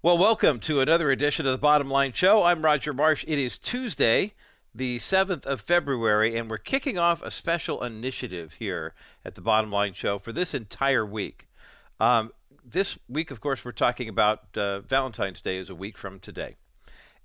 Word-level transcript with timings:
Well, 0.00 0.16
welcome 0.16 0.60
to 0.60 0.80
another 0.80 1.10
edition 1.10 1.44
of 1.44 1.50
the 1.50 1.58
Bottom 1.58 1.90
Line 1.90 2.12
Show. 2.12 2.44
I'm 2.44 2.64
Roger 2.64 2.92
Marsh. 2.94 3.24
It 3.26 3.36
is 3.36 3.58
Tuesday, 3.58 4.32
the 4.72 5.00
7th 5.00 5.44
of 5.44 5.62
February, 5.62 6.36
and 6.36 6.48
we're 6.48 6.58
kicking 6.58 6.96
off 6.96 7.20
a 7.20 7.32
special 7.32 7.82
initiative 7.82 8.52
here 8.60 8.94
at 9.24 9.34
the 9.34 9.40
Bottom 9.40 9.72
Line 9.72 9.94
Show 9.94 10.20
for 10.20 10.30
this 10.30 10.54
entire 10.54 11.04
week. 11.04 11.48
Um, 11.98 12.30
this 12.64 12.96
week, 13.08 13.32
of 13.32 13.40
course, 13.40 13.64
we're 13.64 13.72
talking 13.72 14.08
about 14.08 14.56
uh, 14.56 14.82
Valentine's 14.82 15.40
Day 15.40 15.56
is 15.56 15.68
a 15.68 15.74
week 15.74 15.98
from 15.98 16.20
today. 16.20 16.54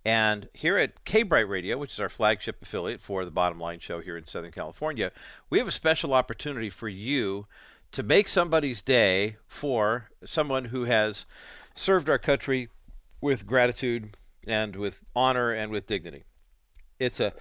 And 0.04 0.50
here 0.52 0.76
at 0.76 1.06
K 1.06 1.22
Bright 1.22 1.48
Radio, 1.48 1.78
which 1.78 1.94
is 1.94 2.00
our 2.00 2.10
flagship 2.10 2.60
affiliate 2.64 3.02
for 3.02 3.24
the 3.24 3.30
Bottom 3.30 3.60
Line 3.60 3.82
Show 3.82 4.00
here 4.00 4.18
in 4.18 4.26
Southern 4.26 4.52
California, 4.52 5.12
we 5.48 5.60
have 5.60 5.68
a 5.68 5.72
special 5.72 6.12
opportunity 6.12 6.72
for 6.72 6.90
you 6.90 7.46
to 7.92 8.02
make 8.02 8.28
somebody's 8.28 8.82
day 8.82 9.36
for 9.48 10.10
someone 10.26 10.66
who 10.66 10.86
has 10.86 11.28
served 11.76 12.10
our 12.10 12.20
country 12.20 12.70
with 13.22 13.48
gratitude 13.48 14.18
and 14.48 14.76
with 14.76 15.04
honor 15.16 15.52
and 15.52 15.72
with 15.72 15.88
dignity. 15.88 16.24
It's 17.00 17.20
a 17.20 17.34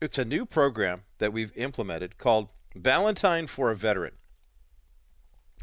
it's 0.00 0.18
a 0.18 0.24
new 0.24 0.46
program 0.46 1.02
that 1.18 1.32
we've 1.32 1.56
implemented 1.56 2.16
called 2.16 2.48
Valentine 2.74 3.46
for 3.46 3.70
a 3.70 3.76
Veteran. 3.76 4.14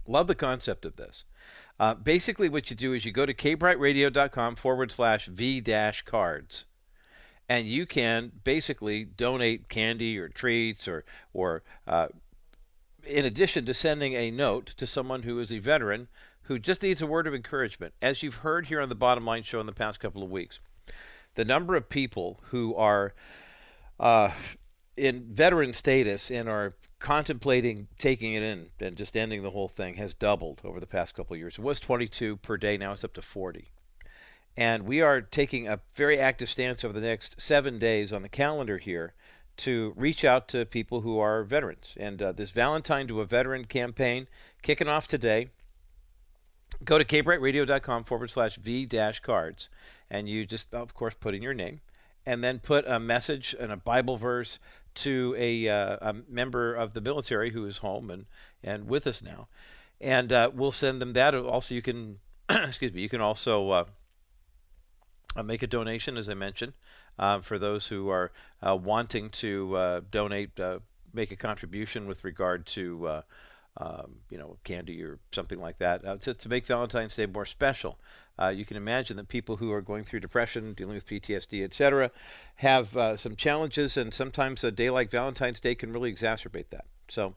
Love 0.06 0.28
the 0.28 0.36
concept 0.36 0.86
of 0.86 0.96
this. 0.96 1.26
Uh, 1.80 1.94
basically, 1.94 2.50
what 2.50 2.70
you 2.70 2.76
do 2.76 2.94
is 2.94 3.06
you 3.06 3.12
go 3.12 3.26
to 3.26 3.34
kbrightradio.com 3.34 4.56
forward 4.56 4.92
slash 4.92 5.26
v 5.28 5.60
dash 5.62 6.04
cards, 6.04 6.66
and 7.50 7.68
you 7.68 7.86
can 7.86 8.32
basically 8.44 9.04
donate 9.04 9.70
candy 9.70 10.18
or 10.18 10.30
treats 10.30 10.88
or 10.88 11.04
or 11.34 11.64
uh, 11.88 12.08
in 13.06 13.26
addition 13.26 13.66
to 13.66 13.74
sending 13.74 14.14
a 14.14 14.32
note 14.32 14.74
to 14.78 14.88
someone 14.88 15.24
who 15.24 15.40
is 15.40 15.52
a 15.52 15.60
veteran 15.60 16.08
who 16.48 16.58
just 16.58 16.82
needs 16.82 17.02
a 17.02 17.08
word 17.08 17.28
of 17.28 17.36
encouragement. 17.36 17.94
As 18.02 18.24
you've 18.24 18.36
heard 18.36 18.68
here 18.68 18.80
on 18.80 18.88
the 18.88 18.96
Bottom 18.96 19.26
Line 19.26 19.44
Show 19.44 19.60
in 19.60 19.66
the 19.66 19.74
past 19.74 20.00
couple 20.00 20.24
of 20.24 20.32
weeks, 20.32 20.60
the 21.36 21.44
number 21.44 21.76
of 21.76 21.90
people 21.90 22.40
who 22.50 22.74
are 22.76 23.14
uh, 24.00 24.32
in 24.96 25.26
veteran 25.34 25.74
status 25.74 26.32
and 26.32 26.48
are 26.48 26.74
contemplating 27.00 27.88
taking 28.00 28.34
it 28.34 28.44
in 28.44 28.68
and 28.80 28.96
just 28.96 29.18
ending 29.18 29.44
the 29.44 29.52
whole 29.52 29.68
thing 29.68 29.96
has 29.96 30.14
doubled 30.14 30.62
over 30.64 30.80
the 30.80 30.88
past 30.88 31.14
couple 31.16 31.34
of 31.34 31.40
years. 31.40 31.58
It 31.58 31.64
was 31.64 31.82
22 31.82 32.38
per 32.38 32.56
day, 32.56 32.78
now 32.78 32.94
it's 32.94 33.04
up 33.04 33.14
to 33.14 33.22
40. 33.22 33.70
And 34.56 34.84
we 34.84 35.02
are 35.02 35.22
taking 35.22 35.68
a 35.68 35.82
very 35.94 36.18
active 36.18 36.50
stance 36.50 36.84
over 36.84 36.94
the 36.94 37.06
next 37.06 37.40
seven 37.42 37.78
days 37.78 38.14
on 38.14 38.22
the 38.22 38.30
calendar 38.30 38.78
here 38.78 39.14
to 39.58 39.94
reach 39.98 40.24
out 40.24 40.48
to 40.48 40.66
people 40.66 41.02
who 41.02 41.20
are 41.20 41.44
veterans. 41.44 41.94
And 41.98 42.22
uh, 42.22 42.32
this 42.32 42.52
Valentine 42.52 43.08
to 43.08 43.22
a 43.22 43.26
Veteran 43.26 43.66
campaign 43.66 44.28
kicking 44.62 44.88
off 44.88 45.08
today 45.08 45.50
go 46.84 46.98
to 46.98 47.06
kbrightradio.com 47.06 48.04
forward 48.04 48.30
slash 48.30 48.58
v 48.58 48.86
dash 48.86 49.20
cards 49.20 49.70
and 50.10 50.30
you 50.30 50.46
just 50.46 50.74
of 50.74 50.94
course 50.94 51.14
put 51.20 51.34
in 51.34 51.42
your 51.42 51.54
name 51.54 51.82
and 52.26 52.44
then 52.44 52.60
put 52.60 52.86
a 52.88 53.00
message 53.00 53.56
and 53.60 53.72
a 53.72 53.78
bible 53.78 54.18
verse 54.18 54.60
to 54.98 55.36
a, 55.38 55.70
uh, 55.70 55.98
a 56.02 56.16
member 56.28 56.74
of 56.74 56.94
the 56.94 57.02
military 57.02 57.52
who 57.52 57.66
is 57.66 57.78
home 57.78 58.10
and, 58.10 58.26
and 58.64 58.88
with 58.88 59.06
us 59.06 59.22
now. 59.22 59.48
And 60.02 60.34
uh, 60.34 60.50
we'll 60.54 60.72
send 60.72 61.00
them 61.02 61.14
that. 61.14 61.36
Also 61.36 61.76
you 61.76 61.84
can 61.84 62.18
excuse 62.50 62.94
me 62.94 63.02
you 63.02 63.10
can 63.10 63.22
also 63.22 63.70
uh, 63.70 63.84
uh 65.36 65.44
make 65.44 65.62
a 65.62 65.68
donation 65.68 66.16
as 66.16 66.30
i 66.30 66.34
mentioned 66.34 66.72
uh, 67.20 67.42
for 67.42 67.60
those 67.60 67.88
who 67.88 68.08
are 68.08 68.32
uh, 68.66 68.76
wanting 68.76 69.30
to 69.30 70.02
donate 70.10 70.58
make 71.14 71.32
a 71.32 71.36
contribution 71.36 72.08
with 72.08 72.24
regard 72.24 72.66
to 72.66 73.22
um, 73.78 74.16
you 74.30 74.38
know, 74.38 74.58
candy 74.64 75.04
or 75.04 75.20
something 75.32 75.60
like 75.60 75.78
that 75.80 76.06
uh, 76.06 76.18
to, 76.18 76.34
to 76.34 76.50
make 76.50 76.66
Valentine's 76.66 77.16
Day 77.16 77.26
more 77.26 77.46
special. 77.46 78.00
Uh, 78.40 78.50
you 78.50 78.66
can 78.66 78.78
imagine 78.78 79.18
that 79.18 79.28
people 79.28 79.58
who 79.58 79.72
are 79.72 79.82
going 79.82 80.04
through 80.04 80.20
depression, 80.20 80.74
dealing 80.74 80.96
with 80.96 81.08
PTSD, 81.08 81.64
etc., 81.64 82.12
have 82.58 82.96
uh, 82.96 83.18
some 83.18 83.36
challenges, 83.36 83.98
and 83.98 84.14
sometimes 84.14 84.64
a 84.64 84.72
day 84.72 84.90
like 84.90 85.10
Valentine's 85.10 85.60
Day 85.60 85.76
can 85.76 85.92
really 85.92 86.14
exacerbate 86.14 86.70
that. 86.70 86.86
So 87.08 87.36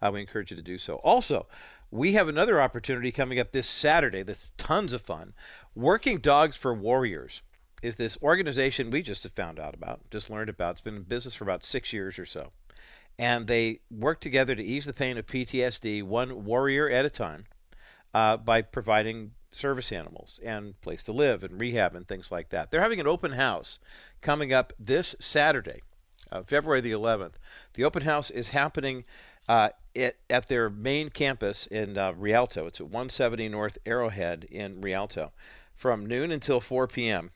uh, 0.00 0.10
we 0.12 0.20
encourage 0.20 0.50
you 0.50 0.56
to 0.56 0.62
do 0.62 0.78
so. 0.78 0.96
Also, 0.96 1.46
we 1.90 2.12
have 2.14 2.28
another 2.28 2.60
opportunity 2.60 3.12
coming 3.12 3.38
up 3.38 3.52
this 3.52 3.68
Saturday 3.68 4.22
that's 4.22 4.52
tons 4.56 4.92
of 4.92 5.02
fun. 5.02 5.34
Working 5.74 6.18
Dogs 6.18 6.56
for 6.56 6.74
Warriors 6.74 7.42
is 7.82 7.96
this 7.96 8.16
organization 8.22 8.90
we 8.90 9.02
just 9.02 9.24
have 9.24 9.32
found 9.32 9.58
out 9.58 9.74
about, 9.74 10.00
just 10.10 10.30
learned 10.30 10.48
about. 10.48 10.72
It's 10.72 10.80
been 10.80 10.96
in 10.96 11.02
business 11.02 11.34
for 11.34 11.44
about 11.44 11.64
six 11.64 11.92
years 11.92 12.18
or 12.18 12.24
so 12.24 12.52
and 13.18 13.46
they 13.46 13.80
work 13.90 14.20
together 14.20 14.54
to 14.54 14.62
ease 14.62 14.84
the 14.84 14.92
pain 14.92 15.18
of 15.18 15.26
PTSD, 15.26 16.02
one 16.02 16.44
warrior 16.44 16.88
at 16.88 17.04
a 17.04 17.10
time, 17.10 17.44
uh, 18.14 18.36
by 18.36 18.62
providing 18.62 19.32
service 19.52 19.92
animals 19.92 20.40
and 20.42 20.80
place 20.80 21.02
to 21.04 21.12
live 21.12 21.44
and 21.44 21.60
rehab 21.60 21.94
and 21.94 22.08
things 22.08 22.32
like 22.32 22.48
that. 22.48 22.70
They're 22.70 22.80
having 22.80 23.00
an 23.00 23.06
open 23.06 23.32
house 23.32 23.78
coming 24.20 24.52
up 24.52 24.72
this 24.78 25.14
Saturday, 25.20 25.82
uh, 26.30 26.42
February 26.42 26.80
the 26.80 26.92
11th. 26.92 27.34
The 27.74 27.84
open 27.84 28.02
house 28.02 28.30
is 28.30 28.50
happening 28.50 29.04
uh, 29.48 29.70
at, 29.94 30.16
at 30.30 30.48
their 30.48 30.70
main 30.70 31.10
campus 31.10 31.66
in 31.66 31.98
uh, 31.98 32.12
Rialto. 32.12 32.66
It's 32.66 32.80
at 32.80 32.86
170 32.86 33.48
North 33.48 33.78
Arrowhead 33.84 34.44
in 34.50 34.80
Rialto 34.80 35.32
from 35.74 36.06
noon 36.06 36.30
until 36.30 36.60
4 36.60 36.86
p.m. 36.86 37.30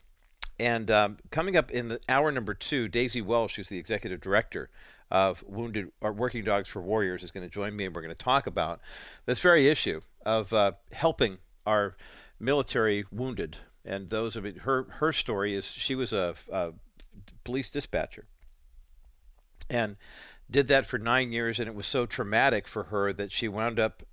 And 0.59 0.89
um, 0.89 1.17
coming 1.29 1.55
up 1.55 1.69
in 1.69 1.89
the 1.89 1.99
hour 2.09 2.31
number 2.31 2.53
two, 2.53 2.87
Daisy 2.87 3.21
Welsh, 3.21 3.57
who's 3.57 3.69
the 3.69 3.77
executive 3.77 4.21
director 4.21 4.69
of 5.09 5.43
Wounded 5.47 5.91
or 6.01 6.11
Working 6.11 6.43
Dogs 6.43 6.69
for 6.69 6.81
Warriors 6.81 7.23
is 7.23 7.31
going 7.31 7.45
to 7.45 7.53
join 7.53 7.75
me, 7.75 7.85
and 7.85 7.95
we're 7.95 8.01
going 8.01 8.13
to 8.13 8.23
talk 8.23 8.47
about 8.47 8.79
this 9.25 9.39
very 9.39 9.67
issue 9.67 10.01
of 10.25 10.51
uh, 10.53 10.73
helping 10.91 11.37
our 11.65 11.95
military 12.39 13.05
wounded. 13.11 13.57
And 13.85 14.09
those 14.09 14.35
of 14.35 14.45
it, 14.45 14.59
her 14.59 14.83
her 14.99 15.13
story 15.13 15.55
is 15.55 15.65
she 15.65 15.95
was 15.95 16.11
a, 16.11 16.35
a 16.51 16.73
police 17.45 17.69
dispatcher, 17.69 18.25
and 19.69 19.95
did 20.49 20.67
that 20.67 20.85
for 20.85 20.97
nine 20.97 21.31
years, 21.31 21.59
and 21.59 21.67
it 21.69 21.75
was 21.75 21.87
so 21.87 22.05
traumatic 22.05 22.67
for 22.67 22.83
her 22.83 23.13
that 23.13 23.31
she 23.31 23.47
wound 23.47 23.79
up 23.79 24.03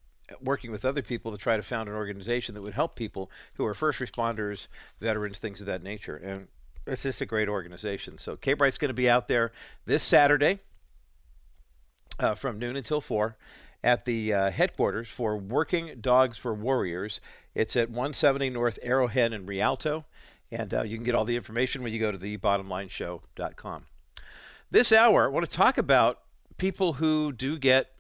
working 0.40 0.70
with 0.70 0.84
other 0.84 1.02
people 1.02 1.32
to 1.32 1.38
try 1.38 1.56
to 1.56 1.62
found 1.62 1.88
an 1.88 1.94
organization 1.94 2.54
that 2.54 2.62
would 2.62 2.74
help 2.74 2.96
people 2.96 3.30
who 3.54 3.66
are 3.66 3.74
first 3.74 3.98
responders, 3.98 4.68
veterans, 5.00 5.38
things 5.38 5.60
of 5.60 5.66
that 5.66 5.82
nature. 5.82 6.16
And 6.16 6.48
it's 6.86 7.02
just 7.02 7.20
a 7.20 7.26
great 7.26 7.48
organization. 7.48 8.18
So 8.18 8.36
K 8.36 8.54
Bright's 8.54 8.78
going 8.78 8.88
to 8.88 8.94
be 8.94 9.10
out 9.10 9.28
there 9.28 9.52
this 9.86 10.02
Saturday 10.02 10.60
uh, 12.18 12.34
from 12.34 12.58
noon 12.58 12.76
until 12.76 13.00
4 13.00 13.36
at 13.82 14.04
the 14.04 14.32
uh, 14.32 14.50
headquarters 14.50 15.08
for 15.08 15.36
Working 15.36 15.96
Dogs 16.00 16.36
for 16.36 16.54
Warriors. 16.54 17.20
It's 17.54 17.76
at 17.76 17.90
170 17.90 18.50
North 18.50 18.78
Arrowhead 18.82 19.32
in 19.32 19.46
Rialto, 19.46 20.06
and 20.50 20.72
uh, 20.72 20.82
you 20.82 20.96
can 20.96 21.04
get 21.04 21.14
all 21.14 21.24
the 21.24 21.36
information 21.36 21.82
when 21.82 21.92
you 21.92 22.00
go 22.00 22.10
to 22.10 22.18
thebottomlineshow.com. 22.18 23.86
This 24.70 24.92
hour, 24.92 25.26
I 25.26 25.28
want 25.28 25.48
to 25.48 25.56
talk 25.56 25.78
about 25.78 26.20
people 26.56 26.94
who 26.94 27.32
do 27.32 27.58
get 27.58 27.92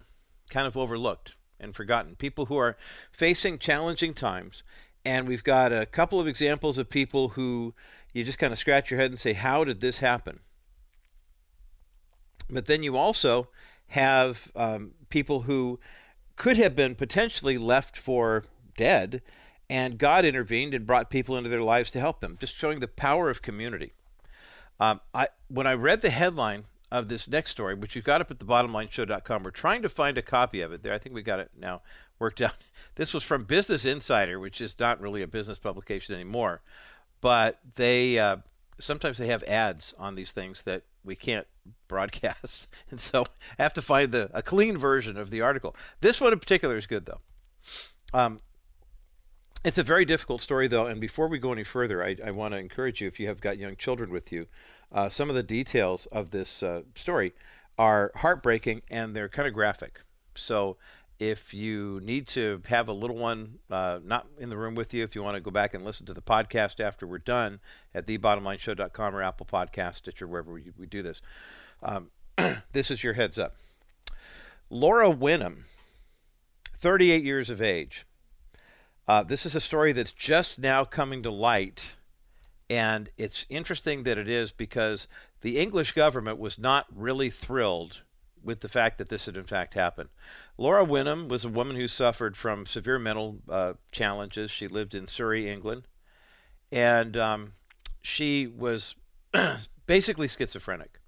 kind 0.50 0.66
of 0.66 0.76
overlooked 0.76 1.34
and 1.60 1.74
forgotten, 1.74 2.16
people 2.16 2.46
who 2.46 2.56
are 2.56 2.76
facing 3.12 3.58
challenging 3.58 4.14
times. 4.14 4.62
And 5.04 5.28
we've 5.28 5.44
got 5.44 5.72
a 5.72 5.86
couple 5.86 6.18
of 6.18 6.26
examples 6.26 6.78
of 6.78 6.88
people 6.88 7.30
who 7.30 7.74
you 8.12 8.24
just 8.24 8.38
kind 8.38 8.52
of 8.52 8.58
scratch 8.58 8.90
your 8.90 8.98
head 8.98 9.10
and 9.10 9.20
say, 9.20 9.34
How 9.34 9.64
did 9.64 9.80
this 9.80 9.98
happen? 9.98 10.40
But 12.48 12.66
then 12.66 12.82
you 12.82 12.96
also 12.96 13.48
have 13.88 14.50
um, 14.56 14.92
people 15.08 15.42
who 15.42 15.78
could 16.36 16.56
have 16.56 16.74
been 16.74 16.94
potentially 16.94 17.58
left 17.58 17.96
for 17.96 18.44
dead, 18.76 19.22
and 19.70 19.98
God 19.98 20.24
intervened 20.24 20.74
and 20.74 20.86
brought 20.86 21.10
people 21.10 21.36
into 21.36 21.50
their 21.50 21.62
lives 21.62 21.90
to 21.90 22.00
help 22.00 22.20
them, 22.20 22.36
just 22.40 22.56
showing 22.56 22.80
the 22.80 22.88
power 22.88 23.30
of 23.30 23.42
community. 23.42 23.92
Um, 24.80 25.00
I, 25.14 25.28
when 25.48 25.66
I 25.66 25.74
read 25.74 26.02
the 26.02 26.10
headline 26.10 26.64
of 26.90 27.08
this 27.08 27.28
next 27.28 27.50
story, 27.50 27.74
which 27.74 27.94
you've 27.94 28.04
got 28.04 28.20
up 28.20 28.30
at 28.30 28.38
the 28.38 28.44
bottomlineshow.com, 28.44 29.42
we're 29.42 29.50
trying 29.50 29.82
to 29.82 29.88
find 29.88 30.18
a 30.18 30.22
copy 30.22 30.60
of 30.60 30.72
it 30.72 30.82
there. 30.82 30.92
I 30.92 30.98
think 30.98 31.14
we 31.14 31.22
got 31.22 31.40
it 31.40 31.50
now 31.58 31.82
worked 32.18 32.40
out. 32.40 32.54
This 32.96 33.12
was 33.12 33.24
from 33.24 33.42
Business 33.42 33.84
Insider, 33.84 34.38
which 34.38 34.60
is 34.60 34.78
not 34.78 35.00
really 35.00 35.20
a 35.20 35.26
business 35.26 35.58
publication 35.58 36.14
anymore, 36.14 36.62
but 37.20 37.58
they 37.74 38.20
uh, 38.20 38.36
sometimes 38.78 39.18
they 39.18 39.26
have 39.26 39.42
ads 39.44 39.94
on 39.98 40.14
these 40.14 40.30
things 40.30 40.62
that 40.62 40.84
we 41.04 41.16
can't 41.16 41.46
broadcast, 41.88 42.68
and 42.90 43.00
so 43.00 43.24
I 43.58 43.62
have 43.62 43.74
to 43.74 43.82
find 43.82 44.12
the 44.12 44.30
a 44.32 44.42
clean 44.42 44.76
version 44.78 45.16
of 45.16 45.30
the 45.30 45.40
article. 45.40 45.76
This 46.00 46.20
one 46.20 46.32
in 46.32 46.38
particular 46.38 46.76
is 46.76 46.86
good 46.86 47.06
though. 47.06 47.20
Um, 48.12 48.40
it's 49.64 49.78
a 49.78 49.82
very 49.82 50.04
difficult 50.04 50.40
story 50.40 50.68
though, 50.68 50.86
and 50.86 51.00
before 51.00 51.28
we 51.28 51.38
go 51.38 51.52
any 51.52 51.64
further, 51.64 52.04
I, 52.04 52.16
I 52.24 52.30
want 52.30 52.52
to 52.52 52.58
encourage 52.58 53.00
you 53.00 53.08
if 53.08 53.18
you 53.18 53.26
have 53.28 53.40
got 53.40 53.58
young 53.58 53.76
children 53.76 54.10
with 54.10 54.30
you, 54.30 54.46
uh, 54.92 55.08
some 55.08 55.30
of 55.30 55.36
the 55.36 55.42
details 55.42 56.06
of 56.06 56.30
this 56.30 56.62
uh, 56.62 56.82
story 56.94 57.32
are 57.78 58.12
heartbreaking 58.16 58.82
and 58.90 59.16
they're 59.16 59.28
kind 59.28 59.48
of 59.48 59.54
graphic. 59.54 60.00
So 60.34 60.76
if 61.18 61.54
you 61.54 62.00
need 62.02 62.26
to 62.28 62.60
have 62.66 62.88
a 62.88 62.92
little 62.92 63.16
one 63.16 63.58
uh, 63.70 64.00
not 64.04 64.26
in 64.38 64.48
the 64.48 64.56
room 64.56 64.74
with 64.74 64.92
you, 64.92 65.04
if 65.04 65.14
you 65.14 65.22
want 65.22 65.36
to 65.36 65.40
go 65.40 65.50
back 65.50 65.74
and 65.74 65.84
listen 65.84 66.06
to 66.06 66.14
the 66.14 66.22
podcast 66.22 66.80
after 66.80 67.06
we're 67.06 67.18
done 67.18 67.60
at 67.94 68.06
thebottomlineshow.com 68.06 69.14
or 69.14 69.22
Apple 69.22 69.46
Podcast, 69.46 69.96
Stitcher, 69.96 70.26
wherever 70.26 70.52
we, 70.52 70.70
we 70.76 70.86
do 70.86 71.02
this, 71.02 71.20
um, 71.82 72.10
this 72.72 72.90
is 72.90 73.04
your 73.04 73.14
heads 73.14 73.38
up. 73.38 73.54
Laura 74.70 75.12
Winham, 75.12 75.64
38 76.78 77.22
years 77.22 77.50
of 77.50 77.62
age, 77.62 78.06
Uh, 79.06 79.22
this 79.22 79.44
is 79.44 79.54
a 79.54 79.60
story 79.60 79.92
that's 79.92 80.12
just 80.12 80.58
now 80.58 80.84
coming 80.84 81.22
to 81.22 81.30
light, 81.30 81.96
and 82.70 83.10
it's 83.18 83.44
interesting 83.50 84.02
that 84.04 84.16
it 84.16 84.28
is 84.28 84.50
because 84.50 85.06
the 85.42 85.58
English 85.58 85.92
government 85.92 86.38
was 86.38 86.58
not 86.58 86.86
really 86.90 87.28
thrilled 87.28 88.00
with 88.44 88.60
the 88.60 88.68
fact 88.68 88.98
that 88.98 89.08
this 89.08 89.26
had 89.26 89.36
in 89.36 89.44
fact 89.44 89.74
happened. 89.74 90.10
Laura 90.58 90.84
Winham 90.84 91.28
was 91.28 91.44
a 91.44 91.48
woman 91.48 91.76
who 91.76 91.88
suffered 91.88 92.36
from 92.36 92.66
severe 92.66 92.98
mental 92.98 93.38
uh, 93.48 93.74
challenges. 93.90 94.50
She 94.50 94.68
lived 94.68 94.94
in 94.94 95.08
Surrey, 95.08 95.50
England, 95.50 95.88
and 96.70 97.16
um, 97.16 97.52
she 98.02 98.46
was 98.46 98.94
basically 99.86 100.28
schizophrenic. 100.28 101.00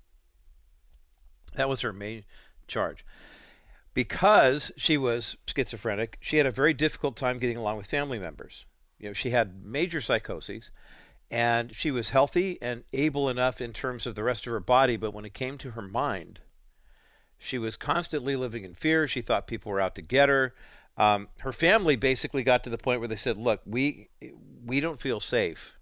That 1.55 1.69
was 1.69 1.83
her 1.83 1.93
main 1.93 2.25
charge. 2.67 3.05
Because 3.94 4.73
she 4.77 4.99
was 4.99 5.37
schizophrenic, 5.47 6.19
she 6.21 6.37
had 6.37 6.47
a 6.47 6.50
very 6.50 6.75
difficult 6.75 7.17
time 7.17 7.38
getting 7.38 7.56
along 7.56 7.79
with 7.79 7.87
family 7.87 8.19
members. 8.19 8.67
You 8.99 9.09
know, 9.09 9.12
she 9.15 9.31
had 9.31 9.65
major 9.65 10.00
psychoses, 10.00 10.71
and 11.31 11.75
she 11.75 11.91
was 11.91 12.11
healthy 12.11 12.59
and 12.61 12.85
able 12.93 13.29
enough 13.29 13.61
in 13.61 13.73
terms 13.73 14.06
of 14.06 14.15
the 14.15 14.23
rest 14.23 14.47
of 14.47 14.53
her 14.53 14.61
body, 14.61 14.97
but 14.97 15.15
when 15.15 15.25
it 15.25 15.35
came 15.35 15.59
to 15.59 15.73
her 15.73 15.83
mind, 15.83 16.41
she 17.38 17.59
was 17.59 17.77
constantly 17.77 18.37
living 18.37 18.65
in 18.65 18.75
fear. 18.75 19.06
She 19.06 19.21
thought 19.21 19.47
people 19.47 19.73
were 19.73 19.81
out 19.81 19.94
to 19.97 20.03
get 20.03 20.29
her. 20.29 20.55
Um, 20.97 21.29
her 21.41 21.53
family 21.53 21.97
basically 21.97 22.43
got 22.43 22.65
to 22.65 22.71
the 22.71 22.79
point 22.79 23.00
where 23.00 23.09
they 23.09 23.17
said, 23.17 23.37
"Look, 23.37 23.61
we 23.67 24.09
we 24.65 24.81
don't 24.81 25.00
feel 25.00 25.21
safe 25.21 25.75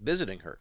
visiting 0.00 0.40
her." 0.40 0.60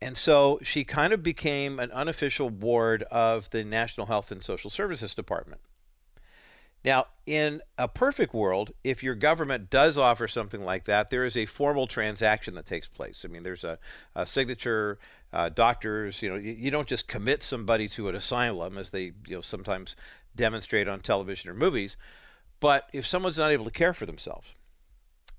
And 0.00 0.18
so 0.18 0.58
she 0.62 0.84
kind 0.84 1.12
of 1.12 1.22
became 1.22 1.78
an 1.78 1.90
unofficial 1.92 2.50
ward 2.50 3.04
of 3.04 3.50
the 3.50 3.64
National 3.64 4.06
Health 4.06 4.30
and 4.30 4.42
Social 4.42 4.70
Services 4.70 5.14
Department. 5.14 5.60
Now, 6.84 7.06
in 7.24 7.62
a 7.78 7.88
perfect 7.88 8.34
world, 8.34 8.72
if 8.84 9.02
your 9.02 9.14
government 9.14 9.70
does 9.70 9.96
offer 9.96 10.28
something 10.28 10.62
like 10.62 10.84
that, 10.84 11.08
there 11.08 11.24
is 11.24 11.36
a 11.36 11.46
formal 11.46 11.86
transaction 11.86 12.54
that 12.54 12.66
takes 12.66 12.88
place. 12.88 13.24
I 13.24 13.28
mean, 13.28 13.42
there's 13.42 13.64
a, 13.64 13.78
a 14.14 14.26
signature, 14.26 14.98
uh, 15.32 15.48
doctors, 15.48 16.20
you 16.20 16.28
know, 16.28 16.36
you, 16.36 16.52
you, 16.52 16.70
don't 16.70 16.86
just 16.86 17.08
commit 17.08 17.42
somebody 17.42 17.88
to 17.88 18.10
an 18.10 18.14
asylum 18.14 18.76
as 18.76 18.90
they, 18.90 19.12
you 19.26 19.36
know, 19.36 19.40
sometimes 19.40 19.96
demonstrate 20.36 20.86
on 20.86 21.00
television 21.00 21.48
or 21.48 21.54
movies. 21.54 21.96
But 22.60 22.90
if 22.92 23.06
someone's 23.06 23.38
not 23.38 23.50
able 23.50 23.64
to 23.64 23.70
care 23.70 23.94
for 23.94 24.04
themselves 24.04 24.54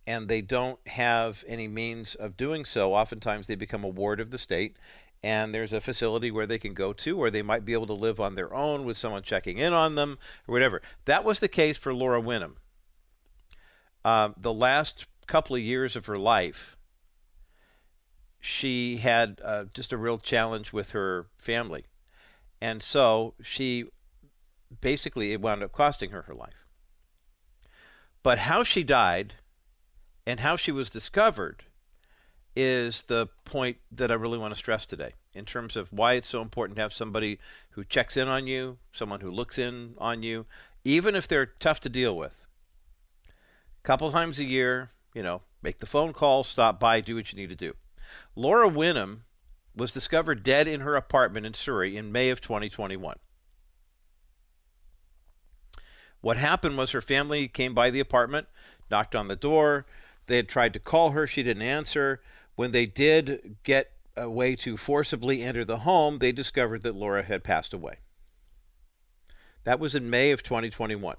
and 0.08 0.28
they 0.28 0.42
don't 0.42 0.80
have 0.88 1.44
any 1.48 1.68
means 1.68 2.16
of 2.16 2.38
doing 2.38 2.66
so, 2.66 2.94
oftentimes 2.94 3.46
they 3.46 3.56
become 3.56 3.84
a 3.84 3.90
ward 3.90 4.20
of 4.20 4.32
the 4.32 4.38
state 4.40 4.78
and 5.26 5.56
there's 5.56 5.74
a 5.74 5.82
facility 5.82 6.30
where 6.30 6.46
they 6.46 6.60
can 6.60 6.76
go 6.76 6.94
to, 6.94 7.18
or 7.18 7.32
they 7.32 7.42
might 7.42 7.66
be 7.66 7.74
able 7.74 7.88
to 7.88 7.94
live 7.94 8.20
on 8.20 8.36
their 8.36 8.54
own 8.54 8.86
with 8.86 8.96
someone 8.96 9.24
checking 9.24 9.58
in 9.58 9.74
on 9.74 9.96
them, 9.96 10.20
or 10.48 10.54
whatever. 10.54 10.84
That 11.06 11.24
was 11.24 11.40
the 11.40 11.48
case 11.48 11.78
for 11.78 11.96
Laura 11.96 12.22
Winham. 12.22 12.58
Uh, 14.06 14.30
the 14.38 14.54
last 14.54 15.08
couple 15.26 15.56
of 15.56 15.64
years 15.64 15.96
of 15.96 16.06
her 16.06 16.20
life, 16.20 16.78
she 18.40 18.98
had 18.98 19.42
uh, 19.44 19.66
just 19.74 19.92
a 19.92 19.98
real 19.98 20.20
challenge 20.20 20.72
with 20.72 20.92
her 20.92 21.26
family. 21.40 21.86
And 22.62 22.84
so 22.84 23.34
she 23.42 23.86
basically, 24.80 25.32
it 25.32 25.42
wound 25.42 25.64
up 25.64 25.72
costing 25.72 26.12
her 26.12 26.22
her 26.24 26.36
life. 26.36 26.68
But 28.22 28.38
how 28.38 28.62
she 28.62 28.84
died 28.84 29.34
and 30.28 30.42
how 30.42 30.56
she 30.56 30.72
was 30.72 30.92
discovered 30.92 31.64
is 32.56 33.04
the 33.04 33.28
point 33.44 33.78
that 33.92 34.12
I 34.12 34.16
really 34.16 34.38
want 34.38 34.54
to 34.54 34.58
stress 34.58 34.86
today 34.86 35.14
in 35.34 35.46
terms 35.46 35.76
of 35.76 35.92
why 35.92 36.14
it's 36.14 36.30
so 36.30 36.42
important 36.42 36.78
to 36.78 36.82
have 36.82 36.94
somebody 36.94 37.40
who 37.72 37.84
checks 37.84 38.16
in 38.16 38.28
on 38.28 38.48
you, 38.48 38.78
someone 38.94 39.20
who 39.20 39.30
looks 39.30 39.58
in 39.58 39.96
on 39.98 40.24
you, 40.24 40.46
even 40.84 41.16
if 41.16 41.28
they're 41.28 41.46
tough 41.46 41.82
to 41.82 41.90
deal 41.90 42.16
with. 42.16 42.46
A 43.28 43.88
couple 43.88 44.10
times 44.12 44.40
a 44.40 44.46
year, 44.46 44.92
you 45.14 45.22
know, 45.22 45.42
make 45.62 45.80
the 45.80 45.86
phone 45.86 46.14
call, 46.14 46.44
stop 46.44 46.80
by, 46.80 47.02
do 47.02 47.16
what 47.16 47.32
you 47.32 47.38
need 47.38 47.50
to 47.50 47.56
do. 47.56 47.74
Laura 48.36 48.70
Winham 48.70 49.22
was 49.76 49.92
discovered 49.92 50.44
dead 50.44 50.68
in 50.68 50.82
her 50.82 50.96
apartment 50.96 51.46
in 51.46 51.54
Surrey 51.54 51.98
in 51.98 52.12
May 52.12 52.30
of 52.30 52.40
2021. 52.40 53.18
What 56.22 56.38
happened 56.38 56.78
was 56.78 56.92
her 56.92 57.02
family 57.02 57.48
came 57.48 57.74
by 57.74 57.90
the 57.90 58.00
apartment, 58.00 58.48
knocked 58.90 59.16
on 59.16 59.28
the 59.28 59.36
door. 59.36 59.86
They 60.28 60.38
had 60.38 60.50
tried 60.50 60.74
to 60.74 60.80
call 60.80 61.12
her, 61.12 61.28
she 61.28 61.44
didn't 61.44 61.62
answer. 61.62 62.22
When 62.56 62.72
they 62.72 62.86
did 62.86 63.58
get 63.64 63.92
a 64.16 64.30
way 64.30 64.56
to 64.58 64.78
forcibly 64.78 65.42
enter 65.44 65.66
the 65.66 65.80
home, 65.80 66.20
they 66.20 66.32
discovered 66.32 66.84
that 66.84 66.96
Laura 66.96 67.24
had 67.24 67.44
passed 67.44 67.74
away. 67.74 68.00
That 69.66 69.80
was 69.80 69.96
in 69.96 70.10
May 70.10 70.32
of 70.32 70.44
2021. 70.44 71.18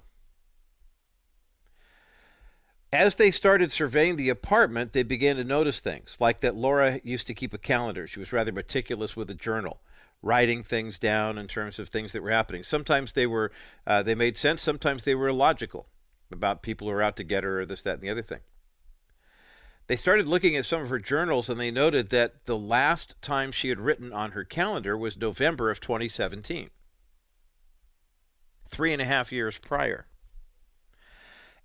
As 2.93 3.15
they 3.15 3.31
started 3.31 3.71
surveying 3.71 4.15
the 4.15 4.29
apartment, 4.29 4.93
they 4.93 5.03
began 5.03 5.35
to 5.35 5.43
notice 5.43 5.79
things, 5.79 6.17
like 6.19 6.39
that 6.39 6.55
Laura 6.55 7.01
used 7.03 7.27
to 7.27 7.33
keep 7.33 7.53
a 7.53 7.57
calendar. 7.57 8.07
She 8.07 8.19
was 8.19 8.31
rather 8.31 8.53
meticulous 8.53 9.15
with 9.15 9.29
a 9.29 9.35
journal, 9.35 9.81
writing 10.21 10.63
things 10.63 10.97
down 10.97 11.37
in 11.37 11.47
terms 11.47 11.79
of 11.79 11.89
things 11.89 12.13
that 12.13 12.23
were 12.23 12.31
happening. 12.31 12.63
Sometimes 12.63 13.11
they 13.11 13.27
were 13.27 13.51
uh, 13.85 14.03
they 14.03 14.15
made 14.15 14.37
sense. 14.37 14.61
Sometimes 14.61 15.03
they 15.03 15.15
were 15.15 15.27
illogical 15.27 15.89
about 16.31 16.63
people 16.63 16.87
who 16.87 16.93
were 16.93 17.01
out 17.01 17.17
to 17.17 17.25
get 17.25 17.43
her 17.43 17.59
or 17.59 17.65
this, 17.65 17.81
that, 17.81 17.95
and 17.95 18.01
the 18.01 18.09
other 18.09 18.21
thing. 18.21 18.39
They 19.87 19.95
started 19.95 20.27
looking 20.27 20.55
at 20.57 20.65
some 20.65 20.81
of 20.81 20.89
her 20.89 20.99
journals 20.99 21.49
and 21.49 21.59
they 21.59 21.71
noted 21.71 22.09
that 22.09 22.45
the 22.45 22.57
last 22.57 23.15
time 23.21 23.53
she 23.53 23.69
had 23.69 23.79
written 23.79 24.11
on 24.11 24.31
her 24.31 24.43
calendar 24.43 24.97
was 24.97 25.17
November 25.17 25.71
of 25.71 25.79
2017, 25.79 26.69
three 28.69 28.93
and 28.93 29.01
a 29.01 29.05
half 29.05 29.31
years 29.31 29.57
prior. 29.57 30.05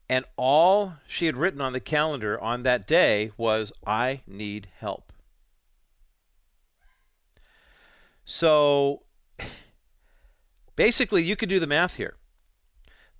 And 0.08 0.24
all 0.36 0.94
she 1.08 1.26
had 1.26 1.36
written 1.36 1.60
on 1.60 1.72
the 1.72 1.80
calendar 1.80 2.40
on 2.40 2.62
that 2.62 2.86
day 2.86 3.32
was, 3.36 3.72
I 3.84 4.22
need 4.26 4.68
help. 4.78 5.12
So 8.24 9.02
basically, 10.76 11.24
you 11.24 11.34
could 11.34 11.48
do 11.48 11.58
the 11.58 11.66
math 11.66 11.96
here. 11.96 12.16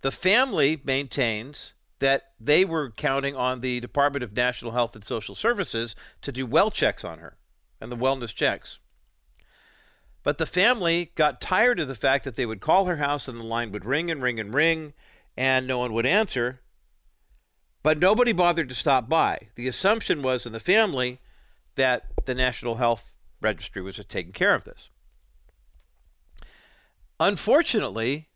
The 0.02 0.12
family 0.12 0.81
maintains 0.84 1.72
that 2.02 2.32
they 2.40 2.64
were 2.64 2.90
counting 2.90 3.37
on 3.37 3.60
the 3.60 3.78
Department 3.78 4.25
of 4.25 4.37
National 4.37 4.72
Health 4.72 4.96
and 4.96 5.04
Social 5.04 5.37
Services 5.37 5.94
to 6.20 6.32
do 6.32 6.44
well 6.44 6.69
checks 6.69 7.04
on 7.04 7.20
her 7.20 7.37
and 7.81 7.93
the 7.93 7.96
wellness 7.96 8.34
checks. 8.34 8.81
But 10.25 10.38
the 10.38 10.44
family 10.44 11.12
got 11.14 11.40
tired 11.40 11.78
of 11.78 11.87
the 11.87 11.94
fact 11.94 12.25
that 12.25 12.34
they 12.34 12.44
would 12.44 12.60
call 12.60 12.87
her 12.87 12.96
house 12.96 13.28
and 13.28 13.38
the 13.38 13.44
line 13.44 13.70
would 13.70 13.84
ring 13.84 14.10
and 14.10 14.20
ring 14.20 14.40
and 14.40 14.52
ring 14.52 14.94
and 15.37 15.64
no 15.64 15.78
one 15.78 15.93
would 15.93 16.04
answer. 16.04 16.60
But 17.84 18.00
nobody 18.00 18.32
bothered 18.32 18.69
to 18.70 18.75
stop 18.75 19.08
by. 19.08 19.50
The 19.55 19.69
assumption 19.69 20.22
was 20.22 20.44
in 20.44 20.52
the 20.52 20.58
family 20.58 21.20
that 21.77 22.06
the 22.24 22.34
National 22.34 22.77
Health 22.77 23.12
Registry 23.41 23.81
was 23.81 24.00
taking 24.08 24.32
care 24.32 24.56
of 24.56 24.65
this. 24.65 24.91
Unfortunately, 27.20 28.27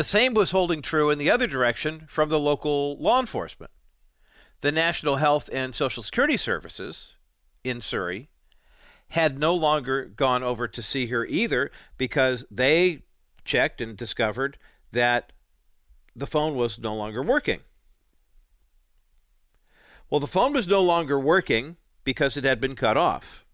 the 0.00 0.04
same 0.04 0.32
was 0.32 0.50
holding 0.50 0.80
true 0.80 1.10
in 1.10 1.18
the 1.18 1.30
other 1.30 1.46
direction 1.46 2.06
from 2.08 2.30
the 2.30 2.40
local 2.40 2.96
law 2.96 3.20
enforcement. 3.20 3.70
The 4.62 4.72
National 4.72 5.16
Health 5.16 5.50
and 5.52 5.74
Social 5.74 6.02
Security 6.02 6.38
Services 6.38 7.12
in 7.64 7.82
Surrey 7.82 8.30
had 9.08 9.38
no 9.38 9.54
longer 9.54 10.06
gone 10.06 10.42
over 10.42 10.66
to 10.66 10.80
see 10.80 11.08
her 11.08 11.26
either 11.26 11.70
because 11.98 12.46
they 12.50 13.02
checked 13.44 13.82
and 13.82 13.94
discovered 13.94 14.56
that 14.90 15.32
the 16.16 16.26
phone 16.26 16.54
was 16.54 16.78
no 16.78 16.94
longer 16.94 17.22
working. 17.22 17.60
Well, 20.08 20.20
the 20.20 20.26
phone 20.26 20.54
was 20.54 20.66
no 20.66 20.80
longer 20.80 21.20
working 21.20 21.76
because 22.04 22.38
it 22.38 22.44
had 22.44 22.58
been 22.58 22.74
cut 22.74 22.96
off. 22.96 23.44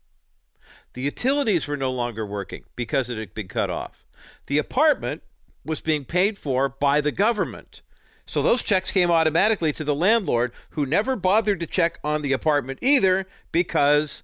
The 0.92 1.02
utilities 1.02 1.66
were 1.66 1.76
no 1.76 1.90
longer 1.90 2.24
working 2.24 2.62
because 2.76 3.10
it 3.10 3.18
had 3.18 3.34
been 3.34 3.48
cut 3.48 3.68
off. 3.68 4.06
The 4.46 4.58
apartment 4.58 5.24
was 5.66 5.80
being 5.80 6.04
paid 6.04 6.38
for 6.38 6.68
by 6.68 7.00
the 7.00 7.12
government. 7.12 7.82
So 8.26 8.42
those 8.42 8.62
checks 8.62 8.90
came 8.90 9.10
automatically 9.10 9.72
to 9.72 9.84
the 9.84 9.94
landlord, 9.94 10.52
who 10.70 10.84
never 10.84 11.14
bothered 11.14 11.60
to 11.60 11.66
check 11.66 11.98
on 12.02 12.22
the 12.22 12.32
apartment 12.32 12.80
either 12.82 13.26
because 13.52 14.22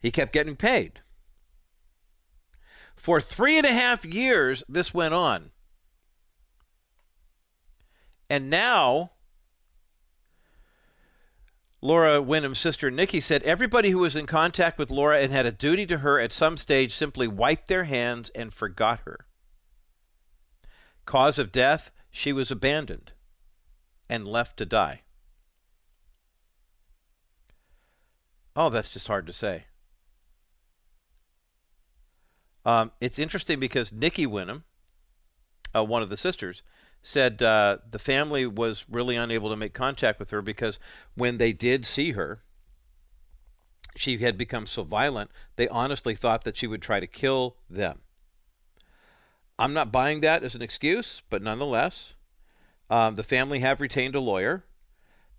he 0.00 0.10
kept 0.10 0.32
getting 0.32 0.56
paid. 0.56 1.00
For 2.94 3.20
three 3.20 3.56
and 3.56 3.66
a 3.66 3.72
half 3.72 4.04
years, 4.04 4.62
this 4.68 4.92
went 4.92 5.14
on. 5.14 5.50
And 8.28 8.48
now, 8.48 9.12
Laura 11.80 12.22
Winham's 12.22 12.60
sister 12.60 12.90
Nikki 12.90 13.20
said 13.20 13.42
everybody 13.42 13.90
who 13.90 13.98
was 13.98 14.14
in 14.14 14.26
contact 14.26 14.78
with 14.78 14.90
Laura 14.90 15.18
and 15.18 15.32
had 15.32 15.46
a 15.46 15.52
duty 15.52 15.84
to 15.86 15.98
her 15.98 16.20
at 16.20 16.32
some 16.32 16.56
stage 16.56 16.94
simply 16.94 17.26
wiped 17.26 17.66
their 17.66 17.84
hands 17.84 18.30
and 18.34 18.54
forgot 18.54 19.00
her. 19.00 19.26
Cause 21.04 21.38
of 21.38 21.52
death, 21.52 21.90
she 22.10 22.32
was 22.32 22.50
abandoned 22.50 23.12
and 24.08 24.28
left 24.28 24.56
to 24.58 24.66
die. 24.66 25.02
Oh, 28.54 28.68
that's 28.68 28.88
just 28.88 29.08
hard 29.08 29.26
to 29.26 29.32
say. 29.32 29.64
Um, 32.64 32.92
it's 33.00 33.18
interesting 33.18 33.58
because 33.58 33.92
Nikki 33.92 34.26
Winham, 34.26 34.62
uh, 35.74 35.84
one 35.84 36.02
of 36.02 36.10
the 36.10 36.16
sisters, 36.16 36.62
said 37.02 37.42
uh, 37.42 37.78
the 37.90 37.98
family 37.98 38.46
was 38.46 38.84
really 38.88 39.16
unable 39.16 39.50
to 39.50 39.56
make 39.56 39.74
contact 39.74 40.20
with 40.20 40.30
her 40.30 40.40
because 40.40 40.78
when 41.14 41.38
they 41.38 41.52
did 41.52 41.84
see 41.84 42.12
her, 42.12 42.42
she 43.96 44.18
had 44.18 44.38
become 44.38 44.66
so 44.66 44.84
violent, 44.84 45.30
they 45.56 45.68
honestly 45.68 46.14
thought 46.14 46.44
that 46.44 46.56
she 46.56 46.66
would 46.66 46.80
try 46.80 47.00
to 47.00 47.06
kill 47.06 47.56
them. 47.68 48.00
I'm 49.58 49.72
not 49.72 49.92
buying 49.92 50.20
that 50.20 50.42
as 50.42 50.54
an 50.54 50.62
excuse, 50.62 51.22
but 51.30 51.42
nonetheless, 51.42 52.14
um, 52.90 53.14
the 53.14 53.22
family 53.22 53.60
have 53.60 53.80
retained 53.80 54.14
a 54.14 54.20
lawyer 54.20 54.64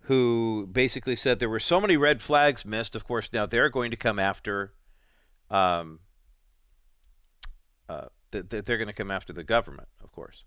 who 0.01 0.67
basically 0.71 1.15
said 1.15 1.39
there 1.39 1.49
were 1.49 1.59
so 1.59 1.79
many 1.79 1.97
red 1.97 2.21
flags 2.21 2.65
missed. 2.65 2.95
Of 2.95 3.05
course, 3.05 3.29
now 3.31 3.45
they're 3.45 3.69
going 3.69 3.91
to 3.91 3.97
come 3.97 4.19
after. 4.19 4.73
Um, 5.49 5.99
uh, 7.87 8.07
they're 8.31 8.77
going 8.77 8.87
to 8.87 8.93
come 8.93 9.11
after 9.11 9.33
the 9.33 9.43
government, 9.43 9.87
of 10.03 10.11
course. 10.11 10.43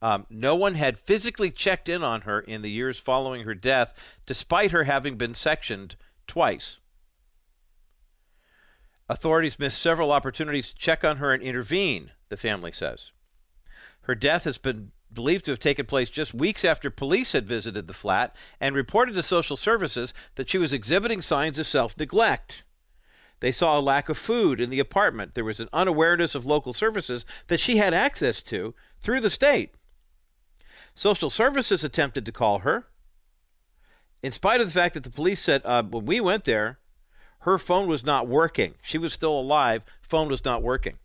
Um, 0.00 0.26
no 0.28 0.56
one 0.56 0.74
had 0.74 0.98
physically 0.98 1.50
checked 1.50 1.88
in 1.88 2.02
on 2.02 2.22
her 2.22 2.40
in 2.40 2.62
the 2.62 2.70
years 2.70 2.98
following 2.98 3.44
her 3.44 3.54
death, 3.54 3.94
despite 4.26 4.72
her 4.72 4.84
having 4.84 5.16
been 5.16 5.34
sectioned 5.34 5.94
twice. 6.26 6.78
Authorities 9.12 9.58
missed 9.58 9.82
several 9.82 10.10
opportunities 10.10 10.68
to 10.68 10.74
check 10.74 11.04
on 11.04 11.18
her 11.18 11.34
and 11.34 11.42
intervene, 11.42 12.12
the 12.30 12.36
family 12.38 12.72
says. 12.72 13.10
Her 14.04 14.14
death 14.14 14.44
has 14.44 14.56
been 14.56 14.92
believed 15.12 15.44
to 15.44 15.50
have 15.50 15.58
taken 15.58 15.84
place 15.84 16.08
just 16.08 16.32
weeks 16.32 16.64
after 16.64 16.88
police 16.90 17.32
had 17.32 17.46
visited 17.46 17.86
the 17.86 17.92
flat 17.92 18.34
and 18.58 18.74
reported 18.74 19.14
to 19.14 19.22
social 19.22 19.54
services 19.54 20.14
that 20.36 20.48
she 20.48 20.56
was 20.56 20.72
exhibiting 20.72 21.20
signs 21.20 21.58
of 21.58 21.66
self 21.66 21.94
neglect. 21.98 22.64
They 23.40 23.52
saw 23.52 23.78
a 23.78 23.82
lack 23.82 24.08
of 24.08 24.16
food 24.16 24.62
in 24.62 24.70
the 24.70 24.80
apartment. 24.80 25.34
There 25.34 25.44
was 25.44 25.60
an 25.60 25.68
unawareness 25.74 26.34
of 26.34 26.46
local 26.46 26.72
services 26.72 27.26
that 27.48 27.60
she 27.60 27.76
had 27.76 27.92
access 27.92 28.42
to 28.44 28.74
through 29.02 29.20
the 29.20 29.28
state. 29.28 29.74
Social 30.94 31.28
services 31.28 31.84
attempted 31.84 32.24
to 32.24 32.32
call 32.32 32.60
her. 32.60 32.86
In 34.22 34.32
spite 34.32 34.62
of 34.62 34.68
the 34.68 34.72
fact 34.72 34.94
that 34.94 35.04
the 35.04 35.10
police 35.10 35.42
said, 35.42 35.60
uh, 35.66 35.82
when 35.82 36.06
we 36.06 36.18
went 36.18 36.46
there, 36.46 36.78
her 37.42 37.58
phone 37.58 37.88
was 37.88 38.04
not 38.04 38.28
working. 38.28 38.74
She 38.82 38.98
was 38.98 39.12
still 39.12 39.38
alive, 39.38 39.82
phone 40.00 40.28
was 40.28 40.44
not 40.44 40.62
working. 40.62 40.98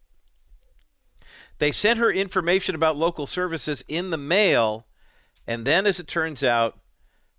They 1.60 1.72
sent 1.72 2.00
her 2.00 2.12
information 2.12 2.76
about 2.76 2.96
local 2.96 3.26
services 3.26 3.84
in 3.88 4.12
the 4.12 4.18
mail, 4.18 4.86
and 5.48 5.66
then, 5.66 5.88
as 5.88 6.00
it 6.00 6.08
turns 6.08 6.44
out, 6.44 6.80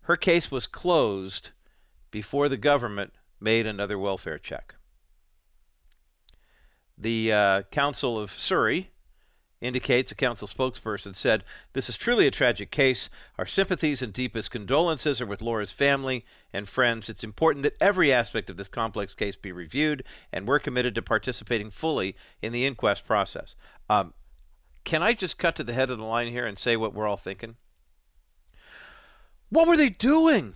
her 0.03 0.17
case 0.17 0.51
was 0.51 0.67
closed 0.67 1.51
before 2.11 2.49
the 2.49 2.57
government 2.57 3.13
made 3.41 3.67
another 3.67 3.99
welfare 3.99 4.39
check. 4.39 4.75
The 6.97 7.33
uh, 7.33 7.63
Council 7.71 8.19
of 8.19 8.33
Surrey 8.33 8.91
indicates 9.61 10.13
a 10.13 10.15
council 10.15 10.47
spokesperson 10.47 11.15
said, 11.15 11.45
This 11.73 11.89
is 11.89 11.97
truly 11.97 12.27
a 12.27 12.31
tragic 12.31 12.71
case. 12.71 13.11
Our 13.39 13.47
sympathies 13.47 14.03
and 14.03 14.13
deepest 14.13 14.51
condolences 14.51 15.21
are 15.21 15.27
with 15.27 15.43
Laura's 15.43 15.73
family 15.73 16.25
and 16.53 16.69
friends. 16.69 17.09
It's 17.09 17.25
important 17.25 17.63
that 17.65 17.77
every 17.81 18.13
aspect 18.13 18.51
of 18.51 18.57
this 18.57 18.69
complex 18.69 19.15
case 19.15 19.37
be 19.37 19.53
reviewed, 19.53 20.05
and 20.33 20.47
we're 20.47 20.59
committed 20.59 20.95
to 20.95 21.03
participating 21.03 21.71
fully 21.71 22.15
in 22.41 22.53
the 22.53 22.67
inquest 22.67 23.07
process. 23.07 23.55
Um, 23.91 24.15
can 24.85 25.03
I 25.03 25.13
just 25.13 25.39
cut 25.39 25.57
to 25.57 25.65
the 25.65 25.75
head 25.75 25.91
of 25.91 25.99
the 25.99 26.05
line 26.05 26.29
here 26.29 26.47
and 26.47 26.59
say 26.59 26.77
what 26.77 26.95
we're 26.95 27.07
all 27.07 27.17
thinking? 27.17 27.57
What 29.51 29.67
were 29.67 29.77
they 29.77 29.89
doing? 29.89 30.55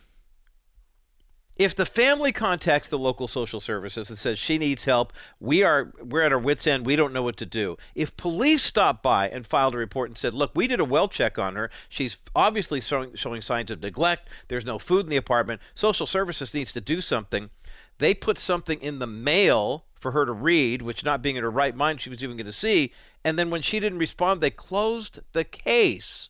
If 1.57 1.75
the 1.75 1.87
family 1.87 2.33
contacts 2.33 2.89
the 2.89 2.99
local 2.99 3.29
social 3.29 3.61
services 3.61 4.09
and 4.09 4.19
says 4.19 4.39
she 4.39 4.59
needs 4.59 4.85
help. 4.85 5.13
We 5.39 5.63
are 5.63 5.93
we're 6.01 6.23
at 6.23 6.33
our 6.33 6.39
wits 6.39 6.67
end. 6.67 6.87
We 6.87 6.97
don't 6.97 7.13
know 7.13 7.23
what 7.23 7.37
to 7.39 7.47
do. 7.47 7.77
If 7.95 8.17
police 8.17 8.63
stopped 8.63 9.03
by 9.03 9.29
and 9.29 9.47
filed 9.47 9.75
a 9.75 9.79
report 9.79 10.11
and 10.11 10.17
said 10.17 10.35
look 10.35 10.53
we 10.55 10.67
did 10.67 10.81
a 10.81 10.85
well 10.85 11.09
check 11.09 11.39
on 11.39 11.55
her. 11.57 11.71
She's 11.89 12.17
obviously 12.35 12.81
showing, 12.81 13.15
showing 13.15 13.43
signs 13.43 13.71
of 13.71 13.83
neglect. 13.83 14.29
There's 14.49 14.65
no 14.65 14.79
food 14.79 15.07
in 15.07 15.11
the 15.11 15.17
apartment. 15.17 15.61
Social 15.75 16.07
services 16.07 16.55
needs 16.55 16.73
to 16.73 16.81
do 16.81 17.01
something 17.01 17.51
they 17.99 18.15
put 18.15 18.39
something 18.39 18.81
in 18.81 18.99
the 18.99 19.07
mail 19.07 19.85
for 19.95 20.11
her 20.11 20.27
to 20.27 20.33
read 20.33 20.83
which 20.83 21.05
not 21.05 21.23
being 21.23 21.37
in 21.37 21.43
her 21.43 21.51
right 21.51 21.77
mind 21.77 22.01
she 22.01 22.11
was 22.11 22.23
even 22.23 22.37
going 22.37 22.47
to 22.47 22.53
see. 22.53 22.93
And 23.25 23.39
then 23.39 23.51
when 23.51 23.63
she 23.63 23.79
didn't 23.79 23.99
respond 23.99 24.41
they 24.41 24.51
closed 24.51 25.21
the 25.33 25.45
case. 25.45 26.29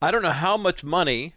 I 0.00 0.10
don't 0.10 0.22
know 0.22 0.30
how 0.30 0.56
much 0.56 0.82
money 0.82 1.34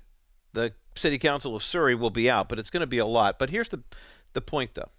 the 0.53 0.73
City 1.01 1.17
Council 1.17 1.55
of 1.55 1.63
Surrey 1.63 1.95
will 1.95 2.09
be 2.09 2.29
out, 2.29 2.47
but 2.47 2.59
it's 2.59 2.69
going 2.69 2.81
to 2.81 2.87
be 2.87 2.97
a 2.97 3.05
lot. 3.05 3.39
But 3.39 3.49
here's 3.49 3.69
the, 3.69 3.83
the 4.33 4.41
point, 4.41 4.75
though. 4.75 4.89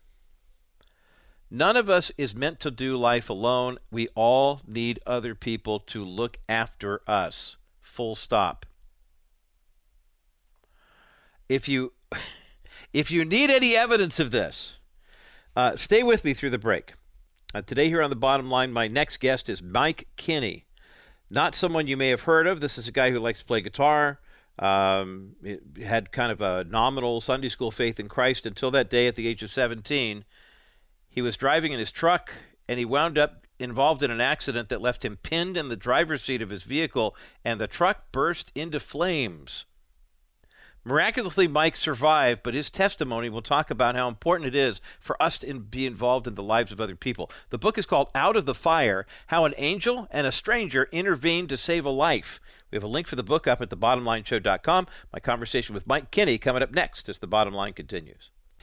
None 1.51 1.77
of 1.77 1.91
us 1.91 2.11
is 2.17 2.35
meant 2.35 2.61
to 2.61 2.71
do 2.71 2.97
life 2.97 3.29
alone. 3.29 3.77
We 3.91 4.09
all 4.15 4.63
need 4.67 5.01
other 5.07 5.35
people 5.35 5.81
to 5.81 6.03
look 6.03 6.39
after 6.49 7.03
us. 7.07 7.57
Full 7.83 8.15
stop. 8.15 8.65
If 11.49 11.69
you 11.69 11.93
if 12.95 13.11
you 13.11 13.27
need 13.27 13.51
any 13.51 13.77
evidence 13.77 14.19
of 14.19 14.31
this, 14.31 14.79
uh, 15.55 15.77
stay 15.77 16.03
with 16.03 16.25
me 16.25 16.33
through 16.33 16.51
the 16.51 16.59
break. 16.59 16.95
Uh, 17.55 17.61
today, 17.61 17.89
here 17.89 18.01
on 18.01 18.09
the 18.09 18.17
bottom 18.17 18.51
line, 18.51 18.73
my 18.73 18.89
next 18.89 19.21
guest 19.21 19.51
is 19.51 19.63
Mike 19.63 20.09
Kinney. 20.17 20.65
Not 21.29 21.55
someone 21.55 21.87
you 21.87 21.99
may 21.99 22.09
have 22.09 22.23
heard 22.23 22.47
of. 22.47 22.61
This 22.61 22.79
is 22.79 22.89
a 22.89 22.93
guy 22.93 23.11
who 23.11 23.19
likes 23.19 23.41
to 23.41 23.45
play 23.45 23.61
guitar, 23.61 24.21
um, 24.59 25.35
had 25.83 26.13
kind 26.13 26.31
of 26.31 26.41
a 26.41 26.65
nominal 26.65 27.21
Sunday 27.21 27.49
school 27.49 27.71
faith 27.71 27.99
in 27.99 28.09
Christ 28.09 28.47
until 28.47 28.71
that 28.73 28.91
day 28.91 29.07
at 29.07 29.17
the 29.17 29.27
age 29.27 29.43
of 29.43 29.51
17. 29.51 30.25
He 31.09 31.23
was 31.23 31.37
driving 31.37 31.73
in 31.73 31.79
his 31.79 31.91
truck 31.91 32.33
and 32.69 32.79
he 32.79 32.85
wound 32.85 33.19
up 33.19 33.47
involved 33.59 34.03
in 34.03 34.11
an 34.11 34.21
accident 34.21 34.69
that 34.69 34.81
left 34.81 35.05
him 35.05 35.17
pinned 35.17 35.57
in 35.57 35.69
the 35.69 35.77
driver's 35.77 36.23
seat 36.23 36.43
of 36.43 36.51
his 36.51 36.63
vehicle 36.63 37.17
and 37.45 37.61
the 37.61 37.67
truck 37.67 38.11
burst 38.13 38.51
into 38.55 38.81
flames. 38.81 39.65
Miraculously, 40.85 41.47
Mike 41.47 41.77
survived, 41.77 42.43
but 42.43 42.55
his 42.55 42.69
testimony 42.69 43.31
will 43.31 43.43
talk 43.43 43.71
about 43.71 43.95
how 43.95 44.09
important 44.09 44.49
it 44.49 44.55
is 44.57 44.81
for 44.99 45.21
us 45.23 45.39
to 45.39 45.55
be 45.61 45.87
involved 45.87 46.27
in 46.27 46.35
the 46.35 46.43
lives 46.43 46.73
of 46.73 46.81
other 46.81 46.97
people. 46.97 47.31
The 47.51 47.59
book 47.59 47.79
is 47.79 47.87
called 47.87 48.11
Out 48.17 48.35
of 48.35 48.47
the 48.47 48.55
Fire 48.55 49.07
How 49.29 49.45
an 49.45 49.55
Angel 49.59 50.09
and 50.11 50.27
a 50.27 50.33
Stranger 50.33 50.89
Intervened 50.91 51.51
to 51.51 51.57
Save 51.57 51.87
a 51.87 51.91
Life. 51.91 52.41
We 52.73 52.77
have 52.77 52.85
a 52.85 52.89
link 52.89 53.07
for 53.07 53.17
the 53.17 53.23
book 53.23 53.47
up 53.47 53.61
at 53.61 53.69
thebottomlineshow.com. 53.69 54.87
My 55.13 55.21
conversation 55.21 55.75
with 55.75 55.87
Mike 55.87 56.11
Kinney 56.11 56.39
coming 56.39 56.63
up 56.63 56.73
next 56.73 57.07
as 57.11 57.19
the 57.19 57.27
bottom 57.27 57.53
line 57.53 57.75
continues. 57.75 58.31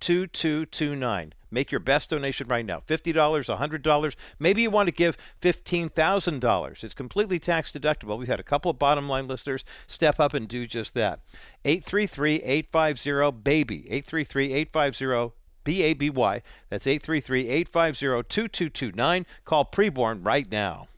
833-850-2229. 0.00 1.32
Make 1.50 1.72
your 1.72 1.80
best 1.80 2.10
donation 2.10 2.46
right 2.48 2.64
now 2.64 2.82
$50, 2.86 3.12
$100. 3.14 4.14
Maybe 4.38 4.62
you 4.62 4.70
want 4.70 4.86
to 4.86 4.92
give 4.92 5.16
$15,000. 5.42 6.84
It's 6.84 6.94
completely 6.94 7.38
tax 7.38 7.72
deductible. 7.72 8.18
We've 8.18 8.28
had 8.28 8.40
a 8.40 8.44
couple 8.44 8.70
of 8.70 8.78
bottom 8.78 9.08
line 9.08 9.26
listeners 9.26 9.64
step 9.86 10.20
up 10.20 10.32
and 10.32 10.48
do 10.48 10.66
just 10.66 10.94
that. 10.94 11.20
833 11.64 12.36
850 12.36 13.42
BABY. 13.42 13.86
833 13.90 14.52
850 14.52 15.36
B 15.62 15.82
A 15.82 15.92
B 15.92 16.08
Y. 16.08 16.42
That's 16.70 16.86
833 16.86 17.48
850 17.48 18.28
2229. 18.28 19.26
Call 19.44 19.64
Preborn 19.66 20.24
right 20.24 20.50
now. 20.50 20.88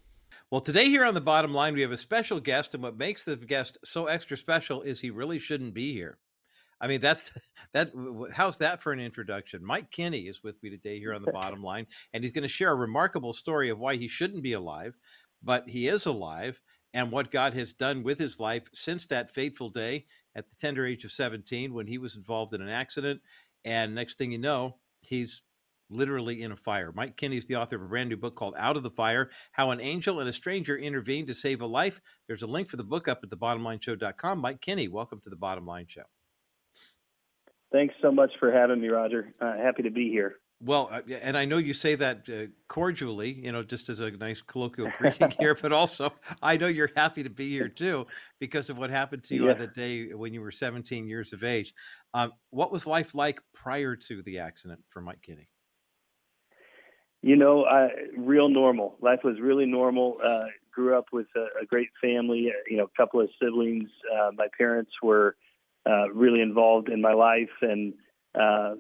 Well, 0.50 0.60
today 0.60 0.90
here 0.90 1.04
on 1.04 1.14
the 1.14 1.22
bottom 1.22 1.54
line, 1.54 1.72
we 1.72 1.80
have 1.80 1.92
a 1.92 1.96
special 1.96 2.38
guest, 2.38 2.74
and 2.74 2.82
what 2.82 2.98
makes 2.98 3.24
the 3.24 3.36
guest 3.36 3.78
so 3.84 4.06
extra 4.06 4.36
special 4.36 4.82
is 4.82 5.00
he 5.00 5.08
really 5.08 5.38
shouldn't 5.38 5.72
be 5.72 5.94
here. 5.94 6.18
I 6.82 6.88
mean, 6.88 7.00
that's 7.00 7.30
that. 7.72 7.92
How's 8.34 8.58
that 8.58 8.82
for 8.82 8.92
an 8.92 9.00
introduction? 9.00 9.64
Mike 9.64 9.90
Kinney 9.90 10.22
is 10.22 10.42
with 10.42 10.62
me 10.62 10.68
today 10.68 10.98
here 10.98 11.14
on 11.14 11.22
the 11.22 11.32
bottom 11.32 11.62
line, 11.62 11.86
and 12.12 12.22
he's 12.22 12.32
going 12.32 12.42
to 12.42 12.48
share 12.48 12.72
a 12.72 12.74
remarkable 12.74 13.32
story 13.32 13.70
of 13.70 13.78
why 13.78 13.96
he 13.96 14.08
shouldn't 14.08 14.42
be 14.42 14.52
alive, 14.52 14.94
but 15.42 15.68
he 15.68 15.88
is 15.88 16.04
alive, 16.04 16.60
and 16.92 17.10
what 17.10 17.30
God 17.30 17.54
has 17.54 17.72
done 17.72 18.02
with 18.02 18.18
his 18.18 18.38
life 18.38 18.64
since 18.74 19.06
that 19.06 19.30
fateful 19.30 19.70
day 19.70 20.04
at 20.34 20.48
the 20.48 20.56
tender 20.56 20.86
age 20.86 21.04
of 21.04 21.12
17 21.12 21.72
when 21.72 21.86
he 21.86 21.98
was 21.98 22.16
involved 22.16 22.52
in 22.52 22.60
an 22.60 22.68
accident. 22.68 23.20
And 23.64 23.94
next 23.94 24.18
thing 24.18 24.32
you 24.32 24.38
know, 24.38 24.76
he's 25.02 25.42
literally 25.88 26.42
in 26.42 26.52
a 26.52 26.56
fire. 26.56 26.92
Mike 26.94 27.16
Kinney 27.16 27.36
is 27.36 27.46
the 27.46 27.56
author 27.56 27.76
of 27.76 27.82
a 27.82 27.86
brand 27.86 28.08
new 28.08 28.16
book 28.16 28.34
called 28.34 28.54
Out 28.58 28.76
of 28.76 28.82
the 28.82 28.90
Fire 28.90 29.30
How 29.52 29.70
an 29.70 29.80
Angel 29.80 30.20
and 30.20 30.28
a 30.28 30.32
Stranger 30.32 30.76
Intervened 30.76 31.28
to 31.28 31.34
Save 31.34 31.62
a 31.62 31.66
Life. 31.66 32.00
There's 32.26 32.42
a 32.42 32.46
link 32.46 32.68
for 32.68 32.76
the 32.76 32.84
book 32.84 33.08
up 33.08 33.20
at 33.22 33.30
thebottomlineshow.com. 33.30 34.38
Mike 34.38 34.60
Kinney, 34.60 34.88
welcome 34.88 35.20
to 35.20 35.30
the 35.30 35.36
Bottom 35.36 35.66
Line 35.66 35.86
Show. 35.86 36.02
Thanks 37.72 37.94
so 38.02 38.12
much 38.12 38.30
for 38.38 38.52
having 38.52 38.80
me, 38.80 38.88
Roger. 38.88 39.32
Uh, 39.40 39.56
happy 39.56 39.82
to 39.82 39.90
be 39.90 40.10
here. 40.10 40.36
Well, 40.64 40.88
uh, 40.92 41.00
and 41.22 41.36
I 41.36 41.44
know 41.44 41.56
you 41.58 41.74
say 41.74 41.96
that 41.96 42.28
uh, 42.28 42.46
cordially, 42.68 43.32
you 43.32 43.50
know, 43.50 43.64
just 43.64 43.88
as 43.88 43.98
a 43.98 44.12
nice 44.12 44.40
colloquial 44.40 44.92
greeting 44.98 45.30
here, 45.38 45.56
but 45.60 45.72
also 45.72 46.12
I 46.40 46.56
know 46.56 46.68
you're 46.68 46.90
happy 46.94 47.24
to 47.24 47.30
be 47.30 47.50
here 47.50 47.68
too 47.68 48.06
because 48.38 48.70
of 48.70 48.78
what 48.78 48.90
happened 48.90 49.24
to 49.24 49.34
you 49.34 49.46
yeah. 49.46 49.52
on 49.52 49.58
the 49.58 49.66
day 49.66 50.12
when 50.12 50.32
you 50.32 50.40
were 50.40 50.52
17 50.52 51.08
years 51.08 51.32
of 51.32 51.42
age. 51.42 51.74
Um, 52.14 52.32
what 52.50 52.70
was 52.70 52.86
life 52.86 53.14
like 53.14 53.40
prior 53.52 53.96
to 53.96 54.22
the 54.22 54.38
accident 54.38 54.80
for 54.86 55.00
Mike 55.00 55.22
Kinney? 55.22 55.48
You 57.22 57.36
know, 57.36 57.62
uh, 57.62 57.88
real 58.16 58.48
normal. 58.48 58.96
Life 59.00 59.20
was 59.24 59.40
really 59.40 59.66
normal. 59.66 60.18
Uh, 60.22 60.44
grew 60.72 60.96
up 60.96 61.06
with 61.12 61.26
a, 61.36 61.62
a, 61.62 61.66
great 61.66 61.88
family, 62.00 62.48
uh, 62.50 62.58
you 62.68 62.76
know, 62.76 62.84
a 62.84 62.96
couple 62.96 63.20
of 63.20 63.28
siblings. 63.40 63.88
Uh, 64.12 64.30
my 64.34 64.46
parents 64.58 64.90
were 65.02 65.36
uh, 65.86 66.10
really 66.12 66.40
involved 66.40 66.88
in 66.88 67.00
my 67.00 67.12
life, 67.12 67.50
and 67.60 67.94
uh, 68.38 68.74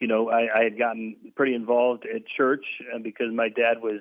you 0.00 0.08
know, 0.08 0.30
I, 0.30 0.48
I, 0.52 0.64
had 0.64 0.78
gotten 0.78 1.14
pretty 1.36 1.54
involved 1.54 2.04
at 2.12 2.26
church 2.26 2.64
because 3.02 3.32
my 3.32 3.48
dad 3.48 3.80
was 3.80 4.00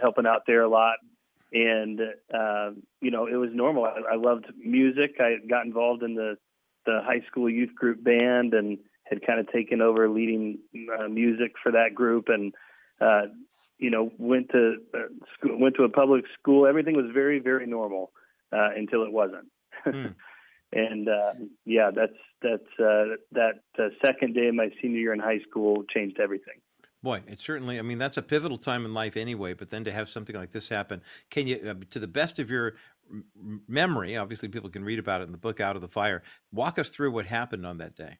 helping 0.00 0.26
out 0.26 0.42
there 0.46 0.62
a 0.62 0.68
lot, 0.68 0.96
and 1.52 2.00
you 3.00 3.10
know, 3.10 3.26
it 3.26 3.36
was 3.36 3.50
normal. 3.52 3.84
I, 3.84 4.14
I 4.14 4.16
loved 4.16 4.46
music. 4.58 5.16
I 5.20 5.36
got 5.48 5.66
involved 5.66 6.02
in 6.02 6.14
the 6.14 6.36
the 6.86 7.00
high 7.04 7.22
school 7.26 7.50
youth 7.50 7.74
group 7.74 8.02
band 8.02 8.54
and 8.54 8.78
had 9.04 9.26
kind 9.26 9.40
of 9.40 9.50
taken 9.52 9.80
over 9.80 10.08
leading 10.08 10.58
music 11.10 11.52
for 11.62 11.72
that 11.72 11.94
group 11.94 12.28
and 12.28 12.54
uh, 13.00 13.22
you 13.78 13.90
know, 13.90 14.10
went 14.18 14.50
to 14.50 14.76
uh, 14.94 14.98
school, 15.34 15.58
went 15.58 15.76
to 15.76 15.84
a 15.84 15.88
public 15.88 16.24
school. 16.38 16.66
Everything 16.66 16.96
was 16.96 17.06
very, 17.12 17.38
very 17.38 17.66
normal 17.66 18.10
uh, 18.52 18.70
until 18.74 19.02
it 19.02 19.12
wasn't. 19.12 19.48
Mm. 19.86 20.14
and 20.76 21.08
uh, 21.08 21.32
yeah, 21.64 21.90
that's 21.94 22.12
that's 22.42 22.78
uh, 22.78 23.16
that 23.32 23.60
uh, 23.78 23.88
second 24.04 24.34
day 24.34 24.48
of 24.48 24.54
my 24.54 24.70
senior 24.82 24.98
year 24.98 25.12
in 25.12 25.20
high 25.20 25.40
school 25.48 25.84
changed 25.92 26.20
everything. 26.20 26.60
Boy, 27.02 27.22
it 27.26 27.40
certainly. 27.40 27.78
I 27.78 27.82
mean, 27.82 27.98
that's 27.98 28.16
a 28.16 28.22
pivotal 28.22 28.58
time 28.58 28.84
in 28.84 28.92
life 28.92 29.16
anyway. 29.16 29.54
But 29.54 29.70
then 29.70 29.84
to 29.84 29.92
have 29.92 30.08
something 30.08 30.36
like 30.36 30.50
this 30.50 30.68
happen, 30.68 31.02
can 31.30 31.46
you, 31.46 31.56
uh, 31.66 31.74
to 31.90 31.98
the 31.98 32.08
best 32.08 32.38
of 32.38 32.50
your 32.50 32.74
memory, 33.68 34.16
obviously 34.16 34.48
people 34.48 34.70
can 34.70 34.84
read 34.84 34.98
about 34.98 35.20
it 35.20 35.24
in 35.24 35.32
the 35.32 35.38
book 35.38 35.60
Out 35.60 35.76
of 35.76 35.82
the 35.82 35.88
Fire. 35.88 36.22
Walk 36.52 36.78
us 36.78 36.88
through 36.88 37.12
what 37.12 37.26
happened 37.26 37.64
on 37.64 37.78
that 37.78 37.94
day. 37.94 38.18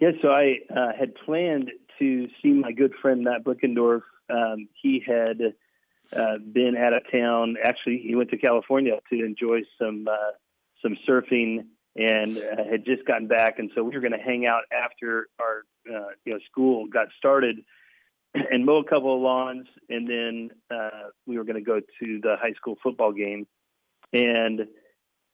Yeah, 0.00 0.10
so 0.22 0.28
I 0.28 0.58
uh, 0.74 0.92
had 0.98 1.14
planned 1.14 1.70
to 1.98 2.28
see 2.42 2.50
my 2.50 2.72
good 2.72 2.92
friend 3.00 3.22
Matt 3.22 3.44
Blickendorf. 3.44 4.02
Um, 4.30 4.68
he 4.80 5.02
had 5.04 5.54
uh, 6.12 6.38
been 6.52 6.76
out 6.76 6.92
of 6.92 7.02
town. 7.10 7.56
Actually, 7.62 7.98
he 7.98 8.14
went 8.14 8.30
to 8.30 8.38
California 8.38 8.98
to 9.12 9.24
enjoy 9.24 9.60
some 9.80 10.06
uh, 10.08 10.32
some 10.82 10.96
surfing 11.08 11.66
and 11.96 12.38
uh, 12.38 12.64
had 12.70 12.84
just 12.84 13.04
gotten 13.06 13.26
back. 13.26 13.58
And 13.58 13.70
so 13.74 13.82
we 13.82 13.94
were 13.94 14.00
going 14.00 14.12
to 14.12 14.18
hang 14.18 14.46
out 14.46 14.62
after 14.72 15.28
our 15.40 15.64
uh, 15.88 16.10
you 16.24 16.34
know 16.34 16.38
school 16.50 16.86
got 16.86 17.08
started 17.18 17.56
and 18.34 18.64
mow 18.64 18.78
a 18.78 18.84
couple 18.84 19.14
of 19.14 19.20
lawns, 19.20 19.66
and 19.88 20.08
then 20.08 20.50
uh, 20.70 21.08
we 21.26 21.38
were 21.38 21.44
going 21.44 21.56
to 21.56 21.62
go 21.62 21.80
to 21.80 22.20
the 22.22 22.36
high 22.40 22.52
school 22.52 22.76
football 22.82 23.12
game. 23.12 23.46
And 24.12 24.68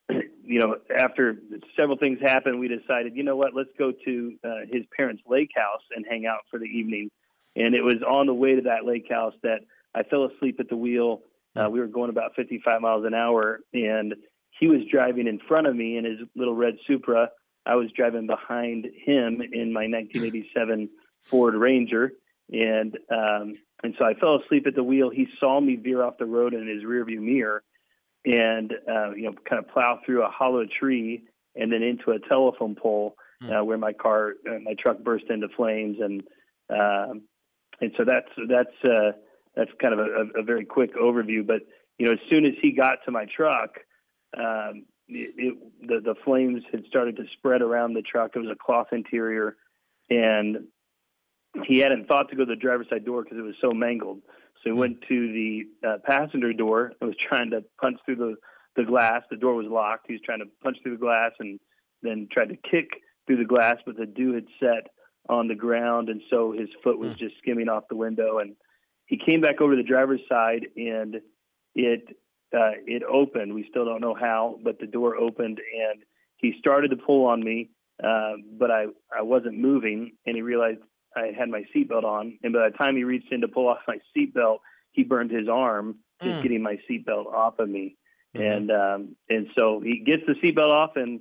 you 0.08 0.60
know, 0.60 0.76
after 0.94 1.36
several 1.78 1.96
things 1.96 2.18
happened, 2.20 2.60
we 2.60 2.68
decided, 2.68 3.16
you 3.16 3.22
know 3.22 3.36
what, 3.36 3.54
let's 3.54 3.70
go 3.78 3.92
to 4.04 4.36
uh, 4.44 4.48
his 4.70 4.82
parents' 4.96 5.22
lake 5.26 5.50
house 5.56 5.82
and 5.94 6.04
hang 6.08 6.26
out 6.26 6.40
for 6.50 6.58
the 6.58 6.66
evening. 6.66 7.10
And 7.56 7.74
it 7.74 7.82
was 7.82 8.02
on 8.06 8.26
the 8.26 8.34
way 8.34 8.56
to 8.56 8.62
that 8.62 8.84
lake 8.84 9.06
house 9.10 9.34
that 9.42 9.60
I 9.94 10.02
fell 10.02 10.24
asleep 10.24 10.58
at 10.60 10.68
the 10.68 10.76
wheel. 10.76 11.22
Uh, 11.56 11.70
we 11.70 11.78
were 11.78 11.86
going 11.86 12.10
about 12.10 12.34
55 12.34 12.80
miles 12.80 13.04
an 13.06 13.14
hour, 13.14 13.60
and 13.72 14.14
he 14.58 14.68
was 14.68 14.80
driving 14.90 15.26
in 15.26 15.38
front 15.48 15.66
of 15.66 15.74
me 15.74 15.96
in 15.96 16.04
his 16.04 16.18
little 16.34 16.54
red 16.54 16.74
Supra. 16.86 17.30
I 17.66 17.76
was 17.76 17.90
driving 17.96 18.26
behind 18.26 18.84
him 18.84 19.40
in 19.40 19.72
my 19.72 19.86
1987 19.86 20.88
Ford 21.24 21.54
Ranger, 21.54 22.12
and 22.52 22.96
um, 23.10 23.54
and 23.82 23.94
so 23.98 24.04
I 24.04 24.14
fell 24.14 24.40
asleep 24.40 24.66
at 24.66 24.74
the 24.74 24.84
wheel. 24.84 25.10
He 25.10 25.26
saw 25.40 25.60
me 25.60 25.76
veer 25.76 26.02
off 26.02 26.18
the 26.18 26.26
road 26.26 26.54
in 26.54 26.68
his 26.68 26.84
rearview 26.84 27.20
mirror, 27.20 27.62
and 28.24 28.72
uh, 28.88 29.12
you 29.14 29.24
know 29.24 29.34
kind 29.48 29.64
of 29.64 29.68
plow 29.68 30.00
through 30.04 30.24
a 30.24 30.30
hollow 30.30 30.64
tree 30.66 31.24
and 31.56 31.72
then 31.72 31.82
into 31.82 32.10
a 32.10 32.18
telephone 32.28 32.74
pole 32.74 33.16
mm. 33.42 33.60
uh, 33.60 33.64
where 33.64 33.78
my 33.78 33.92
car 33.92 34.34
uh, 34.48 34.58
my 34.62 34.74
truck 34.78 34.98
burst 35.02 35.24
into 35.30 35.48
flames 35.56 35.98
and 36.00 36.22
um, 36.70 37.22
and 37.80 37.92
so 37.96 38.04
that's 38.04 38.28
that's 38.48 38.84
uh, 38.84 39.12
that's 39.54 39.70
kind 39.80 39.94
of 39.94 40.00
a, 40.00 40.40
a, 40.40 40.42
very 40.42 40.64
quick 40.64 40.94
overview. 40.96 41.46
But 41.46 41.62
you 41.98 42.06
know, 42.06 42.12
as 42.12 42.18
soon 42.30 42.44
as 42.46 42.52
he 42.60 42.72
got 42.72 42.98
to 43.04 43.10
my 43.10 43.26
truck, 43.26 43.78
um, 44.38 44.84
it, 45.08 45.34
it, 45.36 45.58
the 45.86 46.00
the 46.00 46.14
flames 46.24 46.62
had 46.72 46.84
started 46.86 47.16
to 47.16 47.24
spread 47.36 47.62
around 47.62 47.94
the 47.94 48.02
truck. 48.02 48.32
It 48.34 48.38
was 48.38 48.50
a 48.50 48.56
cloth 48.56 48.88
interior, 48.92 49.56
and 50.10 50.68
he 51.66 51.78
hadn't 51.78 52.08
thought 52.08 52.28
to 52.30 52.36
go 52.36 52.44
to 52.44 52.50
the 52.50 52.60
driver's 52.60 52.88
side 52.90 53.04
door 53.04 53.22
because 53.22 53.38
it 53.38 53.42
was 53.42 53.54
so 53.60 53.70
mangled. 53.72 54.22
So 54.62 54.70
he 54.70 54.70
hmm. 54.70 54.78
went 54.78 55.02
to 55.08 55.32
the 55.32 55.62
uh, 55.86 55.96
passenger 56.04 56.52
door 56.52 56.92
and 57.00 57.08
was 57.08 57.16
trying 57.28 57.50
to 57.50 57.64
punch 57.80 57.98
through 58.04 58.16
the, 58.16 58.34
the 58.76 58.84
glass. 58.84 59.22
The 59.30 59.36
door 59.36 59.54
was 59.54 59.66
locked. 59.68 60.06
He 60.08 60.14
was 60.14 60.22
trying 60.24 60.40
to 60.40 60.46
punch 60.62 60.78
through 60.82 60.96
the 60.96 61.00
glass 61.00 61.32
and 61.38 61.60
then 62.02 62.28
tried 62.30 62.48
to 62.48 62.56
kick 62.70 62.88
through 63.26 63.38
the 63.38 63.44
glass, 63.44 63.76
but 63.86 63.96
the 63.96 64.06
dew 64.06 64.34
had 64.34 64.44
set 64.60 64.88
on 65.30 65.48
the 65.48 65.54
ground, 65.54 66.10
and 66.10 66.20
so 66.28 66.52
his 66.52 66.68
foot 66.82 66.98
was 66.98 67.12
hmm. 67.12 67.18
just 67.18 67.36
skimming 67.38 67.68
off 67.68 67.84
the 67.88 67.96
window. 67.96 68.38
And 68.38 68.56
he 69.06 69.18
came 69.18 69.40
back 69.40 69.60
over 69.60 69.76
to 69.76 69.82
the 69.82 69.88
driver's 69.88 70.20
side, 70.28 70.66
and 70.76 71.16
it 71.74 72.16
uh, 72.54 72.72
it 72.86 73.02
opened. 73.02 73.54
We 73.54 73.66
still 73.68 73.84
don't 73.84 74.00
know 74.00 74.14
how, 74.14 74.58
but 74.62 74.78
the 74.78 74.86
door 74.86 75.16
opened, 75.16 75.58
and 75.58 76.02
he 76.36 76.54
started 76.58 76.88
to 76.90 76.96
pull 76.96 77.26
on 77.26 77.42
me, 77.42 77.70
uh, 78.02 78.34
but 78.58 78.70
I 78.70 78.86
I 79.16 79.22
wasn't 79.22 79.58
moving, 79.58 80.12
and 80.26 80.36
he 80.36 80.42
realized 80.42 80.78
I 81.16 81.32
had 81.36 81.48
my 81.48 81.64
seatbelt 81.74 82.04
on, 82.04 82.38
and 82.42 82.52
by 82.52 82.68
the 82.70 82.76
time 82.76 82.96
he 82.96 83.04
reached 83.04 83.32
in 83.32 83.40
to 83.42 83.48
pull 83.48 83.68
off 83.68 83.78
my 83.86 83.98
seatbelt, 84.16 84.58
he 84.92 85.04
burned 85.04 85.30
his 85.30 85.48
arm 85.48 85.96
just 86.22 86.36
mm. 86.36 86.42
getting 86.42 86.62
my 86.62 86.78
seatbelt 86.88 87.26
off 87.26 87.58
of 87.58 87.68
me, 87.68 87.96
mm-hmm. 88.36 88.44
and 88.44 88.70
um, 88.70 89.16
and 89.28 89.48
so 89.58 89.80
he 89.80 90.02
gets 90.04 90.22
the 90.26 90.34
seatbelt 90.34 90.70
off, 90.70 90.92
and 90.96 91.20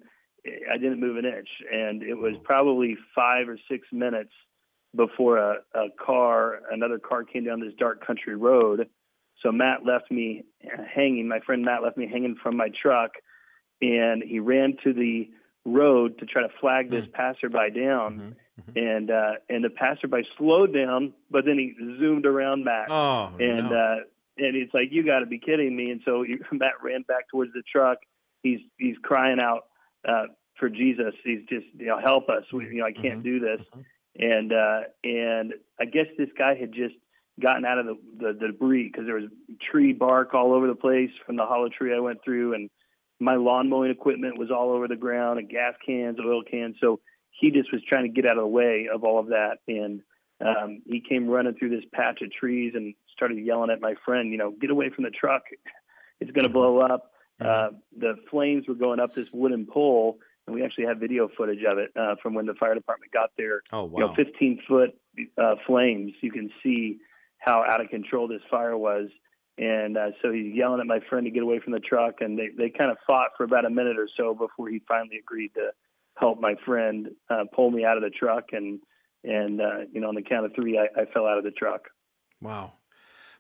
I 0.72 0.78
didn't 0.78 1.00
move 1.00 1.18
an 1.18 1.26
inch, 1.26 1.50
and 1.72 2.04
it 2.04 2.16
was 2.16 2.36
probably 2.44 2.98
five 3.16 3.48
or 3.48 3.58
six 3.70 3.88
minutes 3.92 4.32
before 4.96 5.38
a, 5.38 5.56
a 5.74 5.88
car, 6.04 6.60
another 6.72 7.00
car 7.00 7.24
came 7.24 7.46
down 7.46 7.60
this 7.60 7.74
dark 7.78 8.06
country 8.06 8.36
road. 8.36 8.88
So 9.44 9.52
Matt 9.52 9.86
left 9.86 10.10
me 10.10 10.46
hanging. 10.96 11.28
My 11.28 11.42
friend 11.42 11.64
Matt 11.64 11.84
left 11.84 11.98
me 11.98 12.08
hanging 12.08 12.38
from 12.42 12.58
my 12.58 12.70
truck, 12.82 13.12
and 13.82 14.24
he 14.24 14.40
ran 14.40 14.78
to 14.84 14.94
the 14.94 15.30
road 15.66 16.18
to 16.20 16.26
try 16.26 16.42
to 16.42 16.50
flag 16.60 16.90
this 16.90 17.06
mm. 17.06 17.14
passerby 17.14 17.72
down. 17.76 18.14
Mm-hmm. 18.14 18.30
Mm-hmm. 18.62 18.78
And 18.78 19.12
uh, 19.12 19.32
and 19.50 19.64
the 19.64 19.70
passerby 19.70 20.28
slowed 20.38 20.74
down, 20.74 21.14
but 21.30 21.44
then 21.46 21.58
he 21.58 21.74
zoomed 22.00 22.26
around 22.26 22.64
Matt. 22.64 22.88
Oh, 22.90 23.34
and 23.40 23.70
no. 23.70 23.76
uh, 23.76 23.96
and 24.38 24.56
it's 24.56 24.74
like 24.74 24.90
you 24.92 25.04
got 25.04 25.20
to 25.20 25.26
be 25.26 25.40
kidding 25.40 25.76
me. 25.76 25.92
And 25.92 26.02
so 26.06 26.24
he, 26.24 26.38
Matt 26.56 26.74
ran 26.84 27.02
back 27.02 27.30
towards 27.30 27.52
the 27.54 27.64
truck. 27.70 27.98
He's 28.44 28.60
he's 28.78 28.96
crying 29.04 29.40
out 29.40 29.64
uh, 30.08 30.26
for 30.60 30.70
Jesus. 30.70 31.14
He's 31.24 31.42
just 31.50 31.66
you 31.78 31.88
know 31.88 32.00
help 32.00 32.30
us. 32.30 32.44
We, 32.54 32.66
you 32.66 32.78
know 32.78 32.86
I 32.86 32.94
can't 32.94 33.24
mm-hmm. 33.24 33.40
do 33.40 33.40
this. 33.40 33.62
Mm-hmm. 33.76 33.82
And 34.20 34.54
uh, 34.54 34.80
and 35.04 35.54
I 35.80 35.86
guess 35.86 36.06
this 36.18 36.30
guy 36.38 36.56
had 36.56 36.72
just 36.72 36.94
gotten 37.42 37.66
out 37.66 37.80
of 37.80 37.86
the, 37.86 37.98
the, 38.20 38.34
the 38.34 38.48
debris 38.48 38.90
because 38.92 39.06
there 39.06 39.16
was 39.16 39.30
tree 39.72 39.94
bark 39.94 40.34
all 40.34 40.54
over 40.54 40.68
the 40.68 40.76
place 40.76 41.10
from 41.26 41.36
the 41.36 41.46
hollow 41.46 41.70
tree 41.70 41.96
I 41.96 42.00
went 42.00 42.24
through, 42.24 42.54
and 42.54 42.70
my 43.20 43.36
lawn 43.36 43.70
mowing 43.70 43.92
equipment 43.92 44.38
was 44.38 44.52
all 44.52 44.72
over 44.72 44.88
the 44.88 44.96
ground, 44.96 45.40
and 45.40 45.50
gas 45.50 45.74
cans, 45.86 46.18
oil 46.24 46.44
cans. 46.44 46.76
So 46.80 47.00
he 47.32 47.52
just 47.52 47.72
was 47.72 47.82
trying 47.88 48.04
to 48.04 48.10
get 48.10 48.30
out 48.30 48.38
of 48.38 48.44
the 48.44 48.48
way 48.48 48.88
of 48.94 49.04
all 49.04 49.20
of 49.20 49.28
that. 49.28 49.58
And 49.68 50.02
um, 50.42 50.82
he 50.86 51.02
came 51.02 51.28
running 51.28 51.56
through 51.56 51.70
this 51.70 51.86
patch 51.94 52.22
of 52.22 52.32
trees 52.32 52.74
and 52.76 52.94
started 53.16 53.38
yelling 53.44 53.70
at 53.70 53.82
my 53.82 53.96
friend, 54.06 54.32
you 54.32 54.38
know, 54.38 54.52
get 54.52 54.70
away 54.70 54.90
from 54.90 55.04
the 55.04 55.10
truck. 55.10 55.44
It's 56.20 56.32
going 56.32 56.44
to 56.44 56.50
mm-hmm. 56.50 56.54
blow 56.54 56.80
up. 56.80 57.12
Mm-hmm. 57.42 57.76
Uh, 57.76 57.78
the 57.98 58.16
flames 58.30 58.68
were 58.68 58.76
going 58.76 59.00
up 59.00 59.14
this 59.14 59.28
wooden 59.34 59.66
pole, 59.66 60.20
and 60.46 60.56
we 60.56 60.64
actually 60.64 60.86
have 60.86 61.00
video 61.00 61.30
footage 61.36 61.64
of 61.64 61.78
it 61.78 61.92
uh, 62.00 62.16
from 62.22 62.34
when 62.34 62.46
the 62.46 62.54
fire 62.54 62.76
department 62.76 63.12
got 63.12 63.32
there. 63.38 63.62
Oh, 63.72 63.86
wow. 63.86 64.00
You 64.00 64.08
know, 64.08 64.16
15 64.16 64.62
foot 64.68 64.90
uh, 65.38 65.56
flames. 65.66 66.14
You 66.22 66.32
can 66.32 66.50
see 66.62 67.00
how 67.44 67.64
out 67.64 67.82
of 67.82 67.90
control 67.90 68.28
this 68.28 68.42
fire 68.50 68.78
was. 68.78 69.10
And 69.58 69.98
uh, 69.98 70.12
so 70.22 70.32
he's 70.32 70.56
yelling 70.56 70.80
at 70.80 70.88
my 70.88 71.00
friend 71.10 71.26
to 71.26 71.32
get 71.32 71.44
away 71.44 71.60
from 71.60 71.74
the 71.74 71.80
truck, 71.80 72.22
and 72.22 72.40
they, 72.40 72.50
they 72.58 72.70
kind 72.70 72.90
of 72.90 72.98
fought 73.06 73.32
for 73.38 73.44
about 73.44 73.66
a 73.66 73.70
minute 73.70 74.00
or 74.00 74.10
so 74.18 74.34
before 74.34 74.70
he 74.70 74.82
finally 74.88 75.18
agreed 75.18 75.54
to 75.54 75.70
help 76.18 76.40
my 76.40 76.56
friend 76.66 77.10
uh, 77.30 77.44
pull 77.54 77.70
me 77.70 77.86
out 77.86 77.98
of 77.98 78.04
the 78.04 78.10
truck, 78.10 78.46
and 78.52 78.80
and 79.24 79.62
uh, 79.62 79.80
you 79.92 80.02
know 80.02 80.08
on 80.08 80.16
the 80.16 80.24
count 80.24 80.46
of 80.46 80.56
three, 80.56 80.80
I, 80.80 81.02
I 81.02 81.06
fell 81.06 81.28
out 81.28 81.38
of 81.38 81.44
the 81.44 81.52
truck. 81.52 81.90
Wow. 82.42 82.74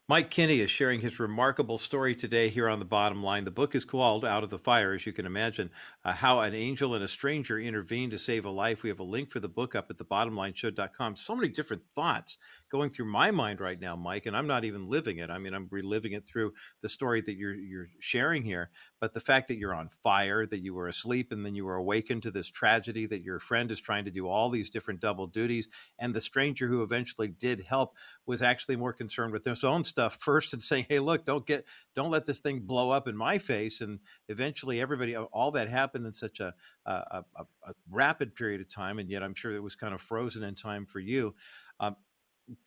Mike 0.09 0.29
Kinney 0.29 0.59
is 0.59 0.69
sharing 0.69 0.99
his 0.99 1.17
remarkable 1.17 1.77
story 1.77 2.13
today 2.13 2.49
here 2.49 2.67
on 2.67 2.79
the 2.79 2.83
bottom 2.83 3.23
line. 3.23 3.45
The 3.45 3.51
book 3.51 3.73
is 3.73 3.85
called 3.85 4.25
Out 4.25 4.43
of 4.43 4.49
the 4.49 4.57
Fire, 4.57 4.93
as 4.93 5.05
you 5.05 5.13
can 5.13 5.25
imagine, 5.25 5.71
uh, 6.03 6.11
How 6.11 6.41
an 6.41 6.53
Angel 6.53 6.93
and 6.93 7.05
a 7.05 7.07
Stranger 7.07 7.57
Intervened 7.57 8.11
to 8.11 8.17
Save 8.17 8.43
a 8.43 8.49
Life. 8.49 8.83
We 8.83 8.89
have 8.89 8.99
a 8.99 9.03
link 9.03 9.31
for 9.31 9.39
the 9.39 9.47
book 9.47 9.75
up 9.75 9.89
at 9.89 9.97
the 9.97 10.03
thebottomlineshow.com. 10.03 11.15
So 11.15 11.37
many 11.37 11.47
different 11.47 11.83
thoughts 11.95 12.37
going 12.69 12.89
through 12.89 13.05
my 13.05 13.31
mind 13.31 13.61
right 13.61 13.79
now, 13.79 13.95
Mike, 13.95 14.25
and 14.25 14.35
I'm 14.35 14.45
not 14.45 14.65
even 14.65 14.89
living 14.89 15.19
it. 15.19 15.29
I 15.29 15.37
mean, 15.37 15.53
I'm 15.53 15.69
reliving 15.71 16.11
it 16.11 16.27
through 16.27 16.51
the 16.81 16.89
story 16.89 17.21
that 17.21 17.37
you're 17.37 17.55
you're 17.55 17.87
sharing 18.01 18.43
here. 18.43 18.71
But 18.99 19.13
the 19.13 19.21
fact 19.21 19.47
that 19.47 19.57
you're 19.57 19.73
on 19.73 19.87
fire, 19.87 20.45
that 20.47 20.63
you 20.63 20.73
were 20.73 20.89
asleep, 20.89 21.31
and 21.31 21.45
then 21.45 21.55
you 21.55 21.63
were 21.63 21.75
awakened 21.75 22.23
to 22.23 22.31
this 22.31 22.49
tragedy, 22.49 23.05
that 23.05 23.23
your 23.23 23.39
friend 23.39 23.71
is 23.71 23.79
trying 23.79 24.03
to 24.03 24.11
do 24.11 24.27
all 24.27 24.49
these 24.49 24.69
different 24.69 24.99
double 24.99 25.27
duties, 25.27 25.69
and 25.97 26.13
the 26.13 26.19
stranger 26.19 26.67
who 26.67 26.83
eventually 26.83 27.29
did 27.29 27.65
help 27.65 27.95
was 28.25 28.41
actually 28.41 28.75
more 28.75 28.91
concerned 28.91 29.31
with 29.31 29.45
his 29.45 29.63
own 29.63 29.85
stuff 29.93 30.17
first 30.19 30.53
and 30.53 30.61
saying, 30.61 30.87
"Hey, 30.89 30.99
look, 30.99 31.23
don't 31.23 31.45
get, 31.45 31.65
don't 31.95 32.11
let 32.11 32.25
this 32.25 32.39
thing 32.39 32.61
blow 32.61 32.89
up 32.89 33.07
in 33.07 33.15
my 33.15 33.37
face." 33.37 33.81
And 33.81 33.99
eventually, 34.27 34.81
everybody, 34.81 35.15
all 35.15 35.51
that 35.51 35.69
happened 35.69 36.05
in 36.05 36.13
such 36.13 36.39
a 36.39 36.53
a, 36.85 37.23
a, 37.35 37.43
a 37.67 37.73
rapid 37.89 38.35
period 38.35 38.61
of 38.61 38.69
time, 38.69 38.99
and 38.99 39.09
yet 39.09 39.23
I'm 39.23 39.35
sure 39.35 39.55
it 39.55 39.63
was 39.63 39.75
kind 39.75 39.93
of 39.93 40.01
frozen 40.01 40.43
in 40.43 40.55
time 40.55 40.85
for 40.85 40.99
you. 40.99 41.35
Um, 41.79 41.95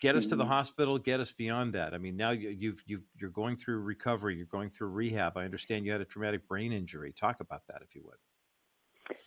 get 0.01 0.17
us 0.17 0.27
to 0.27 0.37
the 0.37 0.45
mm-hmm. 0.45 0.53
hospital 0.53 0.99
get 0.99 1.21
us 1.21 1.33
beyond 1.33 1.75
that 1.75 1.93
i 1.93 1.99
mean 1.99 2.17
now 2.17 2.31
you, 2.31 2.49
you've 2.49 2.83
you've 2.87 3.03
you're 3.21 3.31
going 3.31 3.57
through 3.57 3.79
recovery 3.81 4.35
you're 4.37 4.47
going 4.47 4.71
through 4.71 4.89
rehab 4.89 5.37
i 5.37 5.45
understand 5.45 5.85
you 5.85 5.93
had 5.93 6.01
a 6.01 6.05
traumatic 6.05 6.47
brain 6.49 6.73
injury 6.73 7.13
talk 7.13 7.41
about 7.41 7.61
that 7.69 7.83
if 7.83 7.95
you 7.95 8.03
would 8.05 8.17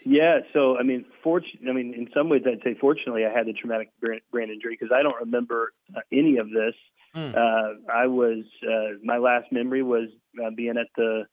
yeah 0.06 0.40
so 0.54 0.78
i 0.78 0.84
mean 0.84 1.06
fortunately 1.24 1.70
i 1.70 1.74
mean 1.74 1.94
in 1.94 2.08
some 2.16 2.30
ways 2.30 2.42
i'd 2.48 2.62
say 2.64 2.76
fortunately 2.82 3.26
i 3.26 3.30
had 3.30 3.46
the 3.46 3.54
traumatic 3.54 3.92
brain, 4.02 4.20
brain 4.32 4.50
injury 4.50 4.76
because 4.80 4.94
i 4.96 5.04
don't 5.04 5.20
remember 5.20 5.74
uh, 5.96 6.02
any 6.12 6.38
of 6.38 6.50
this 6.50 6.74
mm. 7.16 7.36
uh, 7.36 7.74
i 7.94 8.08
was 8.08 8.44
uh, 8.64 8.98
my 9.04 9.18
last 9.18 9.52
memory 9.52 9.84
was 9.84 10.10
uh, 10.44 10.50
being 10.56 10.78
at 10.78 10.88
the 10.96 11.24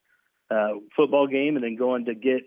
uh, 0.50 0.78
football 0.94 1.26
game 1.26 1.56
and 1.56 1.64
then 1.64 1.76
going 1.76 2.04
to 2.04 2.14
get 2.14 2.42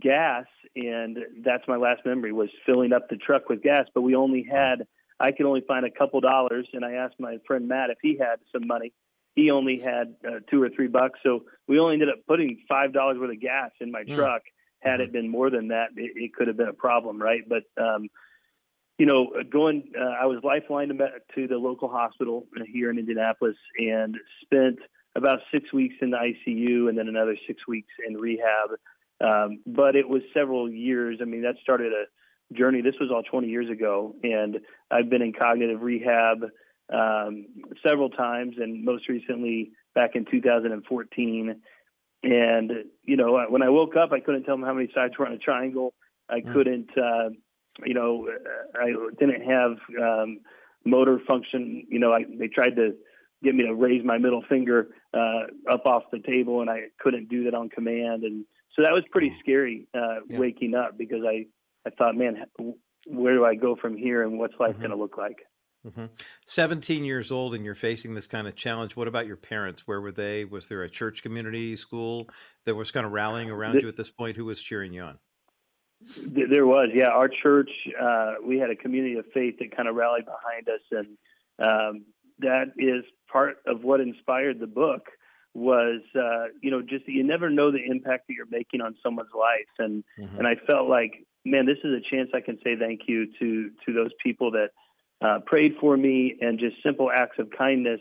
gas 0.00 0.44
and 0.76 1.18
that's 1.44 1.66
my 1.66 1.76
last 1.76 2.00
memory 2.06 2.32
was 2.32 2.48
filling 2.64 2.92
up 2.92 3.08
the 3.08 3.16
truck 3.16 3.48
with 3.48 3.62
gas 3.62 3.86
but 3.94 4.02
we 4.02 4.14
only 4.14 4.46
had 4.48 4.86
I 5.20 5.32
could 5.32 5.44
only 5.44 5.60
find 5.60 5.84
a 5.84 5.90
couple 5.90 6.20
dollars, 6.20 6.66
and 6.72 6.84
I 6.84 6.92
asked 6.92 7.16
my 7.20 7.36
friend 7.46 7.68
Matt 7.68 7.90
if 7.90 7.98
he 8.00 8.16
had 8.18 8.36
some 8.52 8.66
money. 8.66 8.92
He 9.34 9.50
only 9.50 9.78
had 9.78 10.14
uh, 10.26 10.40
two 10.50 10.62
or 10.62 10.70
three 10.70 10.88
bucks, 10.88 11.20
so 11.22 11.44
we 11.68 11.78
only 11.78 11.94
ended 11.94 12.08
up 12.08 12.26
putting 12.26 12.62
five 12.68 12.92
dollars 12.92 13.18
worth 13.18 13.30
of 13.30 13.40
gas 13.40 13.70
in 13.80 13.92
my 13.92 14.02
mm. 14.02 14.16
truck. 14.16 14.42
Had 14.80 14.94
mm-hmm. 14.94 15.02
it 15.02 15.12
been 15.12 15.28
more 15.28 15.50
than 15.50 15.68
that, 15.68 15.90
it, 15.94 16.12
it 16.16 16.34
could 16.34 16.48
have 16.48 16.56
been 16.56 16.68
a 16.68 16.72
problem, 16.72 17.20
right? 17.20 17.42
But 17.46 17.64
um, 17.80 18.08
you 19.00 19.06
know, 19.06 19.32
going, 19.50 19.90
uh, 19.98 20.22
I 20.22 20.26
was 20.26 20.40
lifeline 20.44 20.88
to, 20.88 20.94
to 21.34 21.48
the 21.48 21.56
local 21.56 21.88
hospital 21.88 22.46
here 22.70 22.90
in 22.90 22.98
Indianapolis, 22.98 23.56
and 23.78 24.14
spent 24.42 24.78
about 25.16 25.38
six 25.50 25.72
weeks 25.72 25.94
in 26.02 26.10
the 26.10 26.18
ICU, 26.18 26.90
and 26.90 26.98
then 26.98 27.08
another 27.08 27.34
six 27.46 27.66
weeks 27.66 27.88
in 28.06 28.18
rehab. 28.18 28.72
Um, 29.24 29.60
but 29.66 29.96
it 29.96 30.06
was 30.06 30.20
several 30.34 30.70
years. 30.70 31.20
I 31.22 31.24
mean, 31.24 31.40
that 31.44 31.54
started 31.62 31.94
a 31.94 32.54
journey. 32.54 32.82
This 32.82 32.94
was 33.00 33.10
all 33.10 33.22
20 33.22 33.48
years 33.48 33.70
ago, 33.70 34.16
and 34.22 34.58
I've 34.90 35.08
been 35.08 35.22
in 35.22 35.32
cognitive 35.32 35.80
rehab 35.80 36.44
um, 36.92 37.46
several 37.86 38.10
times, 38.10 38.56
and 38.58 38.84
most 38.84 39.08
recently 39.08 39.70
back 39.94 40.10
in 40.14 40.26
2014. 40.30 41.56
And 42.22 42.72
you 43.02 43.16
know, 43.16 43.46
when 43.48 43.62
I 43.62 43.70
woke 43.70 43.96
up, 43.96 44.12
I 44.12 44.20
couldn't 44.20 44.42
tell 44.42 44.56
them 44.56 44.66
how 44.66 44.74
many 44.74 44.90
sides 44.94 45.14
were 45.18 45.26
on 45.26 45.32
a 45.32 45.38
triangle. 45.38 45.94
I 46.28 46.40
mm. 46.40 46.52
couldn't, 46.52 46.90
uh, 46.98 47.30
you 47.84 47.94
know, 47.94 48.28
I 48.74 48.92
didn't 49.18 49.42
have 49.42 49.72
um, 50.00 50.40
motor 50.84 51.20
function. 51.26 51.86
You 51.88 51.98
know, 51.98 52.12
I, 52.12 52.24
they 52.38 52.48
tried 52.48 52.76
to 52.76 52.94
get 53.42 53.54
me 53.54 53.64
to 53.64 53.74
raise 53.74 54.04
my 54.04 54.18
middle 54.18 54.42
finger 54.48 54.88
uh, 55.14 55.72
up 55.72 55.86
off 55.86 56.04
the 56.12 56.20
table, 56.20 56.60
and 56.60 56.70
I 56.70 56.84
couldn't 56.98 57.28
do 57.28 57.44
that 57.44 57.54
on 57.54 57.68
command. 57.68 58.24
And 58.24 58.44
so 58.76 58.82
that 58.82 58.92
was 58.92 59.04
pretty 59.10 59.30
mm. 59.30 59.38
scary 59.40 59.88
uh, 59.94 60.20
yeah. 60.28 60.38
waking 60.38 60.74
up 60.74 60.98
because 60.98 61.20
I 61.26 61.46
I 61.86 61.90
thought, 61.90 62.14
man, 62.14 62.44
where 63.06 63.34
do 63.34 63.44
I 63.44 63.54
go 63.54 63.76
from 63.76 63.96
here, 63.96 64.22
and 64.22 64.38
what's 64.38 64.54
life 64.60 64.72
mm-hmm. 64.72 64.80
going 64.80 64.90
to 64.90 64.96
look 64.96 65.16
like? 65.16 65.38
Mm-hmm. 65.86 66.06
17 66.46 67.04
years 67.04 67.30
old, 67.30 67.54
and 67.54 67.64
you're 67.64 67.74
facing 67.74 68.12
this 68.12 68.26
kind 68.26 68.46
of 68.46 68.54
challenge. 68.54 68.96
What 68.96 69.08
about 69.08 69.26
your 69.26 69.38
parents? 69.38 69.86
Where 69.86 70.00
were 70.00 70.12
they? 70.12 70.44
Was 70.44 70.68
there 70.68 70.82
a 70.82 70.90
church 70.90 71.22
community, 71.22 71.74
school 71.74 72.28
that 72.66 72.74
was 72.74 72.90
kind 72.90 73.06
of 73.06 73.12
rallying 73.12 73.50
around 73.50 73.76
the, 73.76 73.82
you 73.82 73.88
at 73.88 73.96
this 73.96 74.10
point? 74.10 74.36
Who 74.36 74.44
was 74.44 74.60
cheering 74.60 74.92
you 74.92 75.02
on? 75.02 75.18
There 76.26 76.66
was, 76.66 76.88
yeah. 76.94 77.08
Our 77.08 77.28
church, 77.28 77.70
uh, 78.00 78.34
we 78.44 78.58
had 78.58 78.70
a 78.70 78.76
community 78.76 79.16
of 79.18 79.26
faith 79.34 79.56
that 79.58 79.76
kind 79.76 79.88
of 79.88 79.94
rallied 79.94 80.24
behind 80.24 80.68
us, 80.68 80.80
and 80.90 81.18
um, 81.58 82.04
that 82.38 82.72
is 82.78 83.04
part 83.30 83.58
of 83.66 83.84
what 83.84 84.00
inspired 84.00 84.60
the 84.60 84.66
book. 84.66 85.02
Was 85.52 86.00
uh, 86.14 86.52
you 86.62 86.70
know 86.70 86.80
just 86.80 87.08
you 87.08 87.24
never 87.24 87.50
know 87.50 87.72
the 87.72 87.84
impact 87.84 88.28
that 88.28 88.34
you're 88.34 88.46
making 88.50 88.80
on 88.80 88.94
someone's 89.02 89.34
life, 89.36 89.68
and 89.78 90.04
mm-hmm. 90.18 90.38
and 90.38 90.46
I 90.46 90.54
felt 90.66 90.88
like 90.88 91.26
man, 91.44 91.66
this 91.66 91.78
is 91.84 91.92
a 91.92 92.14
chance 92.14 92.30
I 92.34 92.40
can 92.40 92.58
say 92.62 92.76
thank 92.78 93.02
you 93.06 93.26
to 93.38 93.70
to 93.86 93.92
those 93.92 94.10
people 94.22 94.52
that 94.52 94.68
uh, 95.22 95.40
prayed 95.46 95.72
for 95.80 95.96
me 95.96 96.36
and 96.40 96.58
just 96.58 96.76
simple 96.82 97.10
acts 97.14 97.38
of 97.38 97.48
kindness. 97.56 98.00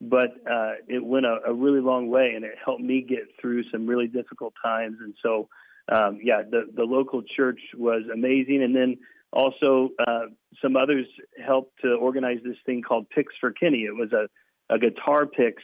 But 0.00 0.30
uh, 0.50 0.72
it 0.88 1.02
went 1.02 1.24
a, 1.24 1.38
a, 1.46 1.54
really 1.54 1.80
long 1.80 2.10
way, 2.10 2.34
and 2.36 2.44
it 2.44 2.52
helped 2.62 2.82
me 2.82 3.00
get 3.00 3.28
through 3.40 3.64
some 3.72 3.86
really 3.86 4.08
difficult 4.08 4.52
times. 4.62 4.98
And 5.00 5.14
so, 5.22 5.48
um, 5.92 6.18
yeah, 6.22 6.42
the 6.48 6.66
the 6.74 6.84
local 6.84 7.22
church 7.22 7.60
was 7.76 8.02
amazing, 8.12 8.62
and 8.62 8.74
then 8.74 8.98
also 9.32 9.90
uh, 10.06 10.26
some 10.62 10.76
others 10.76 11.06
helped 11.44 11.80
to 11.82 11.94
organize 11.94 12.38
this 12.44 12.56
thing 12.64 12.82
called 12.82 13.08
Picks 13.10 13.34
for 13.40 13.52
Kinney. 13.52 13.84
It 13.84 13.94
was 13.94 14.12
a 14.12 14.28
a 14.74 14.78
guitar 14.78 15.26
picks 15.26 15.62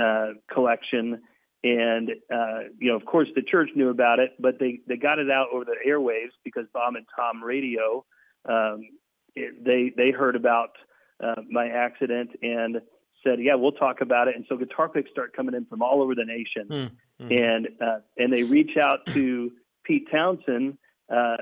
uh, 0.00 0.32
collection 0.52 1.20
and 1.64 2.10
uh, 2.32 2.58
you 2.78 2.90
know, 2.90 2.96
of 2.96 3.04
course, 3.04 3.28
the 3.34 3.42
church 3.42 3.70
knew 3.76 3.88
about 3.88 4.18
it, 4.18 4.32
but 4.40 4.58
they 4.58 4.80
they 4.88 4.96
got 4.96 5.18
it 5.18 5.30
out 5.30 5.48
over 5.52 5.64
the 5.64 5.76
airwaves 5.86 6.32
because 6.44 6.64
Bob 6.72 6.94
and 6.96 7.06
Tom 7.14 7.42
Radio. 7.42 8.04
Um, 8.48 8.82
it, 9.36 9.64
they 9.64 9.92
they 9.96 10.12
heard 10.12 10.34
about 10.34 10.70
uh, 11.22 11.40
my 11.48 11.68
accident 11.68 12.30
and 12.42 12.80
said, 13.22 13.38
"Yeah, 13.38 13.54
we'll 13.54 13.72
talk 13.72 14.00
about 14.00 14.26
it." 14.26 14.34
And 14.34 14.44
so 14.48 14.56
guitar 14.56 14.88
picks 14.88 15.10
start 15.10 15.36
coming 15.36 15.54
in 15.54 15.64
from 15.66 15.82
all 15.82 16.02
over 16.02 16.16
the 16.16 16.24
nation, 16.24 16.66
mm-hmm. 17.22 17.32
and 17.32 17.68
uh, 17.80 17.98
and 18.16 18.32
they 18.32 18.42
reach 18.42 18.76
out 18.76 19.06
to 19.06 19.52
Pete 19.84 20.08
Townshend 20.10 20.78
uh, 21.12 21.36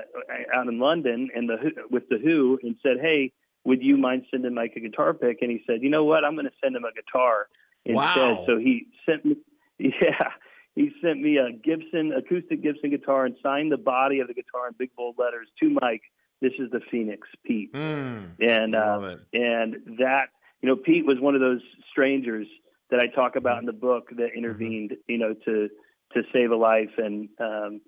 out 0.55 0.67
in 0.67 0.79
London 0.79 1.29
and 1.35 1.49
the 1.49 1.57
with 1.89 2.09
the 2.09 2.17
Who 2.17 2.59
and 2.63 2.75
said, 2.83 2.97
"Hey, 3.01 3.33
would 3.65 3.81
you 3.81 3.97
mind 3.97 4.25
sending 4.31 4.53
Mike 4.53 4.73
a 4.75 4.79
guitar 4.79 5.13
pick?" 5.13 5.41
And 5.41 5.51
he 5.51 5.63
said, 5.67 5.81
"You 5.81 5.89
know 5.89 6.03
what? 6.03 6.23
I'm 6.25 6.35
going 6.35 6.45
to 6.45 6.53
send 6.63 6.75
him 6.75 6.83
a 6.83 6.93
guitar." 6.93 7.47
Instead. 7.83 7.95
Wow. 7.95 8.43
So 8.45 8.59
he 8.59 8.87
sent 9.05 9.25
me 9.25 9.35
Yeah, 10.01 10.29
he 10.75 10.91
sent 11.01 11.19
me 11.21 11.37
a 11.37 11.51
Gibson 11.51 12.13
acoustic 12.13 12.61
Gibson 12.61 12.91
guitar 12.91 13.25
and 13.25 13.35
signed 13.41 13.71
the 13.71 13.77
body 13.77 14.19
of 14.19 14.27
the 14.27 14.33
guitar 14.33 14.67
in 14.67 14.75
big 14.77 14.95
bold 14.95 15.15
letters 15.17 15.47
to 15.59 15.69
Mike. 15.69 16.03
This 16.39 16.53
is 16.59 16.69
the 16.71 16.81
Phoenix, 16.91 17.27
Pete, 17.45 17.73
mm, 17.73 18.29
and 18.39 18.75
uh, 18.75 19.15
and 19.33 19.97
that 19.99 20.29
you 20.61 20.69
know 20.69 20.75
Pete 20.75 21.05
was 21.05 21.19
one 21.19 21.35
of 21.35 21.41
those 21.41 21.61
strangers 21.89 22.47
that 22.91 22.99
I 22.99 23.07
talk 23.07 23.35
about 23.35 23.59
in 23.59 23.65
the 23.65 23.73
book 23.73 24.09
that 24.09 24.17
mm-hmm. 24.17 24.37
intervened, 24.37 24.91
mm-hmm. 24.91 25.11
you 25.11 25.17
know, 25.17 25.33
to 25.45 25.69
to 26.13 26.23
save 26.33 26.51
a 26.51 26.55
life. 26.55 26.91
And, 26.97 27.29
um, 27.39 27.81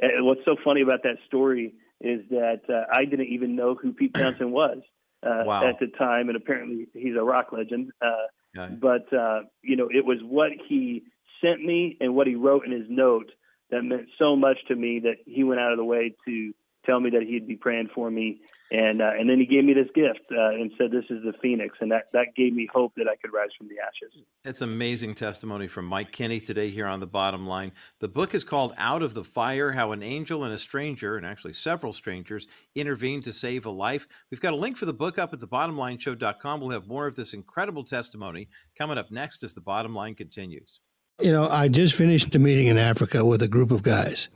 and 0.00 0.26
what's 0.26 0.40
so 0.44 0.56
funny 0.64 0.82
about 0.82 1.04
that 1.04 1.16
story 1.26 1.74
is 2.00 2.20
that 2.30 2.62
uh, 2.68 2.84
I 2.92 3.04
didn't 3.04 3.28
even 3.28 3.56
know 3.56 3.74
who 3.74 3.92
Pete 3.92 4.14
Townshend 4.14 4.52
was 4.52 4.78
uh, 5.24 5.44
wow. 5.46 5.64
at 5.64 5.78
the 5.80 5.86
time, 5.86 6.28
and 6.28 6.36
apparently 6.36 6.88
he's 6.92 7.16
a 7.18 7.22
rock 7.22 7.48
legend. 7.52 7.92
Uh, 8.02 8.26
But 8.80 9.12
uh, 9.12 9.42
you 9.62 9.76
know, 9.76 9.88
it 9.90 10.04
was 10.04 10.18
what 10.22 10.50
he 10.68 11.04
sent 11.42 11.62
me 11.64 11.96
and 12.00 12.14
what 12.14 12.26
he 12.26 12.34
wrote 12.34 12.66
in 12.66 12.72
his 12.72 12.86
note 12.88 13.30
that 13.70 13.82
meant 13.82 14.08
so 14.18 14.34
much 14.34 14.56
to 14.68 14.74
me 14.74 15.00
that 15.00 15.16
he 15.26 15.44
went 15.44 15.60
out 15.60 15.72
of 15.72 15.78
the 15.78 15.84
way 15.84 16.14
to 16.26 16.52
tell 16.88 17.00
me 17.00 17.10
that 17.10 17.22
he'd 17.22 17.46
be 17.46 17.56
praying 17.56 17.90
for 17.94 18.10
me, 18.10 18.40
and 18.70 19.02
uh, 19.02 19.10
and 19.18 19.28
then 19.28 19.38
he 19.38 19.46
gave 19.46 19.64
me 19.64 19.74
this 19.74 19.88
gift 19.94 20.20
uh, 20.32 20.50
and 20.50 20.70
said, 20.78 20.90
"This 20.90 21.04
is 21.10 21.22
the 21.22 21.34
phoenix," 21.42 21.76
and 21.80 21.90
that 21.92 22.04
that 22.12 22.34
gave 22.36 22.54
me 22.54 22.68
hope 22.72 22.92
that 22.96 23.06
I 23.06 23.16
could 23.16 23.32
rise 23.32 23.50
from 23.56 23.68
the 23.68 23.74
ashes. 23.74 24.24
It's 24.44 24.62
amazing 24.62 25.14
testimony 25.14 25.68
from 25.68 25.84
Mike 25.84 26.12
Kinney 26.12 26.40
today 26.40 26.70
here 26.70 26.86
on 26.86 27.00
the 27.00 27.06
bottom 27.06 27.46
line. 27.46 27.72
The 28.00 28.08
book 28.08 28.34
is 28.34 28.44
called 28.44 28.74
"Out 28.78 29.02
of 29.02 29.14
the 29.14 29.24
Fire: 29.24 29.72
How 29.72 29.92
an 29.92 30.02
Angel 30.02 30.44
and 30.44 30.54
a 30.54 30.58
Stranger, 30.58 31.16
and 31.16 31.26
actually 31.26 31.54
several 31.54 31.92
strangers, 31.92 32.46
intervened 32.74 33.24
to 33.24 33.32
save 33.32 33.66
a 33.66 33.70
life." 33.70 34.08
We've 34.30 34.40
got 34.40 34.54
a 34.54 34.56
link 34.56 34.76
for 34.76 34.86
the 34.86 34.92
book 34.92 35.18
up 35.18 35.32
at 35.32 35.40
the 35.40 35.46
thebottomlineshow.com. 35.46 36.60
We'll 36.60 36.70
have 36.70 36.88
more 36.88 37.06
of 37.06 37.16
this 37.16 37.34
incredible 37.34 37.84
testimony 37.84 38.48
coming 38.76 38.98
up 38.98 39.10
next 39.10 39.42
as 39.42 39.54
the 39.54 39.60
bottom 39.60 39.94
line 39.94 40.14
continues. 40.14 40.80
You 41.20 41.32
know, 41.32 41.48
I 41.48 41.66
just 41.66 41.96
finished 41.96 42.32
a 42.34 42.38
meeting 42.38 42.66
in 42.66 42.78
Africa 42.78 43.24
with 43.24 43.42
a 43.42 43.48
group 43.48 43.72
of 43.72 43.82
guys. 43.82 44.28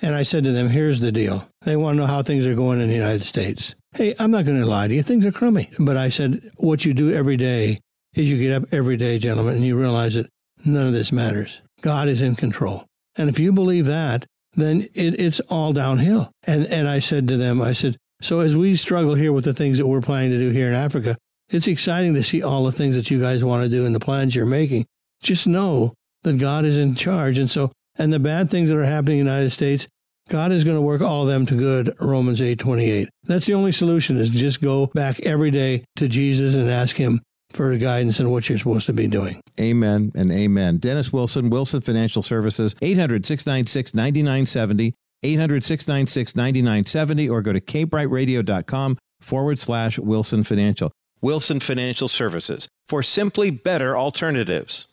And 0.00 0.14
I 0.14 0.22
said 0.22 0.44
to 0.44 0.52
them, 0.52 0.68
here's 0.70 1.00
the 1.00 1.12
deal. 1.12 1.46
They 1.62 1.76
want 1.76 1.96
to 1.96 2.00
know 2.00 2.06
how 2.06 2.22
things 2.22 2.46
are 2.46 2.54
going 2.54 2.80
in 2.80 2.88
the 2.88 2.94
United 2.94 3.22
States. 3.22 3.74
Hey, 3.92 4.14
I'm 4.18 4.30
not 4.30 4.46
going 4.46 4.60
to 4.60 4.66
lie 4.66 4.88
to 4.88 4.94
you. 4.94 5.02
Things 5.02 5.24
are 5.24 5.32
crummy. 5.32 5.68
But 5.78 5.96
I 5.96 6.08
said, 6.08 6.42
what 6.56 6.84
you 6.84 6.94
do 6.94 7.12
every 7.12 7.36
day 7.36 7.78
is 8.14 8.28
you 8.28 8.38
get 8.38 8.62
up 8.62 8.72
every 8.72 8.96
day, 8.96 9.18
gentlemen, 9.18 9.56
and 9.56 9.64
you 9.64 9.78
realize 9.78 10.14
that 10.14 10.28
none 10.64 10.86
of 10.86 10.92
this 10.92 11.12
matters. 11.12 11.60
God 11.82 12.08
is 12.08 12.22
in 12.22 12.36
control. 12.36 12.86
And 13.16 13.28
if 13.28 13.38
you 13.38 13.52
believe 13.52 13.86
that, 13.86 14.24
then 14.54 14.88
it, 14.94 15.20
it's 15.20 15.40
all 15.40 15.72
downhill. 15.72 16.30
And, 16.46 16.66
and 16.66 16.88
I 16.88 16.98
said 16.98 17.28
to 17.28 17.36
them, 17.36 17.60
I 17.60 17.72
said, 17.72 17.96
so 18.20 18.40
as 18.40 18.56
we 18.56 18.76
struggle 18.76 19.14
here 19.14 19.32
with 19.32 19.44
the 19.44 19.54
things 19.54 19.78
that 19.78 19.86
we're 19.86 20.00
planning 20.00 20.30
to 20.30 20.38
do 20.38 20.50
here 20.50 20.68
in 20.68 20.74
Africa, 20.74 21.16
It's 21.52 21.68
exciting 21.68 22.14
to 22.14 22.22
see 22.22 22.42
all 22.42 22.64
the 22.64 22.72
things 22.72 22.96
that 22.96 23.10
you 23.10 23.20
guys 23.20 23.44
want 23.44 23.62
to 23.62 23.68
do 23.68 23.84
and 23.84 23.94
the 23.94 24.00
plans 24.00 24.34
you're 24.34 24.46
making. 24.46 24.86
Just 25.22 25.46
know 25.46 25.92
that 26.22 26.38
God 26.38 26.64
is 26.64 26.78
in 26.78 26.94
charge. 26.94 27.36
And 27.36 27.50
so, 27.50 27.72
and 27.96 28.12
the 28.12 28.18
bad 28.18 28.50
things 28.50 28.68
that 28.68 28.78
are 28.78 28.84
happening 28.84 29.18
in 29.18 29.26
the 29.26 29.30
United 29.30 29.50
States, 29.50 29.86
God 30.28 30.52
is 30.52 30.64
going 30.64 30.76
to 30.76 30.82
work 30.82 31.02
all 31.02 31.22
of 31.22 31.28
them 31.28 31.46
to 31.46 31.56
good, 31.56 31.94
Romans 32.00 32.40
8 32.40 32.58
28. 32.58 33.08
That's 33.24 33.46
the 33.46 33.54
only 33.54 33.72
solution 33.72 34.16
is 34.16 34.28
just 34.28 34.60
go 34.60 34.86
back 34.86 35.20
every 35.20 35.50
day 35.50 35.84
to 35.96 36.08
Jesus 36.08 36.54
and 36.54 36.70
ask 36.70 36.96
him 36.96 37.20
for 37.50 37.76
guidance 37.76 38.18
in 38.18 38.30
what 38.30 38.48
you're 38.48 38.58
supposed 38.58 38.86
to 38.86 38.92
be 38.92 39.06
doing. 39.06 39.40
Amen 39.60 40.12
and 40.14 40.30
amen. 40.32 40.78
Dennis 40.78 41.12
Wilson, 41.12 41.50
Wilson 41.50 41.80
Financial 41.80 42.22
Services, 42.22 42.74
800 42.80 43.26
696 43.26 43.94
9970, 43.94 44.94
800 45.22 45.64
696 45.64 46.36
9970, 46.36 47.28
or 47.28 47.42
go 47.42 47.52
to 47.52 47.60
kbrightradio.com 47.60 48.98
forward 49.20 49.58
slash 49.58 49.98
Wilson 49.98 50.42
Financial. 50.42 50.90
Wilson 51.20 51.60
Financial 51.60 52.08
Services 52.08 52.68
for 52.88 53.02
simply 53.02 53.50
better 53.50 53.96
alternatives. 53.96 54.86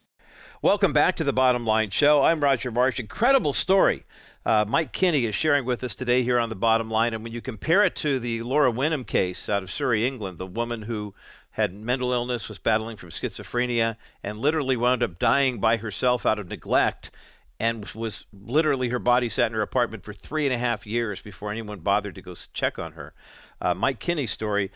Welcome 0.61 0.91
back 0.91 1.15
to 1.15 1.23
the 1.23 1.31
Bottom 1.31 1.65
Line 1.65 1.89
Show. 1.89 2.21
I'm 2.21 2.43
Roger 2.43 2.69
Marsh. 2.69 2.99
Incredible 2.99 3.53
story. 3.53 4.03
Uh, 4.45 4.65
Mike 4.67 4.91
Kinney 4.91 5.23
is 5.23 5.33
sharing 5.33 5.63
with 5.63 5.81
us 5.85 5.95
today 5.95 6.21
here 6.21 6.37
on 6.37 6.49
the 6.49 6.55
Bottom 6.55 6.91
Line. 6.91 7.13
And 7.13 7.23
when 7.23 7.31
you 7.31 7.39
compare 7.39 7.81
it 7.85 7.95
to 7.95 8.19
the 8.19 8.41
Laura 8.41 8.69
Winham 8.69 9.07
case 9.07 9.47
out 9.47 9.63
of 9.63 9.71
Surrey, 9.71 10.05
England, 10.05 10.37
the 10.37 10.45
woman 10.45 10.81
who 10.81 11.15
had 11.51 11.73
mental 11.73 12.11
illness, 12.11 12.49
was 12.49 12.59
battling 12.59 12.97
from 12.97 13.09
schizophrenia, 13.09 13.95
and 14.21 14.39
literally 14.39 14.75
wound 14.75 15.01
up 15.01 15.17
dying 15.17 15.61
by 15.61 15.77
herself 15.77 16.25
out 16.25 16.39
of 16.39 16.49
neglect, 16.49 17.09
and 17.57 17.85
was 17.95 18.25
literally 18.33 18.89
her 18.89 18.99
body 18.99 19.29
sat 19.29 19.47
in 19.47 19.53
her 19.53 19.61
apartment 19.61 20.03
for 20.03 20.11
three 20.11 20.45
and 20.45 20.53
a 20.53 20.57
half 20.57 20.85
years 20.85 21.21
before 21.21 21.51
anyone 21.51 21.79
bothered 21.79 22.15
to 22.15 22.21
go 22.21 22.35
check 22.51 22.77
on 22.77 22.91
her. 22.91 23.13
Uh, 23.61 23.73
Mike 23.73 23.99
Kinney's 23.99 24.31
story 24.31 24.71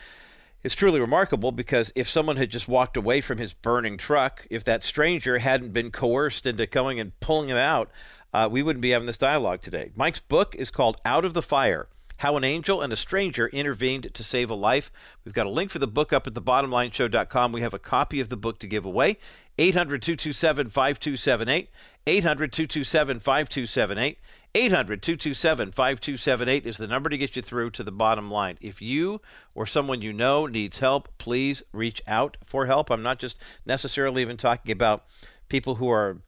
is 0.64 0.74
truly 0.74 0.98
remarkable 0.98 1.52
because 1.52 1.92
if 1.94 2.08
someone 2.08 2.36
had 2.36 2.50
just 2.50 2.66
walked 2.66 2.96
away 2.96 3.20
from 3.20 3.38
his 3.38 3.52
burning 3.52 3.96
truck, 3.96 4.46
if 4.50 4.64
that 4.64 4.82
stranger 4.82 5.38
hadn't 5.38 5.72
been 5.72 5.90
coerced 5.90 6.46
into 6.46 6.66
going 6.66 6.98
and 6.98 7.18
pulling 7.20 7.50
him 7.50 7.56
out, 7.56 7.90
uh, 8.32 8.48
we 8.50 8.62
wouldn't 8.62 8.80
be 8.82 8.90
having 8.90 9.06
this 9.06 9.18
dialogue 9.18 9.60
today. 9.60 9.92
Mike's 9.94 10.20
book 10.20 10.56
is 10.56 10.70
called 10.72 11.00
Out 11.04 11.24
of 11.24 11.34
the 11.34 11.42
Fire 11.42 11.88
how 12.18 12.36
an 12.36 12.44
angel 12.44 12.80
and 12.80 12.92
a 12.92 12.96
stranger 12.96 13.48
intervened 13.48 14.12
to 14.14 14.22
save 14.22 14.50
a 14.50 14.54
life. 14.54 14.90
We've 15.24 15.34
got 15.34 15.46
a 15.46 15.50
link 15.50 15.70
for 15.70 15.78
the 15.78 15.86
book 15.86 16.12
up 16.12 16.26
at 16.26 16.34
thebottomlineshow.com. 16.34 17.52
We 17.52 17.60
have 17.60 17.74
a 17.74 17.78
copy 17.78 18.20
of 18.20 18.28
the 18.28 18.36
book 18.36 18.58
to 18.60 18.66
give 18.66 18.84
away. 18.84 19.18
800 19.58 20.02
227 20.02 20.70
5278. 20.70 21.68
800 22.06 22.52
227 22.52 23.20
5278. 23.20 24.18
800 24.56 25.02
227 25.02 25.72
5278 25.72 26.64
is 26.64 26.76
the 26.76 26.86
number 26.86 27.10
to 27.10 27.18
get 27.18 27.34
you 27.34 27.42
through 27.42 27.70
to 27.70 27.82
the 27.82 27.90
bottom 27.90 28.30
line. 28.30 28.56
If 28.60 28.80
you 28.80 29.20
or 29.52 29.66
someone 29.66 30.00
you 30.00 30.12
know 30.12 30.46
needs 30.46 30.78
help, 30.78 31.08
please 31.18 31.64
reach 31.72 32.00
out 32.06 32.36
for 32.46 32.66
help. 32.66 32.88
I'm 32.88 33.02
not 33.02 33.18
just 33.18 33.36
necessarily 33.66 34.22
even 34.22 34.36
talking 34.36 34.70
about 34.70 35.06
people 35.48 35.76
who 35.76 35.90
are 35.90 36.18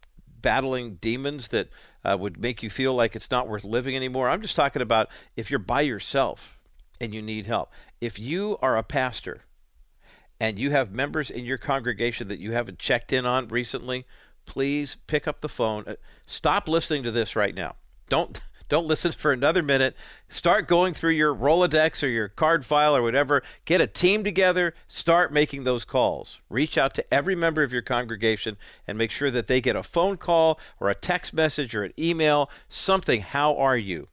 battling 0.42 0.96
demons 0.96 1.48
that 1.48 1.68
uh, 2.04 2.16
would 2.18 2.40
make 2.40 2.64
you 2.64 2.70
feel 2.70 2.94
like 2.94 3.14
it's 3.14 3.30
not 3.30 3.46
worth 3.46 3.62
living 3.62 3.94
anymore. 3.94 4.28
I'm 4.28 4.42
just 4.42 4.56
talking 4.56 4.82
about 4.82 5.08
if 5.36 5.48
you're 5.48 5.60
by 5.60 5.82
yourself 5.82 6.58
and 7.00 7.14
you 7.14 7.22
need 7.22 7.46
help. 7.46 7.70
If 8.00 8.18
you 8.18 8.58
are 8.60 8.76
a 8.76 8.82
pastor 8.82 9.42
and 10.40 10.58
you 10.58 10.72
have 10.72 10.90
members 10.90 11.30
in 11.30 11.44
your 11.44 11.58
congregation 11.58 12.26
that 12.26 12.40
you 12.40 12.50
haven't 12.50 12.80
checked 12.80 13.12
in 13.12 13.24
on 13.24 13.46
recently, 13.46 14.04
please 14.46 14.96
pick 15.06 15.28
up 15.28 15.42
the 15.42 15.48
phone. 15.48 15.84
Uh, 15.86 15.94
stop 16.26 16.68
listening 16.68 17.04
to 17.04 17.12
this 17.12 17.36
right 17.36 17.54
now. 17.54 17.76
Don't 18.08 18.40
don't 18.68 18.86
listen 18.86 19.12
for 19.12 19.32
another 19.32 19.62
minute. 19.62 19.96
Start 20.28 20.66
going 20.66 20.92
through 20.92 21.12
your 21.12 21.32
Rolodex 21.32 22.02
or 22.02 22.08
your 22.08 22.28
card 22.28 22.64
file 22.64 22.96
or 22.96 23.02
whatever. 23.02 23.42
Get 23.64 23.80
a 23.80 23.86
team 23.86 24.24
together. 24.24 24.74
Start 24.88 25.32
making 25.32 25.62
those 25.62 25.84
calls. 25.84 26.40
Reach 26.50 26.76
out 26.76 26.92
to 26.94 27.14
every 27.14 27.36
member 27.36 27.62
of 27.62 27.72
your 27.72 27.82
congregation 27.82 28.56
and 28.86 28.98
make 28.98 29.12
sure 29.12 29.30
that 29.30 29.46
they 29.46 29.60
get 29.60 29.76
a 29.76 29.84
phone 29.84 30.16
call 30.16 30.58
or 30.80 30.90
a 30.90 30.96
text 30.96 31.32
message 31.32 31.76
or 31.76 31.84
an 31.84 31.92
email, 31.96 32.50
something. 32.68 33.20
How 33.20 33.56
are 33.56 33.76
you? 33.76 34.08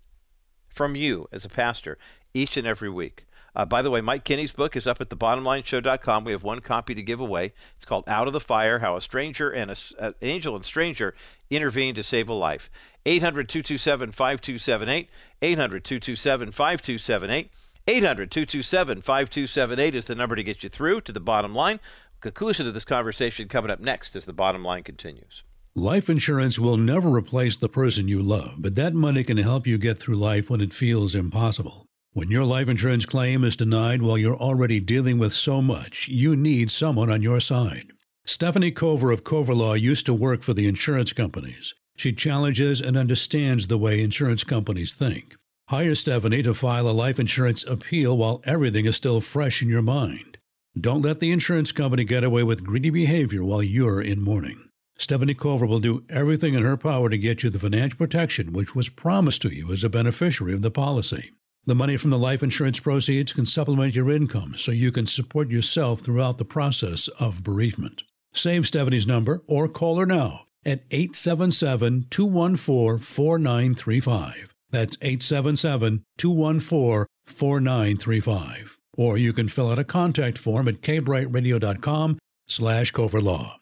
From 0.67 0.95
you 0.95 1.27
as 1.31 1.45
a 1.45 1.49
pastor 1.49 1.97
each 2.33 2.55
and 2.55 2.67
every 2.67 2.89
week. 2.89 3.25
Uh, 3.55 3.65
by 3.65 3.83
the 3.83 3.91
way, 3.91 4.01
Mike 4.01 4.23
Kinney's 4.23 4.51
book 4.51 4.75
is 4.75 4.87
up 4.87 4.99
at 4.99 5.09
thebottomlineshow.com. 5.09 6.23
We 6.23 6.31
have 6.31 6.43
one 6.43 6.61
copy 6.61 6.95
to 6.95 7.03
give 7.03 7.19
away. 7.19 7.53
It's 7.75 7.85
called 7.85 8.03
Out 8.07 8.25
of 8.25 8.33
the 8.33 8.39
Fire 8.39 8.79
How 8.79 8.95
a 8.95 9.01
Stranger 9.01 9.51
and 9.51 9.69
a, 9.69 9.75
an 9.99 10.15
Angel 10.23 10.55
and 10.55 10.65
Stranger 10.65 11.13
Intervened 11.51 11.95
to 11.97 12.03
Save 12.03 12.29
a 12.29 12.33
Life. 12.33 12.71
800 13.05 13.49
227 13.49 14.11
5278. 14.11 15.09
800 15.41 15.83
227 15.83 16.51
5278. 16.51 17.51
800 17.85 18.31
227 18.31 19.01
5278 19.01 19.95
is 19.95 20.05
the 20.05 20.15
number 20.15 20.35
to 20.35 20.43
get 20.43 20.63
you 20.63 20.69
through 20.69 21.01
to 21.01 21.11
the 21.11 21.19
bottom 21.19 21.53
line. 21.53 21.79
Conclusion 22.21 22.65
of 22.65 22.73
this 22.73 22.85
conversation 22.85 23.49
coming 23.49 23.69
up 23.69 23.81
next 23.81 24.15
as 24.15 24.23
the 24.23 24.31
bottom 24.31 24.63
line 24.63 24.83
continues. 24.83 25.43
Life 25.75 26.09
insurance 26.09 26.57
will 26.57 26.77
never 26.77 27.09
replace 27.09 27.57
the 27.57 27.67
person 27.67 28.07
you 28.07 28.21
love, 28.21 28.57
but 28.59 28.75
that 28.75 28.93
money 28.93 29.23
can 29.23 29.37
help 29.37 29.67
you 29.67 29.77
get 29.77 29.99
through 29.99 30.15
life 30.15 30.49
when 30.49 30.61
it 30.61 30.71
feels 30.71 31.15
impossible. 31.15 31.87
When 32.11 32.29
your 32.29 32.45
life 32.45 32.69
insurance 32.69 33.07
claim 33.07 33.43
is 33.43 33.57
denied 33.57 34.03
while 34.03 34.17
you're 34.17 34.37
already 34.37 34.79
dealing 34.79 35.17
with 35.17 35.33
so 35.33 35.61
much, 35.61 36.07
you 36.07 36.35
need 36.35 36.69
someone 36.69 37.09
on 37.09 37.23
your 37.23 37.39
side. 37.39 37.91
Stephanie 38.23 38.71
Cover 38.71 39.11
of 39.11 39.23
Cover 39.23 39.55
Law 39.55 39.73
used 39.73 40.05
to 40.05 40.13
work 40.13 40.43
for 40.43 40.53
the 40.53 40.67
insurance 40.67 41.11
companies. 41.11 41.73
She 41.95 42.11
challenges 42.13 42.81
and 42.81 42.97
understands 42.97 43.67
the 43.67 43.77
way 43.77 44.01
insurance 44.01 44.43
companies 44.43 44.93
think. 44.93 45.35
Hire 45.69 45.95
Stephanie 45.95 46.43
to 46.43 46.53
file 46.53 46.87
a 46.87 46.91
life 46.91 47.19
insurance 47.19 47.63
appeal 47.65 48.17
while 48.17 48.41
everything 48.45 48.85
is 48.85 48.95
still 48.95 49.21
fresh 49.21 49.61
in 49.61 49.69
your 49.69 49.81
mind. 49.81 50.37
Don't 50.79 51.01
let 51.01 51.19
the 51.19 51.31
insurance 51.31 51.71
company 51.71 52.03
get 52.03 52.23
away 52.23 52.43
with 52.43 52.63
greedy 52.63 52.89
behavior 52.89 53.43
while 53.45 53.63
you're 53.63 54.01
in 54.01 54.21
mourning. 54.21 54.69
Stephanie 54.97 55.33
Cover 55.33 55.65
will 55.65 55.79
do 55.79 56.03
everything 56.09 56.53
in 56.53 56.63
her 56.63 56.77
power 56.77 57.09
to 57.09 57.17
get 57.17 57.43
you 57.43 57.49
the 57.49 57.59
financial 57.59 57.97
protection 57.97 58.53
which 58.53 58.75
was 58.75 58.89
promised 58.89 59.41
to 59.43 59.55
you 59.55 59.71
as 59.71 59.83
a 59.83 59.89
beneficiary 59.89 60.53
of 60.53 60.61
the 60.61 60.71
policy. 60.71 61.31
The 61.65 61.75
money 61.75 61.97
from 61.97 62.09
the 62.09 62.19
life 62.19 62.43
insurance 62.43 62.79
proceeds 62.79 63.33
can 63.33 63.45
supplement 63.45 63.95
your 63.95 64.11
income 64.11 64.55
so 64.57 64.71
you 64.71 64.91
can 64.91 65.07
support 65.07 65.49
yourself 65.49 66.01
throughout 66.01 66.37
the 66.37 66.45
process 66.45 67.07
of 67.19 67.43
bereavement. 67.43 68.03
Save 68.33 68.67
Stephanie's 68.67 69.07
number 69.07 69.43
or 69.47 69.67
call 69.67 69.97
her 69.97 70.05
now 70.05 70.45
at 70.65 70.83
877 70.91 72.07
214 72.09 72.97
4935. 72.99 74.53
That's 74.71 74.97
877 75.01 76.03
214 76.17 77.05
4935. 77.25 78.77
Or 78.95 79.17
you 79.17 79.33
can 79.33 79.47
fill 79.47 79.71
out 79.71 79.79
a 79.79 79.83
contact 79.83 80.37
form 80.37 80.67
at 80.67 80.81
kbrightradio.com 80.81 82.19
slash 82.47 82.91
coverlaw. 82.91 83.53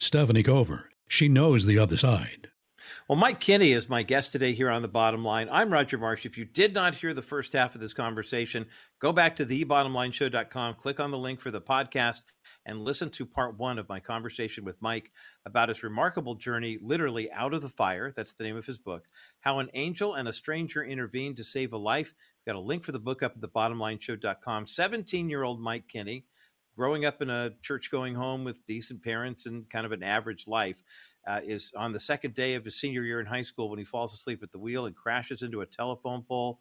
Stephanie 0.00 0.42
Cover. 0.42 0.90
She 1.08 1.28
knows 1.28 1.64
the 1.64 1.78
other 1.78 1.96
side. 1.96 2.48
Well, 3.08 3.16
Mike 3.16 3.40
Kinney 3.40 3.72
is 3.72 3.88
my 3.88 4.02
guest 4.02 4.32
today 4.32 4.52
here 4.52 4.68
on 4.68 4.82
The 4.82 4.88
Bottom 4.88 5.24
Line. 5.24 5.48
I'm 5.50 5.72
Roger 5.72 5.96
Marsh. 5.96 6.26
If 6.26 6.36
you 6.36 6.44
did 6.44 6.74
not 6.74 6.94
hear 6.94 7.14
the 7.14 7.22
first 7.22 7.54
half 7.54 7.74
of 7.74 7.80
this 7.80 7.94
conversation, 7.94 8.66
go 8.98 9.12
back 9.12 9.36
to 9.36 9.46
thebottomlineshow.com, 9.46 10.74
click 10.74 11.00
on 11.00 11.10
the 11.10 11.16
link 11.16 11.40
for 11.40 11.50
the 11.50 11.60
podcast, 11.60 12.20
and 12.66 12.84
listen 12.84 13.10
to 13.10 13.26
part 13.26 13.58
one 13.58 13.78
of 13.78 13.88
my 13.88 14.00
conversation 14.00 14.64
with 14.64 14.80
Mike 14.80 15.10
about 15.46 15.68
his 15.68 15.82
remarkable 15.82 16.34
journey, 16.34 16.78
literally 16.80 17.30
out 17.32 17.54
of 17.54 17.62
the 17.62 17.68
fire. 17.68 18.12
That's 18.14 18.32
the 18.32 18.44
name 18.44 18.56
of 18.56 18.66
his 18.66 18.78
book. 18.78 19.04
How 19.40 19.58
an 19.58 19.70
angel 19.74 20.14
and 20.14 20.28
a 20.28 20.32
stranger 20.32 20.84
intervened 20.84 21.38
to 21.38 21.44
save 21.44 21.72
a 21.72 21.78
life. 21.78 22.14
We've 22.38 22.52
got 22.52 22.58
a 22.58 22.64
link 22.64 22.84
for 22.84 22.92
the 22.92 22.98
book 22.98 23.22
up 23.22 23.36
at 23.36 23.40
thebottomlineshow.com. 23.40 24.66
17 24.66 25.30
year 25.30 25.42
old 25.42 25.60
Mike 25.60 25.88
Kinney, 25.88 26.26
growing 26.76 27.04
up 27.04 27.22
in 27.22 27.30
a 27.30 27.52
church 27.62 27.90
going 27.90 28.14
home 28.14 28.44
with 28.44 28.64
decent 28.66 29.02
parents 29.02 29.46
and 29.46 29.68
kind 29.70 29.86
of 29.86 29.92
an 29.92 30.02
average 30.02 30.46
life. 30.46 30.82
Uh, 31.26 31.40
is 31.44 31.72
on 31.76 31.92
the 31.92 32.00
second 32.00 32.32
day 32.32 32.54
of 32.54 32.64
his 32.64 32.80
senior 32.80 33.02
year 33.02 33.20
in 33.20 33.26
high 33.26 33.42
school 33.42 33.68
when 33.68 33.78
he 33.78 33.84
falls 33.84 34.14
asleep 34.14 34.42
at 34.42 34.50
the 34.50 34.58
wheel 34.58 34.86
and 34.86 34.96
crashes 34.96 35.42
into 35.42 35.60
a 35.60 35.66
telephone 35.66 36.22
pole 36.22 36.58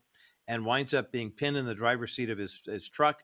and 0.48 0.66
winds 0.66 0.94
up 0.94 1.12
being 1.12 1.32
pinned 1.32 1.56
in 1.56 1.66
the 1.66 1.76
driver's 1.76 2.14
seat 2.14 2.30
of 2.30 2.38
his, 2.38 2.62
his 2.66 2.90
truck 2.90 3.24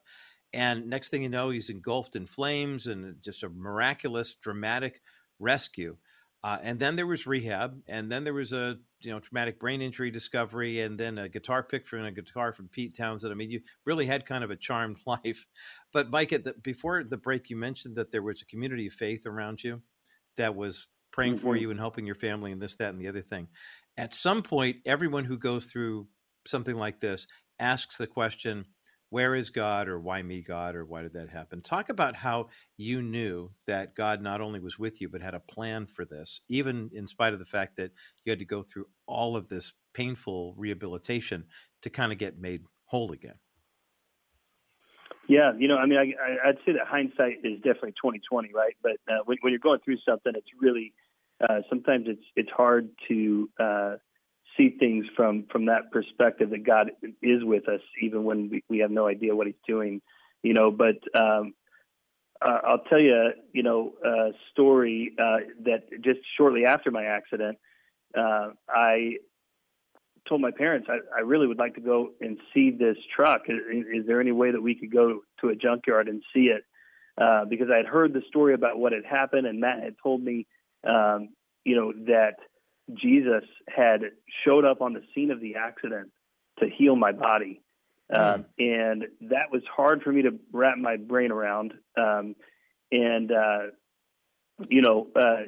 and 0.54 0.88
next 0.88 1.08
thing 1.08 1.24
you 1.24 1.28
know, 1.28 1.50
he's 1.50 1.68
engulfed 1.68 2.14
in 2.14 2.26
flames 2.26 2.86
and 2.86 3.20
just 3.20 3.42
a 3.42 3.48
miraculous, 3.48 4.34
dramatic 4.36 5.02
rescue. 5.40 5.96
Uh, 6.44 6.58
and 6.62 6.78
then 6.78 6.94
there 6.94 7.06
was 7.06 7.26
rehab, 7.26 7.80
and 7.88 8.12
then 8.12 8.22
there 8.22 8.34
was 8.34 8.52
a 8.52 8.76
you 9.00 9.10
know 9.10 9.18
traumatic 9.18 9.58
brain 9.58 9.80
injury 9.80 10.10
discovery, 10.10 10.80
and 10.80 11.00
then 11.00 11.18
a 11.18 11.28
guitar 11.28 11.62
pick 11.62 11.86
from 11.86 12.04
a 12.04 12.12
guitar 12.12 12.52
from 12.52 12.68
Pete 12.68 12.94
Townshend. 12.96 13.32
I 13.32 13.34
mean, 13.34 13.50
you 13.50 13.62
really 13.86 14.06
had 14.06 14.26
kind 14.26 14.44
of 14.44 14.50
a 14.50 14.56
charmed 14.56 14.98
life. 15.06 15.46
But 15.92 16.10
Mike, 16.10 16.32
at 16.32 16.44
the, 16.44 16.52
before 16.52 17.02
the 17.02 17.16
break, 17.16 17.50
you 17.50 17.56
mentioned 17.56 17.96
that 17.96 18.12
there 18.12 18.22
was 18.22 18.42
a 18.42 18.46
community 18.46 18.86
of 18.86 18.92
faith 18.92 19.26
around 19.26 19.64
you 19.64 19.80
that 20.36 20.54
was 20.54 20.86
praying 21.12 21.34
mm-hmm. 21.34 21.42
for 21.42 21.56
you 21.56 21.70
and 21.70 21.80
helping 21.80 22.06
your 22.06 22.14
family, 22.14 22.52
and 22.52 22.60
this, 22.60 22.76
that, 22.76 22.90
and 22.90 23.00
the 23.00 23.08
other 23.08 23.22
thing. 23.22 23.48
At 23.96 24.14
some 24.14 24.42
point, 24.42 24.76
everyone 24.84 25.24
who 25.24 25.38
goes 25.38 25.66
through 25.66 26.08
something 26.46 26.76
like 26.76 27.00
this 27.00 27.26
asks 27.58 27.96
the 27.96 28.06
question, 28.06 28.66
where 29.14 29.36
is 29.36 29.50
God 29.50 29.86
or 29.86 30.00
why 30.00 30.20
me, 30.20 30.42
God, 30.42 30.74
or 30.74 30.84
why 30.84 31.02
did 31.02 31.12
that 31.12 31.28
happen? 31.28 31.60
Talk 31.60 31.88
about 31.88 32.16
how 32.16 32.48
you 32.76 33.00
knew 33.00 33.52
that 33.68 33.94
God 33.94 34.20
not 34.20 34.40
only 34.40 34.58
was 34.58 34.76
with 34.76 35.00
you, 35.00 35.08
but 35.08 35.22
had 35.22 35.34
a 35.34 35.38
plan 35.38 35.86
for 35.86 36.04
this, 36.04 36.40
even 36.48 36.90
in 36.92 37.06
spite 37.06 37.32
of 37.32 37.38
the 37.38 37.44
fact 37.44 37.76
that 37.76 37.92
you 38.24 38.32
had 38.32 38.40
to 38.40 38.44
go 38.44 38.64
through 38.64 38.86
all 39.06 39.36
of 39.36 39.48
this 39.48 39.72
painful 39.92 40.52
rehabilitation 40.56 41.44
to 41.82 41.90
kind 41.90 42.10
of 42.10 42.18
get 42.18 42.40
made 42.40 42.64
whole 42.86 43.12
again. 43.12 43.36
Yeah, 45.28 45.52
you 45.56 45.68
know, 45.68 45.76
I 45.76 45.86
mean, 45.86 45.98
I, 46.00 46.48
would 46.48 46.58
say 46.66 46.72
that 46.72 46.88
hindsight 46.88 47.36
is 47.44 47.58
definitely 47.58 47.94
twenty 48.02 48.20
twenty, 48.28 48.50
right? 48.52 48.74
But 48.82 48.96
uh, 49.08 49.18
when, 49.26 49.38
when, 49.42 49.52
you're 49.52 49.60
going 49.60 49.78
through 49.84 49.98
something, 50.04 50.32
it's 50.34 50.50
really 50.60 50.92
uh, 51.40 51.60
sometimes 51.70 52.06
it's 52.08 52.24
it's 52.34 52.50
hard 52.50 52.88
to 53.06 53.48
uh, 53.60 53.94
see 54.56 54.70
things 54.70 55.06
from 55.16 55.44
from 55.50 55.66
that 55.66 55.90
perspective 55.92 56.50
that 56.50 56.64
God 56.64 56.90
is 57.22 57.44
with 57.44 57.68
us, 57.68 57.80
even 58.00 58.24
when 58.24 58.50
we, 58.50 58.64
we 58.68 58.78
have 58.78 58.90
no 58.90 59.06
idea 59.06 59.34
what 59.34 59.46
He's 59.46 59.56
doing, 59.66 60.00
you 60.42 60.54
know. 60.54 60.70
But 60.70 60.96
um, 61.18 61.54
I'll 62.40 62.84
tell 62.90 63.00
you, 63.00 63.30
you 63.52 63.62
know, 63.62 63.92
a 64.04 64.30
story 64.52 65.12
uh, 65.18 65.38
that 65.64 65.84
just 66.02 66.20
shortly 66.36 66.66
after 66.66 66.90
my 66.90 67.04
accident, 67.04 67.58
uh, 68.16 68.50
I 68.68 69.16
told 70.28 70.40
my 70.40 70.50
parents 70.50 70.88
I, 70.90 70.98
I 71.16 71.20
really 71.20 71.46
would 71.46 71.58
like 71.58 71.74
to 71.74 71.80
go 71.80 72.10
and 72.20 72.38
see 72.52 72.70
this 72.70 72.96
truck. 73.14 73.42
Is, 73.48 73.84
is, 73.92 74.06
there 74.06 74.20
any 74.20 74.32
way 74.32 74.50
that 74.50 74.60
we 74.60 74.74
could 74.74 74.92
go 74.92 75.20
to 75.40 75.48
a 75.48 75.56
junkyard 75.56 76.08
and 76.08 76.22
see 76.34 76.46
it? 76.46 76.64
Uh, 77.16 77.44
because 77.44 77.68
I 77.72 77.76
had 77.76 77.86
heard 77.86 78.12
the 78.12 78.22
story 78.28 78.54
about 78.54 78.78
what 78.78 78.92
had 78.92 79.04
happened, 79.04 79.46
and 79.46 79.60
Matt 79.60 79.82
had 79.82 79.94
told 80.02 80.22
me, 80.22 80.46
um, 80.86 81.30
you 81.64 81.76
know, 81.76 81.92
that 82.06 82.36
Jesus 82.92 83.44
had 83.74 84.00
showed 84.44 84.64
up 84.64 84.82
on 84.82 84.92
the 84.92 85.02
scene 85.14 85.30
of 85.30 85.40
the 85.40 85.54
accident 85.56 86.10
to 86.58 86.66
heal 86.68 86.96
my 86.96 87.12
body. 87.12 87.60
Mm. 88.14 88.44
and 88.58 89.04
that 89.22 89.50
was 89.50 89.62
hard 89.74 90.02
for 90.02 90.12
me 90.12 90.22
to 90.22 90.38
wrap 90.52 90.76
my 90.76 90.96
brain 90.96 91.32
around. 91.32 91.72
Um, 91.98 92.36
and, 92.92 93.32
uh, 93.32 93.58
you 94.68 94.82
know, 94.82 95.08
uh, 95.16 95.44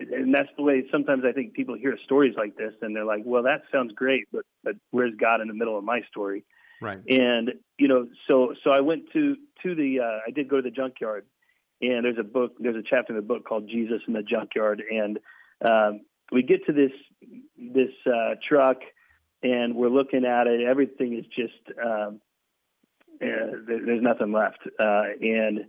and 0.00 0.34
that's 0.34 0.48
the 0.56 0.62
way 0.62 0.84
sometimes 0.92 1.24
I 1.26 1.32
think 1.32 1.54
people 1.54 1.76
hear 1.76 1.96
stories 2.04 2.34
like 2.36 2.56
this 2.56 2.72
and 2.82 2.94
they're 2.94 3.04
like, 3.04 3.22
well, 3.24 3.44
that 3.44 3.62
sounds 3.72 3.92
great, 3.94 4.24
but, 4.32 4.42
but 4.62 4.74
where's 4.90 5.14
God 5.20 5.40
in 5.40 5.48
the 5.48 5.54
middle 5.54 5.78
of 5.78 5.84
my 5.84 6.02
story? 6.10 6.44
Right. 6.80 6.98
And, 7.08 7.54
you 7.78 7.88
know, 7.88 8.06
so, 8.30 8.54
so 8.62 8.70
I 8.70 8.80
went 8.80 9.04
to, 9.12 9.36
to 9.62 9.74
the, 9.74 10.00
uh, 10.00 10.18
I 10.26 10.30
did 10.30 10.48
go 10.48 10.56
to 10.56 10.62
the 10.62 10.70
junkyard 10.70 11.26
and 11.80 12.04
there's 12.04 12.18
a 12.18 12.24
book, 12.24 12.52
there's 12.58 12.76
a 12.76 12.86
chapter 12.88 13.12
in 13.12 13.16
the 13.16 13.26
book 13.26 13.44
called 13.44 13.68
Jesus 13.68 14.00
in 14.06 14.14
the 14.14 14.22
junkyard. 14.22 14.82
And, 14.88 15.18
um, 15.64 16.00
we 16.32 16.42
get 16.42 16.66
to 16.66 16.72
this, 16.72 16.92
this, 17.56 17.92
uh, 18.06 18.34
truck 18.46 18.78
and 19.42 19.74
we're 19.74 19.88
looking 19.88 20.24
at 20.24 20.46
it. 20.46 20.60
Everything 20.66 21.16
is 21.16 21.24
just, 21.26 21.78
um, 21.84 22.20
uh, 23.20 23.58
there's 23.66 24.02
nothing 24.02 24.32
left. 24.32 24.60
Uh, 24.78 25.02
and, 25.20 25.64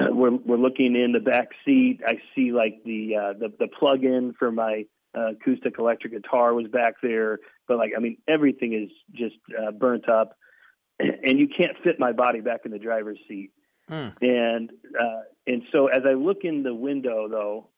we're 0.10 0.34
we're 0.36 0.56
looking 0.56 0.96
in 0.96 1.12
the 1.12 1.20
back 1.20 1.48
seat. 1.64 2.00
I 2.06 2.18
see 2.34 2.52
like 2.52 2.82
the 2.84 3.16
uh, 3.16 3.32
the 3.38 3.52
the 3.58 3.68
plug-in 3.68 4.34
for 4.38 4.50
my 4.50 4.84
uh, 5.16 5.32
acoustic 5.32 5.78
electric 5.78 6.12
guitar 6.12 6.54
was 6.54 6.66
back 6.68 6.94
there, 7.02 7.38
but 7.68 7.78
like 7.78 7.92
I 7.96 8.00
mean 8.00 8.18
everything 8.28 8.72
is 8.72 8.90
just 9.12 9.36
uh, 9.58 9.72
burnt 9.72 10.08
up, 10.08 10.36
and 10.98 11.38
you 11.38 11.48
can't 11.48 11.76
fit 11.82 11.98
my 11.98 12.12
body 12.12 12.40
back 12.40 12.60
in 12.64 12.70
the 12.70 12.78
driver's 12.78 13.18
seat. 13.28 13.50
Mm. 13.90 14.14
And 14.20 14.70
uh, 14.98 15.22
and 15.46 15.62
so 15.72 15.88
as 15.88 16.02
I 16.06 16.14
look 16.14 16.38
in 16.44 16.62
the 16.62 16.74
window, 16.74 17.28
though, 17.28 17.68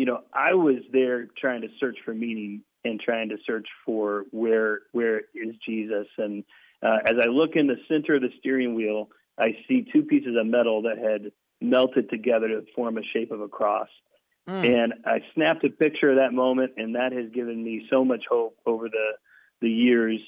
you 0.00 0.06
know 0.06 0.20
I 0.32 0.54
was 0.54 0.78
there 0.92 1.28
trying 1.38 1.60
to 1.60 1.68
search 1.78 1.98
for 2.04 2.14
meaning 2.14 2.62
and 2.86 2.98
trying 2.98 3.28
to 3.28 3.36
search 3.46 3.68
for 3.84 4.24
where 4.30 4.80
where 4.92 5.18
is 5.34 5.54
Jesus. 5.68 6.06
And 6.16 6.44
uh, 6.82 6.98
as 7.04 7.16
I 7.22 7.28
look 7.28 7.50
in 7.54 7.66
the 7.66 7.76
center 7.86 8.14
of 8.14 8.22
the 8.22 8.30
steering 8.38 8.74
wheel 8.74 9.10
I 9.38 9.56
see 9.68 9.86
two 9.92 10.02
pieces 10.02 10.36
of 10.38 10.46
metal 10.46 10.82
that 10.82 10.96
had 10.96 11.32
melted 11.60 12.08
together 12.08 12.48
to 12.48 12.64
form 12.74 12.96
a 12.96 13.02
shape 13.12 13.30
of 13.30 13.42
a 13.42 13.48
cross. 13.48 13.88
Mm. 14.48 14.84
And 14.84 14.94
I 15.04 15.20
snapped 15.34 15.64
a 15.64 15.70
picture 15.70 16.10
of 16.10 16.16
that 16.16 16.32
moment, 16.32 16.72
and 16.78 16.94
that 16.94 17.12
has 17.12 17.30
given 17.32 17.62
me 17.62 17.86
so 17.90 18.02
much 18.02 18.24
hope 18.28 18.56
over 18.64 18.88
the 18.88 19.12
the 19.60 19.70
years 19.70 20.18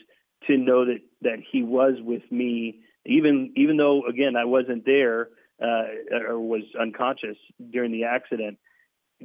to 0.46 0.56
know 0.58 0.84
that 0.84 1.00
that 1.22 1.38
He 1.50 1.62
was 1.62 1.94
with 2.00 2.22
me, 2.30 2.80
even 3.06 3.54
even 3.56 3.78
though 3.78 4.02
again 4.06 4.36
I 4.36 4.44
wasn't 4.44 4.84
there 4.84 5.28
uh, 5.62 5.84
or 6.28 6.38
was 6.40 6.62
unconscious 6.78 7.36
during 7.70 7.92
the 7.92 8.04
accident. 8.04 8.58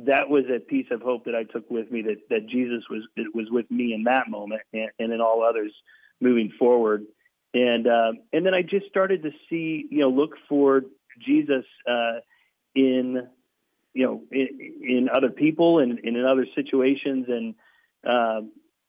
That 0.06 0.30
was 0.30 0.46
a 0.54 0.60
piece 0.60 0.88
of 0.92 1.02
hope 1.02 1.26
that 1.26 1.36
I 1.36 1.44
took 1.44 1.70
with 1.70 1.92
me 1.92 2.04
that 2.04 2.30
that 2.30 2.48
Jesus 2.48 2.84
was 2.90 3.04
was 3.34 3.48
with 3.50 3.70
me 3.72 3.94
in 3.94 4.04
that 4.04 4.30
moment 4.30 4.62
and, 4.74 4.90
and 5.00 5.12
in 5.12 5.22
all 5.22 5.44
others 5.44 5.72
moving 6.20 6.52
forward 6.58 7.06
and 7.54 7.88
uh, 7.88 8.12
and 8.34 8.46
then 8.46 8.54
I 8.54 8.62
just 8.62 8.88
started 8.88 9.24
to 9.24 9.32
see, 9.50 9.88
you 9.90 10.00
know, 10.00 10.10
look 10.10 10.32
for 10.50 10.82
Jesus 11.26 11.66
uh, 11.90 12.20
in, 12.76 13.28
you 13.94 14.06
know, 14.06 14.22
in, 14.32 14.48
in 14.82 15.10
other 15.12 15.30
people 15.30 15.80
and, 15.80 16.00
and, 16.00 16.18
in 16.18 16.26
other 16.26 16.46
situations. 16.56 17.26
And 17.30 17.56
uh, 18.06 18.42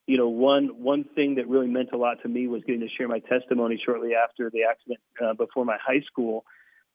you 0.06 0.18
know, 0.18 0.28
one 0.28 0.82
one 0.82 1.04
thing 1.14 1.36
that 1.36 1.48
really 1.48 1.68
meant 1.68 1.90
a 1.92 1.96
lot 1.96 2.18
to 2.22 2.28
me 2.28 2.48
was 2.48 2.62
getting 2.64 2.80
to 2.80 2.88
share 2.88 3.08
my 3.08 3.20
testimony 3.20 3.80
shortly 3.84 4.10
after 4.14 4.50
the 4.50 4.64
accident 4.64 5.00
uh, 5.24 5.34
before 5.34 5.64
my 5.64 5.78
high 5.82 6.02
school. 6.06 6.44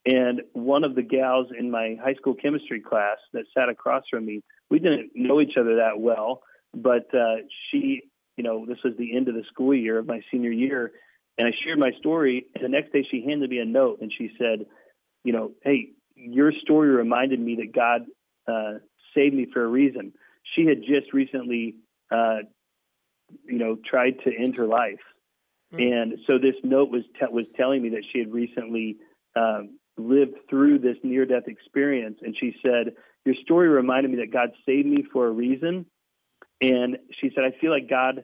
And 0.06 0.42
one 0.52 0.84
of 0.84 0.96
the 0.96 1.02
gals 1.02 1.48
in 1.58 1.72
my 1.72 1.96
high 2.04 2.16
school 2.16 2.36
chemistry 2.36 2.82
class 2.82 3.18
that 3.32 3.46
sat 3.58 3.70
across 3.70 4.04
from 4.10 4.26
me, 4.26 4.42
we 4.70 4.80
didn't 4.80 5.12
know 5.16 5.40
each 5.40 5.56
other 5.58 5.78
that 5.78 6.00
well, 6.00 6.42
but 6.74 7.14
uh, 7.16 7.38
she, 7.70 8.02
you 8.36 8.44
know, 8.44 8.66
this 8.66 8.80
was 8.84 8.94
the 8.98 9.16
end 9.16 9.30
of 9.30 9.36
the 9.36 9.44
school 9.50 9.74
year 9.74 10.00
of 10.00 10.06
my 10.06 10.22
senior 10.30 10.52
year 10.52 10.92
and 11.38 11.48
I 11.48 11.52
shared 11.64 11.80
my 11.80 11.92
story. 12.00 12.46
And 12.56 12.64
the 12.64 12.70
next 12.70 12.94
day, 12.94 13.06
she 13.10 13.24
handed 13.26 13.50
me 13.50 13.60
a 13.60 13.66
note 13.66 14.00
and 14.02 14.12
she 14.16 14.32
said, 14.38 14.66
You 15.24 15.34
know, 15.34 15.52
hey, 15.64 15.90
your 16.16 16.52
story 16.62 16.90
reminded 16.90 17.40
me 17.40 17.58
that 17.58 17.74
God 17.74 18.02
uh, 18.48 18.80
saved 19.16 19.36
me 19.36 19.48
for 19.52 19.64
a 19.64 19.68
reason. 19.68 20.14
She 20.56 20.66
had 20.66 20.82
just 20.82 21.14
recently, 21.14 21.76
uh, 22.12 22.40
you 23.46 23.58
know, 23.58 23.78
tried 23.90 24.20
to 24.26 24.32
end 24.36 24.56
her 24.58 24.68
life. 24.68 25.00
Mm. 25.74 25.92
And 25.92 26.14
so 26.30 26.38
this 26.38 26.56
note 26.64 26.92
was 26.92 27.04
te- 27.20 27.32
was 27.34 27.46
telling 27.58 27.82
me 27.82 27.90
that 27.90 28.04
she 28.12 28.20
had 28.20 28.32
recently 28.32 28.98
um, 29.36 29.80
lived 29.98 30.36
through 30.50 30.80
this 30.80 30.98
near 31.04 31.26
death 31.26 31.48
experience, 31.48 32.20
and 32.22 32.36
she 32.40 32.56
said, 32.62 32.96
"Your 33.26 33.36
story 33.44 33.70
reminded 33.70 34.12
me 34.12 34.18
that 34.18 34.32
God 34.32 34.50
saved 34.66 34.88
me 34.88 35.04
for 35.12 35.28
a 35.28 35.32
reason." 35.32 35.86
And 36.62 36.98
she 37.20 37.32
said, 37.34 37.44
"I 37.44 37.52
feel 37.60 37.72
like 37.72 37.90
God 37.90 38.24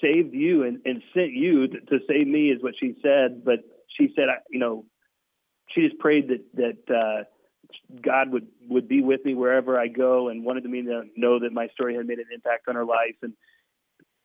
saved 0.00 0.34
you 0.34 0.64
and, 0.64 0.80
and 0.84 1.02
sent 1.14 1.32
you 1.32 1.68
to, 1.68 1.80
to, 1.80 1.98
save 2.08 2.26
me 2.26 2.50
is 2.50 2.62
what 2.62 2.74
she 2.78 2.96
said. 3.02 3.44
But 3.44 3.60
she 3.96 4.12
said, 4.16 4.28
I, 4.28 4.36
you 4.50 4.58
know, 4.58 4.84
she 5.68 5.82
just 5.82 5.98
prayed 5.98 6.28
that, 6.28 6.44
that, 6.54 6.94
uh, 6.94 7.24
God 8.00 8.32
would, 8.32 8.46
would 8.68 8.88
be 8.88 9.02
with 9.02 9.24
me 9.24 9.34
wherever 9.34 9.78
I 9.78 9.88
go 9.88 10.28
and 10.28 10.44
wanted 10.44 10.64
me 10.64 10.82
to 10.84 11.02
know 11.16 11.40
that 11.40 11.52
my 11.52 11.68
story 11.68 11.96
had 11.96 12.06
made 12.06 12.18
an 12.18 12.26
impact 12.32 12.66
on 12.66 12.76
her 12.76 12.84
life. 12.84 13.16
And 13.22 13.34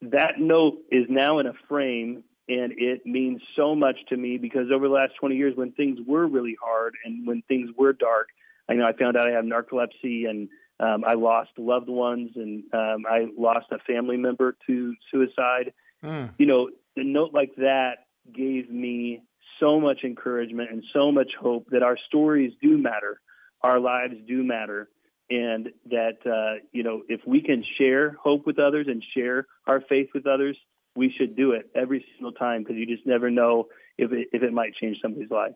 that 0.01 0.39
note 0.39 0.77
is 0.89 1.05
now 1.09 1.39
in 1.39 1.47
a 1.47 1.53
frame 1.67 2.23
and 2.49 2.73
it 2.77 3.05
means 3.05 3.41
so 3.55 3.75
much 3.75 3.97
to 4.09 4.17
me 4.17 4.37
because 4.37 4.67
over 4.73 4.87
the 4.87 4.93
last 4.93 5.13
20 5.19 5.35
years 5.35 5.55
when 5.55 5.71
things 5.71 5.99
were 6.05 6.27
really 6.27 6.57
hard 6.61 6.95
and 7.05 7.25
when 7.25 7.41
things 7.47 7.69
were 7.77 7.93
dark, 7.93 8.29
I 8.69 8.73
know 8.73 8.85
I 8.85 8.93
found 8.93 9.17
out 9.17 9.27
I 9.27 9.31
have 9.31 9.45
narcolepsy 9.45 10.29
and 10.29 10.49
um, 10.79 11.03
I 11.05 11.13
lost 11.13 11.51
loved 11.57 11.89
ones 11.89 12.31
and 12.35 12.63
um, 12.73 13.05
I 13.09 13.27
lost 13.37 13.67
a 13.71 13.79
family 13.79 14.17
member 14.17 14.57
to 14.67 14.93
suicide. 15.11 15.73
Mm. 16.03 16.31
You 16.37 16.45
know, 16.45 16.69
a 16.97 17.03
note 17.03 17.33
like 17.33 17.55
that 17.57 18.07
gave 18.33 18.69
me 18.69 19.21
so 19.59 19.79
much 19.79 20.03
encouragement 20.03 20.71
and 20.71 20.83
so 20.93 21.11
much 21.11 21.31
hope 21.39 21.67
that 21.71 21.83
our 21.83 21.97
stories 22.07 22.51
do 22.61 22.77
matter, 22.77 23.21
our 23.61 23.79
lives 23.79 24.15
do 24.27 24.43
matter, 24.43 24.89
and 25.29 25.69
that 25.89 26.17
uh, 26.25 26.63
you 26.71 26.83
know 26.83 27.03
if 27.07 27.21
we 27.25 27.41
can 27.41 27.63
share 27.77 28.17
hope 28.21 28.45
with 28.45 28.59
others 28.59 28.87
and 28.89 29.03
share 29.15 29.47
our 29.65 29.81
faith 29.81 30.09
with 30.13 30.27
others, 30.27 30.57
we 30.95 31.13
should 31.17 31.35
do 31.35 31.51
it 31.51 31.69
every 31.75 32.05
single 32.15 32.33
time 32.33 32.63
because 32.63 32.77
you 32.77 32.85
just 32.85 33.05
never 33.05 33.29
know 33.29 33.67
if 33.97 34.11
it, 34.11 34.27
if 34.31 34.43
it 34.43 34.53
might 34.53 34.75
change 34.75 34.97
somebody's 35.01 35.31
life. 35.31 35.55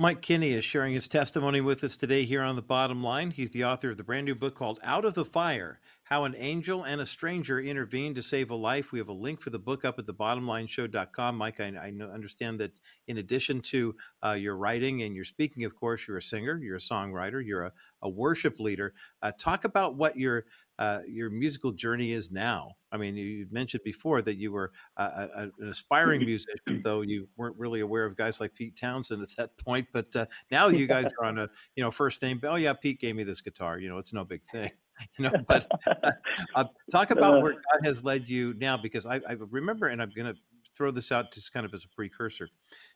Mike 0.00 0.22
Kinney 0.22 0.52
is 0.52 0.64
sharing 0.64 0.94
his 0.94 1.08
testimony 1.08 1.60
with 1.60 1.82
us 1.82 1.96
today 1.96 2.24
here 2.24 2.42
on 2.42 2.54
the 2.54 2.62
bottom 2.62 3.02
line. 3.02 3.32
He's 3.32 3.50
the 3.50 3.64
author 3.64 3.90
of 3.90 3.96
the 3.96 4.04
brand 4.04 4.26
new 4.26 4.36
book 4.36 4.54
called 4.54 4.78
Out 4.84 5.04
of 5.04 5.14
the 5.14 5.24
Fire 5.24 5.80
How 6.04 6.22
an 6.22 6.36
Angel 6.38 6.84
and 6.84 7.00
a 7.00 7.04
Stranger 7.04 7.58
Intervened 7.58 8.14
to 8.14 8.22
Save 8.22 8.52
a 8.52 8.54
Life. 8.54 8.92
We 8.92 9.00
have 9.00 9.08
a 9.08 9.12
link 9.12 9.40
for 9.40 9.50
the 9.50 9.58
book 9.58 9.84
up 9.84 9.98
at 9.98 10.04
thebottomlineshow.com. 10.04 11.36
Mike, 11.36 11.58
I, 11.58 11.72
I 11.82 11.92
understand 12.14 12.60
that 12.60 12.78
in 13.08 13.18
addition 13.18 13.60
to 13.62 13.96
uh, 14.24 14.32
your 14.34 14.56
writing 14.56 15.02
and 15.02 15.16
your 15.16 15.24
speaking, 15.24 15.64
of 15.64 15.74
course, 15.74 16.06
you're 16.06 16.18
a 16.18 16.22
singer, 16.22 16.60
you're 16.62 16.76
a 16.76 16.78
songwriter, 16.78 17.44
you're 17.44 17.64
a, 17.64 17.72
a 18.02 18.08
worship 18.08 18.60
leader. 18.60 18.94
Uh, 19.20 19.32
talk 19.36 19.64
about 19.64 19.96
what 19.96 20.16
your 20.16 20.44
uh, 20.78 21.00
your 21.08 21.30
musical 21.30 21.72
journey 21.72 22.12
is 22.12 22.30
now. 22.30 22.72
I 22.92 22.96
mean, 22.96 23.16
you 23.16 23.46
mentioned 23.50 23.82
before 23.84 24.22
that 24.22 24.36
you 24.36 24.52
were 24.52 24.72
a, 24.96 25.02
a, 25.02 25.42
an 25.58 25.68
aspiring 25.68 26.20
musician, 26.24 26.82
though 26.82 27.02
you 27.02 27.28
weren't 27.36 27.56
really 27.58 27.80
aware 27.80 28.04
of 28.04 28.16
guys 28.16 28.40
like 28.40 28.54
Pete 28.54 28.76
Townshend 28.76 29.22
at 29.22 29.36
that 29.36 29.56
point. 29.58 29.88
But 29.92 30.14
uh, 30.14 30.26
now 30.50 30.68
you 30.68 30.86
guys 30.86 31.10
are 31.20 31.26
on 31.26 31.38
a 31.38 31.48
you 31.76 31.82
know 31.82 31.90
first 31.90 32.22
name. 32.22 32.40
Oh 32.44 32.56
yeah, 32.56 32.72
Pete 32.72 33.00
gave 33.00 33.16
me 33.16 33.24
this 33.24 33.40
guitar. 33.40 33.78
You 33.78 33.88
know, 33.88 33.98
it's 33.98 34.12
no 34.12 34.24
big 34.24 34.42
thing. 34.50 34.70
You 35.16 35.26
know, 35.26 35.32
but 35.46 35.64
uh, 35.86 36.10
uh, 36.56 36.64
talk 36.90 37.12
about 37.12 37.40
where 37.40 37.52
God 37.52 37.84
has 37.84 38.02
led 38.02 38.28
you 38.28 38.52
now, 38.58 38.76
because 38.76 39.06
I, 39.06 39.20
I 39.28 39.36
remember, 39.38 39.86
and 39.86 40.02
I'm 40.02 40.10
going 40.10 40.34
to 40.34 40.40
throw 40.78 40.90
this 40.92 41.12
out 41.12 41.32
just 41.32 41.52
kind 41.52 41.66
of 41.66 41.74
as 41.74 41.84
a 41.84 41.88
precursor. 41.88 42.44
It 42.44 42.50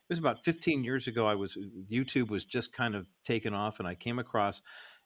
was 0.09 0.19
about 0.19 0.43
15 0.43 0.83
years 0.83 1.07
ago. 1.07 1.25
I 1.25 1.35
was 1.35 1.57
YouTube 1.89 2.29
was 2.29 2.45
just 2.45 2.73
kind 2.73 2.95
of 2.95 3.07
taken 3.25 3.53
off, 3.53 3.79
and 3.79 3.87
I 3.87 3.95
came 3.95 4.19
across 4.19 4.61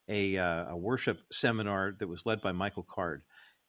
a, 0.07 0.37
uh, 0.37 0.71
a 0.71 0.77
worship 0.77 1.19
seminar 1.31 1.95
that 1.99 2.07
was 2.07 2.25
led 2.25 2.41
by 2.41 2.51
Michael 2.51 2.83
Card. 2.83 3.23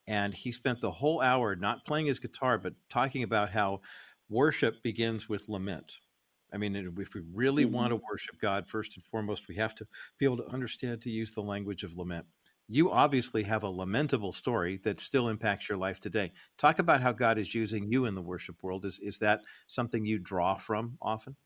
And 0.06 0.32
he 0.32 0.52
spent 0.52 0.80
the 0.80 0.90
whole 0.90 1.20
hour 1.20 1.54
not 1.54 1.84
playing 1.84 2.06
his 2.06 2.18
guitar, 2.18 2.56
but 2.58 2.74
talking 2.88 3.22
about 3.22 3.50
how 3.50 3.82
worship 4.30 4.82
begins 4.82 5.28
with 5.28 5.48
lament. 5.48 5.96
I 6.52 6.56
mean, 6.56 6.74
if 6.98 7.14
we 7.14 7.20
really 7.34 7.64
mm-hmm. 7.64 7.74
want 7.74 7.90
to 7.90 8.00
worship 8.10 8.40
God, 8.40 8.68
first 8.68 8.96
and 8.96 9.04
foremost, 9.04 9.48
we 9.48 9.56
have 9.56 9.74
to 9.76 9.86
be 10.18 10.24
able 10.24 10.38
to 10.38 10.48
understand 10.48 11.02
to 11.02 11.10
use 11.10 11.30
the 11.30 11.42
language 11.42 11.84
of 11.84 11.96
lament. 11.96 12.26
You 12.70 12.90
obviously 12.90 13.42
have 13.44 13.62
a 13.62 13.68
lamentable 13.68 14.32
story 14.32 14.78
that 14.84 15.00
still 15.00 15.28
impacts 15.28 15.68
your 15.68 15.78
life 15.78 16.00
today. 16.00 16.32
Talk 16.58 16.78
about 16.78 17.00
how 17.00 17.12
God 17.12 17.38
is 17.38 17.54
using 17.54 17.90
you 17.90 18.04
in 18.04 18.14
the 18.14 18.22
worship 18.22 18.62
world. 18.62 18.84
Is 18.84 18.98
is 18.98 19.18
that 19.18 19.40
something 19.66 20.04
you 20.04 20.18
draw 20.18 20.56
from 20.56 20.98
often? 21.00 21.36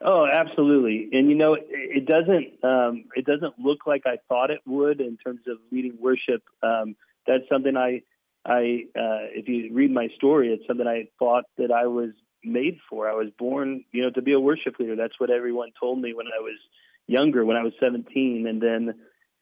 Oh, 0.00 0.26
absolutely. 0.26 1.08
And 1.12 1.28
you 1.28 1.36
know, 1.36 1.54
it, 1.54 1.66
it 1.68 2.06
doesn't 2.06 2.64
um, 2.64 3.04
it 3.14 3.24
doesn't 3.24 3.58
look 3.58 3.86
like 3.86 4.02
I 4.06 4.16
thought 4.28 4.50
it 4.50 4.60
would 4.66 5.00
in 5.00 5.16
terms 5.16 5.40
of 5.46 5.58
leading 5.70 5.96
worship. 6.00 6.42
Um, 6.62 6.96
that's 7.26 7.44
something 7.50 7.76
I 7.76 8.02
I 8.44 8.84
uh, 8.96 9.30
if 9.34 9.48
you 9.48 9.70
read 9.72 9.90
my 9.90 10.08
story, 10.16 10.48
it's 10.52 10.66
something 10.66 10.86
I 10.86 11.08
thought 11.18 11.44
that 11.58 11.70
I 11.70 11.86
was 11.86 12.10
made 12.44 12.78
for. 12.88 13.08
I 13.08 13.14
was 13.14 13.28
born, 13.38 13.84
you 13.92 14.02
know, 14.02 14.10
to 14.10 14.22
be 14.22 14.32
a 14.32 14.40
worship 14.40 14.78
leader. 14.78 14.96
That's 14.96 15.18
what 15.18 15.30
everyone 15.30 15.70
told 15.78 16.00
me 16.00 16.14
when 16.14 16.26
I 16.26 16.40
was 16.40 16.58
younger, 17.06 17.44
when 17.44 17.56
I 17.56 17.62
was 17.62 17.72
17, 17.80 18.46
and 18.48 18.60
then. 18.62 18.94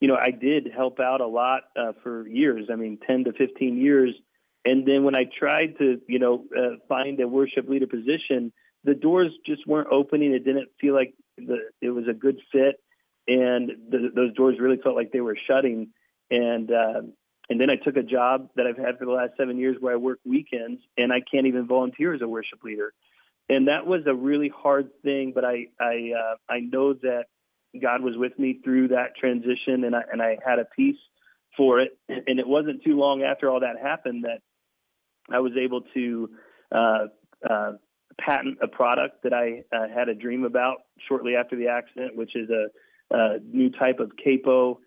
You 0.03 0.09
know, 0.09 0.17
I 0.19 0.31
did 0.31 0.71
help 0.75 0.99
out 0.99 1.21
a 1.21 1.27
lot 1.27 1.65
uh, 1.79 1.93
for 2.03 2.27
years. 2.27 2.69
I 2.73 2.77
mean, 2.77 2.99
10 3.07 3.25
to 3.25 3.33
15 3.35 3.77
years. 3.77 4.15
And 4.65 4.87
then 4.87 5.05
when 5.05 5.15
I 5.15 5.25
tried 5.39 5.77
to, 5.77 6.01
you 6.07 6.19
know, 6.19 6.45
uh, 6.57 6.77
find 6.89 7.21
a 7.21 7.29
worship 7.29 7.69
leader 7.69 7.87
position, 7.87 8.51
the 8.85 8.95
doors 8.95 9.31
just 9.47 9.67
weren't 9.67 9.89
opening. 9.91 10.33
It 10.33 10.45
didn't 10.45 10.69
feel 10.81 10.95
like 10.95 11.15
the 11.37 11.59
it 11.81 11.91
was 11.91 12.05
a 12.09 12.15
good 12.15 12.39
fit, 12.53 12.81
and 13.29 13.71
the, 13.91 14.11
those 14.15 14.35
doors 14.35 14.57
really 14.59 14.79
felt 14.83 14.97
like 14.97 15.13
they 15.13 15.21
were 15.21 15.37
shutting. 15.47 15.89
And 16.31 16.71
uh, 16.71 17.03
and 17.49 17.61
then 17.61 17.71
I 17.71 17.77
took 17.77 17.97
a 17.97 18.03
job 18.03 18.51
that 18.57 18.67
I've 18.67 18.77
had 18.77 18.99
for 18.99 19.05
the 19.05 19.13
last 19.13 19.33
seven 19.37 19.59
years 19.59 19.77
where 19.81 19.93
I 19.93 19.97
work 19.97 20.21
weekends, 20.25 20.81
and 20.97 21.13
I 21.13 21.21
can't 21.21 21.47
even 21.47 21.67
volunteer 21.67 22.15
as 22.15 22.23
a 22.23 22.29
worship 22.29 22.63
leader. 22.63 22.93
And 23.49 23.69
that 23.69 23.87
was 23.87 24.03
a 24.07 24.15
really 24.15 24.49
hard 24.49 24.91
thing, 25.03 25.33
but 25.35 25.45
I 25.45 25.67
I 25.81 26.13
uh, 26.17 26.37
I 26.49 26.61
know 26.61 26.95
that 26.95 27.25
God 27.81 28.03
was 28.03 28.15
with 28.17 28.39
me 28.39 28.61
through 28.65 28.89
that 28.89 29.17
transition, 29.17 29.85
and 29.85 29.95
I 29.95 30.03
and 30.13 30.23
I 30.23 30.39
had 30.45 30.59
a 30.59 30.65
peace 30.65 30.99
for 31.57 31.81
it. 31.81 31.99
And 32.09 32.39
it 32.39 32.47
wasn't 32.47 32.85
too 32.85 32.97
long 32.97 33.23
after 33.23 33.51
all 33.51 33.61
that 33.61 33.77
happened 33.83 34.25
that 34.25 34.41
I 35.29 35.41
was 35.41 35.53
able 35.61 35.83
to 35.95 36.31
uh, 36.73 37.07
uh, 37.49 37.73
patent 38.25 38.59
a 38.63 38.69
product 38.69 39.23
that 39.23 39.33
I 39.33 39.63
uh, 39.75 39.89
had 39.95 40.09
a 40.09 40.15
dream 40.15 40.45
about 40.45 40.79
shortly 41.09 41.35
after 41.37 41.57
the 41.57 41.69
accident, 41.69 42.17
which 42.17 42.37
is 42.37 42.49
a, 42.51 42.67
a 43.15 43.39
new 43.41 43.71
type 43.71 43.99
of 44.01 44.13
capo. 44.23 44.81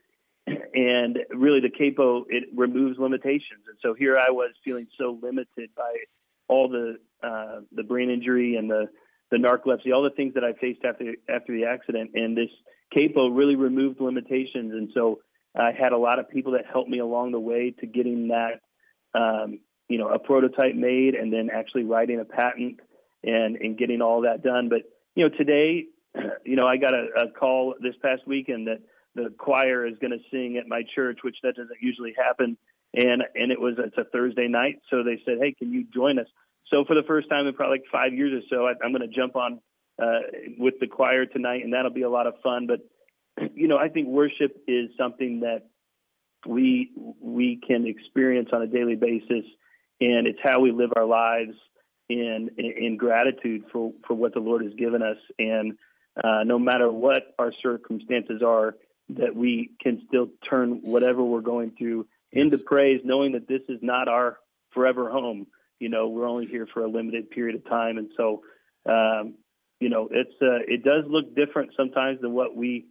And 0.45 1.19
really, 1.29 1.61
the 1.61 1.69
capo 1.69 2.25
it 2.27 2.43
removes 2.55 2.99
limitations. 2.99 3.63
And 3.67 3.77
so 3.81 3.93
here 3.93 4.17
I 4.19 4.31
was 4.31 4.51
feeling 4.63 4.88
so 4.99 5.17
limited 5.21 5.69
by 5.75 5.93
all 6.49 6.67
the 6.67 6.97
uh, 7.25 7.61
the 7.71 7.84
brain 7.84 8.09
injury 8.09 8.55
and 8.57 8.69
the 8.69 8.88
the 9.31 9.38
narcolepsy, 9.38 9.93
all 9.93 10.03
the 10.03 10.15
things 10.15 10.34
that 10.34 10.43
I 10.43 10.53
faced 10.53 10.84
after 10.84 11.13
after 11.29 11.53
the 11.53 11.65
accident. 11.65 12.11
And 12.13 12.36
this 12.36 12.49
capo 12.93 13.29
really 13.29 13.55
removed 13.55 14.01
limitations. 14.01 14.73
And 14.73 14.89
so 14.93 15.21
I 15.55 15.71
had 15.71 15.93
a 15.93 15.97
lot 15.97 16.19
of 16.19 16.29
people 16.29 16.53
that 16.53 16.65
helped 16.71 16.89
me 16.89 16.99
along 16.99 17.31
the 17.31 17.39
way 17.39 17.73
to 17.79 17.86
getting 17.86 18.29
that, 18.29 18.61
um, 19.13 19.59
you 19.88 19.97
know, 19.97 20.09
a 20.09 20.19
prototype 20.19 20.75
made 20.75 21.15
and 21.15 21.31
then 21.31 21.49
actually 21.53 21.84
writing 21.84 22.19
a 22.19 22.25
patent 22.25 22.79
and 23.24 23.55
and 23.57 23.78
getting 23.78 24.01
all 24.01 24.21
that 24.21 24.43
done. 24.43 24.69
But 24.69 24.84
you 25.15 25.28
know, 25.28 25.36
today, 25.36 25.86
you 26.45 26.55
know, 26.55 26.67
I 26.67 26.78
got 26.78 26.93
a, 26.93 27.26
a 27.26 27.32
call 27.32 27.76
this 27.82 27.95
past 28.01 28.21
weekend 28.28 28.67
that 28.67 28.82
the 29.15 29.34
choir 29.38 29.86
is 29.86 29.97
going 29.99 30.11
to 30.11 30.24
sing 30.32 30.57
at 30.57 30.67
my 30.67 30.84
church, 30.95 31.19
which 31.24 31.38
that 31.43 31.55
doesn't 31.55 31.82
usually 31.82 32.13
happen. 32.17 32.57
And 32.93 33.24
and 33.36 33.51
it 33.51 33.59
was 33.59 33.76
it's 33.78 33.97
a 33.97 34.05
Thursday 34.05 34.47
night, 34.47 34.80
so 34.89 35.03
they 35.03 35.19
said, 35.26 35.38
"Hey, 35.41 35.53
can 35.53 35.71
you 35.71 35.86
join 35.93 36.19
us?" 36.19 36.28
So 36.69 36.86
for 36.86 36.95
the 36.95 37.03
first 37.07 37.30
time 37.30 37.47
in 37.47 37.53
probably 37.53 37.80
like 37.80 37.86
five 37.91 38.13
years 38.13 38.43
or 38.43 38.45
so, 38.49 38.67
I, 38.67 38.74
I'm 38.84 38.91
going 38.93 39.07
to 39.07 39.15
jump 39.15 39.36
on 39.36 39.59
uh, 40.01 40.19
with 40.57 40.76
the 40.80 40.88
choir 40.88 41.26
tonight, 41.26 41.63
and 41.63 41.74
that'll 41.74 41.91
be 41.91 42.03
a 42.03 42.09
lot 42.09 42.28
of 42.28 42.36
fun. 42.43 42.67
But 42.67 42.80
you 43.55 43.67
know, 43.67 43.78
I 43.78 43.89
think 43.89 44.07
worship 44.07 44.55
is 44.67 44.89
something 44.97 45.39
that 45.39 45.63
we 46.45 46.91
we 47.19 47.59
can 47.65 47.88
experience 47.88 48.49
on 48.53 48.61
a 48.61 48.67
daily 48.67 48.95
basis, 48.95 49.45
and 49.99 50.28
it's 50.28 50.39
how 50.43 50.59
we 50.59 50.71
live 50.71 50.91
our 50.95 51.05
lives 51.05 51.55
in 52.10 52.49
in 52.58 52.97
gratitude 52.97 53.66
for 53.72 53.93
for 54.08 54.14
what 54.14 54.34
the 54.34 54.39
Lord 54.39 54.64
has 54.64 54.74
given 54.74 55.01
us, 55.01 55.18
and 55.39 55.74
uh, 56.22 56.43
no 56.43 56.60
matter 56.60 56.91
what 56.91 57.24
our 57.39 57.51
circumstances 57.62 58.41
are, 58.45 58.76
that 59.10 59.36
we 59.36 59.72
can 59.82 60.04
still 60.08 60.28
turn 60.49 60.82
whatever 60.84 61.24
we're 61.24 61.41
going 61.41 61.72
through 61.78 62.08
yes. 62.32 62.43
into 62.43 62.58
praise, 62.58 63.01
knowing 63.04 63.34
that 63.34 63.47
this 63.47 63.62
is 63.70 63.80
not 63.82 64.08
our 64.08 64.38
forever 64.74 65.10
home. 65.10 65.47
You 65.80 65.89
know, 65.89 66.08
we're 66.08 66.28
only 66.28 66.45
here 66.45 66.68
for 66.74 66.84
a 66.84 66.89
limited 66.89 67.30
period 67.30 67.56
of 67.56 67.66
time, 67.66 67.97
and 67.97 68.10
so 68.16 68.43
um, 68.86 69.36
you 69.80 69.89
know, 69.89 70.08
it's 70.12 70.34
uh, 70.41 70.64
it 70.68 70.84
does 70.84 71.06
look 71.08 71.36
different 71.36 71.72
sometimes 71.76 72.22
than 72.22 72.34
what 72.34 72.56
we 72.56 72.86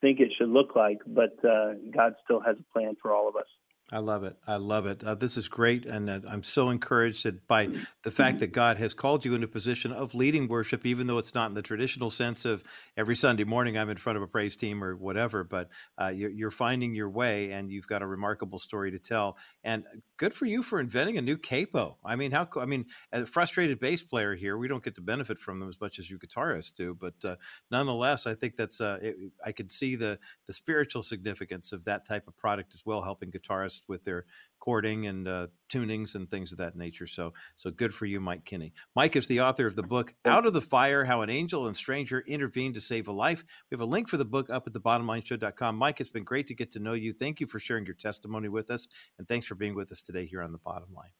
think 0.00 0.20
it 0.20 0.32
should 0.38 0.48
look 0.48 0.76
like, 0.76 0.98
but 1.06 1.36
uh, 1.44 1.74
God 1.94 2.14
still 2.24 2.40
has 2.40 2.56
a 2.58 2.72
plan 2.72 2.96
for 3.00 3.12
all 3.12 3.28
of 3.28 3.36
us. 3.36 3.46
I 3.92 3.98
love 3.98 4.24
it. 4.24 4.36
I 4.48 4.56
love 4.56 4.86
it. 4.86 5.04
Uh, 5.04 5.14
this 5.14 5.36
is 5.36 5.46
great. 5.46 5.86
And 5.86 6.10
uh, 6.10 6.18
I'm 6.28 6.42
so 6.42 6.70
encouraged 6.70 7.24
that 7.24 7.46
by 7.46 7.68
the 8.02 8.10
fact 8.10 8.40
that 8.40 8.48
God 8.48 8.78
has 8.78 8.94
called 8.94 9.24
you 9.24 9.34
into 9.34 9.44
a 9.44 9.48
position 9.48 9.92
of 9.92 10.12
leading 10.12 10.48
worship, 10.48 10.84
even 10.84 11.06
though 11.06 11.18
it's 11.18 11.36
not 11.36 11.50
in 11.50 11.54
the 11.54 11.62
traditional 11.62 12.10
sense 12.10 12.44
of 12.44 12.64
every 12.96 13.14
Sunday 13.14 13.44
morning 13.44 13.78
I'm 13.78 13.88
in 13.88 13.96
front 13.96 14.16
of 14.16 14.24
a 14.24 14.26
praise 14.26 14.56
team 14.56 14.82
or 14.82 14.96
whatever, 14.96 15.44
but 15.44 15.68
uh, 16.00 16.08
you're, 16.08 16.30
you're, 16.30 16.50
finding 16.50 16.94
your 16.94 17.10
way 17.10 17.52
and 17.52 17.70
you've 17.70 17.86
got 17.86 18.02
a 18.02 18.06
remarkable 18.06 18.58
story 18.58 18.90
to 18.90 18.98
tell. 18.98 19.36
And 19.62 19.84
good 20.16 20.34
for 20.34 20.46
you 20.46 20.62
for 20.62 20.80
inventing 20.80 21.18
a 21.18 21.22
new 21.22 21.36
capo. 21.36 21.98
I 22.04 22.16
mean, 22.16 22.32
how, 22.32 22.48
I 22.58 22.66
mean, 22.66 22.86
a 23.12 23.24
frustrated 23.26 23.78
bass 23.78 24.02
player 24.02 24.34
here, 24.34 24.56
we 24.56 24.66
don't 24.66 24.82
get 24.82 24.94
to 24.96 25.00
benefit 25.00 25.38
from 25.38 25.60
them 25.60 25.68
as 25.68 25.80
much 25.80 26.00
as 26.00 26.10
you 26.10 26.18
guitarists 26.18 26.74
do. 26.74 26.96
But 26.98 27.14
uh, 27.24 27.36
nonetheless, 27.70 28.26
I 28.26 28.34
think 28.34 28.56
that's, 28.56 28.80
uh, 28.80 28.98
it, 29.02 29.16
I 29.44 29.52
could 29.52 29.70
see 29.70 29.94
the, 29.94 30.18
the 30.46 30.52
spiritual 30.52 31.02
significance 31.02 31.72
of 31.72 31.84
that 31.84 32.06
type 32.06 32.26
of 32.26 32.36
product 32.36 32.74
as 32.74 32.84
well, 32.84 33.02
helping 33.02 33.30
guitarists 33.30 33.75
with 33.88 34.04
their 34.04 34.24
chording 34.62 35.06
and 35.06 35.28
uh, 35.28 35.46
tunings 35.68 36.14
and 36.14 36.30
things 36.30 36.52
of 36.52 36.58
that 36.58 36.76
nature. 36.76 37.06
So, 37.06 37.32
so 37.56 37.70
good 37.70 37.92
for 37.92 38.06
you, 38.06 38.20
Mike 38.20 38.44
Kinney. 38.44 38.72
Mike 38.94 39.16
is 39.16 39.26
the 39.26 39.40
author 39.40 39.66
of 39.66 39.76
the 39.76 39.82
book 39.82 40.14
"Out 40.24 40.46
of 40.46 40.52
the 40.52 40.60
Fire: 40.60 41.04
How 41.04 41.22
an 41.22 41.30
Angel 41.30 41.66
and 41.66 41.76
Stranger 41.76 42.24
Intervened 42.26 42.74
to 42.74 42.80
Save 42.80 43.08
a 43.08 43.12
Life." 43.12 43.44
We 43.70 43.74
have 43.74 43.80
a 43.80 43.90
link 43.90 44.08
for 44.08 44.16
the 44.16 44.24
book 44.24 44.50
up 44.50 44.66
at 44.66 44.72
the 44.72 44.80
thebottomlineshow.com. 44.80 45.76
Mike, 45.76 46.00
it's 46.00 46.10
been 46.10 46.24
great 46.24 46.46
to 46.48 46.54
get 46.54 46.70
to 46.72 46.80
know 46.80 46.94
you. 46.94 47.12
Thank 47.12 47.40
you 47.40 47.46
for 47.46 47.58
sharing 47.58 47.84
your 47.84 47.94
testimony 47.94 48.48
with 48.48 48.70
us, 48.70 48.86
and 49.18 49.28
thanks 49.28 49.46
for 49.46 49.54
being 49.54 49.74
with 49.74 49.92
us 49.92 50.02
today 50.02 50.26
here 50.26 50.42
on 50.42 50.52
the 50.52 50.58
Bottom 50.58 50.92
Line. 50.94 51.10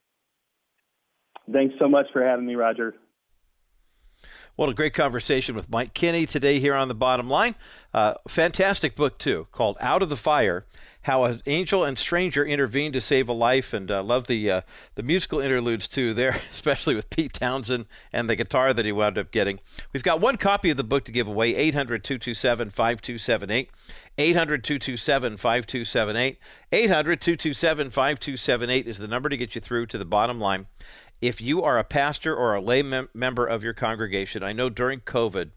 Thanks 1.53 1.75
so 1.79 1.89
much 1.89 2.07
for 2.13 2.25
having 2.25 2.47
me, 2.47 2.55
Roger. 2.55 2.95
Well, 4.57 4.71
a 4.71 4.75
great 4.75 4.95
conversation 4.95 5.55
with 5.55 5.69
Mike 5.69 5.93
Kinney 5.93 6.25
today 6.25 6.61
here 6.61 6.75
on 6.75 6.89
the 6.89 6.95
Bottom 6.95 7.29
Line. 7.29 7.57
Uh, 7.93 8.15
fantastic 8.27 8.97
book 8.97 9.19
too, 9.19 9.49
called 9.53 9.77
"Out 9.81 10.01
of 10.01 10.09
the 10.09 10.17
Fire." 10.17 10.65
how 11.07 11.23
an 11.23 11.41
angel 11.47 11.85
and 11.85 11.97
stranger 11.97 12.45
intervened 12.45 12.93
to 12.93 13.01
save 13.01 13.29
a 13.29 13.33
life, 13.33 13.73
and 13.73 13.93
uh, 13.93 14.03
love 14.03 14.27
the 14.27 14.51
uh, 14.51 14.61
the 14.97 15.05
musical 15.05 15.39
interludes 15.39 15.87
too 15.87 16.13
there, 16.13 16.41
especially 16.53 16.97
with 16.97 17.09
Pete 17.11 17.33
Townshend 17.33 17.87
and 18.13 18.29
the 18.29 18.35
guitar 18.35 18.75
that 18.75 18.85
he 18.85 18.91
wound 18.91 19.17
up 19.17 19.31
getting. 19.31 19.61
We've 19.93 20.03
got 20.03 20.21
one 20.21 20.37
copy 20.37 20.71
of 20.71 20.77
the 20.77 20.85
book 20.85 21.05
to 21.05 21.13
give 21.13 21.29
away 21.29 21.55
800 21.55 22.03
227 22.03 22.71
5278. 22.71 23.71
800 24.19 24.65
227 24.65 25.37
5278. 25.37 26.39
800 26.73 27.21
227 27.21 27.91
5278 27.91 28.89
is 28.89 28.99
the 28.99 29.07
number 29.07 29.29
to 29.29 29.37
get 29.37 29.55
you 29.55 29.61
through 29.61 29.87
to 29.87 29.99
the 29.99 30.05
bottom 30.05 30.41
line. 30.41 30.67
If 31.21 31.41
you 31.41 31.63
are 31.63 31.79
a 31.79 31.85
pastor 31.85 32.35
or 32.35 32.55
a 32.55 32.61
lay 32.61 32.83
mem- 32.83 33.09
member 33.15 33.47
of 33.47 33.63
your 33.63 33.73
congregation, 33.73 34.43
I 34.43 34.53
know 34.53 34.69
during 34.69 35.01
COVID, 35.01 35.51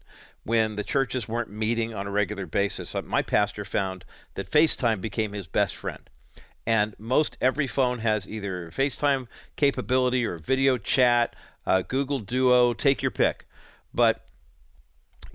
when 0.44 0.76
the 0.76 0.84
churches 0.84 1.28
weren't 1.28 1.50
meeting 1.50 1.94
on 1.94 2.06
a 2.06 2.10
regular 2.10 2.46
basis. 2.46 2.94
Uh, 2.94 3.02
my 3.02 3.22
pastor 3.22 3.64
found 3.64 4.04
that 4.34 4.50
FaceTime 4.50 5.00
became 5.00 5.32
his 5.32 5.46
best 5.46 5.76
friend. 5.76 6.08
And 6.66 6.94
most 6.98 7.36
every 7.40 7.66
phone 7.66 7.98
has 8.00 8.28
either 8.28 8.70
FaceTime 8.70 9.26
capability 9.56 10.24
or 10.24 10.38
video 10.38 10.78
chat, 10.78 11.34
uh, 11.66 11.82
Google 11.82 12.20
Duo, 12.20 12.72
take 12.72 13.02
your 13.02 13.10
pick. 13.10 13.46
But 13.92 14.24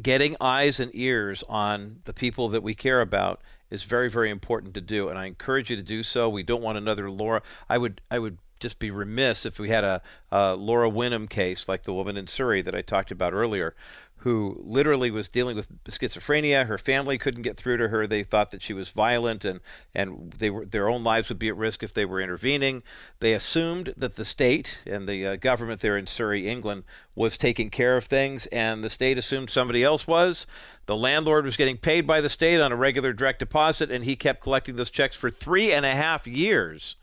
getting 0.01 0.35
eyes 0.39 0.79
and 0.79 0.91
ears 0.93 1.43
on 1.49 2.01
the 2.05 2.13
people 2.13 2.49
that 2.49 2.63
we 2.63 2.73
care 2.73 3.01
about 3.01 3.41
is 3.69 3.83
very, 3.83 4.09
very 4.09 4.29
important 4.29 4.73
to 4.75 4.81
do. 4.81 5.09
And 5.09 5.17
I 5.17 5.25
encourage 5.25 5.69
you 5.69 5.75
to 5.75 5.83
do 5.83 6.03
so. 6.03 6.29
We 6.29 6.43
don't 6.43 6.61
want 6.61 6.77
another 6.77 7.09
Laura. 7.09 7.41
I 7.69 7.77
would, 7.77 8.01
I 8.09 8.19
would 8.19 8.37
just 8.59 8.79
be 8.79 8.91
remiss 8.91 9.45
if 9.45 9.59
we 9.59 9.69
had 9.69 9.83
a, 9.83 10.01
a 10.31 10.55
Laura 10.55 10.89
Winham 10.89 11.29
case 11.29 11.67
like 11.67 11.83
the 11.83 11.93
woman 11.93 12.17
in 12.17 12.27
Surrey 12.27 12.61
that 12.61 12.75
I 12.75 12.81
talked 12.81 13.11
about 13.11 13.33
earlier, 13.33 13.75
who 14.19 14.59
literally 14.63 15.11
was 15.11 15.29
dealing 15.29 15.55
with 15.55 15.67
schizophrenia. 15.83 16.65
Her 16.65 16.79
family 16.79 17.17
couldn't 17.17 17.43
get 17.43 17.57
through 17.57 17.77
to 17.77 17.89
her. 17.89 18.07
They 18.07 18.23
thought 18.23 18.49
that 18.51 18.61
she 18.63 18.73
was 18.73 18.89
violent 18.89 19.45
and, 19.45 19.59
and 19.93 20.33
they 20.39 20.49
were, 20.49 20.65
their 20.65 20.89
own 20.89 21.03
lives 21.03 21.29
would 21.29 21.37
be 21.37 21.49
at 21.49 21.55
risk 21.55 21.83
if 21.83 21.93
they 21.93 22.05
were 22.05 22.19
intervening. 22.19 22.81
They 23.19 23.33
assumed 23.33 23.93
that 23.95 24.15
the 24.15 24.25
state 24.25 24.79
and 24.85 25.07
the 25.07 25.27
uh, 25.27 25.35
government 25.35 25.81
there 25.81 25.95
in 25.95 26.07
Surrey, 26.07 26.47
England, 26.47 26.85
was 27.13 27.37
taking 27.37 27.69
care 27.69 27.97
of 27.97 28.05
things, 28.05 28.47
and 28.47 28.83
the 28.83 28.89
state 28.89 29.17
assumed 29.17 29.51
somebody 29.51 29.83
else 29.83 30.07
was. 30.07 30.47
The 30.87 30.97
landlord 30.97 31.45
was 31.45 31.57
getting 31.57 31.77
paid 31.77 32.07
by 32.07 32.19
the 32.19 32.29
state 32.29 32.59
on 32.59 32.71
a 32.71 32.75
regular 32.75 33.13
direct 33.13 33.39
deposit, 33.39 33.91
and 33.91 34.05
he 34.05 34.15
kept 34.15 34.41
collecting 34.41 34.75
those 34.75 34.89
checks 34.89 35.15
for 35.15 35.29
three 35.29 35.71
and 35.71 35.85
a 35.85 35.91
half 35.91 36.25
years. 36.25 36.95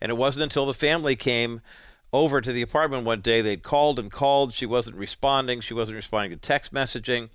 And 0.00 0.10
it 0.10 0.16
wasn't 0.16 0.44
until 0.44 0.66
the 0.66 0.74
family 0.74 1.16
came 1.16 1.60
over 2.12 2.40
to 2.40 2.52
the 2.52 2.62
apartment 2.62 3.04
one 3.04 3.20
day. 3.20 3.40
They'd 3.40 3.62
called 3.62 3.98
and 3.98 4.10
called. 4.10 4.54
She 4.54 4.66
wasn't 4.66 4.96
responding. 4.96 5.60
She 5.60 5.74
wasn't 5.74 5.96
responding 5.96 6.30
to 6.30 6.36
text 6.36 6.72
messaging, 6.72 7.30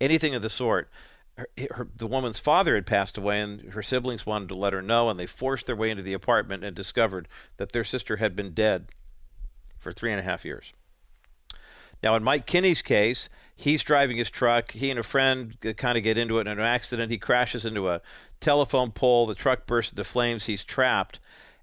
anything 0.00 0.34
of 0.34 0.42
the 0.42 0.50
sort. 0.50 0.90
Her, 1.36 1.48
her, 1.70 1.88
the 1.94 2.06
woman's 2.06 2.40
father 2.40 2.74
had 2.74 2.86
passed 2.86 3.16
away, 3.16 3.40
and 3.40 3.72
her 3.72 3.82
siblings 3.82 4.26
wanted 4.26 4.48
to 4.48 4.56
let 4.56 4.72
her 4.72 4.82
know, 4.82 5.08
and 5.08 5.18
they 5.18 5.26
forced 5.26 5.66
their 5.66 5.76
way 5.76 5.90
into 5.90 6.02
the 6.02 6.12
apartment 6.12 6.64
and 6.64 6.74
discovered 6.74 7.28
that 7.58 7.72
their 7.72 7.84
sister 7.84 8.16
had 8.16 8.34
been 8.34 8.54
dead 8.54 8.86
for 9.78 9.92
three 9.92 10.10
and 10.10 10.18
a 10.18 10.24
half 10.24 10.44
years. 10.44 10.72
Now, 12.02 12.16
in 12.16 12.24
Mike 12.24 12.46
Kinney's 12.46 12.82
case, 12.82 13.28
he's 13.54 13.82
driving 13.82 14.16
his 14.16 14.30
truck. 14.30 14.72
He 14.72 14.90
and 14.90 14.98
a 14.98 15.04
friend 15.04 15.56
kind 15.76 15.96
of 15.98 16.04
get 16.04 16.18
into 16.18 16.38
it 16.38 16.46
in 16.46 16.58
an 16.58 16.60
accident. 16.60 17.10
He 17.10 17.18
crashes 17.18 17.64
into 17.64 17.88
a 17.88 18.02
telephone 18.40 18.92
pole. 18.92 19.26
The 19.26 19.34
truck 19.34 19.66
bursts 19.66 19.92
into 19.92 20.04
flames. 20.04 20.46
He's 20.46 20.64
trapped. 20.64 21.18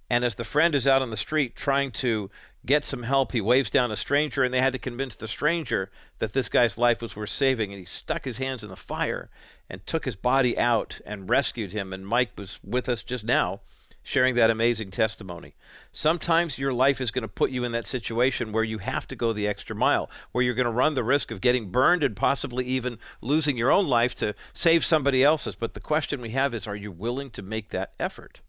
And 0.10 0.24
as 0.24 0.36
the 0.36 0.44
friend 0.44 0.76
is 0.76 0.86
out 0.86 1.02
on 1.02 1.10
the 1.10 1.18
street 1.18 1.56
trying 1.56 1.92
to 1.94 2.30
get 2.66 2.86
some 2.86 3.04
help, 3.04 3.32
he 3.32 3.42
waves 3.42 3.70
down 3.70 3.92
a 3.92 3.96
stranger, 3.96 4.44
and 4.44 4.54
they 4.54 4.62
had 4.62 4.74
to 4.74 4.80
convince 4.80 5.16
the 5.16 5.28
stranger 5.28 5.90
that 6.20 6.34
this 6.34 6.50
guy's 6.50 6.78
life 6.78 7.02
was 7.02 7.16
worth 7.16 7.30
saving. 7.30 7.72
And 7.72 7.80
he 7.80 7.86
stuck 7.86 8.26
his 8.26 8.38
hands 8.38 8.64
in 8.64 8.70
the 8.70 8.76
fire 8.76 9.30
and 9.70 9.86
took 9.86 10.06
his 10.06 10.16
body 10.16 10.58
out 10.58 11.00
and 11.06 11.30
rescued 11.30 11.72
him. 11.72 11.92
And 11.92 12.08
Mike 12.08 12.32
was 12.38 12.60
with 12.64 12.88
us 12.88 13.04
just 13.04 13.26
now 13.26 13.62
sharing 14.06 14.36
that 14.36 14.52
amazing 14.52 14.92
testimony. 14.92 15.56
Sometimes 15.92 16.60
your 16.60 16.72
life 16.72 17.02
is 17.02 17.10
going 17.10 17.24
to 17.24 17.28
put 17.28 17.50
you 17.50 17.64
in 17.64 17.72
that 17.72 17.88
situation 17.88 18.52
where 18.52 18.64
you 18.64 18.78
have 18.78 19.08
to 19.08 19.16
go 19.16 19.34
the 19.34 19.48
extra 19.48 19.76
mile, 19.76 20.12
where 20.32 20.44
you're 20.44 20.54
going 20.54 20.66
to 20.66 20.72
run 20.72 20.94
the 20.94 21.04
risk 21.04 21.32
of 21.32 21.42
getting 21.42 21.72
burned 21.72 22.04
and 22.04 22.16
possibly 22.16 22.66
even 22.66 23.00
losing 23.20 23.58
your 23.58 23.72
own 23.72 23.88
life 23.88 24.14
to 24.14 24.36
save 24.54 24.86
somebody 24.86 25.24
else's. 25.24 25.56
But 25.56 25.74
the 25.74 25.80
question 25.80 26.22
we 26.22 26.30
have 26.30 26.54
is 26.54 26.68
are 26.68 26.76
you 26.76 26.92
willing 26.92 27.32
to 27.32 27.42
make 27.42 27.70
that 27.70 27.94
effort? 28.00 28.42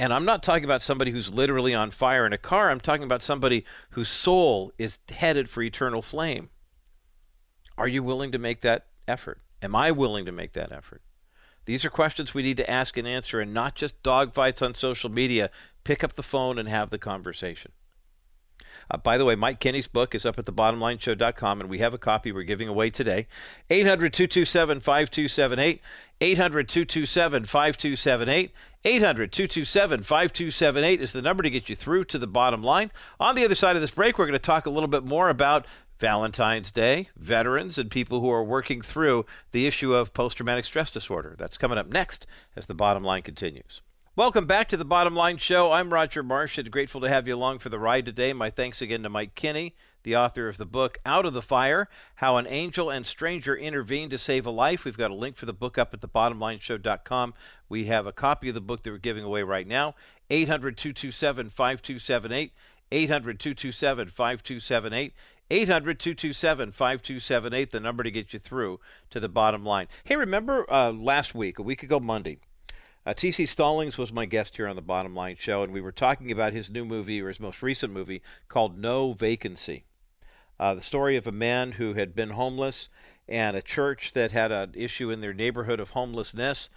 And 0.00 0.12
I'm 0.12 0.24
not 0.24 0.42
talking 0.42 0.64
about 0.64 0.82
somebody 0.82 1.10
who's 1.10 1.32
literally 1.32 1.74
on 1.74 1.90
fire 1.90 2.24
in 2.24 2.32
a 2.32 2.38
car. 2.38 2.70
I'm 2.70 2.80
talking 2.80 3.02
about 3.02 3.22
somebody 3.22 3.64
whose 3.90 4.08
soul 4.08 4.72
is 4.78 4.98
headed 5.08 5.48
for 5.48 5.62
eternal 5.62 6.02
flame. 6.02 6.50
Are 7.76 7.88
you 7.88 8.02
willing 8.02 8.30
to 8.32 8.38
make 8.38 8.60
that 8.60 8.86
effort? 9.08 9.40
Am 9.60 9.74
I 9.74 9.90
willing 9.90 10.24
to 10.26 10.32
make 10.32 10.52
that 10.52 10.70
effort? 10.70 11.02
These 11.64 11.84
are 11.84 11.90
questions 11.90 12.32
we 12.32 12.42
need 12.42 12.56
to 12.58 12.70
ask 12.70 12.96
and 12.96 13.06
answer, 13.06 13.40
and 13.40 13.52
not 13.52 13.74
just 13.74 14.02
dogfights 14.02 14.62
on 14.64 14.74
social 14.74 15.10
media. 15.10 15.50
Pick 15.84 16.02
up 16.02 16.14
the 16.14 16.22
phone 16.22 16.58
and 16.58 16.68
have 16.68 16.90
the 16.90 16.98
conversation. 16.98 17.72
Uh, 18.90 18.96
by 18.96 19.18
the 19.18 19.24
way, 19.24 19.34
Mike 19.34 19.60
Kinney's 19.60 19.86
book 19.86 20.14
is 20.14 20.24
up 20.24 20.38
at 20.38 20.46
thebottomlineshow.com, 20.46 21.60
and 21.60 21.68
we 21.68 21.78
have 21.78 21.92
a 21.92 21.98
copy 21.98 22.32
we're 22.32 22.42
giving 22.42 22.68
away 22.68 22.88
today. 22.88 23.26
800 23.68 24.12
227 24.12 24.80
5278. 24.80 25.82
800 26.20 26.68
227 26.68 27.44
5278. 27.44 28.52
800 28.84 29.32
227 29.32 30.04
5278 30.04 31.02
is 31.02 31.12
the 31.12 31.20
number 31.20 31.42
to 31.42 31.50
get 31.50 31.68
you 31.68 31.74
through 31.74 32.04
to 32.04 32.18
the 32.18 32.28
bottom 32.28 32.62
line. 32.62 32.92
On 33.18 33.34
the 33.34 33.44
other 33.44 33.56
side 33.56 33.74
of 33.74 33.82
this 33.82 33.90
break, 33.90 34.18
we're 34.18 34.26
going 34.26 34.34
to 34.34 34.38
talk 34.38 34.66
a 34.66 34.70
little 34.70 34.88
bit 34.88 35.04
more 35.04 35.28
about 35.28 35.66
Valentine's 35.98 36.70
Day, 36.70 37.08
veterans, 37.16 37.76
and 37.76 37.90
people 37.90 38.20
who 38.20 38.30
are 38.30 38.44
working 38.44 38.80
through 38.80 39.26
the 39.50 39.66
issue 39.66 39.92
of 39.94 40.14
post 40.14 40.36
traumatic 40.36 40.64
stress 40.64 40.90
disorder. 40.90 41.34
That's 41.36 41.58
coming 41.58 41.76
up 41.76 41.88
next 41.88 42.24
as 42.54 42.66
the 42.66 42.74
bottom 42.74 43.02
line 43.02 43.22
continues. 43.22 43.82
Welcome 44.14 44.46
back 44.46 44.68
to 44.68 44.76
the 44.76 44.84
Bottom 44.84 45.14
Line 45.14 45.38
Show. 45.38 45.72
I'm 45.72 45.92
Roger 45.92 46.22
Marsh 46.22 46.56
and 46.56 46.70
grateful 46.70 47.00
to 47.00 47.08
have 47.08 47.26
you 47.26 47.34
along 47.34 47.58
for 47.58 47.70
the 47.70 47.78
ride 47.80 48.06
today. 48.06 48.32
My 48.32 48.50
thanks 48.50 48.80
again 48.80 49.02
to 49.02 49.08
Mike 49.08 49.34
Kinney, 49.34 49.74
the 50.08 50.16
author 50.16 50.48
of 50.48 50.56
the 50.56 50.64
book 50.64 50.96
Out 51.04 51.26
of 51.26 51.34
the 51.34 51.42
Fire 51.42 51.86
How 52.14 52.38
an 52.38 52.46
Angel 52.46 52.88
and 52.88 53.06
Stranger 53.06 53.54
Intervened 53.54 54.10
to 54.12 54.16
Save 54.16 54.46
a 54.46 54.50
Life. 54.50 54.86
We've 54.86 54.96
got 54.96 55.10
a 55.10 55.14
link 55.14 55.36
for 55.36 55.44
the 55.44 55.52
book 55.52 55.76
up 55.76 55.92
at 55.92 56.00
the 56.00 56.08
thebottomlineshow.com. 56.08 57.34
We 57.68 57.84
have 57.84 58.06
a 58.06 58.12
copy 58.12 58.48
of 58.48 58.54
the 58.54 58.62
book 58.62 58.82
that 58.82 58.90
we're 58.90 58.96
giving 58.96 59.22
away 59.22 59.42
right 59.42 59.66
now 59.66 59.94
800 60.30 60.78
227 60.78 61.50
5278. 61.50 62.52
800 62.90 63.38
227 63.38 64.08
5278. 64.08 65.12
800 65.50 66.00
227 66.00 66.72
5278, 66.72 67.70
the 67.70 67.80
number 67.80 68.02
to 68.02 68.10
get 68.10 68.32
you 68.32 68.38
through 68.38 68.80
to 69.10 69.20
the 69.20 69.28
bottom 69.28 69.62
line. 69.62 69.88
Hey, 70.04 70.16
remember 70.16 70.64
uh, 70.72 70.90
last 70.90 71.34
week, 71.34 71.58
a 71.58 71.62
week 71.62 71.82
ago 71.82 72.00
Monday, 72.00 72.38
uh, 73.08 73.14
T.C. 73.14 73.46
Stallings 73.46 73.96
was 73.96 74.12
my 74.12 74.26
guest 74.26 74.56
here 74.56 74.68
on 74.68 74.76
the 74.76 74.82
Bottom 74.82 75.16
Line 75.16 75.36
Show, 75.38 75.62
and 75.62 75.72
we 75.72 75.80
were 75.80 75.92
talking 75.92 76.30
about 76.30 76.52
his 76.52 76.68
new 76.68 76.84
movie, 76.84 77.22
or 77.22 77.28
his 77.28 77.40
most 77.40 77.62
recent 77.62 77.90
movie, 77.90 78.20
called 78.48 78.78
No 78.78 79.14
Vacancy. 79.14 79.84
Uh, 80.60 80.74
the 80.74 80.80
story 80.80 81.16
of 81.16 81.26
a 81.26 81.32
man 81.32 81.72
who 81.72 81.94
had 81.94 82.14
been 82.14 82.30
homeless 82.30 82.88
and 83.28 83.56
a 83.56 83.62
church 83.62 84.12
that 84.14 84.32
had 84.32 84.50
an 84.50 84.72
issue 84.74 85.10
in 85.10 85.20
their 85.20 85.34
neighborhood 85.34 85.80
of 85.80 85.90
homelessness. 85.90 86.68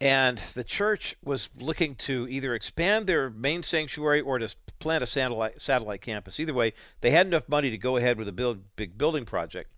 And 0.00 0.38
the 0.54 0.64
church 0.64 1.16
was 1.24 1.48
looking 1.56 1.94
to 1.96 2.26
either 2.28 2.54
expand 2.54 3.06
their 3.06 3.30
main 3.30 3.62
sanctuary 3.62 4.20
or 4.20 4.38
to 4.38 4.52
plant 4.80 5.04
a 5.04 5.06
satellite, 5.06 5.62
satellite 5.62 6.00
campus. 6.00 6.40
Either 6.40 6.54
way, 6.54 6.72
they 7.02 7.10
had 7.10 7.26
enough 7.26 7.48
money 7.48 7.70
to 7.70 7.78
go 7.78 7.96
ahead 7.96 8.18
with 8.18 8.26
a 8.26 8.32
build, 8.32 8.74
big 8.74 8.98
building 8.98 9.24
project. 9.24 9.70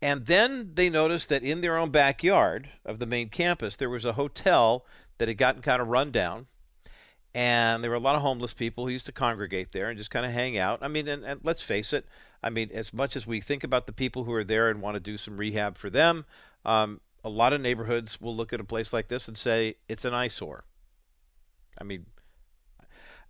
And 0.00 0.26
then 0.26 0.72
they 0.74 0.88
noticed 0.88 1.28
that 1.30 1.42
in 1.42 1.62
their 1.62 1.76
own 1.76 1.90
backyard 1.90 2.70
of 2.84 3.00
the 3.00 3.06
main 3.06 3.28
campus, 3.28 3.76
there 3.76 3.90
was 3.90 4.04
a 4.04 4.12
hotel 4.12 4.86
that 5.18 5.28
had 5.28 5.36
gotten 5.36 5.62
kind 5.62 5.82
of 5.82 5.88
run 5.88 6.10
down. 6.12 6.46
And 7.34 7.82
there 7.82 7.90
were 7.90 7.96
a 7.96 8.00
lot 8.00 8.16
of 8.16 8.22
homeless 8.22 8.54
people 8.54 8.86
who 8.86 8.92
used 8.92 9.06
to 9.06 9.12
congregate 9.12 9.72
there 9.72 9.88
and 9.88 9.98
just 9.98 10.10
kind 10.10 10.24
of 10.24 10.32
hang 10.32 10.58
out. 10.58 10.78
I 10.82 10.88
mean, 10.88 11.08
and, 11.08 11.24
and 11.24 11.40
let's 11.42 11.62
face 11.62 11.92
it, 11.92 12.06
I 12.42 12.50
mean, 12.50 12.70
as 12.72 12.92
much 12.92 13.16
as 13.16 13.26
we 13.26 13.40
think 13.40 13.64
about 13.64 13.86
the 13.86 13.92
people 13.92 14.24
who 14.24 14.32
are 14.32 14.44
there 14.44 14.70
and 14.70 14.80
want 14.80 14.94
to 14.94 15.00
do 15.00 15.18
some 15.18 15.36
rehab 15.36 15.76
for 15.76 15.90
them, 15.90 16.24
um, 16.64 17.00
a 17.22 17.28
lot 17.28 17.52
of 17.52 17.60
neighborhoods 17.60 18.20
will 18.20 18.34
look 18.34 18.52
at 18.52 18.60
a 18.60 18.64
place 18.64 18.92
like 18.92 19.08
this 19.08 19.28
and 19.28 19.36
say 19.36 19.76
it's 19.88 20.04
an 20.04 20.14
eyesore. 20.14 20.64
I 21.78 21.84
mean, 21.84 22.06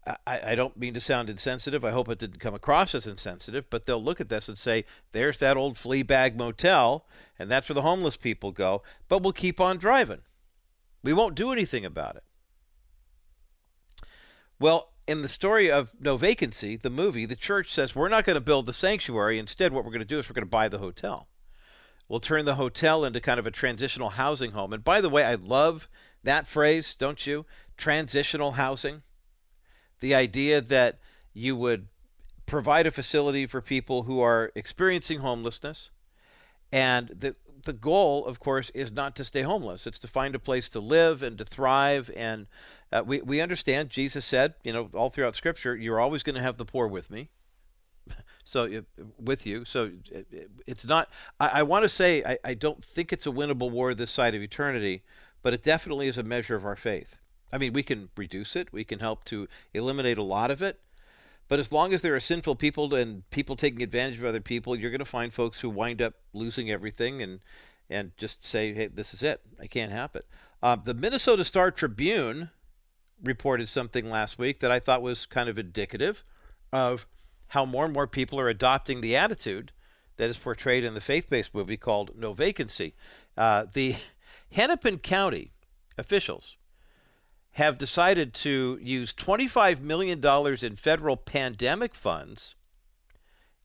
I, 0.07 0.41
I, 0.45 0.55
don't 0.55 0.77
mean 0.77 0.95
to 0.95 1.01
sound 1.01 1.29
insensitive. 1.29 1.85
I 1.85 1.91
hope 1.91 2.09
it 2.09 2.19
didn't 2.19 2.41
come 2.41 2.55
across 2.55 2.95
as 2.95 3.07
insensitive, 3.07 3.69
but 3.69 3.85
they'll 3.85 4.03
look 4.03 4.21
at 4.21 4.29
this 4.29 4.49
and 4.49 4.57
say, 4.57 4.85
there's 5.13 5.39
that 5.39 5.57
old 5.57 5.77
flea 5.77 6.03
bag 6.03 6.39
motel, 6.39 7.07
and 7.39 7.51
that's 7.51 7.69
where 7.69 7.75
the 7.75 7.83
homeless 7.83 8.17
people 8.17 8.51
go, 8.51 8.83
but 9.09 9.23
we'll 9.23 9.33
keep 9.33 9.61
on 9.61 9.77
driving. 9.77 10.23
We 11.03 11.13
won't 11.13 11.35
do 11.35 11.53
anything 11.53 11.85
about 11.85 12.17
it. 12.17 12.25
Well, 14.59 14.93
in 15.11 15.23
the 15.23 15.29
story 15.29 15.69
of 15.73 15.97
No 16.01 16.17
Vacancy, 16.17 16.77
the 16.77 16.89
movie, 16.89 17.27
the 17.27 17.35
church 17.35 17.75
says, 17.75 17.97
we're 17.97 18.09
not 18.09 18.25
going 18.25 18.37
to 18.37 18.41
build 18.41 18.67
the 18.67 18.73
sanctuary. 18.73 19.41
Instead, 19.41 19.73
what 19.73 19.85
we're 19.85 19.91
going 19.91 19.99
to 19.99 20.05
do 20.05 20.21
is 20.21 20.29
we're 20.29 20.35
going 20.35 20.45
to 20.45 20.49
buy 20.49 20.69
the 20.69 20.79
hotel. 20.79 21.27
We'll 22.09 22.21
turn 22.21 22.45
the 22.45 22.55
hotel 22.55 23.05
into 23.05 23.21
kind 23.21 23.41
of 23.41 23.47
a 23.47 23.51
transitional 23.51 24.11
housing 24.11 24.53
home. 24.53 24.73
And 24.73 24.85
by 24.85 25.01
the 25.01 25.09
way, 25.09 25.25
I 25.25 25.35
love 25.35 25.89
that 26.23 26.47
phrase, 26.47 26.95
don't 26.95 27.27
you? 27.27 27.45
Transitional 27.77 28.53
housing. 28.53 29.03
The 29.99 30.15
idea 30.15 30.61
that 30.61 31.01
you 31.35 31.57
would 31.57 31.89
provide 32.47 32.87
a 32.87 32.93
facility 32.93 33.47
for 33.47 33.61
people 33.61 34.05
who 34.05 34.21
are 34.21 34.53
experiencing 34.55 35.21
homelessness. 35.21 35.91
And 36.73 37.09
the, 37.09 37.35
the 37.65 37.73
goal, 37.73 38.25
of 38.27 38.39
course, 38.39 38.71
is 38.71 38.93
not 38.93 39.17
to 39.17 39.25
stay 39.25 39.43
homeless. 39.43 39.89
It's 39.89 39.99
to 39.99 40.09
find 40.09 40.37
a 40.37 40.39
place 40.39 40.69
to 40.69 40.79
live 40.79 41.21
and 41.21 41.37
to 41.39 41.45
thrive. 41.45 42.13
And 42.15 42.47
uh, 42.93 43.03
we, 43.07 43.20
we 43.22 43.41
understand 43.41 43.91
Jesus 43.91 44.24
said, 44.24 44.55
you 44.64 44.72
know, 44.72 44.91
all 44.95 45.11
throughout 45.11 45.36
Scripture, 45.36 45.76
you're 45.76 46.01
always 46.01 46.22
going 46.22 46.34
to 46.34 46.43
have 46.43 46.57
the 46.57 46.64
poor 46.64 46.86
with 46.86 47.11
me 47.11 47.30
so 48.45 48.82
with 49.18 49.47
you. 49.47 49.64
So 49.64 49.91
it's 50.66 50.84
not. 50.84 51.09
I, 51.38 51.49
I 51.61 51.62
want 51.62 51.84
to 51.84 51.88
say 51.88 52.22
I, 52.24 52.38
I 52.45 52.55
don't 52.55 52.84
think 52.84 53.12
it's 53.12 53.26
a 53.26 53.30
winnable 53.30 53.70
war 53.70 53.95
this 53.95 54.11
side 54.11 54.34
of 54.34 54.43
eternity, 54.43 55.03
but 55.43 55.55
it 55.55 55.62
definitely 55.62 56.09
is 56.09 56.18
a 56.18 56.22
measure 56.22 56.57
of 56.57 56.64
our 56.64 56.76
faith. 56.76 57.18
I 57.53 57.59
mean, 57.59 57.72
we 57.72 57.82
can 57.82 58.11
reduce 58.16 58.55
it. 58.55 58.72
We 58.72 58.84
can 58.84 59.01
help 59.01 59.24
to 59.24 59.49
eliminate 59.74 60.18
a 60.18 60.22
lot 60.22 60.51
of 60.51 60.62
it. 60.62 60.80
But 61.49 61.59
as 61.59 61.72
long 61.72 61.93
as 61.93 62.01
there 62.01 62.14
are 62.14 62.20
sinful 62.20 62.57
people 62.57 62.95
and 62.95 63.28
people 63.30 63.57
taking 63.57 63.82
advantage 63.82 64.20
of 64.20 64.24
other 64.24 64.41
people, 64.41 64.76
you're 64.76 64.91
going 64.91 65.01
to 65.01 65.05
find 65.05 65.34
folks 65.34 65.61
who 65.61 65.68
wind 65.68 66.01
up 66.01 66.14
losing 66.32 66.70
everything 66.70 67.22
and 67.22 67.41
and 67.88 68.12
just 68.16 68.47
say, 68.47 68.72
"Hey, 68.72 68.86
this 68.86 69.12
is 69.12 69.22
it. 69.22 69.41
I 69.61 69.66
can't 69.66 69.91
have 69.91 70.14
it." 70.14 70.26
Uh, 70.62 70.76
the 70.76 70.95
Minnesota 70.95 71.45
Star 71.45 71.72
Tribune 71.72 72.51
reported 73.23 73.68
something 73.68 74.11
last 74.11 74.39
week 74.39 74.61
that 74.61 74.71
I 74.71 74.79
thought 74.79 75.03
was 75.03 75.27
kind 75.27 75.49
of 75.49 75.59
indicative 75.59 76.25
of 76.73 77.07
how 77.49 77.64
more 77.64 77.85
and 77.85 77.93
more 77.93 78.07
people 78.07 78.39
are 78.41 78.49
adopting 78.49 79.01
the 79.01 79.16
attitude 79.16 79.73
that 80.16 80.31
is 80.31 80.39
portrayed 80.39 80.85
in 80.85 80.95
the 80.95 81.01
faith 81.01 81.29
based 81.29 81.55
movie 81.55 81.77
called 81.77 82.12
No 82.16 82.33
Vacancy. 82.33 82.95
Uh, 83.37 83.66
the 83.73 83.97
Hennepin 84.53 84.99
County 84.99 85.53
officials 85.99 86.57
have 87.53 87.79
decided 87.79 88.33
to 88.33 88.79
use 88.81 89.12
$25 89.12 89.81
million 89.81 90.25
in 90.62 90.77
federal 90.77 91.16
pandemic 91.16 91.95
funds 91.95 92.55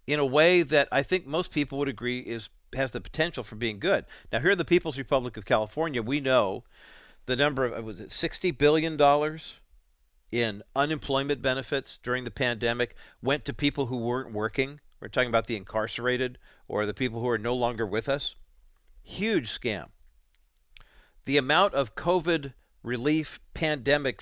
in 0.08 0.20
a 0.20 0.26
way 0.26 0.64
that 0.64 0.88
I 0.92 1.04
think 1.04 1.26
most 1.26 1.52
people 1.52 1.78
would 1.80 1.88
agree 1.88 2.20
is 2.20 2.50
has 2.74 2.92
the 2.92 3.02
potential 3.02 3.44
for 3.44 3.56
being 3.56 3.80
good. 3.80 4.06
Now, 4.32 4.40
here 4.40 4.52
in 4.52 4.58
the 4.58 4.66
People's 4.66 4.98
Republic 4.98 5.38
of 5.38 5.46
California, 5.46 6.02
we 6.02 6.20
know 6.20 6.64
the 7.26 7.36
number 7.36 7.66
of 7.66 7.84
was 7.84 8.00
it 8.00 8.12
sixty 8.12 8.52
billion 8.52 8.98
dollars 8.98 9.56
in 10.32 10.64
unemployment 10.76 11.42
benefits 11.42 12.00
during 12.02 12.24
the 12.24 12.32
pandemic 12.32 12.96
went 13.22 13.46
to 13.46 13.54
people 13.54 13.88
who 13.88 13.98
weren't 13.98 14.34
working. 14.34 14.80
We're 15.00 15.08
talking 15.08 15.30
about 15.30 15.48
the 15.48 15.56
incarcerated 15.56 16.38
or 16.68 16.86
the 16.86 16.94
people 16.94 17.22
who 17.22 17.30
are 17.30 17.38
no 17.38 17.54
longer 17.54 17.86
with 17.86 18.10
us. 18.10 18.36
Huge 19.04 19.50
scam. 19.50 19.90
The 21.26 21.38
amount 21.38 21.74
of 21.74 21.96
COVID 21.96 22.54
relief 22.84 23.40
pandemic 23.54 24.22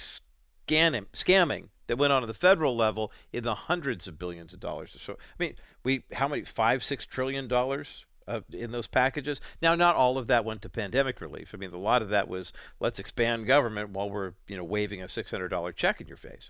scamming 0.67 1.69
that 1.87 1.97
went 1.97 2.13
on 2.13 2.23
at 2.23 2.27
the 2.27 2.33
federal 2.33 2.75
level 2.75 3.11
in 3.31 3.43
the 3.43 3.55
hundreds 3.55 4.07
of 4.07 4.19
billions 4.19 4.53
of 4.53 4.59
dollars. 4.59 4.95
So, 4.99 5.13
I 5.13 5.43
mean, 5.43 5.55
we 5.83 6.03
how 6.13 6.27
many 6.27 6.43
five, 6.43 6.83
six 6.83 7.05
trillion 7.05 7.47
dollars 7.47 8.05
uh, 8.27 8.41
in 8.51 8.71
those 8.71 8.87
packages. 8.87 9.41
Now, 9.61 9.75
not 9.75 9.95
all 9.95 10.17
of 10.17 10.27
that 10.27 10.45
went 10.45 10.61
to 10.63 10.69
pandemic 10.69 11.21
relief. 11.21 11.51
I 11.53 11.57
mean, 11.57 11.73
a 11.73 11.77
lot 11.77 12.01
of 12.01 12.09
that 12.09 12.27
was 12.27 12.53
let's 12.79 12.99
expand 12.99 13.47
government 13.47 13.89
while 13.89 14.09
we're 14.09 14.33
you 14.47 14.57
know 14.57 14.63
waving 14.63 15.01
a 15.01 15.09
six 15.09 15.31
hundred 15.31 15.49
dollar 15.49 15.71
check 15.71 16.01
in 16.01 16.07
your 16.07 16.17
face. 16.17 16.49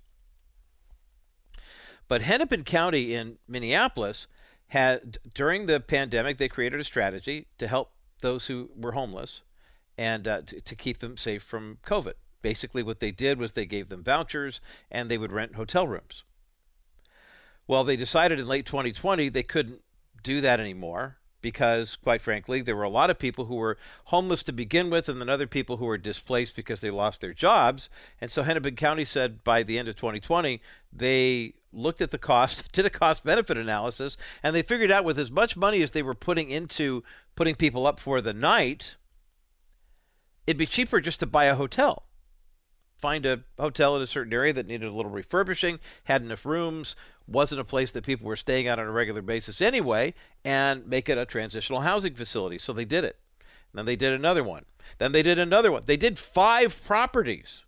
But 2.07 2.21
Hennepin 2.21 2.63
County 2.63 3.13
in 3.13 3.37
Minneapolis 3.47 4.27
had 4.67 5.17
during 5.33 5.65
the 5.65 5.79
pandemic 5.79 6.37
they 6.37 6.49
created 6.49 6.79
a 6.79 6.83
strategy 6.83 7.47
to 7.57 7.67
help 7.67 7.91
those 8.21 8.47
who 8.47 8.71
were 8.75 8.93
homeless 8.93 9.41
and 9.97 10.27
uh, 10.27 10.41
to, 10.41 10.61
to 10.61 10.75
keep 10.75 10.99
them 10.99 11.17
safe 11.17 11.43
from 11.43 11.77
COVID. 11.85 12.13
Basically, 12.41 12.83
what 12.83 12.99
they 12.99 13.11
did 13.11 13.39
was 13.39 13.53
they 13.53 13.65
gave 13.65 13.89
them 13.89 14.03
vouchers 14.03 14.59
and 14.91 15.09
they 15.09 15.17
would 15.17 15.31
rent 15.31 15.55
hotel 15.55 15.87
rooms. 15.87 16.23
Well, 17.67 17.83
they 17.83 17.95
decided 17.95 18.39
in 18.39 18.47
late 18.47 18.65
2020 18.65 19.29
they 19.29 19.43
couldn't 19.43 19.81
do 20.23 20.41
that 20.41 20.59
anymore 20.59 21.17
because, 21.43 21.95
quite 21.97 22.23
frankly, 22.23 22.61
there 22.61 22.75
were 22.75 22.81
a 22.81 22.89
lot 22.89 23.11
of 23.11 23.19
people 23.19 23.45
who 23.45 23.57
were 23.57 23.77
homeless 24.05 24.41
to 24.43 24.51
begin 24.51 24.89
with, 24.89 25.07
and 25.07 25.21
then 25.21 25.29
other 25.29 25.45
people 25.45 25.77
who 25.77 25.85
were 25.85 25.99
displaced 25.99 26.55
because 26.55 26.79
they 26.79 26.89
lost 26.89 27.21
their 27.21 27.33
jobs. 27.33 27.89
And 28.19 28.31
so 28.31 28.41
Hennepin 28.41 28.75
County 28.75 29.05
said 29.05 29.43
by 29.43 29.61
the 29.61 29.77
end 29.77 29.87
of 29.87 29.95
2020, 29.95 30.59
they 30.91 31.53
looked 31.71 32.01
at 32.01 32.09
the 32.09 32.17
cost, 32.17 32.63
did 32.71 32.87
a 32.87 32.89
cost 32.89 33.23
benefit 33.23 33.57
analysis, 33.57 34.17
and 34.41 34.55
they 34.55 34.63
figured 34.63 34.89
out 34.89 35.05
with 35.05 35.19
as 35.19 35.29
much 35.29 35.55
money 35.55 35.83
as 35.83 35.91
they 35.91 36.01
were 36.01 36.15
putting 36.15 36.49
into 36.49 37.03
putting 37.35 37.55
people 37.55 37.85
up 37.85 37.99
for 37.99 38.21
the 38.21 38.33
night, 38.33 38.95
it'd 40.47 40.57
be 40.57 40.65
cheaper 40.65 40.99
just 40.99 41.19
to 41.19 41.27
buy 41.27 41.45
a 41.45 41.55
hotel 41.55 42.05
find 43.03 43.25
a 43.25 43.41
hotel 43.59 43.97
in 43.97 44.01
a 44.01 44.07
certain 44.07 44.31
area 44.31 44.53
that 44.53 44.65
needed 44.65 44.89
a 44.89 44.93
little 44.93 45.11
refurbishing, 45.11 45.77
had 46.05 46.21
enough 46.21 46.45
rooms, 46.45 46.95
wasn't 47.27 47.59
a 47.59 47.65
place 47.65 47.91
that 47.91 48.05
people 48.05 48.25
were 48.25 48.37
staying 48.37 48.65
at 48.65 48.79
on 48.79 48.85
a 48.85 48.91
regular 48.91 49.21
basis 49.21 49.59
anyway, 49.59 50.13
and 50.45 50.87
make 50.87 51.09
it 51.09 51.17
a 51.17 51.25
transitional 51.25 51.81
housing 51.81 52.15
facility. 52.15 52.57
So 52.57 52.71
they 52.71 52.85
did 52.85 53.03
it. 53.03 53.17
And 53.73 53.79
then 53.79 53.85
they 53.85 53.97
did 53.97 54.13
another 54.13 54.41
one. 54.41 54.63
Then 54.99 55.11
they 55.11 55.21
did 55.21 55.37
another 55.37 55.69
one. 55.69 55.83
They 55.85 55.97
did 55.97 56.17
five 56.17 56.81
properties. 56.85 57.63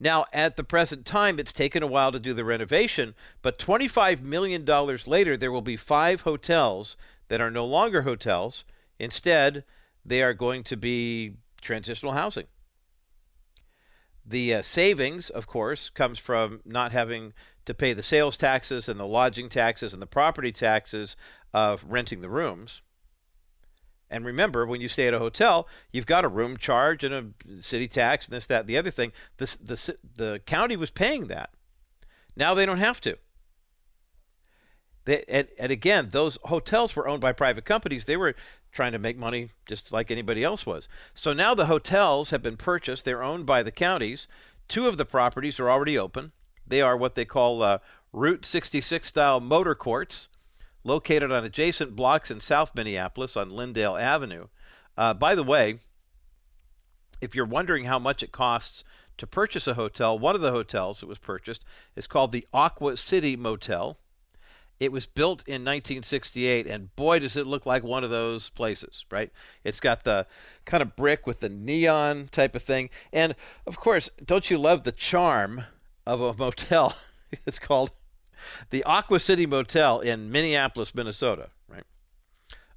Now, 0.00 0.24
at 0.32 0.56
the 0.56 0.64
present 0.64 1.04
time, 1.04 1.38
it's 1.38 1.52
taken 1.52 1.82
a 1.82 1.86
while 1.86 2.12
to 2.12 2.18
do 2.18 2.32
the 2.32 2.46
renovation, 2.46 3.14
but 3.42 3.58
$25 3.58 4.22
million 4.22 4.64
later, 5.06 5.36
there 5.36 5.52
will 5.52 5.60
be 5.60 5.76
five 5.76 6.22
hotels 6.22 6.96
that 7.28 7.42
are 7.42 7.50
no 7.50 7.66
longer 7.66 8.02
hotels. 8.02 8.64
Instead, 8.98 9.64
they 10.02 10.22
are 10.22 10.32
going 10.32 10.64
to 10.64 10.78
be 10.78 11.34
transitional 11.60 12.12
housing. 12.12 12.46
The 14.28 14.54
uh, 14.54 14.62
savings, 14.62 15.30
of 15.30 15.46
course, 15.46 15.88
comes 15.88 16.18
from 16.18 16.60
not 16.64 16.90
having 16.90 17.32
to 17.64 17.74
pay 17.74 17.92
the 17.92 18.02
sales 18.02 18.36
taxes 18.36 18.88
and 18.88 18.98
the 18.98 19.06
lodging 19.06 19.48
taxes 19.48 19.92
and 19.92 20.02
the 20.02 20.06
property 20.06 20.50
taxes 20.52 21.16
of 21.54 21.84
renting 21.88 22.20
the 22.20 22.28
rooms. 22.28 22.82
And 24.08 24.24
remember, 24.24 24.66
when 24.66 24.80
you 24.80 24.88
stay 24.88 25.08
at 25.08 25.14
a 25.14 25.18
hotel, 25.18 25.66
you've 25.92 26.06
got 26.06 26.24
a 26.24 26.28
room 26.28 26.56
charge 26.56 27.02
and 27.02 27.14
a 27.14 27.62
city 27.62 27.88
tax 27.88 28.26
and 28.26 28.36
this, 28.36 28.46
that, 28.46 28.60
and 28.60 28.68
the 28.68 28.78
other 28.78 28.90
thing. 28.90 29.12
The, 29.38 29.56
the, 29.60 29.96
the 30.16 30.40
county 30.46 30.76
was 30.76 30.90
paying 30.90 31.26
that. 31.26 31.50
Now 32.36 32.54
they 32.54 32.66
don't 32.66 32.78
have 32.78 33.00
to. 33.02 33.18
They, 35.06 35.24
and, 35.28 35.48
and 35.58 35.72
again, 35.72 36.08
those 36.10 36.38
hotels 36.44 36.94
were 36.94 37.08
owned 37.08 37.20
by 37.20 37.32
private 37.32 37.64
companies. 37.64 38.04
They 38.04 38.16
were 38.16 38.34
trying 38.76 38.92
to 38.92 38.98
make 38.98 39.16
money 39.16 39.50
just 39.66 39.90
like 39.90 40.10
anybody 40.10 40.44
else 40.44 40.66
was. 40.66 40.86
So 41.14 41.32
now 41.32 41.54
the 41.54 41.66
hotels 41.66 42.30
have 42.30 42.42
been 42.42 42.58
purchased. 42.58 43.04
They're 43.04 43.22
owned 43.22 43.46
by 43.46 43.62
the 43.62 43.72
counties. 43.72 44.28
Two 44.68 44.86
of 44.86 44.98
the 44.98 45.06
properties 45.06 45.58
are 45.58 45.70
already 45.70 45.98
open. 45.98 46.32
They 46.66 46.82
are 46.82 46.96
what 46.96 47.14
they 47.14 47.24
call 47.24 47.62
uh, 47.62 47.78
Route 48.12 48.44
66 48.44 49.08
style 49.08 49.40
motor 49.40 49.74
courts, 49.74 50.28
located 50.84 51.32
on 51.32 51.44
adjacent 51.44 51.96
blocks 51.96 52.30
in 52.30 52.40
South 52.40 52.74
Minneapolis 52.74 53.36
on 53.36 53.50
Lyndale 53.50 53.96
Avenue. 53.96 54.48
Uh, 54.96 55.14
by 55.14 55.34
the 55.34 55.42
way, 55.42 55.78
if 57.20 57.34
you're 57.34 57.46
wondering 57.46 57.84
how 57.84 57.98
much 57.98 58.22
it 58.22 58.32
costs 58.32 58.84
to 59.16 59.26
purchase 59.26 59.66
a 59.66 59.74
hotel, 59.74 60.18
one 60.18 60.34
of 60.34 60.42
the 60.42 60.52
hotels 60.52 61.00
that 61.00 61.06
was 61.06 61.18
purchased 61.18 61.64
is 61.94 62.06
called 62.06 62.32
the 62.32 62.46
Aqua 62.52 62.96
City 62.96 63.36
Motel. 63.36 63.98
It 64.78 64.92
was 64.92 65.06
built 65.06 65.42
in 65.46 65.62
1968, 65.62 66.66
and 66.66 66.94
boy, 66.96 67.20
does 67.20 67.36
it 67.36 67.46
look 67.46 67.64
like 67.64 67.82
one 67.82 68.04
of 68.04 68.10
those 68.10 68.50
places, 68.50 69.04
right? 69.10 69.30
It's 69.64 69.80
got 69.80 70.04
the 70.04 70.26
kind 70.66 70.82
of 70.82 70.96
brick 70.96 71.26
with 71.26 71.40
the 71.40 71.48
neon 71.48 72.28
type 72.30 72.54
of 72.54 72.62
thing. 72.62 72.90
And 73.12 73.34
of 73.66 73.80
course, 73.80 74.10
don't 74.22 74.50
you 74.50 74.58
love 74.58 74.84
the 74.84 74.92
charm 74.92 75.64
of 76.06 76.20
a 76.20 76.34
motel? 76.38 76.94
it's 77.46 77.58
called 77.58 77.90
the 78.70 78.84
Aqua 78.84 79.18
City 79.18 79.46
Motel 79.46 80.00
in 80.00 80.30
Minneapolis, 80.30 80.94
Minnesota, 80.94 81.48
right? 81.68 81.84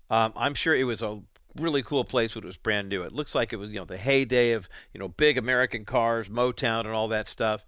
Um, 0.09 0.33
I'm 0.35 0.53
sure 0.53 0.75
it 0.75 0.85
was 0.85 1.01
a 1.01 1.21
really 1.57 1.83
cool 1.83 2.05
place 2.05 2.35
when 2.35 2.43
it 2.43 2.47
was 2.47 2.57
brand 2.57 2.89
new. 2.89 3.01
It 3.01 3.13
looks 3.13 3.35
like 3.35 3.53
it 3.53 3.57
was, 3.57 3.69
you 3.69 3.79
know, 3.79 3.85
the 3.85 3.97
heyday 3.97 4.51
of, 4.53 4.69
you 4.93 4.99
know, 4.99 5.09
big 5.09 5.37
American 5.37 5.85
cars, 5.85 6.29
Motown, 6.29 6.81
and 6.81 6.89
all 6.91 7.07
that 7.09 7.27
stuff. 7.27 7.65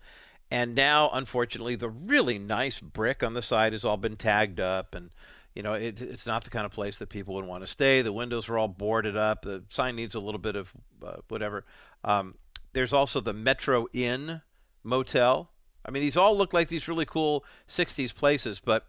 And 0.52 0.76
now, 0.76 1.10
unfortunately, 1.14 1.76
the 1.78 1.90
really 1.90 2.38
nice 2.38 2.82
brick 2.82 3.24
on 3.24 3.34
the 3.34 3.42
side 3.42 3.72
has 3.72 3.86
all 3.86 3.96
been 3.96 4.18
tagged 4.18 4.60
up, 4.60 4.94
and 4.94 5.10
you 5.56 5.64
know 5.64 5.74
it, 5.74 6.02
it's 6.02 6.26
not 6.26 6.44
the 6.44 6.50
kind 6.50 6.66
of 6.66 6.74
place 6.74 6.98
that 6.98 7.08
people 7.08 7.36
would 7.36 7.46
want 7.46 7.64
to 7.64 7.68
stay. 7.68 8.02
The 8.02 8.12
windows 8.12 8.50
are 8.50 8.58
all 8.58 8.68
boarded 8.68 9.16
up. 9.16 9.44
The 9.44 9.64
sign 9.70 9.96
needs 9.96 10.14
a 10.14 10.20
little 10.20 10.40
bit 10.40 10.58
of 10.58 10.74
uh, 11.06 11.18
whatever. 11.30 11.66
Um, 12.04 12.36
there's 12.74 12.92
also 12.92 13.22
the 13.22 13.34
Metro 13.34 13.88
Inn 13.94 14.42
Motel. 14.84 15.50
I 15.86 15.92
mean, 15.92 16.04
these 16.04 16.18
all 16.18 16.38
look 16.38 16.54
like 16.54 16.68
these 16.68 16.90
really 16.90 17.06
cool 17.06 17.46
'60s 17.70 18.14
places, 18.14 18.60
but 18.60 18.88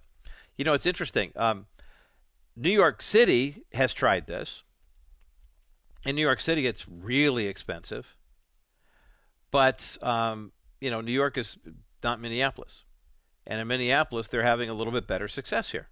you 0.59 0.65
know 0.65 0.75
it's 0.75 0.87
interesting. 0.87 1.31
Um, 1.37 1.67
New 2.57 2.73
York 2.73 3.01
City 3.03 3.63
has 3.73 3.95
tried 3.95 4.27
this. 4.27 4.65
In 6.05 6.17
New 6.17 6.23
York 6.23 6.41
City, 6.41 6.67
it's 6.67 6.89
really 6.89 7.47
expensive, 7.47 8.17
but 9.53 9.97
um, 10.03 10.51
you 10.83 10.91
know, 10.91 11.01
New 11.01 11.13
York 11.13 11.39
is 11.39 11.59
not 12.03 12.21
Minneapolis. 12.21 12.83
And 13.47 13.61
in 13.61 13.69
Minneapolis, 13.69 14.27
they're 14.27 14.43
having 14.43 14.69
a 14.69 14.75
little 14.75 14.93
bit 14.93 15.07
better 15.07 15.29
success 15.29 15.71
here. 15.71 15.89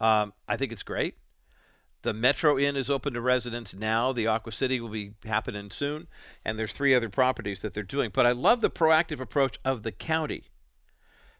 Um, 0.00 0.32
I 0.48 0.56
think 0.56 0.72
it's 0.72 0.82
great. 0.82 1.18
The 2.02 2.14
Metro 2.14 2.58
Inn 2.58 2.74
is 2.74 2.90
open 2.90 3.12
to 3.14 3.20
residents 3.20 3.74
now. 3.74 4.12
The 4.12 4.26
Aqua 4.26 4.52
City 4.52 4.80
will 4.80 4.88
be 4.88 5.12
happening 5.24 5.70
soon. 5.70 6.06
And 6.44 6.58
there's 6.58 6.72
three 6.72 6.94
other 6.94 7.10
properties 7.10 7.60
that 7.60 7.74
they're 7.74 7.82
doing. 7.82 8.10
But 8.12 8.26
I 8.26 8.32
love 8.32 8.62
the 8.62 8.70
proactive 8.70 9.20
approach 9.20 9.58
of 9.64 9.82
the 9.82 9.92
county. 9.92 10.44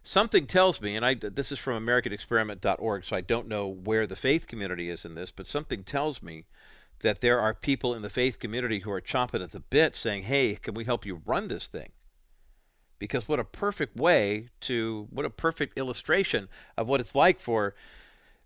Something 0.02 0.46
tells 0.46 0.82
me, 0.82 0.96
and 0.96 1.04
I, 1.04 1.14
this 1.14 1.50
is 1.50 1.58
from 1.58 1.84
AmericanExperiment.org, 1.86 3.04
so 3.04 3.16
I 3.16 3.22
don't 3.22 3.48
know 3.48 3.66
where 3.66 4.06
the 4.06 4.16
faith 4.16 4.46
community 4.46 4.90
is 4.90 5.06
in 5.06 5.14
this, 5.14 5.30
but 5.30 5.46
something 5.46 5.82
tells 5.82 6.22
me 6.22 6.44
that 7.00 7.20
there 7.20 7.40
are 7.40 7.54
people 7.54 7.94
in 7.94 8.02
the 8.02 8.10
faith 8.10 8.38
community 8.38 8.80
who 8.80 8.90
are 8.90 9.00
chomping 9.00 9.42
at 9.42 9.52
the 9.52 9.60
bit 9.60 9.94
saying, 9.94 10.24
hey, 10.24 10.56
can 10.56 10.74
we 10.74 10.84
help 10.84 11.04
you 11.04 11.22
run 11.24 11.48
this 11.48 11.66
thing? 11.66 11.90
Because 12.98 13.28
what 13.28 13.40
a 13.40 13.44
perfect 13.44 13.96
way 13.96 14.48
to, 14.62 15.08
what 15.10 15.26
a 15.26 15.30
perfect 15.30 15.78
illustration 15.78 16.48
of 16.76 16.88
what 16.88 17.00
it's 17.00 17.14
like 17.14 17.38
for 17.38 17.74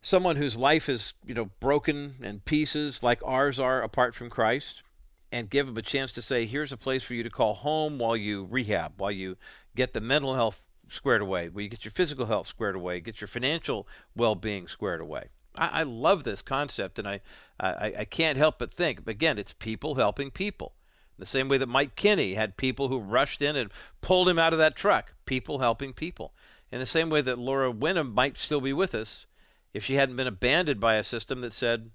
someone 0.00 0.36
whose 0.36 0.56
life 0.56 0.88
is, 0.88 1.14
you 1.24 1.34
know, 1.34 1.50
broken 1.60 2.16
in 2.22 2.40
pieces 2.40 3.02
like 3.02 3.20
ours 3.24 3.58
are 3.58 3.82
apart 3.82 4.14
from 4.14 4.30
Christ 4.30 4.82
and 5.30 5.50
give 5.50 5.66
them 5.66 5.76
a 5.76 5.82
chance 5.82 6.12
to 6.12 6.22
say, 6.22 6.46
here's 6.46 6.72
a 6.72 6.76
place 6.76 7.02
for 7.02 7.14
you 7.14 7.22
to 7.22 7.30
call 7.30 7.54
home 7.54 7.98
while 7.98 8.16
you 8.16 8.44
rehab, 8.50 8.94
while 8.96 9.10
you 9.10 9.36
get 9.76 9.92
the 9.92 10.00
mental 10.00 10.34
health 10.34 10.66
squared 10.88 11.20
away, 11.20 11.48
where 11.48 11.62
you 11.62 11.68
get 11.68 11.84
your 11.84 11.92
physical 11.92 12.26
health 12.26 12.46
squared 12.46 12.74
away, 12.74 13.00
get 13.00 13.20
your 13.20 13.28
financial 13.28 13.86
well 14.16 14.34
being 14.34 14.66
squared 14.66 15.00
away. 15.00 15.28
I, 15.58 15.80
I 15.80 15.82
love 15.82 16.24
this 16.24 16.42
concept, 16.42 16.98
and 16.98 17.08
I, 17.08 17.20
I, 17.60 17.94
I 17.98 18.04
can't 18.04 18.38
help 18.38 18.58
but 18.58 18.74
think, 18.74 19.06
again, 19.06 19.38
it's 19.38 19.52
people 19.52 19.96
helping 19.96 20.30
people. 20.30 20.74
The 21.18 21.26
same 21.26 21.48
way 21.48 21.58
that 21.58 21.68
Mike 21.68 21.96
Kinney 21.96 22.34
had 22.34 22.56
people 22.56 22.88
who 22.88 23.00
rushed 23.00 23.42
in 23.42 23.56
and 23.56 23.70
pulled 24.00 24.28
him 24.28 24.38
out 24.38 24.52
of 24.52 24.58
that 24.60 24.76
truck, 24.76 25.14
people 25.26 25.58
helping 25.58 25.92
people. 25.92 26.32
In 26.70 26.78
the 26.78 26.86
same 26.86 27.10
way 27.10 27.20
that 27.22 27.38
Laura 27.38 27.72
Winham 27.72 28.14
might 28.14 28.36
still 28.36 28.60
be 28.60 28.72
with 28.72 28.94
us 28.94 29.26
if 29.74 29.84
she 29.84 29.94
hadn't 29.94 30.16
been 30.16 30.26
abandoned 30.26 30.80
by 30.80 30.94
a 30.94 31.04
system 31.04 31.40
that 31.40 31.52
said, 31.52 31.90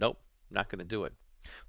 nope, 0.00 0.18
not 0.50 0.68
going 0.68 0.78
to 0.78 0.84
do 0.84 1.04
it. 1.04 1.12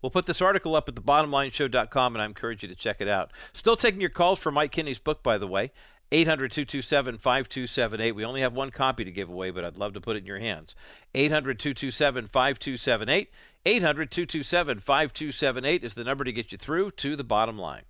We'll 0.01 0.11
put 0.11 0.25
this 0.25 0.41
article 0.41 0.75
up 0.75 0.87
at 0.87 0.95
thebottomlineshow.com, 0.95 2.15
and 2.15 2.21
I 2.21 2.25
encourage 2.25 2.61
you 2.61 2.69
to 2.69 2.75
check 2.75 3.01
it 3.01 3.07
out. 3.07 3.31
Still 3.53 3.77
taking 3.77 4.01
your 4.01 4.09
calls 4.09 4.37
for 4.37 4.51
Mike 4.51 4.71
Kinney's 4.71 4.99
book, 4.99 5.23
by 5.23 5.37
the 5.37 5.47
way. 5.47 5.71
800 6.11 6.51
227 6.51 7.17
5278. 7.17 8.11
We 8.15 8.25
only 8.25 8.41
have 8.41 8.53
one 8.53 8.71
copy 8.71 9.05
to 9.05 9.11
give 9.11 9.29
away, 9.29 9.51
but 9.51 9.63
I'd 9.63 9.77
love 9.77 9.93
to 9.93 10.01
put 10.01 10.15
it 10.15 10.19
in 10.19 10.25
your 10.25 10.39
hands. 10.39 10.75
800 11.15 11.57
227 11.59 12.27
5278. 12.27 13.29
800 13.65 14.11
227 14.11 14.79
5278 14.79 15.83
is 15.83 15.93
the 15.93 16.03
number 16.03 16.23
to 16.23 16.33
get 16.33 16.51
you 16.51 16.57
through 16.57 16.91
to 16.91 17.15
the 17.15 17.23
bottom 17.23 17.57
line. 17.57 17.83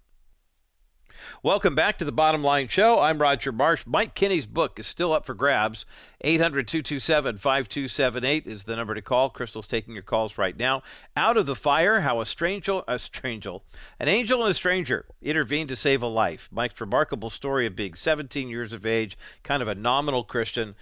Welcome 1.44 1.76
back 1.76 1.98
to 1.98 2.06
the 2.06 2.12
Bottom 2.12 2.44
Line 2.44 2.68
Show. 2.68 3.00
I'm 3.00 3.22
Roger 3.22 3.52
Marsh. 3.52 3.84
Mike 3.86 4.14
Kinney's 4.14 4.46
book 4.46 4.80
is 4.80 4.88
still 4.88 5.14
up 5.14 5.26
for 5.26 5.34
grabs. 5.34 5.86
800 6.22 6.68
227 6.68 7.38
5278 7.38 8.48
is 8.48 8.64
the 8.64 8.76
number 8.76 8.94
to 8.94 9.02
call. 9.02 9.30
Crystal's 9.30 9.68
taking 9.68 9.94
your 9.94 10.04
calls 10.04 10.38
right 10.38 10.58
now. 10.58 10.84
Out 11.16 11.38
of 11.38 11.46
the 11.46 11.56
Fire 11.56 12.02
How 12.02 12.22
a 12.22 12.26
Stranger, 12.26 12.82
a 12.88 13.00
stranger, 13.00 13.58
an 14.00 14.08
angel 14.08 14.42
and 14.44 14.52
a 14.52 14.54
stranger 14.54 15.06
intervened 15.22 15.70
to 15.70 15.76
save 15.76 16.04
a 16.04 16.08
life. 16.08 16.48
Mike's 16.52 16.80
remarkable 16.80 17.30
story 17.30 17.66
of 17.66 17.76
being 17.76 17.94
17 17.94 18.50
years 18.50 18.74
of 18.74 18.86
age, 18.86 19.18
kind 19.44 19.62
of 19.62 19.68
a 19.68 19.76
nominal 19.76 20.24
Christian, 20.24 20.76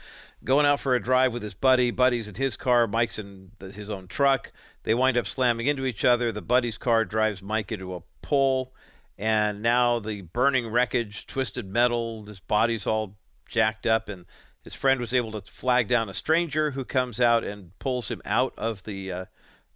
going 0.43 0.65
out 0.65 0.79
for 0.79 0.95
a 0.95 1.01
drive 1.01 1.33
with 1.33 1.43
his 1.43 1.53
buddy. 1.53 1.91
Buddy's 1.91 2.27
in 2.27 2.35
his 2.35 2.57
car, 2.57 2.87
Mike's 2.87 3.19
in 3.19 3.51
his 3.59 3.89
own 3.89 4.07
truck. 4.07 4.51
They 4.83 4.93
wind 4.93 5.17
up 5.17 5.27
slamming 5.27 5.67
into 5.67 5.85
each 5.85 6.05
other. 6.05 6.31
The 6.31 6.41
buddy's 6.41 6.77
car 6.77 7.05
drives 7.05 7.41
Mike 7.41 7.71
into 7.71 7.93
a 7.93 8.01
pole 8.21 8.73
and 9.19 9.61
now 9.61 9.99
the 9.99 10.21
burning 10.21 10.69
wreckage, 10.69 11.27
twisted 11.27 11.67
metal, 11.67 12.23
his 12.23 12.39
body's 12.39 12.87
all 12.87 13.17
jacked 13.45 13.85
up, 13.85 14.07
and 14.07 14.25
his 14.63 14.73
friend 14.73 14.97
was 15.01 15.13
able 15.13 15.33
to 15.33 15.51
flag 15.51 15.89
down 15.89 16.07
a 16.07 16.13
stranger 16.13 16.71
who 16.71 16.85
comes 16.85 17.19
out 17.19 17.43
and 17.43 17.77
pulls 17.79 18.09
him 18.09 18.21
out 18.23 18.53
of 18.57 18.81
the 18.83 19.11
uh, 19.11 19.25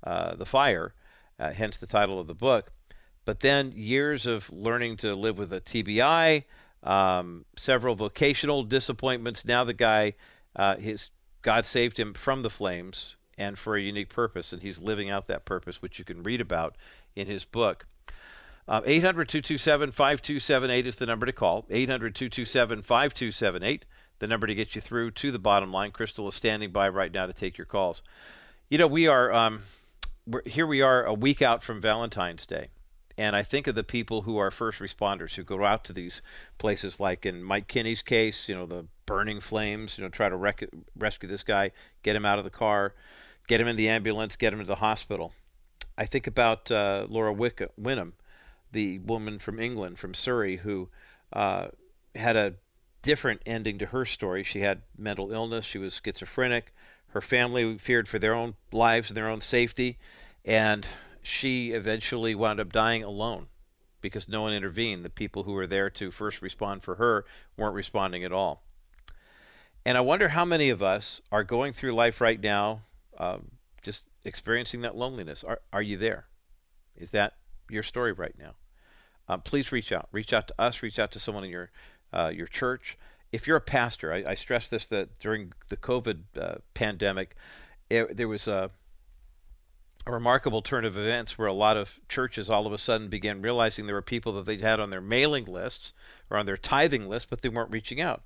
uh, 0.01 0.35
the 0.35 0.45
fire, 0.45 0.93
uh, 1.39 1.51
hence 1.51 1.75
the 1.75 1.85
title 1.85 2.21
of 2.21 2.27
the 2.27 2.33
book. 2.33 2.71
But 3.25 3.41
then 3.41 3.73
years 3.75 4.25
of 4.25 4.49
learning 4.49 4.97
to 4.97 5.13
live 5.13 5.37
with 5.37 5.51
a 5.51 5.59
TBI, 5.59 6.45
um, 6.81 7.43
several 7.57 7.95
vocational 7.95 8.63
disappointments. 8.63 9.43
Now 9.43 9.65
the 9.65 9.73
guy, 9.73 10.13
uh, 10.55 10.77
his 10.77 11.09
God 11.41 11.65
saved 11.65 11.99
him 11.99 12.13
from 12.13 12.43
the 12.43 12.49
flames 12.49 13.17
and 13.37 13.59
for 13.59 13.75
a 13.75 13.81
unique 13.81 14.09
purpose, 14.09 14.53
and 14.53 14.61
he's 14.61 14.79
living 14.79 15.09
out 15.09 15.27
that 15.27 15.43
purpose, 15.43 15.81
which 15.81 15.99
you 15.99 16.05
can 16.05 16.23
read 16.23 16.39
about 16.39 16.77
in 17.13 17.27
his 17.27 17.43
book. 17.43 17.87
Uh, 18.67 18.81
800 18.85 19.27
227 19.27 19.91
5278 19.91 20.87
is 20.87 20.95
the 20.95 21.05
number 21.05 21.25
to 21.25 21.33
call. 21.33 21.65
800 21.69 22.15
227 22.15 22.81
5278, 22.81 23.85
the 24.19 24.27
number 24.27 24.47
to 24.47 24.55
get 24.55 24.75
you 24.75 24.81
through 24.81 25.11
to 25.11 25.31
the 25.31 25.39
bottom 25.39 25.71
line. 25.71 25.91
Crystal 25.91 26.27
is 26.29 26.35
standing 26.35 26.71
by 26.71 26.87
right 26.87 27.11
now 27.11 27.25
to 27.25 27.33
take 27.33 27.57
your 27.57 27.65
calls. 27.65 28.01
You 28.69 28.77
know, 28.77 28.87
we 28.87 29.07
are, 29.07 29.33
um, 29.33 29.63
here 30.45 30.65
we 30.65 30.81
are 30.81 31.03
a 31.03 31.13
week 31.13 31.41
out 31.41 31.61
from 31.61 31.81
Valentine's 31.81 32.45
Day. 32.45 32.69
And 33.17 33.35
I 33.35 33.43
think 33.43 33.67
of 33.67 33.75
the 33.75 33.83
people 33.83 34.23
who 34.23 34.37
are 34.37 34.49
first 34.49 34.79
responders 34.79 35.35
who 35.35 35.43
go 35.43 35.63
out 35.63 35.83
to 35.85 35.93
these 35.93 36.21
places, 36.57 36.99
like 36.99 37.25
in 37.25 37.43
Mike 37.43 37.67
Kinney's 37.67 38.01
case, 38.01 38.49
you 38.49 38.55
know, 38.55 38.65
the 38.65 38.87
burning 39.05 39.39
flames, 39.39 39.97
you 39.97 40.03
know, 40.03 40.09
try 40.09 40.29
to 40.29 40.35
rec- 40.35 40.69
rescue 40.97 41.29
this 41.29 41.43
guy, 41.43 41.71
get 42.01 42.15
him 42.15 42.25
out 42.25 42.39
of 42.39 42.43
the 42.43 42.49
car, 42.49 42.95
get 43.47 43.61
him 43.61 43.67
in 43.67 43.75
the 43.75 43.89
ambulance, 43.89 44.35
get 44.35 44.53
him 44.53 44.59
to 44.59 44.65
the 44.65 44.75
hospital. 44.75 45.33
I 45.95 46.05
think 46.05 46.25
about 46.25 46.71
uh, 46.71 47.05
Laura 47.07 47.31
Wick- 47.31 47.69
Winham 47.79 48.13
the 48.73 48.99
woman 48.99 49.39
from 49.39 49.59
England, 49.59 49.97
from 49.99 50.13
Surrey, 50.13 50.57
who 50.57 50.89
uh, 51.31 51.67
had 52.15 52.35
a 52.35 52.55
different 53.01 53.41
ending 53.45 53.77
to 53.79 53.87
her 53.87 54.05
story. 54.05 54.43
She 54.43 54.61
had 54.61 54.81
mental 54.97 55.31
illness, 55.31 55.65
she 55.65 55.77
was 55.77 55.99
schizophrenic, 56.03 56.73
her 57.07 57.21
family 57.21 57.77
feared 57.77 58.07
for 58.07 58.19
their 58.19 58.33
own 58.33 58.55
lives 58.71 59.09
and 59.09 59.17
their 59.17 59.29
own 59.29 59.41
safety, 59.41 59.97
and 60.43 60.85
she 61.21 61.71
eventually 61.71 62.35
wound 62.35 62.59
up 62.59 62.71
dying 62.71 63.03
alone 63.03 63.47
because 64.01 64.27
no 64.27 64.41
one 64.41 64.53
intervened. 64.53 65.05
The 65.05 65.09
people 65.09 65.43
who 65.43 65.53
were 65.53 65.67
there 65.67 65.89
to 65.91 66.11
first 66.11 66.41
respond 66.41 66.83
for 66.83 66.95
her 66.95 67.25
weren't 67.55 67.75
responding 67.75 68.23
at 68.23 68.33
all. 68.33 68.63
And 69.85 69.97
I 69.97 70.01
wonder 70.01 70.29
how 70.29 70.45
many 70.45 70.69
of 70.69 70.81
us 70.81 71.21
are 71.31 71.43
going 71.43 71.73
through 71.73 71.93
life 71.93 72.19
right 72.19 72.41
now 72.41 72.81
um, 73.17 73.51
just 73.81 74.03
experiencing 74.23 74.81
that 74.81 74.95
loneliness. 74.95 75.43
Are, 75.43 75.59
are 75.71 75.81
you 75.81 75.97
there? 75.97 76.25
Is 76.95 77.11
that 77.11 77.33
your 77.69 77.83
story 77.83 78.11
right 78.11 78.35
now? 78.37 78.55
Um, 79.27 79.41
please 79.41 79.71
reach 79.71 79.91
out. 79.91 80.07
Reach 80.11 80.33
out 80.33 80.47
to 80.49 80.55
us. 80.59 80.81
Reach 80.81 80.99
out 80.99 81.11
to 81.11 81.19
someone 81.19 81.43
in 81.43 81.49
your 81.49 81.71
uh, 82.11 82.31
your 82.33 82.47
church. 82.47 82.97
If 83.31 83.47
you're 83.47 83.57
a 83.57 83.61
pastor, 83.61 84.13
I, 84.13 84.23
I 84.27 84.33
stress 84.35 84.67
this 84.67 84.85
that 84.87 85.19
during 85.19 85.53
the 85.69 85.77
COVID 85.77 86.19
uh, 86.39 86.55
pandemic, 86.73 87.35
it, 87.89 88.15
there 88.15 88.27
was 88.27 88.47
a, 88.47 88.69
a 90.05 90.11
remarkable 90.11 90.61
turn 90.61 90.85
of 90.85 90.97
events 90.97 91.37
where 91.37 91.47
a 91.47 91.53
lot 91.53 91.77
of 91.77 91.99
churches 92.07 92.49
all 92.49 92.67
of 92.67 92.73
a 92.73 92.77
sudden 92.77 93.07
began 93.07 93.41
realizing 93.41 93.85
there 93.85 93.95
were 93.95 94.01
people 94.01 94.33
that 94.33 94.45
they'd 94.45 94.61
had 94.61 94.79
on 94.79 94.91
their 94.91 95.01
mailing 95.01 95.45
lists 95.45 95.93
or 96.29 96.37
on 96.37 96.45
their 96.45 96.57
tithing 96.57 97.07
list, 97.07 97.29
but 97.29 97.41
they 97.41 97.49
weren't 97.49 97.71
reaching 97.71 97.99
out. 97.99 98.23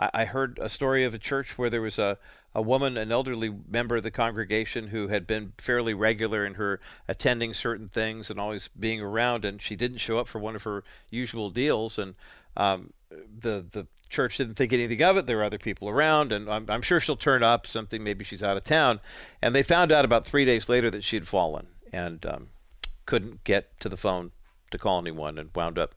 I, 0.00 0.10
I 0.12 0.24
heard 0.24 0.58
a 0.60 0.68
story 0.68 1.04
of 1.04 1.14
a 1.14 1.18
church 1.18 1.56
where 1.56 1.70
there 1.70 1.82
was 1.82 1.98
a, 1.98 2.18
a 2.54 2.62
woman, 2.62 2.96
an 2.96 3.12
elderly 3.12 3.54
member 3.68 3.96
of 3.96 4.02
the 4.02 4.10
congregation 4.10 4.88
who 4.88 5.08
had 5.08 5.26
been 5.26 5.52
fairly 5.58 5.94
regular 5.94 6.44
in 6.44 6.54
her 6.54 6.80
attending 7.06 7.54
certain 7.54 7.88
things 7.88 8.30
and 8.30 8.40
always 8.40 8.68
being 8.68 9.00
around, 9.00 9.44
and 9.44 9.62
she 9.62 9.76
didn't 9.76 9.98
show 9.98 10.18
up 10.18 10.26
for 10.26 10.38
one 10.40 10.56
of 10.56 10.64
her 10.64 10.82
usual 11.10 11.50
deals, 11.50 11.98
and 11.98 12.14
um, 12.56 12.92
the 13.10 13.64
the 13.70 13.86
church 14.08 14.38
didn't 14.38 14.56
think 14.56 14.72
anything 14.72 15.02
of 15.02 15.16
it. 15.16 15.26
There 15.26 15.36
were 15.36 15.44
other 15.44 15.58
people 15.58 15.88
around, 15.88 16.32
and 16.32 16.50
I'm, 16.50 16.66
I'm, 16.68 16.82
sure 16.82 16.98
she'll 16.98 17.16
turn 17.16 17.44
up. 17.44 17.66
Something 17.66 18.02
maybe 18.02 18.24
she's 18.24 18.42
out 18.42 18.56
of 18.56 18.64
town, 18.64 19.00
and 19.40 19.54
they 19.54 19.62
found 19.62 19.92
out 19.92 20.04
about 20.04 20.26
three 20.26 20.44
days 20.44 20.68
later 20.68 20.90
that 20.90 21.04
she 21.04 21.14
had 21.16 21.28
fallen 21.28 21.68
and 21.92 22.24
um, 22.26 22.48
couldn't 23.06 23.44
get 23.44 23.78
to 23.80 23.88
the 23.88 23.96
phone 23.96 24.32
to 24.72 24.78
call 24.78 24.98
anyone, 24.98 25.38
and 25.38 25.50
wound 25.54 25.78
up 25.78 25.94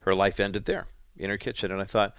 her 0.00 0.14
life 0.14 0.40
ended 0.40 0.64
there 0.64 0.88
in 1.16 1.30
her 1.30 1.38
kitchen. 1.38 1.70
And 1.70 1.80
I 1.80 1.84
thought 1.84 2.14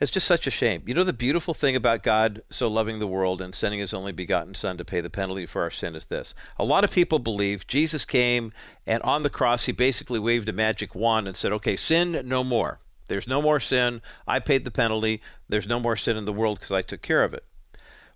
it's 0.00 0.10
just 0.10 0.26
such 0.26 0.46
a 0.46 0.50
shame. 0.50 0.82
You 0.86 0.94
know, 0.94 1.04
the 1.04 1.12
beautiful 1.12 1.54
thing 1.54 1.74
about 1.74 2.02
God 2.02 2.42
so 2.50 2.68
loving 2.68 2.98
the 2.98 3.06
world 3.06 3.40
and 3.42 3.54
sending 3.54 3.80
his 3.80 3.92
only 3.92 4.12
begotten 4.12 4.54
Son 4.54 4.76
to 4.78 4.84
pay 4.84 5.00
the 5.00 5.10
penalty 5.10 5.44
for 5.44 5.62
our 5.62 5.70
sin 5.70 5.96
is 5.96 6.04
this. 6.06 6.34
A 6.58 6.64
lot 6.64 6.84
of 6.84 6.90
people 6.90 7.18
believe 7.18 7.66
Jesus 7.66 8.04
came 8.04 8.52
and 8.86 9.02
on 9.02 9.22
the 9.22 9.30
cross, 9.30 9.66
he 9.66 9.72
basically 9.72 10.18
waved 10.18 10.48
a 10.48 10.52
magic 10.52 10.94
wand 10.94 11.26
and 11.26 11.36
said, 11.36 11.52
okay, 11.52 11.76
sin 11.76 12.22
no 12.24 12.44
more. 12.44 12.80
There's 13.08 13.26
no 13.26 13.42
more 13.42 13.58
sin. 13.58 14.00
I 14.26 14.38
paid 14.38 14.64
the 14.64 14.70
penalty. 14.70 15.20
There's 15.48 15.66
no 15.66 15.80
more 15.80 15.96
sin 15.96 16.16
in 16.16 16.26
the 16.26 16.32
world 16.32 16.58
because 16.58 16.72
I 16.72 16.82
took 16.82 17.02
care 17.02 17.24
of 17.24 17.34
it. 17.34 17.44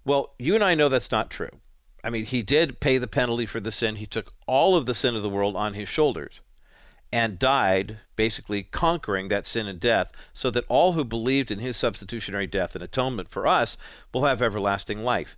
Well, 0.05 0.35
you 0.39 0.55
and 0.55 0.63
I 0.63 0.75
know 0.75 0.89
that's 0.89 1.11
not 1.11 1.31
true. 1.31 1.51
I 2.05 2.11
mean, 2.11 2.27
he 2.27 2.43
did 2.43 2.81
pay 2.81 2.99
the 2.99 3.09
penalty 3.09 3.47
for 3.47 3.61
the 3.61 3.73
sin. 3.73 3.97
He 3.97 4.07
took 4.07 4.33
all 4.47 4.77
of 4.77 4.87
the 4.87 4.95
sin 4.95 5.17
of 5.17 5.23
the 5.23 5.31
world 5.31 5.57
on 5.57 5.75
his 5.75 5.89
shoulders 5.89 6.41
and 7.13 7.39
died, 7.39 7.99
basically 8.17 8.63
conquering 8.63 9.29
that 9.29 9.47
sin 9.47 9.67
and 9.67 9.79
death, 9.79 10.11
so 10.33 10.51
that 10.51 10.65
all 10.69 10.93
who 10.93 11.05
believed 11.05 11.51
in 11.51 11.59
his 11.59 11.77
substitutionary 11.77 12.47
death 12.47 12.75
and 12.75 12.83
atonement 12.83 13.29
for 13.29 13.47
us 13.47 13.77
will 14.15 14.25
have 14.25 14.41
everlasting 14.41 15.05
life. 15.05 15.37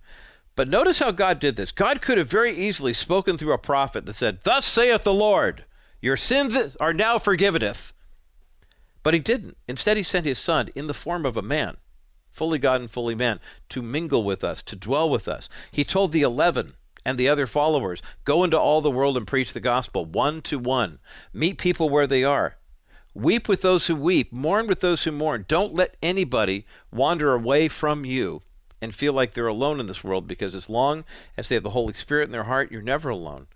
But 0.55 0.69
notice 0.69 0.99
how 0.99 1.11
God 1.11 1.39
did 1.39 1.57
this. 1.57 1.73
God 1.73 2.01
could 2.01 2.17
have 2.17 2.29
very 2.29 2.55
easily 2.55 2.93
spoken 2.93 3.37
through 3.37 3.51
a 3.51 3.57
prophet 3.57 4.05
that 4.05 4.15
said, 4.15 4.39
Thus 4.43 4.65
saith 4.65 5.03
the 5.03 5.13
Lord, 5.13 5.65
your 6.01 6.15
sins 6.15 6.77
are 6.77 6.93
now 6.93 7.19
forgiveneth. 7.19 7.91
But 9.03 9.13
he 9.13 9.19
didn't. 9.19 9.57
Instead, 9.67 9.97
he 9.97 10.03
sent 10.03 10.25
his 10.25 10.39
son 10.39 10.69
in 10.73 10.87
the 10.87 10.93
form 10.93 11.25
of 11.25 11.35
a 11.35 11.41
man, 11.41 11.77
fully 12.31 12.57
God 12.57 12.79
and 12.79 12.89
fully 12.89 13.15
man, 13.15 13.39
to 13.69 13.81
mingle 13.81 14.23
with 14.23 14.43
us, 14.43 14.63
to 14.63 14.75
dwell 14.75 15.09
with 15.09 15.27
us. 15.27 15.49
He 15.71 15.83
told 15.83 16.11
the 16.11 16.21
eleven, 16.21 16.75
and 17.05 17.17
the 17.17 17.29
other 17.29 17.47
followers. 17.47 18.01
Go 18.25 18.43
into 18.43 18.59
all 18.59 18.81
the 18.81 18.91
world 18.91 19.15
and 19.15 19.27
preach 19.27 19.53
the 19.53 19.59
gospel 19.59 20.03
one 20.03 20.41
to 20.41 20.57
one. 20.57 20.99
Meet 21.31 21.59
people 21.59 21.87
where 21.87 22.07
they 22.07 22.23
are. 22.23 22.57
Weep 23.13 23.47
with 23.47 23.61
those 23.61 23.87
who 23.87 23.95
weep, 23.95 24.33
mourn 24.33 24.67
with 24.67 24.81
those 24.81 25.03
who 25.03 25.11
mourn. 25.11 25.45
Don't 25.47 25.73
let 25.73 25.95
anybody 26.03 26.65
wander 26.91 27.33
away 27.33 27.69
from 27.69 28.03
you 28.03 28.41
and 28.81 28.93
feel 28.93 29.13
like 29.13 29.33
they're 29.33 29.47
alone 29.47 29.79
in 29.79 29.87
this 29.87 30.03
world 30.03 30.27
because 30.27 30.53
as 30.53 30.69
long 30.69 31.05
as 31.37 31.47
they 31.47 31.55
have 31.55 31.63
the 31.63 31.69
Holy 31.69 31.93
Spirit 31.93 32.25
in 32.25 32.31
their 32.31 32.43
heart, 32.43 32.71
you're 32.71 32.81
never 32.81 33.09
alone. 33.09 33.47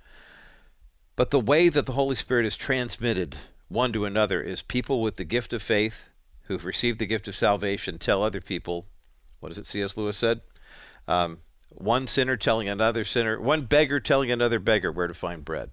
But 1.18 1.32
the 1.32 1.40
way 1.42 1.68
that 1.68 1.86
the 1.86 1.92
Holy 1.94 2.16
Spirit 2.16 2.46
is 2.46 2.56
transmitted 2.56 3.36
one 3.68 3.92
to 3.92 4.06
another 4.06 4.42
is 4.42 4.62
people 4.62 5.02
with 5.02 5.18
the 5.18 5.26
gift 5.26 5.52
of 5.52 5.62
faith 5.62 6.08
who've 6.44 6.64
received 6.64 6.98
the 7.00 7.06
gift 7.06 7.28
of 7.28 7.36
salvation 7.36 8.00
tell 8.00 8.24
other 8.24 8.40
people, 8.40 8.86
what 9.42 9.50
does 9.50 9.58
it 9.58 9.68
C.S. 9.68 9.98
Lewis 9.98 10.18
said? 10.18 10.42
Um, 11.08 11.40
one 11.70 12.08
sinner 12.08 12.38
telling 12.38 12.68
another 12.68 13.04
sinner, 13.04 13.40
one 13.40 13.64
beggar 13.64 14.00
telling 14.00 14.32
another 14.32 14.60
beggar 14.60 14.92
where 14.92 15.08
to 15.08 15.14
find 15.14 15.46
bread. 15.46 15.72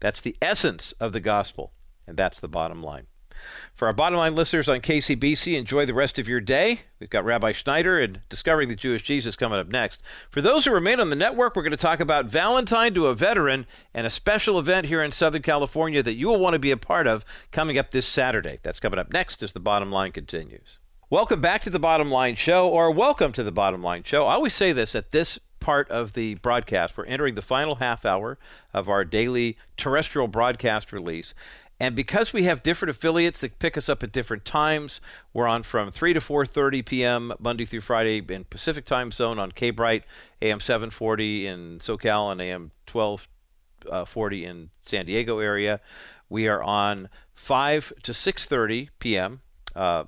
That's 0.00 0.20
the 0.20 0.36
essence 0.40 0.92
of 1.00 1.12
the 1.12 1.20
gospel, 1.20 1.72
and 2.06 2.16
that's 2.16 2.40
the 2.40 2.48
bottom 2.48 2.82
line. 2.82 3.06
For 3.74 3.86
our 3.86 3.92
bottom 3.92 4.18
line 4.18 4.34
listeners 4.34 4.68
on 4.68 4.80
KCBC, 4.80 5.56
enjoy 5.56 5.84
the 5.84 5.94
rest 5.94 6.18
of 6.18 6.26
your 6.26 6.40
day. 6.40 6.80
We've 6.98 7.10
got 7.10 7.24
Rabbi 7.24 7.52
Schneider 7.52 7.98
and 7.98 8.20
Discovering 8.28 8.68
the 8.68 8.76
Jewish 8.76 9.02
Jesus 9.02 9.36
coming 9.36 9.58
up 9.58 9.68
next. 9.68 10.02
For 10.30 10.40
those 10.40 10.64
who 10.64 10.72
remain 10.72 11.00
on 11.00 11.10
the 11.10 11.16
network, 11.16 11.54
we're 11.54 11.62
going 11.62 11.70
to 11.72 11.76
talk 11.76 12.00
about 12.00 12.26
Valentine 12.26 12.94
to 12.94 13.06
a 13.06 13.14
Veteran 13.14 13.66
and 13.92 14.06
a 14.06 14.10
special 14.10 14.58
event 14.58 14.86
here 14.86 15.02
in 15.02 15.12
Southern 15.12 15.42
California 15.42 16.02
that 16.02 16.14
you 16.14 16.28
will 16.28 16.38
want 16.38 16.54
to 16.54 16.58
be 16.58 16.70
a 16.70 16.76
part 16.76 17.06
of 17.06 17.24
coming 17.52 17.76
up 17.76 17.90
this 17.90 18.06
Saturday. 18.06 18.58
That's 18.62 18.80
coming 18.80 18.98
up 18.98 19.12
next 19.12 19.42
as 19.42 19.52
the 19.52 19.60
bottom 19.60 19.92
line 19.92 20.12
continues. 20.12 20.78
Welcome 21.08 21.40
back 21.40 21.62
to 21.62 21.70
the 21.70 21.78
Bottom 21.78 22.10
Line 22.10 22.34
Show, 22.34 22.68
or 22.68 22.90
welcome 22.90 23.30
to 23.34 23.44
the 23.44 23.52
Bottom 23.52 23.80
Line 23.80 24.02
Show. 24.02 24.26
I 24.26 24.34
always 24.34 24.54
say 24.54 24.72
this 24.72 24.96
at 24.96 25.12
this 25.12 25.38
part 25.60 25.88
of 25.88 26.14
the 26.14 26.34
broadcast. 26.34 26.96
We're 26.96 27.06
entering 27.06 27.36
the 27.36 27.42
final 27.42 27.76
half 27.76 28.04
hour 28.04 28.38
of 28.74 28.88
our 28.88 29.04
daily 29.04 29.56
terrestrial 29.76 30.26
broadcast 30.26 30.90
release. 30.90 31.32
And 31.78 31.94
because 31.94 32.32
we 32.32 32.42
have 32.42 32.60
different 32.60 32.90
affiliates 32.90 33.38
that 33.38 33.60
pick 33.60 33.76
us 33.76 33.88
up 33.88 34.02
at 34.02 34.10
different 34.10 34.44
times, 34.44 35.00
we're 35.32 35.46
on 35.46 35.62
from 35.62 35.92
3 35.92 36.12
to 36.12 36.18
4:30 36.18 36.84
p.m. 36.84 37.32
Monday 37.38 37.66
through 37.66 37.82
Friday 37.82 38.20
in 38.28 38.42
Pacific 38.42 38.84
Time 38.84 39.12
Zone 39.12 39.38
on 39.38 39.52
K-Brite, 39.52 40.02
AM 40.42 40.58
740 40.58 41.46
in 41.46 41.78
SoCal 41.78 42.32
and 42.32 42.40
AM 42.40 42.72
1240 42.90 44.44
in 44.44 44.70
San 44.82 45.06
Diego 45.06 45.38
area. 45.38 45.80
We 46.28 46.48
are 46.48 46.64
on 46.64 47.10
5 47.36 47.92
to 48.02 48.10
6:30 48.10 48.88
p.m. 48.98 49.40
Uh, 49.76 50.06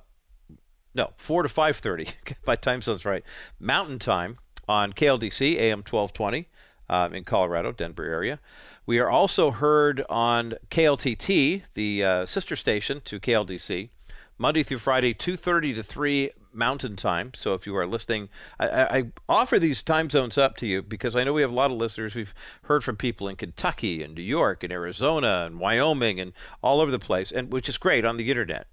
no, 0.99 1.13
4 1.15 1.43
to 1.43 1.49
5:30. 1.49 2.13
My 2.45 2.57
time 2.57 2.81
zone's 2.81 3.05
right. 3.05 3.23
Mountain 3.57 3.99
Time 3.99 4.37
on 4.67 4.91
KLDC 4.91 5.55
AM 5.55 5.79
1220 5.79 6.49
um, 6.89 7.13
in 7.13 7.23
Colorado, 7.23 7.71
Denver 7.71 8.03
area. 8.03 8.41
We 8.85 8.99
are 8.99 9.09
also 9.09 9.51
heard 9.51 10.03
on 10.09 10.55
KLTT, 10.69 11.63
the 11.73 12.03
uh, 12.03 12.25
sister 12.25 12.57
station 12.57 13.01
to 13.05 13.17
KLDC, 13.17 13.91
Monday 14.37 14.61
through 14.61 14.79
Friday, 14.79 15.13
2:30 15.13 15.75
to 15.75 15.83
3 15.83 16.31
Mountain 16.51 16.97
Time. 16.97 17.31
So 17.33 17.53
if 17.53 17.65
you 17.65 17.77
are 17.77 17.87
listening, 17.87 18.27
I, 18.59 18.67
I, 18.67 19.03
offer 19.29 19.57
these 19.57 19.81
time 19.81 20.09
zones 20.09 20.37
up 20.37 20.57
to 20.57 20.67
you 20.67 20.81
because 20.81 21.15
I 21.15 21.23
know 21.23 21.31
we 21.31 21.43
have 21.43 21.51
a 21.51 21.55
lot 21.55 21.71
of 21.71 21.77
listeners. 21.77 22.13
We've 22.13 22.33
heard 22.63 22.83
from 22.83 22.97
people 22.97 23.29
in 23.29 23.37
Kentucky 23.37 24.03
and 24.03 24.15
New 24.15 24.21
York 24.21 24.63
and 24.63 24.73
Arizona 24.73 25.43
and 25.45 25.61
Wyoming 25.61 26.19
and 26.19 26.33
all 26.61 26.81
over 26.81 26.91
the 26.91 26.99
place, 26.99 27.31
and 27.31 27.53
which 27.53 27.69
is 27.69 27.77
great 27.77 28.03
on 28.03 28.17
the 28.17 28.29
internet. 28.29 28.67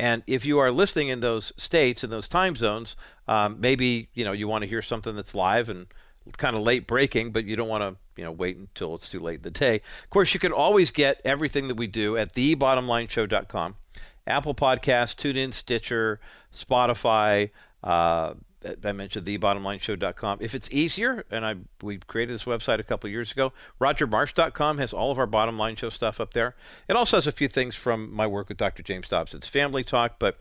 And 0.00 0.22
if 0.26 0.46
you 0.46 0.58
are 0.60 0.70
listening 0.70 1.08
in 1.08 1.20
those 1.20 1.52
states 1.58 2.02
in 2.02 2.08
those 2.08 2.26
time 2.26 2.56
zones, 2.56 2.96
um, 3.28 3.60
maybe 3.60 4.08
you 4.14 4.24
know 4.24 4.32
you 4.32 4.48
want 4.48 4.62
to 4.62 4.68
hear 4.68 4.80
something 4.80 5.14
that's 5.14 5.34
live 5.34 5.68
and 5.68 5.88
kind 6.38 6.56
of 6.56 6.62
late 6.62 6.86
breaking, 6.86 7.32
but 7.32 7.44
you 7.44 7.54
don't 7.54 7.68
want 7.68 7.82
to 7.82 7.96
you 8.16 8.24
know 8.24 8.32
wait 8.32 8.56
until 8.56 8.94
it's 8.94 9.10
too 9.10 9.20
late 9.20 9.36
in 9.36 9.42
the 9.42 9.50
day. 9.50 9.82
Of 10.02 10.08
course, 10.08 10.32
you 10.32 10.40
can 10.40 10.52
always 10.52 10.90
get 10.90 11.20
everything 11.22 11.68
that 11.68 11.76
we 11.76 11.86
do 11.86 12.16
at 12.16 12.32
thebottomlineshow.com. 12.32 13.76
Apple 14.26 14.54
Podcasts, 14.54 15.14
TuneIn, 15.14 15.52
Stitcher, 15.52 16.18
Spotify. 16.50 17.50
Uh, 17.84 18.34
I 18.84 18.92
mentioned 18.92 19.26
thebottomlineshow.com. 19.26 20.38
If 20.40 20.54
it's 20.54 20.68
easier, 20.70 21.24
and 21.30 21.46
I 21.46 21.56
we 21.82 21.98
created 21.98 22.34
this 22.34 22.44
website 22.44 22.78
a 22.78 22.82
couple 22.84 23.08
years 23.08 23.32
ago, 23.32 23.52
rogermarsh.com 23.80 24.78
has 24.78 24.92
all 24.92 25.10
of 25.10 25.18
our 25.18 25.26
bottom 25.26 25.58
line 25.58 25.76
show 25.76 25.88
stuff 25.88 26.20
up 26.20 26.34
there. 26.34 26.54
It 26.88 26.96
also 26.96 27.16
has 27.16 27.26
a 27.26 27.32
few 27.32 27.48
things 27.48 27.74
from 27.74 28.12
my 28.12 28.26
work 28.26 28.48
with 28.48 28.58
Dr. 28.58 28.82
James 28.82 29.08
Dobbs. 29.08 29.34
It's 29.34 29.48
family 29.48 29.82
talk, 29.82 30.18
but 30.18 30.38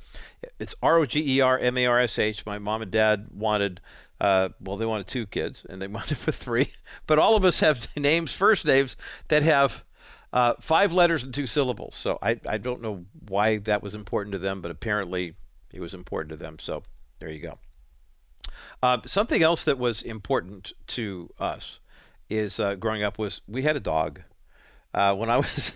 it's 0.60 0.76
R 0.84 0.98
O 0.98 1.06
G 1.06 1.38
E 1.38 1.42
R 1.42 1.58
M 1.58 1.78
A 1.78 1.86
R 1.86 2.00
S 2.00 2.20
H. 2.20 2.46
My 2.46 2.60
mom 2.60 2.82
and 2.82 2.92
dad 2.92 3.28
wanted 3.34 3.80
uh, 4.22 4.50
well, 4.60 4.76
they 4.76 4.86
wanted 4.86 5.08
two 5.08 5.26
kids, 5.26 5.66
and 5.70 5.82
they 5.82 5.88
wanted 6.00 6.18
for 6.18 6.32
three. 6.32 6.74
But 7.08 7.20
all 7.20 7.36
of 7.36 7.46
us 7.46 7.60
have 7.62 7.88
names, 7.98 8.34
first 8.34 8.66
names 8.66 8.98
that 9.30 9.44
have 9.44 9.84
uh, 10.34 10.54
five 10.60 10.94
letters 10.94 11.24
and 11.24 11.34
two 11.34 11.48
syllables. 11.48 11.96
So 11.96 12.20
I, 12.22 12.40
I 12.46 12.58
don't 12.58 12.82
know 12.82 13.06
why 13.28 13.58
that 13.60 13.82
was 13.82 13.96
important 13.96 14.34
to 14.34 14.40
them, 14.40 14.62
but 14.62 14.72
apparently 14.72 15.36
it 15.74 15.80
was 15.80 15.94
important 15.94 16.30
to 16.32 16.36
them. 16.36 16.58
So 16.60 16.84
there 17.20 17.30
you 17.30 17.40
go. 17.40 17.58
Uh, 18.82 19.00
something 19.06 19.44
else 19.44 19.64
that 19.64 19.78
was 19.78 20.02
important 20.02 20.74
to 20.88 21.30
us 21.40 21.80
is 22.30 22.60
uh, 22.60 22.76
growing 22.76 23.04
up 23.04 23.18
was 23.18 23.42
we 23.48 23.64
had 23.64 23.76
a 23.76 23.82
dog. 23.82 24.22
Uh, 24.94 25.16
when 25.16 25.30
I 25.30 25.38
was 25.38 25.74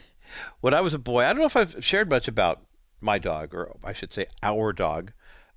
when 0.62 0.74
I 0.74 0.82
was 0.82 0.94
a 0.94 1.00
boy, 1.00 1.24
I 1.24 1.28
don't 1.28 1.40
know 1.40 1.46
if 1.46 1.56
I've 1.56 1.84
shared 1.84 2.10
much 2.10 2.28
about 2.28 2.62
my 3.02 3.20
dog, 3.20 3.54
or 3.54 3.76
I 3.84 3.94
should 3.94 4.14
say 4.14 4.26
our 4.42 4.74
dog. 4.74 5.12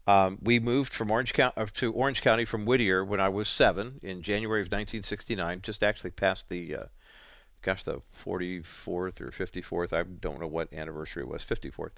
Um, 0.09 0.38
we 0.40 0.61
moved 0.61 0.92
from 0.92 1.11
Orange 1.11 1.32
County 1.32 1.55
uh, 1.57 1.66
to 1.74 1.92
Orange 1.92 2.22
County 2.22 2.44
from 2.44 2.64
Whittier 2.64 3.05
when 3.05 3.20
I 3.20 3.28
was 3.28 3.49
seven 3.49 3.99
in 4.03 4.22
January 4.22 4.61
of 4.61 4.66
1969. 4.66 5.62
Just 5.62 5.82
actually 5.82 6.11
past 6.11 6.49
the, 6.49 6.76
uh, 6.76 6.84
gosh, 7.62 7.82
the 7.82 8.00
44th 8.24 9.20
or 9.20 9.30
54th. 9.30 9.92
I 9.92 10.02
don't 10.02 10.40
know 10.40 10.46
what 10.46 10.72
anniversary 10.72 11.22
it 11.22 11.28
was. 11.28 11.44
54th 11.44 11.92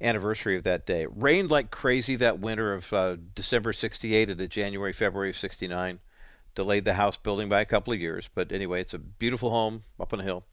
anniversary 0.00 0.56
of 0.56 0.64
that 0.64 0.86
day. 0.86 1.02
It 1.02 1.10
rained 1.14 1.50
like 1.50 1.70
crazy 1.70 2.16
that 2.16 2.40
winter 2.40 2.74
of 2.74 2.92
uh, 2.92 3.16
December 3.34 3.72
68 3.72 4.30
into 4.30 4.48
January, 4.48 4.92
February 4.92 5.30
of 5.30 5.36
69. 5.36 6.00
Delayed 6.54 6.84
the 6.84 6.94
house 6.94 7.16
building 7.16 7.48
by 7.48 7.62
a 7.62 7.64
couple 7.64 7.94
of 7.94 8.00
years, 8.00 8.28
but 8.34 8.52
anyway, 8.52 8.82
it's 8.82 8.92
a 8.92 8.98
beautiful 8.98 9.48
home 9.48 9.84
up 9.98 10.12
on 10.12 10.20
a 10.20 10.22
hill. 10.22 10.44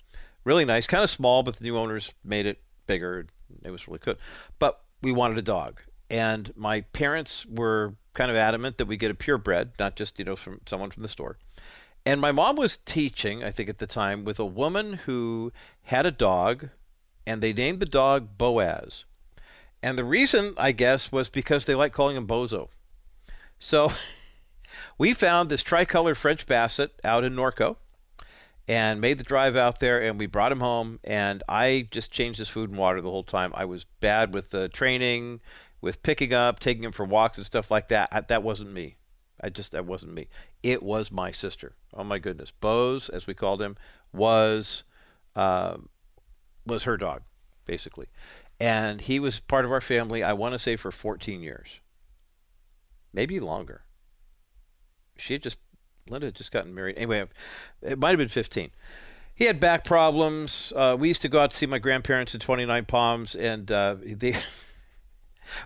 Really 0.45 0.63
nice, 0.63 0.87
kind 0.87 1.03
of 1.03 1.09
small, 1.09 1.43
but 1.43 1.57
the 1.57 1.63
new 1.65 1.75
owners 1.75 2.13
made 2.23 2.45
it 2.45 2.61
bigger. 2.87 3.27
It 3.63 3.69
was 3.69 3.85
really 3.85 3.99
good. 3.99 4.17
But 4.59 4.79
we 5.01 5.11
wanted 5.11 5.37
a 5.37 5.41
dog 5.41 5.81
and 6.09 6.51
my 6.55 6.81
parents 6.81 7.45
were 7.45 7.95
kind 8.13 8.31
of 8.31 8.37
adamant 8.37 8.77
that 8.77 8.87
we 8.87 8.97
get 8.97 9.11
a 9.11 9.13
purebred, 9.13 9.71
not 9.79 9.95
just 9.95 10.17
you 10.17 10.25
know 10.25 10.35
from 10.35 10.61
someone 10.65 10.91
from 10.91 11.03
the 11.03 11.09
store. 11.09 11.37
And 12.05 12.21
my 12.21 12.31
mom 12.31 12.55
was 12.55 12.77
teaching, 12.85 13.43
I 13.43 13.51
think 13.51 13.69
at 13.69 13.77
the 13.77 13.87
time, 13.87 14.23
with 14.23 14.39
a 14.39 14.45
woman 14.45 14.93
who 15.05 15.51
had 15.83 16.05
a 16.05 16.11
dog, 16.11 16.69
and 17.27 17.41
they 17.41 17.53
named 17.53 17.79
the 17.79 17.85
dog 17.85 18.37
Boaz. 18.37 19.05
And 19.81 19.97
the 19.97 20.03
reason, 20.03 20.53
I 20.57 20.71
guess, 20.71 21.11
was 21.11 21.29
because 21.29 21.65
they 21.65 21.75
like 21.75 21.93
calling 21.93 22.17
him 22.17 22.27
Bozo. 22.27 22.69
So 23.59 23.93
we 24.97 25.13
found 25.13 25.49
this 25.49 25.63
tricolor 25.63 26.15
French 26.15 26.45
Basset 26.45 26.91
out 27.03 27.23
in 27.23 27.35
Norco 27.35 27.77
and 28.67 29.01
made 29.01 29.17
the 29.17 29.23
drive 29.23 29.55
out 29.55 29.79
there 29.79 30.01
and 30.01 30.19
we 30.19 30.27
brought 30.27 30.51
him 30.51 30.59
home 30.59 30.99
and 31.03 31.41
I 31.49 31.87
just 31.91 32.11
changed 32.11 32.39
his 32.39 32.49
food 32.49 32.69
and 32.69 32.77
water 32.77 33.01
the 33.01 33.09
whole 33.09 33.23
time. 33.23 33.51
I 33.55 33.65
was 33.65 33.85
bad 33.99 34.33
with 34.33 34.51
the 34.51 34.69
training 34.69 35.41
with 35.81 36.03
picking 36.03 36.33
up, 36.33 36.59
taking 36.59 36.83
him 36.83 36.91
for 36.91 37.05
walks 37.05 37.37
and 37.37 37.45
stuff 37.45 37.71
like 37.71 37.87
that. 37.89 38.09
I, 38.11 38.21
that 38.21 38.43
wasn't 38.43 38.73
me. 38.73 38.97
I 39.41 39.49
just 39.49 39.71
that 39.71 39.85
wasn't 39.85 40.13
me. 40.13 40.27
It 40.61 40.83
was 40.83 41.11
my 41.11 41.31
sister. 41.31 41.73
Oh 41.93 42.03
my 42.03 42.19
goodness, 42.19 42.51
Bose, 42.51 43.09
as 43.09 43.27
we 43.27 43.33
called 43.33 43.61
him, 43.61 43.75
was 44.13 44.83
uh, 45.35 45.77
was 46.65 46.83
her 46.83 46.97
dog, 46.97 47.21
basically, 47.65 48.07
and 48.59 49.01
he 49.01 49.19
was 49.19 49.39
part 49.39 49.65
of 49.65 49.71
our 49.71 49.81
family. 49.81 50.23
I 50.23 50.33
want 50.33 50.53
to 50.53 50.59
say 50.59 50.75
for 50.75 50.91
14 50.91 51.41
years, 51.41 51.79
maybe 53.13 53.39
longer. 53.39 53.83
She 55.17 55.33
had 55.33 55.43
just 55.43 55.57
Linda 56.07 56.27
had 56.27 56.35
just 56.35 56.51
gotten 56.51 56.73
married. 56.73 56.97
Anyway, 56.97 57.25
it 57.81 57.99
might 57.99 58.09
have 58.09 58.17
been 58.17 58.27
15 58.27 58.71
he 59.39 59.45
had 59.45 59.57
back 59.57 59.85
problems. 59.85 60.73
Uh, 60.75 60.97
we 60.99 61.07
used 61.07 61.21
to 61.21 61.29
go 61.29 61.39
out 61.39 61.51
to 61.51 61.57
see 61.57 61.65
my 61.65 61.79
grandparents 61.79 62.33
in 62.33 62.41
29 62.41 62.83
Palms, 62.83 63.35
and 63.35 63.71
uh, 63.71 63.95
they 64.05 64.35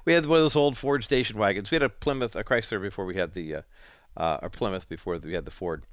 we 0.05 0.13
had 0.13 0.27
one 0.27 0.37
of 0.37 0.43
those 0.43 0.55
old 0.55 0.77
Ford 0.77 1.03
station 1.03 1.39
wagons. 1.39 1.71
We 1.71 1.75
had 1.75 1.83
a 1.83 1.89
Plymouth, 1.89 2.35
a 2.35 2.43
Chrysler 2.43 2.79
before 2.79 3.03
we 3.03 3.15
had 3.15 3.33
the, 3.33 3.55
uh, 3.55 3.61
uh, 4.15 4.49
Plymouth 4.49 4.87
before 4.87 5.17
we 5.17 5.33
had 5.33 5.45
the 5.45 5.51
Ford. 5.51 5.85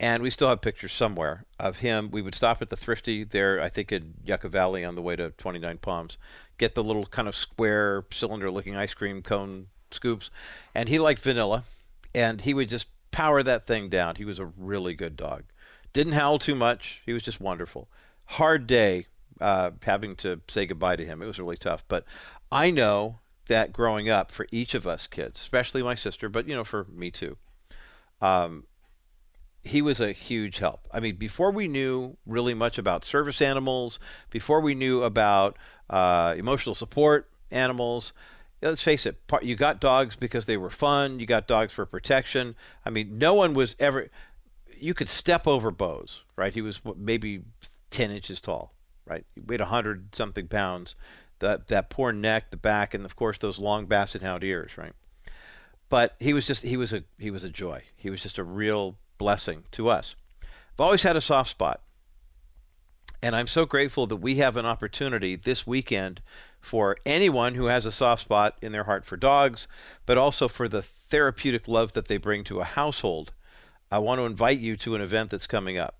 And 0.00 0.22
we 0.22 0.30
still 0.30 0.48
have 0.48 0.60
pictures 0.60 0.92
somewhere 0.92 1.44
of 1.58 1.78
him. 1.78 2.10
We 2.10 2.22
would 2.22 2.34
stop 2.34 2.62
at 2.62 2.68
the 2.68 2.76
Thrifty 2.76 3.24
there, 3.24 3.60
I 3.60 3.68
think 3.68 3.90
in 3.90 4.14
Yucca 4.24 4.48
Valley 4.48 4.84
on 4.84 4.94
the 4.94 5.02
way 5.02 5.16
to 5.16 5.30
29 5.30 5.78
Palms, 5.78 6.16
get 6.56 6.74
the 6.74 6.84
little 6.84 7.06
kind 7.06 7.26
of 7.26 7.34
square 7.34 8.04
cylinder 8.12 8.50
looking 8.50 8.76
ice 8.76 8.94
cream 8.94 9.22
cone 9.22 9.66
scoops. 9.90 10.30
And 10.74 10.88
he 10.88 10.98
liked 10.98 11.20
vanilla. 11.20 11.64
And 12.14 12.40
he 12.40 12.54
would 12.54 12.68
just 12.68 12.86
power 13.10 13.42
that 13.42 13.66
thing 13.66 13.88
down. 13.88 14.16
He 14.16 14.24
was 14.24 14.38
a 14.38 14.46
really 14.46 14.94
good 14.94 15.16
dog. 15.16 15.44
Didn't 15.92 16.12
howl 16.12 16.38
too 16.38 16.54
much. 16.54 17.02
He 17.04 17.12
was 17.12 17.22
just 17.22 17.40
wonderful. 17.40 17.88
Hard 18.26 18.66
day 18.66 19.06
uh, 19.40 19.72
having 19.82 20.16
to 20.16 20.40
say 20.48 20.66
goodbye 20.66 20.96
to 20.96 21.04
him. 21.04 21.22
It 21.22 21.26
was 21.26 21.38
really 21.38 21.56
tough. 21.56 21.84
But 21.88 22.04
I 22.50 22.70
know 22.70 23.18
that 23.48 23.72
growing 23.72 24.08
up 24.08 24.30
for 24.30 24.46
each 24.52 24.74
of 24.74 24.86
us 24.86 25.06
kids, 25.06 25.40
especially 25.40 25.82
my 25.82 25.94
sister, 25.94 26.28
but 26.28 26.46
you 26.48 26.54
know, 26.54 26.64
for 26.64 26.84
me 26.84 27.10
too. 27.10 27.36
Um, 28.20 28.64
he 29.64 29.82
was 29.82 30.00
a 30.00 30.12
huge 30.12 30.58
help. 30.58 30.88
I 30.92 31.00
mean, 31.00 31.16
before 31.16 31.50
we 31.50 31.68
knew 31.68 32.16
really 32.26 32.54
much 32.54 32.78
about 32.78 33.04
service 33.04 33.42
animals, 33.42 33.98
before 34.30 34.60
we 34.60 34.74
knew 34.74 35.02
about 35.02 35.56
uh, 35.90 36.34
emotional 36.36 36.74
support 36.74 37.28
animals, 37.50 38.12
let's 38.62 38.82
face 38.82 39.06
it, 39.06 39.20
you 39.42 39.56
got 39.56 39.80
dogs 39.80 40.16
because 40.16 40.46
they 40.46 40.56
were 40.56 40.70
fun. 40.70 41.20
You 41.20 41.26
got 41.26 41.46
dogs 41.46 41.72
for 41.72 41.86
protection. 41.86 42.56
I 42.84 42.90
mean, 42.90 43.18
no 43.18 43.34
one 43.34 43.54
was 43.54 43.76
ever. 43.78 44.10
You 44.78 44.94
could 44.94 45.08
step 45.08 45.46
over 45.46 45.70
Bose, 45.70 46.22
right? 46.36 46.52
He 46.54 46.62
was 46.62 46.80
maybe 46.96 47.42
ten 47.90 48.10
inches 48.10 48.40
tall, 48.40 48.72
right? 49.06 49.24
He 49.34 49.40
weighed 49.40 49.60
hundred 49.60 50.14
something 50.14 50.48
pounds, 50.48 50.94
that 51.40 51.68
that 51.68 51.90
poor 51.90 52.12
neck, 52.12 52.50
the 52.50 52.56
back, 52.56 52.94
and 52.94 53.04
of 53.04 53.16
course 53.16 53.38
those 53.38 53.58
long 53.58 53.86
basset 53.86 54.22
hound 54.22 54.44
ears, 54.44 54.78
right? 54.78 54.92
But 55.88 56.16
he 56.20 56.32
was 56.32 56.46
just 56.46 56.62
he 56.62 56.76
was 56.76 56.92
a 56.92 57.04
he 57.18 57.30
was 57.30 57.44
a 57.44 57.48
joy. 57.48 57.82
He 57.96 58.10
was 58.10 58.22
just 58.22 58.38
a 58.38 58.44
real 58.44 58.96
blessing 59.18 59.64
to 59.72 59.88
us. 59.88 60.14
I've 60.42 60.80
always 60.80 61.02
had 61.02 61.16
a 61.16 61.20
soft 61.20 61.50
spot. 61.50 61.82
And 63.20 63.34
I'm 63.34 63.48
so 63.48 63.66
grateful 63.66 64.06
that 64.06 64.16
we 64.16 64.36
have 64.36 64.56
an 64.56 64.64
opportunity 64.64 65.34
this 65.34 65.66
weekend 65.66 66.22
for 66.60 66.96
anyone 67.04 67.54
who 67.54 67.66
has 67.66 67.84
a 67.84 67.92
soft 67.92 68.22
spot 68.22 68.56
in 68.62 68.72
their 68.72 68.84
heart 68.84 69.04
for 69.04 69.16
dogs, 69.16 69.66
but 70.06 70.16
also 70.16 70.46
for 70.46 70.68
the 70.68 70.82
therapeutic 70.82 71.66
love 71.66 71.92
that 71.94 72.06
they 72.06 72.16
bring 72.16 72.44
to 72.44 72.60
a 72.60 72.64
household. 72.64 73.32
I 73.90 73.98
want 73.98 74.20
to 74.20 74.26
invite 74.26 74.60
you 74.60 74.76
to 74.78 74.94
an 74.94 75.00
event 75.00 75.30
that's 75.30 75.46
coming 75.46 75.78
up. 75.78 75.96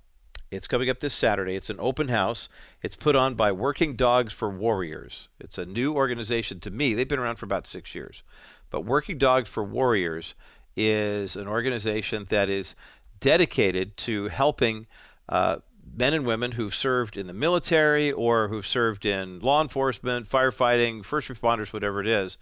It's 0.50 0.68
coming 0.68 0.88
up 0.88 1.00
this 1.00 1.14
Saturday. 1.14 1.56
It's 1.56 1.70
an 1.70 1.80
open 1.80 2.08
house. 2.08 2.48
It's 2.82 2.96
put 2.96 3.16
on 3.16 3.34
by 3.34 3.52
Working 3.52 3.96
Dogs 3.96 4.32
for 4.32 4.48
Warriors. 4.48 5.28
It's 5.40 5.58
a 5.58 5.66
new 5.66 5.94
organization 5.94 6.60
to 6.60 6.70
me. 6.70 6.94
They've 6.94 7.08
been 7.08 7.18
around 7.18 7.36
for 7.36 7.46
about 7.46 7.66
six 7.66 7.94
years. 7.94 8.22
But 8.70 8.84
Working 8.84 9.18
Dogs 9.18 9.48
for 9.48 9.64
Warriors 9.64 10.34
is 10.76 11.36
an 11.36 11.48
organization 11.48 12.26
that 12.30 12.48
is 12.48 12.74
dedicated 13.20 13.96
to 13.98 14.28
helping 14.28 14.86
uh, 15.28 15.58
men 15.96 16.14
and 16.14 16.26
women 16.26 16.52
who've 16.52 16.74
served 16.74 17.16
in 17.16 17.26
the 17.26 17.32
military 17.32 18.12
or 18.12 18.48
who've 18.48 18.66
served 18.66 19.04
in 19.04 19.40
law 19.40 19.62
enforcement, 19.62 20.28
firefighting, 20.28 21.04
first 21.04 21.28
responders, 21.28 21.72
whatever 21.72 22.00
it 22.00 22.06
is, 22.06 22.36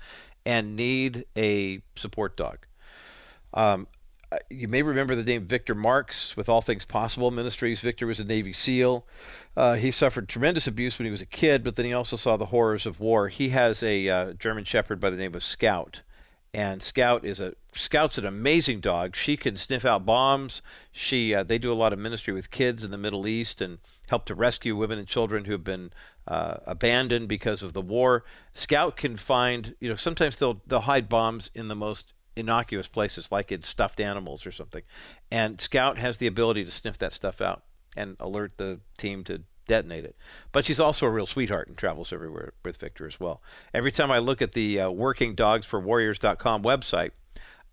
and 0.44 0.76
need 0.76 1.24
a 1.36 1.80
support 1.94 2.36
dog. 2.36 2.66
Um, 3.54 3.86
you 4.50 4.68
may 4.68 4.82
remember 4.82 5.14
the 5.14 5.22
name 5.22 5.46
Victor 5.46 5.74
Marx 5.74 6.36
with 6.36 6.48
All 6.48 6.60
Things 6.60 6.84
Possible 6.84 7.30
Ministries. 7.30 7.80
Victor 7.80 8.06
was 8.06 8.20
a 8.20 8.24
Navy 8.24 8.52
SEAL. 8.52 9.06
Uh, 9.56 9.74
he 9.74 9.90
suffered 9.90 10.28
tremendous 10.28 10.66
abuse 10.66 10.98
when 10.98 11.06
he 11.06 11.10
was 11.12 11.22
a 11.22 11.26
kid, 11.26 11.62
but 11.62 11.76
then 11.76 11.86
he 11.86 11.92
also 11.92 12.16
saw 12.16 12.36
the 12.36 12.46
horrors 12.46 12.86
of 12.86 13.00
war. 13.00 13.28
He 13.28 13.50
has 13.50 13.82
a 13.82 14.08
uh, 14.08 14.32
German 14.32 14.64
Shepherd 14.64 15.00
by 15.00 15.10
the 15.10 15.16
name 15.16 15.34
of 15.34 15.42
Scout, 15.42 16.02
and 16.54 16.82
Scout 16.82 17.24
is 17.24 17.40
a 17.40 17.54
Scout's 17.72 18.18
an 18.18 18.24
amazing 18.24 18.80
dog. 18.80 19.14
She 19.14 19.36
can 19.36 19.56
sniff 19.56 19.84
out 19.84 20.06
bombs. 20.06 20.62
She 20.90 21.34
uh, 21.34 21.42
they 21.42 21.58
do 21.58 21.72
a 21.72 21.74
lot 21.74 21.92
of 21.92 21.98
ministry 21.98 22.32
with 22.32 22.50
kids 22.50 22.82
in 22.82 22.90
the 22.90 22.98
Middle 22.98 23.26
East 23.26 23.60
and 23.60 23.78
help 24.08 24.24
to 24.26 24.34
rescue 24.34 24.76
women 24.76 24.98
and 24.98 25.06
children 25.06 25.44
who 25.44 25.52
have 25.52 25.64
been 25.64 25.92
uh, 26.26 26.58
abandoned 26.66 27.28
because 27.28 27.62
of 27.62 27.72
the 27.72 27.82
war. 27.82 28.24
Scout 28.52 28.96
can 28.96 29.16
find 29.16 29.74
you 29.80 29.88
know 29.88 29.96
sometimes 29.96 30.36
they'll 30.36 30.62
they'll 30.66 30.80
hide 30.80 31.08
bombs 31.08 31.50
in 31.54 31.68
the 31.68 31.76
most 31.76 32.12
innocuous 32.34 32.88
places 32.88 33.28
like 33.30 33.50
in 33.50 33.62
stuffed 33.62 34.00
animals 34.00 34.46
or 34.46 34.52
something, 34.52 34.82
and 35.30 35.60
Scout 35.60 35.98
has 35.98 36.16
the 36.16 36.26
ability 36.26 36.64
to 36.64 36.70
sniff 36.70 36.98
that 36.98 37.12
stuff 37.12 37.40
out 37.40 37.64
and 37.96 38.16
alert 38.20 38.52
the 38.56 38.80
team 38.98 39.24
to 39.24 39.42
detonate 39.66 40.04
it. 40.04 40.16
But 40.52 40.64
she's 40.64 40.80
also 40.80 41.06
a 41.06 41.10
real 41.10 41.26
sweetheart 41.26 41.68
and 41.68 41.76
travels 41.76 42.12
everywhere 42.12 42.52
with 42.64 42.76
Victor 42.76 43.06
as 43.06 43.20
well. 43.20 43.42
Every 43.74 43.92
time 43.92 44.10
I 44.10 44.18
look 44.18 44.42
at 44.42 44.52
the 44.52 44.80
uh, 44.80 44.88
workingdogsforwarriors.com 44.90 46.62
website, 46.62 47.10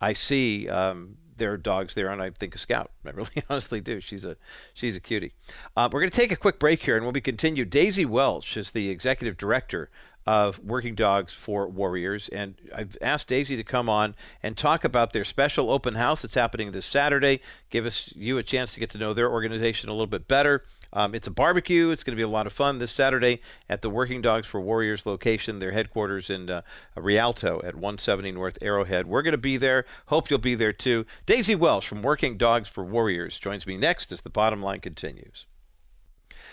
I 0.02 0.14
see 0.14 0.68
um, 0.68 1.18
their 1.38 1.58
dogs 1.58 1.94
there, 1.94 2.10
and 2.10 2.22
I 2.22 2.30
think 2.32 2.56
a 2.56 2.58
Scout. 2.58 2.92
I 3.06 3.12
really 3.12 3.44
honestly 3.50 3.82
do. 3.82 4.00
She's 4.00 4.26
a 4.26 4.38
she's 4.74 4.96
a 4.96 5.00
cutie. 5.00 5.34
Uh, 5.76 5.90
we're 5.92 6.02
going 6.02 6.12
to 6.12 6.18
take 6.18 6.32
a 6.32 6.38
quick 6.38 6.60
break 6.60 6.84
here, 6.84 6.96
and 6.96 7.06
when 7.06 7.14
we 7.14 7.22
continue, 7.22 7.66
Daisy 7.66 8.06
Welsh 8.06 8.58
is 8.58 8.72
the 8.72 8.90
executive 8.90 9.38
director 9.38 9.90
of 10.26 10.60
Working 10.60 10.96
Dogs 10.96 11.34
for 11.34 11.68
Warriors. 11.68 12.30
And 12.30 12.56
I've 12.74 12.98
asked 13.02 13.28
Daisy 13.28 13.58
to 13.58 13.64
come 13.64 13.90
on 13.90 14.16
and 14.42 14.56
talk 14.56 14.84
about 14.84 15.12
their 15.12 15.26
special 15.26 15.70
open 15.70 15.96
house 15.96 16.22
that's 16.22 16.36
happening 16.36 16.72
this 16.72 16.86
Saturday. 16.86 17.42
Give 17.70 17.86
us 17.86 18.14
you 18.16 18.38
a 18.38 18.44
chance 18.44 18.74
to 18.74 18.80
get 18.80 18.90
to 18.92 18.98
know 18.98 19.14
their 19.14 19.30
organization 19.30 19.90
a 19.90 19.94
little 19.94 20.08
bit 20.08 20.28
better. 20.28 20.64
Um, 20.94 21.16
it's 21.16 21.28
a 21.28 21.32
barbecue. 21.32 21.90
It's 21.90 22.04
going 22.04 22.14
to 22.14 22.20
be 22.20 22.24
a 22.24 22.28
lot 22.28 22.48
of 22.48 22.54
fun 22.54 22.78
this 22.78 22.92
Saturday 22.92 23.42
at 23.68 23.82
the 23.82 23.90
Working 23.90 24.22
Dogs 24.22 24.48
for 24.48 24.62
Warriors 24.62 25.06
location, 25.06 25.60
their 25.60 25.72
headquarters 25.72 26.30
in 26.30 26.50
uh, 26.50 26.62
Rialto 26.96 27.60
at 27.64 27.76
170 27.76 28.32
North 28.32 28.60
Arrowhead. 28.62 29.08
We're 29.08 29.24
going 29.24 29.32
to 29.34 29.38
be 29.38 29.58
there. 29.58 29.86
Hope 30.06 30.30
you'll 30.30 30.40
be 30.40 30.56
there 30.56 30.72
too. 30.72 31.06
Daisy 31.26 31.56
Welsh 31.56 31.88
from 31.88 32.04
Working 32.04 32.38
Dogs 32.38 32.70
for 32.70 32.86
Warriors 32.86 33.40
joins 33.40 33.66
me 33.66 33.76
next 33.76 34.12
as 34.12 34.22
the 34.22 34.30
bottom 34.30 34.62
line 34.62 34.80
continues. 34.80 35.46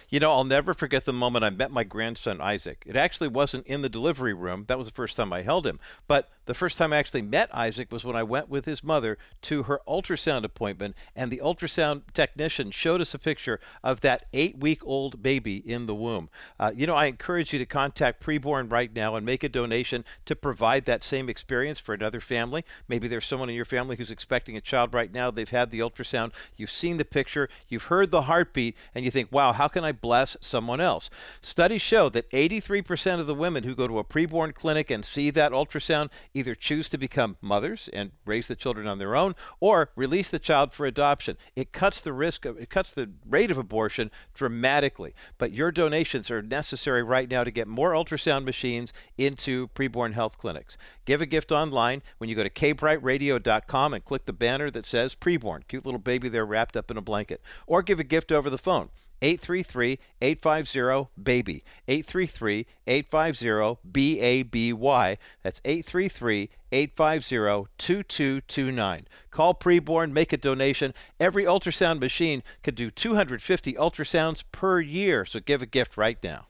You 0.09 0.19
know, 0.19 0.33
I'll 0.33 0.45
never 0.45 0.75
forget 0.75 1.05
the 1.05 1.13
moment 1.13 1.45
I 1.45 1.51
met 1.51 1.71
my 1.71 1.85
grandson 1.85 2.41
Isaac. 2.41 2.83
It 2.85 2.97
actually 2.97 3.29
wasn't 3.29 3.67
in 3.67 3.83
the 3.83 3.89
delivery 3.89 4.35
room. 4.35 4.65
That 4.67 4.77
was 4.77 4.89
the 4.89 4.93
first 4.93 5.17
time 5.17 5.33
I 5.33 5.43
held 5.43 5.65
him. 5.65 5.79
But 6.09 6.29
the 6.51 6.55
first 6.55 6.77
time 6.77 6.93
I 6.93 6.97
actually 6.97 7.23
met 7.23 7.49
Isaac 7.55 7.93
was 7.93 8.05
when 8.05 8.17
I 8.17 8.25
went 8.25 8.49
with 8.49 8.65
his 8.65 8.83
mother 8.83 9.19
to 9.43 9.63
her 9.63 9.81
ultrasound 9.87 10.43
appointment, 10.43 10.97
and 11.15 11.31
the 11.31 11.41
ultrasound 11.45 12.03
technician 12.13 12.73
showed 12.73 13.01
us 13.01 13.15
a 13.15 13.21
picture 13.21 13.61
of 13.85 14.01
that 14.01 14.27
eight 14.33 14.59
week 14.59 14.85
old 14.85 15.23
baby 15.23 15.59
in 15.59 15.87
the 15.87 15.95
womb. 15.95 16.29
Uh, 16.59 16.73
you 16.75 16.89
know, 16.89 16.97
I 16.97 17.07
encourage 17.07 17.53
you 17.53 17.61
to 17.61 17.67
contact 17.67 18.21
Preborn 18.21 18.69
right 18.69 18.93
now 18.93 19.15
and 19.15 19.25
make 19.25 19.45
a 19.45 19.49
donation 19.49 20.05
to 20.25 20.35
provide 20.35 20.87
that 20.87 21.05
same 21.05 21.29
experience 21.29 21.79
for 21.79 21.95
another 21.95 22.19
family. 22.19 22.65
Maybe 22.89 23.07
there's 23.07 23.27
someone 23.27 23.49
in 23.49 23.55
your 23.55 23.65
family 23.65 23.95
who's 23.95 24.11
expecting 24.11 24.57
a 24.57 24.61
child 24.61 24.93
right 24.93 25.13
now. 25.13 25.31
They've 25.31 25.49
had 25.49 25.71
the 25.71 25.79
ultrasound, 25.79 26.33
you've 26.57 26.73
seen 26.73 26.97
the 26.97 27.05
picture, 27.05 27.49
you've 27.69 27.85
heard 27.85 28.11
the 28.11 28.23
heartbeat, 28.23 28.77
and 28.93 29.05
you 29.05 29.13
think, 29.13 29.31
wow, 29.31 29.53
how 29.53 29.69
can 29.69 29.85
I 29.85 29.93
bless 29.93 30.37
someone 30.41 30.81
else? 30.81 31.11
Studies 31.43 31.81
show 31.81 32.09
that 32.09 32.29
83% 32.33 33.21
of 33.21 33.29
the 33.29 33.37
women 33.37 33.63
who 33.63 33.77
go 33.77 33.87
to 33.87 34.01
a 34.01 34.05
preborn 34.05 34.53
clinic 34.53 34.91
and 34.91 35.05
see 35.05 35.31
that 35.31 35.53
ultrasound 35.53 36.09
either 36.41 36.55
choose 36.55 36.89
to 36.89 36.99
become 36.99 37.37
mothers 37.41 37.89
and 37.93 38.11
raise 38.25 38.49
the 38.49 38.57
children 38.57 38.87
on 38.87 38.99
their 38.99 39.15
own 39.15 39.35
or 39.61 39.91
release 39.95 40.29
the 40.29 40.39
child 40.39 40.73
for 40.73 40.87
adoption. 40.87 41.37
It 41.55 41.73
cuts 41.73 42.01
the 42.01 42.13
risk 42.13 42.45
of 42.45 42.59
it 42.59 42.71
cuts 42.71 42.91
the 42.91 43.11
rate 43.29 43.51
of 43.51 43.59
abortion 43.59 44.11
dramatically. 44.35 45.15
But 45.39 45.53
your 45.53 45.71
donations 45.71 46.31
are 46.31 46.43
necessary 46.43 47.03
right 47.03 47.31
now 47.31 47.45
to 47.45 47.51
get 47.51 47.69
more 47.69 47.93
ultrasound 47.93 48.45
machines 48.45 48.93
into 49.17 49.69
preborn 49.69 50.15
health 50.15 50.39
clinics. 50.39 50.77
Give 51.05 51.21
a 51.21 51.27
gift 51.27 51.53
online 51.53 52.03
when 52.19 52.29
you 52.29 52.37
go 52.37 52.43
to 52.43 52.51
kbrightradio.com 52.51 53.95
and 53.95 54.05
click 54.05 54.25
the 54.27 54.33
banner 54.33 54.71
that 54.71 54.87
says 54.87 55.15
preborn. 55.15 55.69
Cute 55.69 55.85
little 55.85 56.01
baby 56.01 56.29
there 56.29 56.47
wrapped 56.47 56.77
up 56.77 56.91
in 56.91 56.97
a 56.97 57.03
blanket. 57.03 57.41
Or 57.67 57.83
give 57.83 58.01
a 58.01 58.05
gift 58.05 58.33
over 58.33 58.51
the 58.51 58.59
phone. 58.59 58.91
833 59.23 59.99
850 60.23 61.11
BABY. 61.17 61.65
833 61.89 62.67
850 62.87 63.79
BABY. 63.85 65.19
That's 65.43 65.61
833 65.65 66.51
850 66.73 67.71
2229. 67.79 69.07
Call 69.31 69.55
preborn, 69.55 70.13
make 70.13 70.33
a 70.33 70.37
donation. 70.37 70.95
Every 71.19 71.45
ultrasound 71.45 72.01
machine 72.01 72.43
could 72.63 72.75
do 72.75 72.91
250 72.91 73.75
ultrasounds 73.75 74.45
per 74.53 74.81
year, 74.81 75.25
so 75.25 75.41
give 75.41 75.63
a 75.63 75.67
gift 75.67 75.97
right 75.97 76.23
now. 76.23 76.47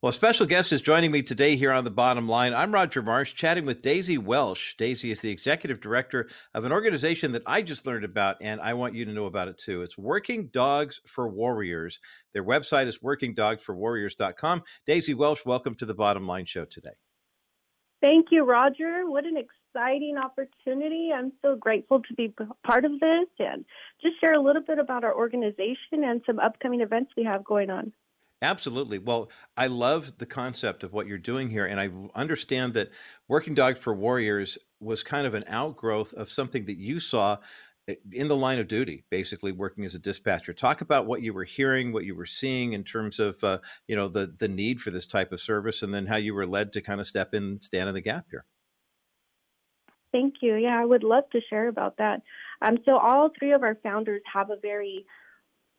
Well, 0.00 0.10
a 0.10 0.12
special 0.12 0.46
guest 0.46 0.70
is 0.70 0.80
joining 0.80 1.10
me 1.10 1.22
today 1.24 1.56
here 1.56 1.72
on 1.72 1.82
the 1.82 1.90
bottom 1.90 2.28
line. 2.28 2.54
I'm 2.54 2.72
Roger 2.72 3.02
Marsh, 3.02 3.34
chatting 3.34 3.66
with 3.66 3.82
Daisy 3.82 4.16
Welsh. 4.16 4.76
Daisy 4.76 5.10
is 5.10 5.20
the 5.20 5.30
executive 5.30 5.80
director 5.80 6.28
of 6.54 6.64
an 6.64 6.70
organization 6.70 7.32
that 7.32 7.42
I 7.46 7.62
just 7.62 7.84
learned 7.84 8.04
about, 8.04 8.36
and 8.40 8.60
I 8.60 8.74
want 8.74 8.94
you 8.94 9.04
to 9.06 9.12
know 9.12 9.26
about 9.26 9.48
it 9.48 9.58
too. 9.58 9.82
It's 9.82 9.98
Working 9.98 10.50
Dogs 10.52 11.00
for 11.04 11.28
Warriors. 11.28 11.98
Their 12.32 12.44
website 12.44 12.86
is 12.86 12.98
workingdogsforwarriors.com. 12.98 14.62
Daisy 14.86 15.14
Welsh, 15.14 15.44
welcome 15.44 15.74
to 15.74 15.84
the 15.84 15.94
bottom 15.94 16.28
line 16.28 16.46
show 16.46 16.64
today. 16.64 16.94
Thank 18.00 18.26
you, 18.30 18.44
Roger. 18.44 19.10
What 19.10 19.24
an 19.24 19.36
exciting 19.36 20.16
opportunity. 20.16 21.10
I'm 21.12 21.32
so 21.42 21.56
grateful 21.56 22.02
to 22.02 22.14
be 22.14 22.32
part 22.64 22.84
of 22.84 22.92
this 23.00 23.26
and 23.40 23.64
just 24.00 24.20
share 24.20 24.34
a 24.34 24.40
little 24.40 24.62
bit 24.62 24.78
about 24.78 25.02
our 25.02 25.16
organization 25.16 26.04
and 26.04 26.22
some 26.24 26.38
upcoming 26.38 26.82
events 26.82 27.10
we 27.16 27.24
have 27.24 27.42
going 27.42 27.68
on. 27.68 27.92
Absolutely. 28.40 28.98
Well, 28.98 29.30
I 29.56 29.66
love 29.66 30.16
the 30.18 30.26
concept 30.26 30.84
of 30.84 30.92
what 30.92 31.08
you're 31.08 31.18
doing 31.18 31.50
here. 31.50 31.66
And 31.66 31.80
I 31.80 31.90
understand 32.14 32.74
that 32.74 32.90
Working 33.26 33.54
Dogs 33.54 33.78
for 33.78 33.94
Warriors 33.94 34.56
was 34.80 35.02
kind 35.02 35.26
of 35.26 35.34
an 35.34 35.44
outgrowth 35.48 36.14
of 36.14 36.30
something 36.30 36.64
that 36.66 36.78
you 36.78 37.00
saw 37.00 37.38
eh, 37.88 37.96
in 38.12 38.28
the 38.28 38.36
line 38.36 38.60
of 38.60 38.68
duty, 38.68 39.04
basically 39.10 39.50
working 39.50 39.84
as 39.84 39.96
a 39.96 39.98
dispatcher. 39.98 40.52
Talk 40.52 40.82
about 40.82 41.06
what 41.06 41.20
you 41.20 41.32
were 41.32 41.42
hearing, 41.42 41.92
what 41.92 42.04
you 42.04 42.14
were 42.14 42.26
seeing 42.26 42.74
in 42.74 42.84
terms 42.84 43.18
of, 43.18 43.42
uh, 43.42 43.58
you 43.88 43.96
know, 43.96 44.06
the, 44.06 44.32
the 44.38 44.48
need 44.48 44.80
for 44.80 44.92
this 44.92 45.06
type 45.06 45.32
of 45.32 45.40
service, 45.40 45.82
and 45.82 45.92
then 45.92 46.06
how 46.06 46.16
you 46.16 46.32
were 46.32 46.46
led 46.46 46.72
to 46.74 46.80
kind 46.80 47.00
of 47.00 47.08
step 47.08 47.34
in, 47.34 47.60
stand 47.60 47.88
in 47.88 47.94
the 47.94 48.00
gap 48.00 48.26
here. 48.30 48.44
Thank 50.12 50.36
you. 50.42 50.54
Yeah, 50.54 50.80
I 50.80 50.84
would 50.84 51.02
love 51.02 51.24
to 51.32 51.40
share 51.50 51.68
about 51.68 51.96
that. 51.98 52.22
Um, 52.62 52.78
so 52.84 52.96
all 52.96 53.30
three 53.36 53.52
of 53.52 53.62
our 53.62 53.76
founders 53.82 54.22
have 54.32 54.50
a 54.50 54.56
very 54.62 55.04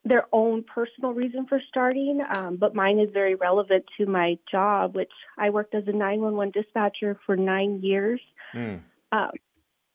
their 0.10 0.26
own 0.34 0.64
personal 0.64 1.14
reason 1.14 1.46
for 1.48 1.62
starting, 1.70 2.22
um, 2.36 2.58
but 2.58 2.76
mine 2.76 3.00
is 3.00 3.10
very 3.14 3.36
relevant 3.36 3.86
to 3.98 4.06
my 4.06 4.38
job, 4.52 4.96
which 4.96 5.12
I 5.38 5.50
worked 5.50 5.76
as 5.76 5.84
a 5.88 5.92
911 5.92 6.52
dispatcher 6.52 7.20
for 7.26 7.38
nine 7.38 7.82
years. 7.82 8.20
Mm. 8.54 8.82
Um, 9.12 9.32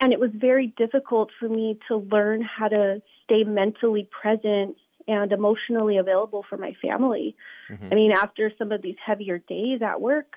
and 0.01 0.13
it 0.13 0.21
was 0.21 0.31
very 0.35 0.73
difficult 0.77 1.31
for 1.39 1.49
me 1.49 1.79
to 1.89 1.97
learn 1.97 2.43
how 2.43 2.69
to 2.69 3.03
stay 3.25 3.45
mentally 3.45 4.09
present 4.21 4.77
and 5.07 5.33
emotionally 5.33 5.99
available 5.99 6.45
for 6.49 6.57
my 6.57 6.75
family. 6.83 7.37
Mm-hmm. 7.71 7.89
I 7.93 7.95
mean, 7.95 8.13
after 8.13 8.51
some 8.59 8.73
of 8.73 8.83
these 8.83 8.97
heavier 9.05 9.39
days 9.39 9.81
at 9.83 10.01
work, 10.01 10.35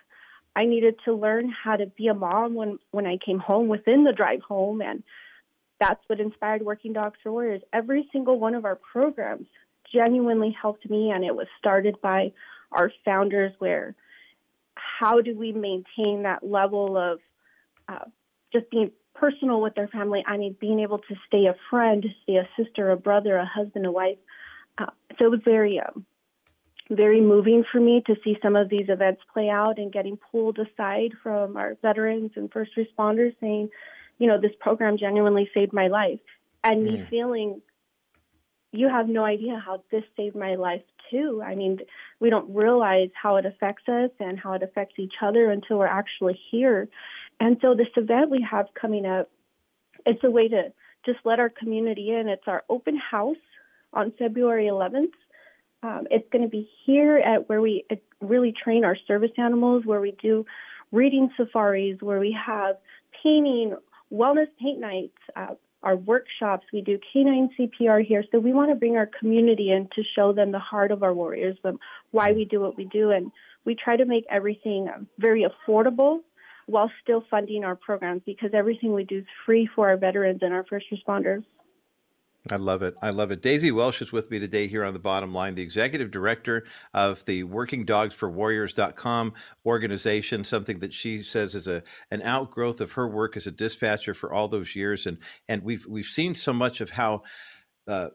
I 0.55 0.65
needed 0.65 0.95
to 1.05 1.13
learn 1.13 1.53
how 1.63 1.75
to 1.75 1.85
be 1.85 2.07
a 2.07 2.13
mom 2.13 2.55
when, 2.55 2.79
when 2.91 3.05
I 3.05 3.17
came 3.23 3.39
home 3.39 3.67
within 3.67 4.03
the 4.03 4.11
drive 4.11 4.41
home 4.41 4.81
and 4.81 5.03
that's 5.79 6.01
what 6.07 6.19
inspired 6.19 6.63
Working 6.63 6.93
Dogs 6.93 7.17
for 7.21 7.31
Warriors. 7.31 7.61
Every 7.71 8.09
single 8.11 8.39
one 8.39 8.55
of 8.55 8.65
our 8.65 8.75
programs 8.75 9.47
genuinely 9.93 10.55
helped 10.59 10.89
me, 10.89 11.11
and 11.11 11.23
it 11.23 11.35
was 11.35 11.47
started 11.59 12.01
by 12.01 12.31
our 12.71 12.91
founders. 13.05 13.53
Where 13.59 13.95
how 14.99 15.21
do 15.21 15.35
we 15.37 15.51
maintain 15.51 16.23
that 16.23 16.43
level 16.43 16.97
of 16.97 17.19
uh, 17.87 18.05
just 18.51 18.69
being 18.69 18.91
personal 19.13 19.61
with 19.61 19.75
their 19.75 19.87
family? 19.87 20.23
I 20.25 20.37
mean, 20.37 20.55
being 20.59 20.79
able 20.79 20.99
to 20.99 21.15
stay 21.27 21.45
a 21.45 21.55
friend, 21.69 22.05
stay 22.23 22.37
a 22.37 22.47
sister, 22.61 22.91
a 22.91 22.97
brother, 22.97 23.37
a 23.37 23.45
husband, 23.45 23.85
a 23.85 23.91
wife. 23.91 24.17
Uh, 24.77 24.87
so 25.17 25.25
it 25.25 25.31
was 25.31 25.41
very, 25.43 25.79
um, 25.79 26.05
very 26.89 27.21
moving 27.21 27.63
for 27.71 27.79
me 27.79 28.01
to 28.07 28.15
see 28.23 28.37
some 28.41 28.55
of 28.55 28.69
these 28.69 28.89
events 28.89 29.21
play 29.33 29.49
out 29.49 29.77
and 29.77 29.91
getting 29.91 30.17
pulled 30.31 30.59
aside 30.59 31.11
from 31.21 31.57
our 31.57 31.75
veterans 31.81 32.31
and 32.35 32.51
first 32.51 32.71
responders 32.77 33.35
saying, 33.41 33.69
you 34.19 34.27
know, 34.27 34.39
this 34.39 34.51
program 34.59 34.97
genuinely 34.97 35.49
saved 35.53 35.73
my 35.73 35.87
life. 35.87 36.19
And 36.63 36.87
mm. 36.87 36.91
me 36.91 37.07
feeling, 37.09 37.61
you 38.71 38.89
have 38.89 39.07
no 39.07 39.23
idea 39.23 39.61
how 39.63 39.83
this 39.91 40.03
saved 40.15 40.35
my 40.35 40.55
life 40.55 40.81
too. 41.09 41.41
I 41.43 41.55
mean, 41.55 41.79
we 42.19 42.29
don't 42.29 42.53
realize 42.53 43.09
how 43.21 43.37
it 43.37 43.45
affects 43.45 43.87
us 43.87 44.11
and 44.19 44.39
how 44.39 44.53
it 44.53 44.63
affects 44.63 44.95
each 44.97 45.15
other 45.21 45.49
until 45.51 45.77
we're 45.77 45.87
actually 45.87 46.39
here. 46.51 46.89
And 47.39 47.57
so 47.61 47.75
this 47.75 47.87
event 47.95 48.29
we 48.29 48.45
have 48.49 48.67
coming 48.79 49.05
up, 49.05 49.29
it's 50.05 50.23
a 50.23 50.31
way 50.31 50.47
to 50.49 50.73
just 51.05 51.19
let 51.23 51.39
our 51.39 51.49
community 51.49 52.11
in. 52.11 52.27
It's 52.27 52.47
our 52.47 52.63
open 52.69 52.97
house 52.97 53.37
on 53.93 54.11
February 54.17 54.65
11th. 54.65 55.13
Um, 55.83 56.07
it's 56.11 56.27
going 56.31 56.41
to 56.41 56.49
be 56.49 56.69
here 56.85 57.17
at 57.17 57.47
where 57.47 57.61
we 57.61 57.85
really 58.19 58.51
train 58.51 58.83
our 58.83 58.97
service 59.07 59.31
animals, 59.37 59.85
where 59.85 60.01
we 60.01 60.11
do 60.21 60.45
reading 60.91 61.29
safaris, 61.37 62.01
where 62.01 62.19
we 62.19 62.35
have 62.45 62.77
painting, 63.23 63.75
wellness 64.11 64.47
paint 64.59 64.79
nights, 64.79 65.17
uh, 65.35 65.53
our 65.83 65.95
workshops. 65.95 66.65
We 66.73 66.81
do 66.81 66.99
canine 67.13 67.49
CPR 67.57 68.05
here. 68.05 68.23
So 68.31 68.39
we 68.39 68.53
want 68.53 68.71
to 68.71 68.75
bring 68.75 68.97
our 68.97 69.09
community 69.19 69.71
in 69.71 69.87
to 69.95 70.03
show 70.15 70.33
them 70.33 70.51
the 70.51 70.59
heart 70.59 70.91
of 70.91 71.03
our 71.03 71.13
warriors, 71.13 71.57
them 71.63 71.79
why 72.11 72.31
we 72.31 72.45
do 72.45 72.59
what 72.59 72.77
we 72.77 72.85
do. 72.85 73.11
And 73.11 73.31
we 73.65 73.75
try 73.75 73.97
to 73.97 74.05
make 74.05 74.25
everything 74.29 74.89
um, 74.93 75.07
very 75.19 75.45
affordable 75.45 76.19
while 76.65 76.91
still 77.01 77.23
funding 77.29 77.63
our 77.63 77.75
programs 77.75 78.21
because 78.25 78.49
everything 78.53 78.93
we 78.93 79.03
do 79.03 79.19
is 79.19 79.25
free 79.45 79.69
for 79.73 79.89
our 79.89 79.97
veterans 79.97 80.39
and 80.41 80.53
our 80.53 80.65
first 80.65 80.85
responders. 80.91 81.43
I 82.51 82.55
love 82.55 82.81
it. 82.81 82.95
I 83.01 83.09
love 83.09 83.31
it. 83.31 83.41
Daisy 83.41 83.71
Welsh 83.71 84.01
is 84.01 84.11
with 84.11 84.31
me 84.31 84.39
today 84.39 84.67
here 84.67 84.83
on 84.83 84.93
the 84.93 84.99
bottom 84.99 85.33
line, 85.33 85.55
the 85.55 85.61
executive 85.61 86.11
director 86.11 86.65
of 86.93 87.23
the 87.25 87.43
Working 87.43 87.85
Dogs 87.85 88.13
for 88.13 88.29
Warriors.com 88.29 89.33
organization, 89.65 90.43
something 90.43 90.79
that 90.79 90.93
she 90.93 91.21
says 91.23 91.55
is 91.55 91.67
a 91.67 91.83
an 92.11 92.21
outgrowth 92.21 92.81
of 92.81 92.93
her 92.93 93.07
work 93.07 93.37
as 93.37 93.47
a 93.47 93.51
dispatcher 93.51 94.13
for 94.13 94.31
all 94.31 94.47
those 94.47 94.75
years. 94.75 95.05
And 95.05 95.17
and 95.47 95.63
we've 95.63 95.85
we've 95.85 96.05
seen 96.05 96.35
so 96.35 96.53
much 96.53 96.81
of 96.81 96.91
how 96.91 97.23
uh, 97.87 98.09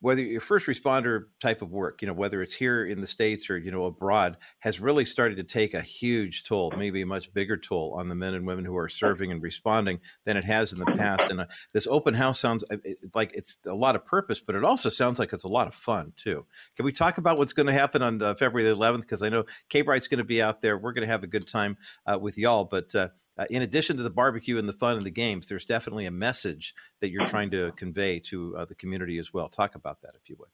whether 0.00 0.22
your 0.22 0.40
first 0.40 0.66
responder 0.66 1.24
type 1.40 1.62
of 1.62 1.70
work, 1.70 2.02
you 2.02 2.08
know, 2.08 2.14
whether 2.14 2.42
it's 2.42 2.52
here 2.52 2.84
in 2.84 3.00
the 3.00 3.06
states 3.06 3.48
or 3.50 3.58
you 3.58 3.70
know 3.70 3.84
abroad, 3.84 4.36
has 4.60 4.80
really 4.80 5.04
started 5.04 5.36
to 5.36 5.42
take 5.42 5.74
a 5.74 5.80
huge 5.80 6.44
toll, 6.44 6.72
maybe 6.76 7.02
a 7.02 7.06
much 7.06 7.32
bigger 7.32 7.56
toll 7.56 7.94
on 7.94 8.08
the 8.08 8.14
men 8.14 8.34
and 8.34 8.46
women 8.46 8.64
who 8.64 8.76
are 8.76 8.88
serving 8.88 9.30
and 9.30 9.42
responding 9.42 10.00
than 10.24 10.36
it 10.36 10.44
has 10.44 10.72
in 10.72 10.80
the 10.80 10.86
past. 10.86 11.30
And 11.30 11.40
uh, 11.40 11.46
this 11.72 11.86
open 11.86 12.14
house 12.14 12.40
sounds 12.40 12.64
uh, 12.70 12.76
like 13.14 13.32
it's 13.34 13.58
a 13.66 13.74
lot 13.74 13.96
of 13.96 14.04
purpose, 14.04 14.40
but 14.40 14.54
it 14.54 14.64
also 14.64 14.88
sounds 14.88 15.18
like 15.18 15.32
it's 15.32 15.44
a 15.44 15.48
lot 15.48 15.66
of 15.66 15.74
fun 15.74 16.12
too. 16.16 16.44
Can 16.76 16.84
we 16.84 16.92
talk 16.92 17.18
about 17.18 17.38
what's 17.38 17.52
going 17.52 17.66
to 17.66 17.72
happen 17.72 18.02
on 18.02 18.22
uh, 18.22 18.34
February 18.34 18.68
the 18.68 18.76
11th? 18.76 19.02
Because 19.02 19.22
I 19.22 19.28
know 19.28 19.44
K 19.68 19.82
Bright's 19.82 20.08
going 20.08 20.18
to 20.18 20.24
be 20.24 20.42
out 20.42 20.62
there. 20.62 20.78
We're 20.78 20.92
going 20.92 21.06
to 21.06 21.12
have 21.12 21.22
a 21.22 21.28
good 21.28 21.46
time 21.46 21.76
uh, 22.06 22.18
with 22.18 22.38
y'all, 22.38 22.64
but 22.64 22.94
uh, 23.38 23.44
in 23.50 23.62
addition 23.62 23.96
to 23.96 24.02
the 24.02 24.10
barbecue 24.10 24.58
and 24.58 24.68
the 24.68 24.72
fun 24.72 24.96
and 24.96 25.06
the 25.06 25.10
games, 25.10 25.46
there's 25.46 25.64
definitely 25.64 26.06
a 26.06 26.10
message 26.10 26.74
that 27.00 27.10
you're 27.10 27.26
trying 27.26 27.50
to 27.50 27.72
convey 27.72 28.18
to 28.18 28.56
uh, 28.56 28.64
the 28.64 28.74
community 28.74 29.18
as 29.18 29.32
well. 29.32 29.48
Talk 29.48 29.74
about 29.74 30.02
that, 30.02 30.12
if 30.20 30.28
you 30.28 30.36
would. 30.38 30.48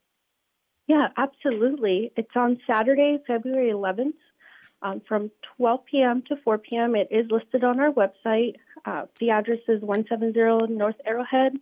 Yeah, 0.86 1.08
absolutely. 1.16 2.12
It's 2.16 2.36
on 2.36 2.60
Saturday, 2.66 3.18
February 3.26 3.70
11th, 3.70 4.12
um, 4.82 5.00
from 5.08 5.30
12 5.56 5.80
p.m. 5.90 6.22
to 6.28 6.36
4 6.44 6.58
p.m. 6.58 6.94
It 6.94 7.08
is 7.10 7.26
listed 7.30 7.64
on 7.64 7.80
our 7.80 7.90
website. 7.90 8.56
Uh, 8.84 9.06
the 9.18 9.30
address 9.30 9.60
is 9.66 9.80
170 9.80 10.74
North 10.74 10.96
Arrowhead 11.06 11.52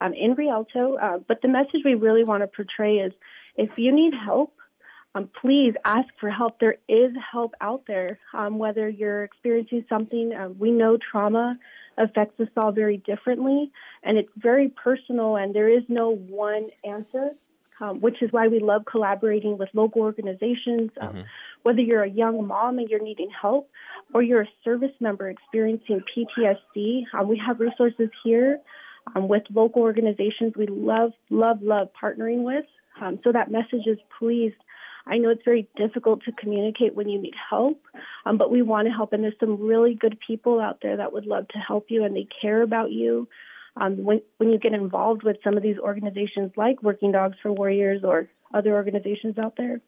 um, 0.00 0.14
in 0.14 0.34
Rialto. 0.34 0.96
Uh, 0.96 1.18
but 1.26 1.42
the 1.42 1.48
message 1.48 1.80
we 1.84 1.94
really 1.94 2.22
want 2.22 2.44
to 2.44 2.46
portray 2.46 2.98
is 2.98 3.12
if 3.56 3.70
you 3.76 3.92
need 3.92 4.14
help, 4.14 4.54
um, 5.14 5.28
please 5.40 5.74
ask 5.84 6.08
for 6.18 6.30
help. 6.30 6.58
There 6.58 6.76
is 6.88 7.12
help 7.30 7.52
out 7.60 7.84
there. 7.86 8.18
Um, 8.32 8.58
whether 8.58 8.88
you're 8.88 9.24
experiencing 9.24 9.84
something, 9.88 10.32
uh, 10.32 10.48
we 10.48 10.70
know 10.70 10.96
trauma 11.10 11.58
affects 11.98 12.40
us 12.40 12.48
all 12.56 12.72
very 12.72 12.96
differently, 12.96 13.70
and 14.02 14.16
it's 14.16 14.30
very 14.36 14.70
personal, 14.70 15.36
and 15.36 15.54
there 15.54 15.68
is 15.68 15.82
no 15.88 16.14
one 16.14 16.68
answer, 16.84 17.30
um, 17.80 18.00
which 18.00 18.22
is 18.22 18.32
why 18.32 18.48
we 18.48 18.58
love 18.60 18.84
collaborating 18.90 19.58
with 19.58 19.68
local 19.74 20.00
organizations. 20.00 20.90
Um, 20.98 21.08
mm-hmm. 21.08 21.20
Whether 21.62 21.82
you're 21.82 22.04
a 22.04 22.10
young 22.10 22.46
mom 22.46 22.78
and 22.78 22.88
you're 22.88 23.02
needing 23.02 23.28
help, 23.30 23.68
or 24.14 24.22
you're 24.22 24.42
a 24.42 24.48
service 24.64 24.94
member 24.98 25.28
experiencing 25.28 26.02
PTSD, 26.16 27.02
um, 27.12 27.28
we 27.28 27.40
have 27.46 27.60
resources 27.60 28.08
here 28.24 28.60
um, 29.14 29.28
with 29.28 29.42
local 29.52 29.82
organizations 29.82 30.54
we 30.56 30.66
love, 30.66 31.12
love, 31.28 31.60
love 31.60 31.88
partnering 32.02 32.42
with. 32.44 32.64
so 33.22 33.32
that 33.32 33.50
message 33.50 33.86
is 33.86 33.98
please 34.18 34.52
I 35.06 35.18
know 35.18 35.30
it's 35.30 35.44
very 35.44 35.68
difficult 35.76 36.24
to 36.24 36.32
communicate 36.32 36.94
when 36.94 37.08
you 37.08 37.20
need 37.20 37.34
help, 37.50 37.82
um, 38.24 38.38
but 38.38 38.50
we 38.50 38.62
want 38.62 38.86
to 38.86 38.92
help. 38.92 39.12
And 39.12 39.24
there's 39.24 39.38
some 39.40 39.60
really 39.60 39.94
good 39.94 40.18
people 40.24 40.60
out 40.60 40.78
there 40.82 40.96
that 40.96 41.12
would 41.12 41.26
love 41.26 41.48
to 41.48 41.58
help 41.58 41.86
you 41.88 42.04
and 42.04 42.14
they 42.14 42.28
care 42.40 42.62
about 42.62 42.92
you. 42.92 43.28
Um, 43.76 44.04
when, 44.04 44.20
when 44.36 44.50
you 44.50 44.58
get 44.58 44.74
involved 44.74 45.22
with 45.22 45.38
some 45.42 45.56
of 45.56 45.62
these 45.62 45.78
organizations 45.78 46.52
like 46.56 46.82
Working 46.82 47.10
Dogs 47.10 47.36
for 47.42 47.50
Warriors 47.52 48.02
or 48.04 48.28
other 48.52 48.74
organizations 48.74 49.38
out 49.38 49.54
there, 49.56 49.80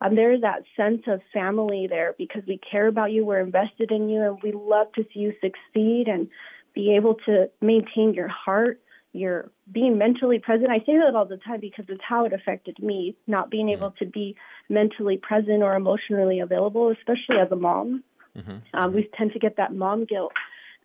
um, 0.00 0.14
there 0.14 0.32
is 0.32 0.42
that 0.42 0.64
sense 0.76 1.02
of 1.06 1.20
family 1.32 1.86
there 1.88 2.14
because 2.18 2.42
we 2.46 2.58
care 2.58 2.86
about 2.86 3.12
you, 3.12 3.24
we're 3.24 3.40
invested 3.40 3.90
in 3.90 4.08
you, 4.08 4.22
and 4.22 4.42
we 4.42 4.52
love 4.52 4.92
to 4.92 5.04
see 5.12 5.20
you 5.20 5.32
succeed 5.40 6.08
and 6.08 6.28
be 6.74 6.94
able 6.94 7.14
to 7.26 7.50
maintain 7.62 8.12
your 8.12 8.28
heart 8.28 8.80
you're 9.16 9.50
being 9.70 9.98
mentally 9.98 10.38
present. 10.38 10.70
I 10.70 10.78
say 10.80 10.98
that 10.98 11.14
all 11.14 11.26
the 11.26 11.38
time 11.38 11.60
because 11.60 11.86
it's 11.88 12.02
how 12.06 12.24
it 12.24 12.32
affected 12.32 12.78
me, 12.80 13.16
not 13.26 13.50
being 13.50 13.68
able 13.70 13.92
to 13.98 14.06
be 14.06 14.36
mentally 14.68 15.16
present 15.16 15.62
or 15.62 15.74
emotionally 15.74 16.40
available, 16.40 16.90
especially 16.90 17.38
as 17.40 17.50
a 17.50 17.56
mom. 17.56 18.04
Mm-hmm. 18.36 18.56
Um, 18.74 18.94
we 18.94 19.08
tend 19.16 19.32
to 19.32 19.38
get 19.38 19.56
that 19.56 19.74
mom 19.74 20.04
guilt. 20.04 20.32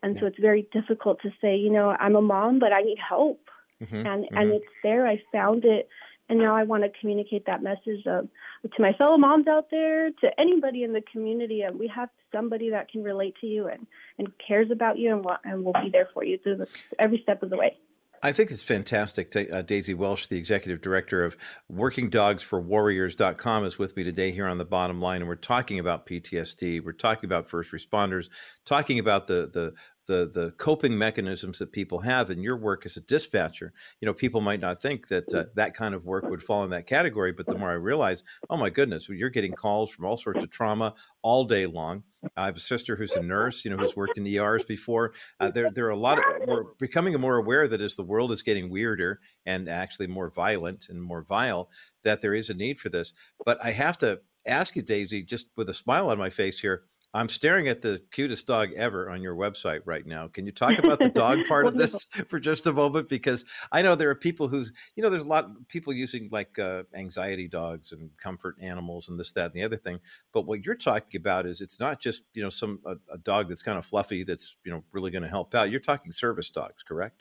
And 0.03 0.15
yeah. 0.15 0.21
so 0.21 0.27
it's 0.27 0.39
very 0.39 0.67
difficult 0.71 1.21
to 1.21 1.29
say, 1.41 1.55
you 1.55 1.69
know, 1.69 1.89
I'm 1.89 2.15
a 2.15 2.21
mom, 2.21 2.59
but 2.59 2.73
I 2.73 2.81
need 2.81 2.97
help. 2.97 3.41
Mm-hmm. 3.81 3.95
And 3.95 4.25
mm-hmm. 4.25 4.37
and 4.37 4.51
it's 4.51 4.65
there. 4.83 5.07
I 5.07 5.21
found 5.31 5.65
it, 5.65 5.89
and 6.29 6.39
now 6.39 6.55
I 6.55 6.63
want 6.63 6.83
to 6.83 6.99
communicate 6.99 7.45
that 7.47 7.63
message 7.63 8.05
of, 8.05 8.27
to 8.63 8.81
my 8.81 8.93
fellow 8.93 9.17
moms 9.17 9.47
out 9.47 9.69
there, 9.71 10.11
to 10.11 10.39
anybody 10.39 10.83
in 10.83 10.93
the 10.93 11.01
community. 11.11 11.61
And 11.61 11.79
we 11.79 11.87
have 11.87 12.09
somebody 12.31 12.69
that 12.69 12.89
can 12.89 13.03
relate 13.03 13.35
to 13.41 13.47
you 13.47 13.67
and 13.67 13.87
and 14.17 14.31
cares 14.47 14.69
about 14.71 14.97
you, 14.99 15.11
and, 15.13 15.25
and 15.43 15.65
will 15.65 15.73
be 15.73 15.89
there 15.91 16.09
for 16.13 16.23
you 16.23 16.37
through 16.37 16.57
the, 16.57 16.67
every 16.99 17.19
step 17.23 17.41
of 17.43 17.49
the 17.49 17.57
way. 17.57 17.77
I 18.23 18.31
think 18.33 18.51
it's 18.51 18.61
fantastic. 18.61 19.35
Uh, 19.35 19.63
Daisy 19.63 19.95
Welsh, 19.95 20.27
the 20.27 20.37
executive 20.37 20.81
director 20.81 21.23
of 21.23 21.35
WorkingDogsForWarriors.com, 21.73 23.65
is 23.65 23.79
with 23.79 23.97
me 23.97 24.03
today 24.03 24.31
here 24.31 24.45
on 24.45 24.59
the 24.59 24.65
bottom 24.65 25.01
line, 25.01 25.21
and 25.21 25.27
we're 25.27 25.35
talking 25.35 25.79
about 25.79 26.05
PTSD. 26.05 26.83
We're 26.83 26.91
talking 26.91 27.27
about 27.27 27.49
first 27.49 27.71
responders, 27.71 28.29
talking 28.63 28.99
about 28.99 29.25
the 29.25 29.49
the 29.51 29.73
the 30.07 30.29
the 30.33 30.51
coping 30.57 30.97
mechanisms 30.97 31.59
that 31.59 31.71
people 31.71 31.99
have 31.99 32.29
in 32.29 32.41
your 32.41 32.57
work 32.57 32.85
as 32.85 32.97
a 32.97 33.01
dispatcher 33.01 33.73
you 33.99 34.05
know 34.05 34.13
people 34.13 34.41
might 34.41 34.59
not 34.59 34.81
think 34.81 35.07
that 35.07 35.31
uh, 35.33 35.45
that 35.55 35.73
kind 35.73 35.93
of 35.93 36.05
work 36.05 36.23
would 36.29 36.43
fall 36.43 36.63
in 36.63 36.69
that 36.69 36.87
category 36.87 37.31
but 37.31 37.45
the 37.45 37.57
more 37.57 37.69
i 37.69 37.73
realize 37.73 38.23
oh 38.49 38.57
my 38.57 38.69
goodness 38.69 39.07
you're 39.09 39.29
getting 39.29 39.53
calls 39.53 39.91
from 39.91 40.05
all 40.05 40.17
sorts 40.17 40.43
of 40.43 40.49
trauma 40.49 40.93
all 41.21 41.45
day 41.45 41.65
long. 41.65 42.03
I 42.35 42.45
have 42.45 42.57
a 42.57 42.61
sister 42.61 42.95
who's 42.95 43.13
a 43.13 43.21
nurse 43.21 43.65
you 43.65 43.71
know 43.71 43.77
who's 43.77 43.95
worked 43.95 44.17
in 44.17 44.23
the 44.23 44.39
ers 44.39 44.65
before. 44.65 45.13
Uh, 45.39 45.49
there, 45.49 45.71
there 45.71 45.85
are 45.87 45.91
a 45.91 45.95
lot 45.95 46.19
of 46.19 46.23
we're 46.47 46.65
becoming 46.79 47.19
more 47.19 47.37
aware 47.37 47.67
that 47.67 47.81
as 47.81 47.95
the 47.95 48.03
world 48.03 48.31
is 48.31 48.43
getting 48.43 48.69
weirder 48.69 49.19
and 49.45 49.67
actually 49.67 50.07
more 50.07 50.29
violent 50.29 50.87
and 50.89 51.01
more 51.01 51.23
vile 51.23 51.69
that 52.03 52.21
there 52.21 52.33
is 52.33 52.49
a 52.49 52.53
need 52.53 52.79
for 52.79 52.89
this. 52.89 53.13
But 53.45 53.63
i 53.63 53.71
have 53.71 53.97
to 53.99 54.21
ask 54.47 54.75
you 54.75 54.81
daisy 54.81 55.23
just 55.23 55.47
with 55.55 55.69
a 55.69 55.73
smile 55.73 56.09
on 56.09 56.17
my 56.17 56.29
face 56.29 56.59
here 56.59 56.83
I'm 57.13 57.27
staring 57.27 57.67
at 57.67 57.81
the 57.81 58.01
cutest 58.11 58.47
dog 58.47 58.69
ever 58.75 59.09
on 59.09 59.21
your 59.21 59.35
website 59.35 59.81
right 59.85 60.05
now. 60.05 60.29
Can 60.29 60.45
you 60.45 60.51
talk 60.53 60.79
about 60.79 60.99
the 60.99 61.09
dog 61.13 61.39
part 61.45 61.67
of 61.67 61.77
this 61.77 62.05
for 62.29 62.39
just 62.39 62.67
a 62.67 62.73
moment? 62.73 63.09
Because 63.09 63.43
I 63.71 63.81
know 63.81 63.95
there 63.95 64.09
are 64.09 64.15
people 64.15 64.47
who, 64.47 64.65
you 64.95 65.03
know, 65.03 65.09
there's 65.09 65.23
a 65.23 65.27
lot 65.27 65.45
of 65.45 65.67
people 65.67 65.91
using 65.91 66.29
like 66.31 66.57
uh, 66.57 66.83
anxiety 66.93 67.49
dogs 67.49 67.91
and 67.91 68.09
comfort 68.17 68.55
animals 68.61 69.09
and 69.09 69.19
this, 69.19 69.31
that, 69.31 69.51
and 69.51 69.53
the 69.53 69.63
other 69.63 69.77
thing. 69.77 69.99
But 70.31 70.45
what 70.45 70.63
you're 70.63 70.75
talking 70.75 71.19
about 71.19 71.45
is 71.45 71.59
it's 71.59 71.79
not 71.79 71.99
just, 71.99 72.23
you 72.33 72.43
know, 72.43 72.49
some 72.49 72.79
a, 72.85 72.95
a 73.11 73.17
dog 73.17 73.49
that's 73.49 73.63
kind 73.63 73.77
of 73.77 73.85
fluffy 73.85 74.23
that's, 74.23 74.55
you 74.63 74.71
know, 74.71 74.83
really 74.93 75.11
going 75.11 75.23
to 75.23 75.29
help 75.29 75.53
out. 75.53 75.69
You're 75.69 75.81
talking 75.81 76.13
service 76.13 76.49
dogs, 76.49 76.81
correct? 76.81 77.20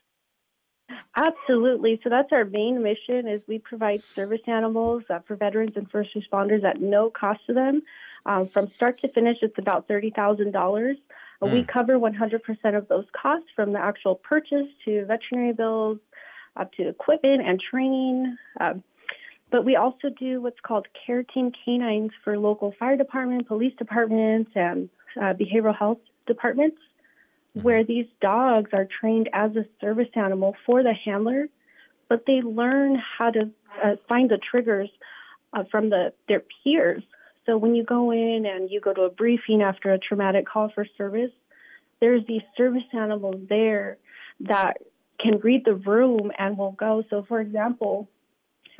Absolutely. 1.16 2.00
So 2.02 2.10
that's 2.10 2.32
our 2.32 2.44
main 2.44 2.82
mission 2.82 3.28
is 3.28 3.40
we 3.46 3.58
provide 3.58 4.02
service 4.04 4.40
animals 4.46 5.02
uh, 5.10 5.20
for 5.26 5.36
veterans 5.36 5.72
and 5.76 5.90
first 5.90 6.10
responders 6.16 6.64
at 6.64 6.80
no 6.80 7.10
cost 7.10 7.40
to 7.46 7.54
them. 7.54 7.82
Um, 8.26 8.48
from 8.52 8.70
start 8.76 9.00
to 9.00 9.08
finish, 9.08 9.38
it's 9.42 9.58
about 9.58 9.88
$30,000. 9.88 10.52
Mm. 10.52 11.52
We 11.52 11.60
hmm. 11.60 11.66
cover 11.66 11.98
100% 11.98 12.76
of 12.76 12.88
those 12.88 13.06
costs 13.20 13.48
from 13.56 13.72
the 13.72 13.78
actual 13.78 14.14
purchase 14.16 14.66
to 14.84 15.06
veterinary 15.06 15.54
bills, 15.54 15.98
up 16.56 16.72
to 16.74 16.88
equipment 16.88 17.42
and 17.46 17.60
training. 17.60 18.36
Um, 18.60 18.82
but 19.50 19.64
we 19.64 19.76
also 19.76 20.10
do 20.18 20.40
what's 20.40 20.60
called 20.60 20.86
care 21.06 21.22
team 21.22 21.50
canines 21.64 22.12
for 22.22 22.38
local 22.38 22.74
fire 22.78 22.96
department, 22.96 23.48
police 23.48 23.72
departments, 23.78 24.50
and 24.54 24.88
uh, 25.16 25.34
behavioral 25.34 25.76
health 25.76 25.98
departments. 26.26 26.76
Where 27.54 27.84
these 27.84 28.06
dogs 28.20 28.70
are 28.72 28.86
trained 29.00 29.28
as 29.32 29.54
a 29.56 29.64
service 29.80 30.08
animal 30.14 30.56
for 30.66 30.82
the 30.82 30.94
handler, 30.94 31.48
but 32.08 32.24
they 32.26 32.42
learn 32.42 33.00
how 33.18 33.30
to 33.30 33.50
uh, 33.82 33.96
find 34.08 34.30
the 34.30 34.38
triggers 34.38 34.88
uh, 35.52 35.64
from 35.70 35.90
the 35.90 36.12
their 36.28 36.42
peers 36.62 37.02
so 37.50 37.56
when 37.56 37.74
you 37.74 37.82
go 37.82 38.12
in 38.12 38.46
and 38.46 38.70
you 38.70 38.80
go 38.80 38.92
to 38.92 39.02
a 39.02 39.10
briefing 39.10 39.62
after 39.62 39.92
a 39.92 39.98
traumatic 39.98 40.46
call 40.46 40.70
for 40.74 40.86
service, 40.96 41.32
there's 42.00 42.24
these 42.26 42.42
service 42.56 42.84
animals 42.92 43.36
there 43.48 43.98
that 44.40 44.78
can 45.18 45.40
read 45.40 45.64
the 45.64 45.74
room 45.74 46.30
and 46.38 46.56
will 46.56 46.72
go. 46.72 47.02
So, 47.10 47.24
for 47.26 47.40
example, 47.40 48.08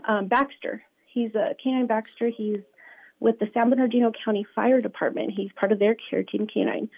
um, 0.06 0.28
Baxter, 0.28 0.82
he's 1.06 1.34
a 1.34 1.54
canine 1.62 1.86
Baxter. 1.86 2.28
He's 2.28 2.60
with 3.18 3.38
the 3.38 3.50
San 3.52 3.70
Bernardino 3.70 4.12
County 4.24 4.46
Fire 4.54 4.80
Department. 4.80 5.32
He's 5.36 5.50
part 5.52 5.72
of 5.72 5.78
their 5.78 5.96
care 6.08 6.22
team 6.22 6.46
canine. 6.46 6.88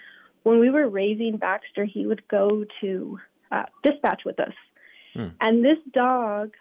When 0.43 0.61
we 0.61 0.71
were 0.71 0.89
raising 0.89 1.37
Baxter, 1.37 1.85
he 1.85 2.07
would 2.07 2.27
go 2.29 2.65
to 2.81 3.19
uh, 3.51 3.65
dispatch 3.83 4.23
with 4.25 4.41
us. 4.41 4.55
Hmm. 5.15 5.29
And 5.41 5.65
this 5.65 5.79
dog, 5.93 6.53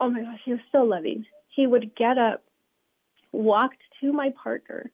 oh 0.00 0.10
my 0.10 0.22
gosh, 0.22 0.40
he 0.44 0.52
was 0.52 0.60
so 0.72 0.82
loving. 0.82 1.26
He 1.48 1.66
would 1.66 1.94
get 1.94 2.18
up, 2.18 2.42
walked 3.30 3.82
to 4.00 4.12
my 4.12 4.32
partner 4.42 4.90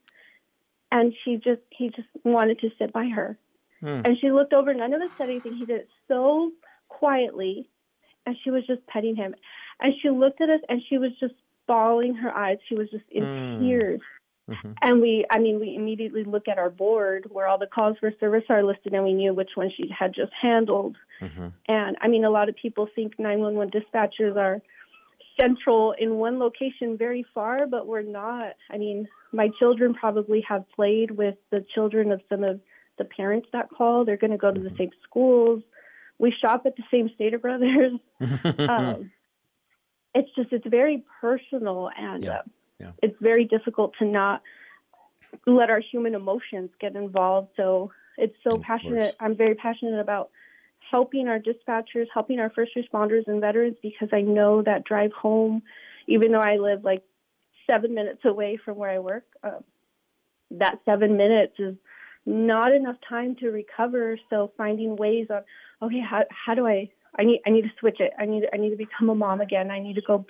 and 0.90 1.12
she 1.24 1.36
just 1.36 1.60
he 1.70 1.90
just 1.90 2.08
wanted 2.24 2.58
to 2.60 2.70
sit 2.78 2.92
by 2.94 3.06
her 3.06 3.36
hmm. 3.80 4.00
and 4.04 4.16
she 4.20 4.30
looked 4.30 4.54
over 4.54 4.72
none 4.72 4.94
of 4.94 5.02
us 5.02 5.10
said 5.18 5.28
anything 5.28 5.54
he 5.54 5.66
did 5.66 5.80
it 5.80 5.88
so 6.06 6.50
quietly, 6.88 7.68
and 8.26 8.36
she 8.42 8.50
was 8.50 8.66
just 8.66 8.84
petting 8.86 9.16
him. 9.16 9.34
And 9.80 9.94
she 10.02 10.10
looked 10.10 10.40
at 10.40 10.50
us 10.50 10.60
and 10.68 10.82
she 10.88 10.98
was 10.98 11.12
just 11.20 11.34
bawling 11.66 12.14
her 12.14 12.34
eyes. 12.34 12.58
She 12.68 12.74
was 12.74 12.90
just 12.90 13.04
in 13.10 13.22
mm. 13.22 13.60
tears. 13.60 14.00
Mm-hmm. 14.48 14.72
And 14.82 15.00
we, 15.00 15.26
I 15.30 15.38
mean, 15.38 15.60
we 15.60 15.74
immediately 15.74 16.24
look 16.24 16.48
at 16.48 16.58
our 16.58 16.70
board 16.70 17.26
where 17.30 17.46
all 17.46 17.58
the 17.58 17.66
calls 17.66 17.96
for 18.00 18.12
service 18.18 18.44
are 18.48 18.62
listed, 18.62 18.94
and 18.94 19.04
we 19.04 19.12
knew 19.12 19.34
which 19.34 19.50
one 19.54 19.70
she 19.76 19.90
had 19.96 20.14
just 20.14 20.32
handled. 20.40 20.96
Mm-hmm. 21.20 21.48
And 21.68 21.96
I 22.00 22.08
mean, 22.08 22.24
a 22.24 22.30
lot 22.30 22.48
of 22.48 22.56
people 22.56 22.88
think 22.94 23.18
911 23.18 23.70
dispatchers 23.70 24.36
are 24.36 24.62
central 25.38 25.94
in 25.98 26.14
one 26.16 26.38
location 26.38 26.96
very 26.96 27.24
far, 27.34 27.66
but 27.66 27.86
we're 27.86 28.02
not. 28.02 28.54
I 28.70 28.78
mean, 28.78 29.06
my 29.32 29.50
children 29.58 29.94
probably 29.94 30.44
have 30.48 30.64
played 30.74 31.10
with 31.10 31.36
the 31.50 31.64
children 31.74 32.10
of 32.10 32.20
some 32.28 32.42
of 32.42 32.60
the 32.96 33.04
parents 33.04 33.48
that 33.52 33.68
call. 33.70 34.04
They're 34.04 34.16
going 34.16 34.32
to 34.32 34.38
go 34.38 34.52
to 34.52 34.60
the 34.60 34.68
mm-hmm. 34.68 34.76
same 34.78 34.90
schools. 35.04 35.62
We 36.18 36.32
shop 36.40 36.62
at 36.66 36.76
the 36.76 36.82
same 36.90 37.10
Stater 37.14 37.38
Brothers. 37.38 37.92
um, 38.58 39.12
it's 40.14 40.30
just, 40.34 40.52
it's 40.52 40.66
very 40.66 41.04
personal 41.20 41.90
and. 41.96 42.24
Yeah. 42.24 42.30
Uh, 42.30 42.42
yeah. 42.80 42.92
it's 43.02 43.16
very 43.20 43.44
difficult 43.44 43.94
to 43.98 44.04
not 44.04 44.42
let 45.46 45.70
our 45.70 45.80
human 45.80 46.14
emotions 46.14 46.70
get 46.80 46.94
involved. 46.96 47.48
So 47.56 47.90
it's 48.16 48.36
so 48.42 48.56
of 48.56 48.62
passionate. 48.62 49.00
Course. 49.00 49.14
I'm 49.20 49.36
very 49.36 49.54
passionate 49.54 50.00
about 50.00 50.30
helping 50.90 51.28
our 51.28 51.38
dispatchers, 51.38 52.06
helping 52.12 52.40
our 52.40 52.50
first 52.50 52.72
responders 52.76 53.26
and 53.26 53.40
veterans 53.40 53.76
because 53.82 54.08
I 54.12 54.22
know 54.22 54.62
that 54.62 54.84
drive 54.84 55.12
home, 55.12 55.62
even 56.06 56.32
though 56.32 56.40
I 56.40 56.56
live 56.56 56.84
like 56.84 57.02
seven 57.70 57.94
minutes 57.94 58.20
away 58.24 58.58
from 58.64 58.76
where 58.76 58.90
I 58.90 58.98
work, 58.98 59.24
uh, 59.42 59.60
that 60.52 60.78
seven 60.84 61.16
minutes 61.16 61.54
is 61.58 61.76
not 62.24 62.72
enough 62.72 62.96
time 63.06 63.36
to 63.36 63.50
recover. 63.50 64.18
So 64.30 64.52
finding 64.56 64.96
ways 64.96 65.26
of, 65.30 65.44
okay, 65.82 66.00
how, 66.00 66.24
how 66.30 66.54
do 66.54 66.66
I, 66.66 66.90
I 67.18 67.24
need, 67.24 67.40
I 67.46 67.50
need 67.50 67.62
to 67.62 67.72
switch 67.78 68.00
it. 68.00 68.12
I 68.18 68.24
need, 68.24 68.44
I 68.52 68.56
need 68.56 68.70
to 68.70 68.76
become 68.76 69.10
a 69.10 69.14
mom 69.14 69.40
again. 69.40 69.70
I 69.70 69.80
need 69.80 69.94
to 69.94 70.02
go 70.02 70.24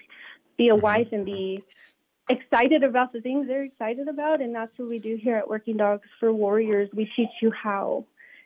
be 0.56 0.68
a 0.68 0.72
mm-hmm. 0.72 0.82
wife 0.82 1.08
and 1.12 1.24
be 1.24 1.62
excited 2.28 2.82
about 2.82 3.12
the 3.12 3.20
things 3.20 3.46
they're 3.46 3.64
excited 3.64 4.08
about. 4.08 4.40
And 4.40 4.54
that's 4.54 4.72
what 4.76 4.88
we 4.88 4.98
do 4.98 5.18
here 5.20 5.36
at 5.36 5.48
Working 5.48 5.76
Dogs 5.76 6.08
for 6.20 6.32
Warriors. 6.32 6.88
We 6.94 7.10
teach 7.16 7.30
you 7.40 7.50
how, 7.50 8.04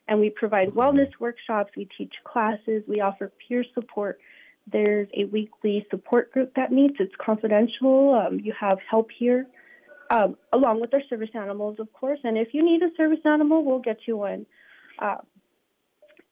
and 0.09 0.21
we 0.21 0.31
provide 0.31 0.69
wellness 0.71 1.11
workshops, 1.19 1.73
we 1.77 1.89
teach 1.97 2.13
classes, 2.25 2.83
we 2.87 3.01
offer 3.01 3.33
peer 3.47 3.65
support. 3.75 4.19
There's 4.71 5.09
a 5.17 5.25
weekly 5.25 5.87
support 5.91 6.33
group 6.33 6.55
that 6.55 6.71
meets, 6.71 6.97
it's 7.01 7.15
confidential. 7.25 8.15
Um, 8.15 8.39
you 8.39 8.53
have 8.59 8.79
help 8.89 9.11
here. 9.17 9.47
Um, 10.11 10.37
along 10.53 10.81
with 10.81 10.93
our 10.93 11.01
service 11.09 11.31
animals, 11.35 11.79
of 11.81 11.93
course. 11.93 12.19
And 12.23 12.37
if 12.37 12.49
you 12.53 12.63
need 12.63 12.83
a 12.83 12.95
service 12.97 13.21
animal, 13.25 13.65
we'll 13.65 13.79
get 13.79 13.99
you 14.07 14.19
one. 14.19 14.47
Uh, 14.99 15.17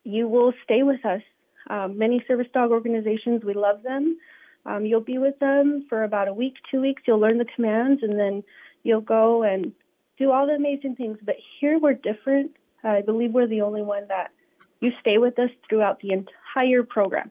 you 0.04 0.28
will 0.28 0.52
stay 0.64 0.82
with 0.82 1.04
us. 1.04 1.22
Um, 1.68 1.98
many 1.98 2.22
service 2.28 2.46
dog 2.52 2.70
organizations, 2.70 3.42
we 3.44 3.54
love 3.54 3.82
them. 3.82 4.18
Um, 4.66 4.84
you'll 4.84 5.00
be 5.00 5.18
with 5.18 5.38
them 5.38 5.86
for 5.88 6.04
about 6.04 6.28
a 6.28 6.34
week, 6.34 6.54
two 6.70 6.80
weeks. 6.80 7.02
You'll 7.06 7.18
learn 7.18 7.38
the 7.38 7.46
commands, 7.54 8.02
and 8.02 8.18
then 8.18 8.42
you'll 8.82 9.00
go 9.00 9.42
and 9.42 9.72
do 10.18 10.30
all 10.30 10.46
the 10.46 10.54
amazing 10.54 10.96
things. 10.96 11.18
But 11.22 11.36
here 11.60 11.78
we're 11.78 11.94
different. 11.94 12.52
I 12.84 13.02
believe 13.02 13.32
we're 13.32 13.46
the 13.46 13.62
only 13.62 13.82
one 13.82 14.08
that 14.08 14.30
you 14.80 14.92
stay 15.00 15.18
with 15.18 15.38
us 15.38 15.50
throughout 15.68 16.00
the 16.00 16.12
entire 16.12 16.82
program. 16.82 17.30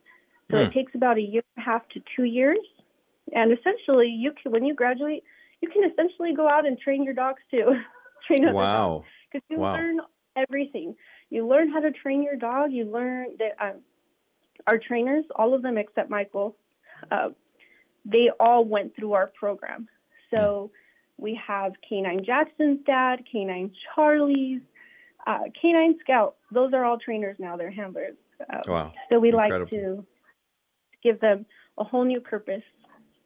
So 0.51 0.57
it 0.57 0.68
hmm. 0.68 0.73
takes 0.73 0.95
about 0.95 1.18
a 1.18 1.22
year 1.22 1.43
and 1.56 1.64
a 1.64 1.69
half 1.69 1.88
to 1.89 2.01
two 2.15 2.23
years. 2.23 2.60
And 3.34 3.51
essentially, 3.51 4.07
you 4.07 4.31
can 4.31 4.51
when 4.51 4.65
you 4.65 4.73
graduate, 4.73 5.23
you 5.61 5.69
can 5.69 5.89
essentially 5.89 6.34
go 6.34 6.47
out 6.47 6.65
and 6.65 6.77
train 6.80 7.03
your 7.03 7.14
dogs 7.14 7.41
too. 7.51 7.76
train 8.27 8.45
other 8.45 8.53
wow. 8.53 9.03
Because 9.31 9.45
you 9.49 9.60
wow. 9.60 9.76
learn 9.76 9.99
everything. 10.35 10.95
You 11.30 11.47
learn 11.47 11.69
how 11.69 11.80
to 11.80 11.91
train 11.91 12.23
your 12.23 12.35
dog. 12.35 12.72
You 12.72 12.85
learn 12.85 13.27
that 13.38 13.56
um, 13.64 13.81
our 14.65 14.80
trainers, 14.80 15.26
all 15.35 15.53
of 15.53 15.61
them 15.61 15.77
except 15.77 16.10
Michael, 16.10 16.56
uh, 17.11 17.30
they 18.05 18.30
all 18.39 18.65
went 18.65 18.95
through 18.95 19.13
our 19.13 19.27
program. 19.27 19.88
So 20.31 20.71
we 21.17 21.39
have 21.45 21.73
Canine 21.88 22.23
Jackson's 22.23 22.80
dad, 22.85 23.23
Canine 23.30 23.71
Charlie's, 23.93 24.61
uh, 25.27 25.39
Canine 25.59 25.97
Scout. 25.99 26.35
Those 26.51 26.73
are 26.73 26.85
all 26.85 26.97
trainers 26.97 27.38
now. 27.39 27.57
They're 27.57 27.71
handlers. 27.71 28.15
Uh, 28.41 28.61
wow. 28.67 28.93
So 29.09 29.19
we 29.19 29.30
Incredible. 29.30 29.59
like 29.59 29.69
to 29.69 30.05
give 31.03 31.19
them 31.19 31.45
a 31.77 31.84
whole 31.84 32.05
new 32.05 32.21
purpose. 32.21 32.63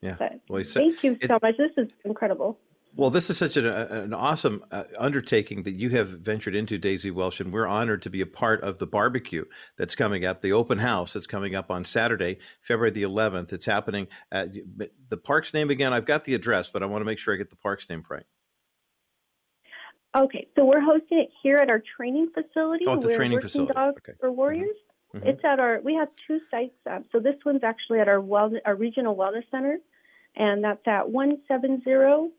Yeah. 0.01 0.15
But 0.19 0.39
well, 0.49 0.63
thank 0.63 1.03
you 1.03 1.17
so 1.25 1.39
much. 1.41 1.57
This 1.57 1.71
is 1.77 1.87
incredible. 2.03 2.57
Well, 2.95 3.09
this 3.09 3.31
is 3.31 3.37
such 3.39 3.57
an, 3.57 3.65
an 3.65 4.13
awesome 4.13 4.63
uh, 4.71 4.83
undertaking 4.99 5.63
that 5.63 5.79
you 5.79 5.89
have 5.89 6.09
ventured 6.09 6.53
into, 6.53 6.77
Daisy 6.77 7.09
Welsh, 7.09 7.39
and 7.39 7.51
we're 7.51 7.65
honored 7.65 8.03
to 8.03 8.11
be 8.11 8.21
a 8.21 8.27
part 8.27 8.61
of 8.61 8.77
the 8.77 8.85
barbecue 8.85 9.45
that's 9.77 9.95
coming 9.95 10.25
up, 10.25 10.41
the 10.41 10.53
open 10.53 10.77
house 10.77 11.13
that's 11.13 11.25
coming 11.25 11.55
up 11.55 11.71
on 11.71 11.85
Saturday, 11.85 12.37
February 12.61 12.91
the 12.91 13.01
11th. 13.01 13.51
It's 13.51 13.65
happening 13.65 14.07
at 14.31 14.51
the 15.09 15.17
park's 15.17 15.55
name 15.55 15.71
again. 15.71 15.91
I've 15.91 16.05
got 16.05 16.23
the 16.25 16.35
address, 16.35 16.67
but 16.67 16.83
I 16.83 16.85
want 16.85 17.01
to 17.01 17.05
make 17.05 17.17
sure 17.17 17.33
I 17.33 17.37
get 17.37 17.49
the 17.49 17.55
park's 17.55 17.89
name 17.89 18.03
right. 18.09 18.25
Okay, 20.15 20.47
so 20.55 20.63
we're 20.63 20.79
hosting 20.79 21.17
it 21.17 21.29
here 21.41 21.57
at 21.57 21.71
our 21.71 21.81
training 21.97 22.29
facility. 22.31 22.85
Oh, 22.87 22.97
the 22.97 23.07
we're 23.07 23.15
training 23.15 23.41
facility. 23.41 23.73
Dogs 23.73 24.01
okay. 24.07 24.15
for 24.19 24.31
Warriors. 24.31 24.75
Mm-hmm. 25.15 25.27
It's 25.27 25.41
at 25.43 25.59
our. 25.59 25.79
We 25.83 25.95
have 25.95 26.09
two 26.27 26.39
sites. 26.51 26.75
Um, 26.87 27.05
so 27.11 27.19
this 27.19 27.35
one's 27.43 27.63
actually 27.63 27.99
at 27.99 28.07
our 28.07 28.19
wellness, 28.19 28.59
our 28.65 28.75
regional 28.75 29.15
wellness 29.15 29.49
center, 29.49 29.79
and 30.35 30.63
that's 30.63 30.87
at 30.87 31.09
one 31.09 31.39
seven 31.47 31.81
zero 31.83 32.29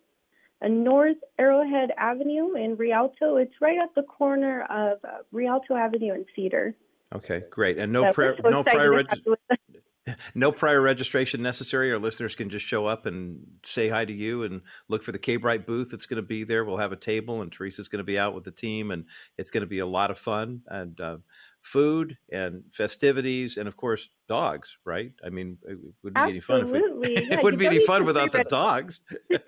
North 0.63 1.17
Arrowhead 1.39 1.91
Avenue 1.99 2.55
in 2.55 2.77
Rialto. 2.77 3.37
It's 3.37 3.55
right 3.61 3.79
at 3.83 3.95
the 3.95 4.03
corner 4.03 4.63
of 4.63 4.99
uh, 5.05 5.19
Rialto 5.33 5.75
Avenue 5.75 6.13
and 6.13 6.25
Cedar. 6.35 6.75
Okay, 7.15 7.43
great. 7.51 7.79
And 7.79 7.93
no, 7.93 8.11
so 8.13 8.35
no 8.45 8.65
prior 8.65 8.93
reg- 8.93 9.09
no 10.35 10.53
prior 10.53 10.81
registration 10.81 11.43
necessary. 11.43 11.93
Our 11.93 11.99
listeners 11.99 12.35
can 12.35 12.51
just 12.51 12.67
show 12.67 12.87
up 12.87 13.07
and 13.07 13.41
say 13.65 13.89
hi 13.89 14.05
to 14.05 14.13
you 14.13 14.43
and 14.43 14.63
look 14.89 15.03
for 15.03 15.13
the 15.13 15.19
K-Brite 15.19 15.67
booth 15.67 15.91
that's 15.91 16.07
going 16.07 16.17
to 16.17 16.27
be 16.27 16.45
there. 16.45 16.65
We'll 16.65 16.77
have 16.77 16.93
a 16.93 16.97
table, 16.97 17.43
and 17.43 17.51
Teresa's 17.51 17.89
going 17.89 17.99
to 17.99 18.05
be 18.05 18.19
out 18.19 18.35
with 18.35 18.45
the 18.45 18.51
team, 18.51 18.91
and 18.91 19.07
it's 19.39 19.51
going 19.51 19.63
to 19.63 19.69
be 19.69 19.79
a 19.79 19.87
lot 19.87 20.11
of 20.11 20.19
fun 20.19 20.63
and 20.69 21.01
uh, 21.01 21.19
food 21.65 22.17
and 22.31 22.63
festivities, 22.71 23.57
and 23.57 23.67
of 23.67 23.77
course 23.77 24.11
dogs. 24.29 24.79
Right? 24.85 25.13
I 25.25 25.31
mean, 25.31 25.59
it 25.67 25.79
wouldn't 26.03 26.17
Absolutely. 26.17 26.29
be 26.29 26.31
any 26.31 26.41
fun 26.41 26.61
if 26.63 26.71
we, 26.71 27.15
yeah, 27.29 27.35
it 27.35 27.43
wouldn't 27.43 27.59
be 27.61 27.67
any 27.67 27.85
fun 27.85 28.05
without 28.05 28.31
the 28.31 28.45
dogs. 28.45 29.01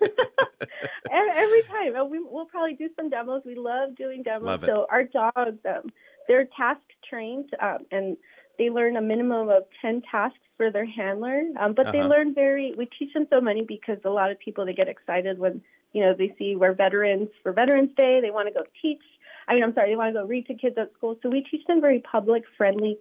every 1.37 1.63
time. 1.67 1.93
Oh, 1.95 2.05
we, 2.05 2.19
will 2.19 2.45
probably 2.45 2.73
do 2.73 2.89
some 2.95 3.09
demos. 3.09 3.43
We 3.45 3.55
love 3.55 3.95
doing 3.95 4.23
demos. 4.23 4.45
Love 4.45 4.65
so 4.65 4.87
our 4.89 5.03
dogs, 5.03 5.57
um, 5.67 5.91
they're 6.27 6.47
task 6.57 6.81
trained, 7.07 7.49
um, 7.61 7.79
and 7.91 8.17
they 8.57 8.69
learn 8.69 8.97
a 8.97 9.01
minimum 9.01 9.49
of 9.49 9.63
10 9.81 10.01
tasks 10.09 10.39
for 10.57 10.71
their 10.71 10.85
handler. 10.85 11.43
Um, 11.59 11.73
but 11.73 11.87
uh-huh. 11.87 11.91
they 11.91 12.03
learn 12.03 12.33
very, 12.33 12.73
we 12.77 12.87
teach 12.97 13.13
them 13.13 13.27
so 13.29 13.39
many 13.39 13.63
because 13.63 13.97
a 14.03 14.09
lot 14.09 14.31
of 14.31 14.39
people, 14.39 14.65
they 14.65 14.73
get 14.73 14.87
excited 14.87 15.37
when, 15.37 15.61
you 15.93 16.03
know, 16.03 16.13
they 16.17 16.33
see 16.37 16.55
we're 16.55 16.73
veterans 16.73 17.29
for 17.43 17.53
Veterans 17.53 17.91
Day. 17.95 18.19
They 18.21 18.31
want 18.31 18.47
to 18.47 18.53
go 18.53 18.63
teach. 18.81 19.01
I 19.47 19.53
mean, 19.53 19.63
I'm 19.63 19.73
sorry, 19.73 19.89
they 19.89 19.95
want 19.95 20.13
to 20.13 20.21
go 20.21 20.25
read 20.25 20.47
to 20.47 20.55
kids 20.55 20.75
at 20.77 20.93
school. 20.93 21.17
So 21.21 21.29
we 21.29 21.41
teach 21.41 21.65
them 21.67 21.81
very 21.81 21.99
public 21.99 22.43
friendly 22.57 22.97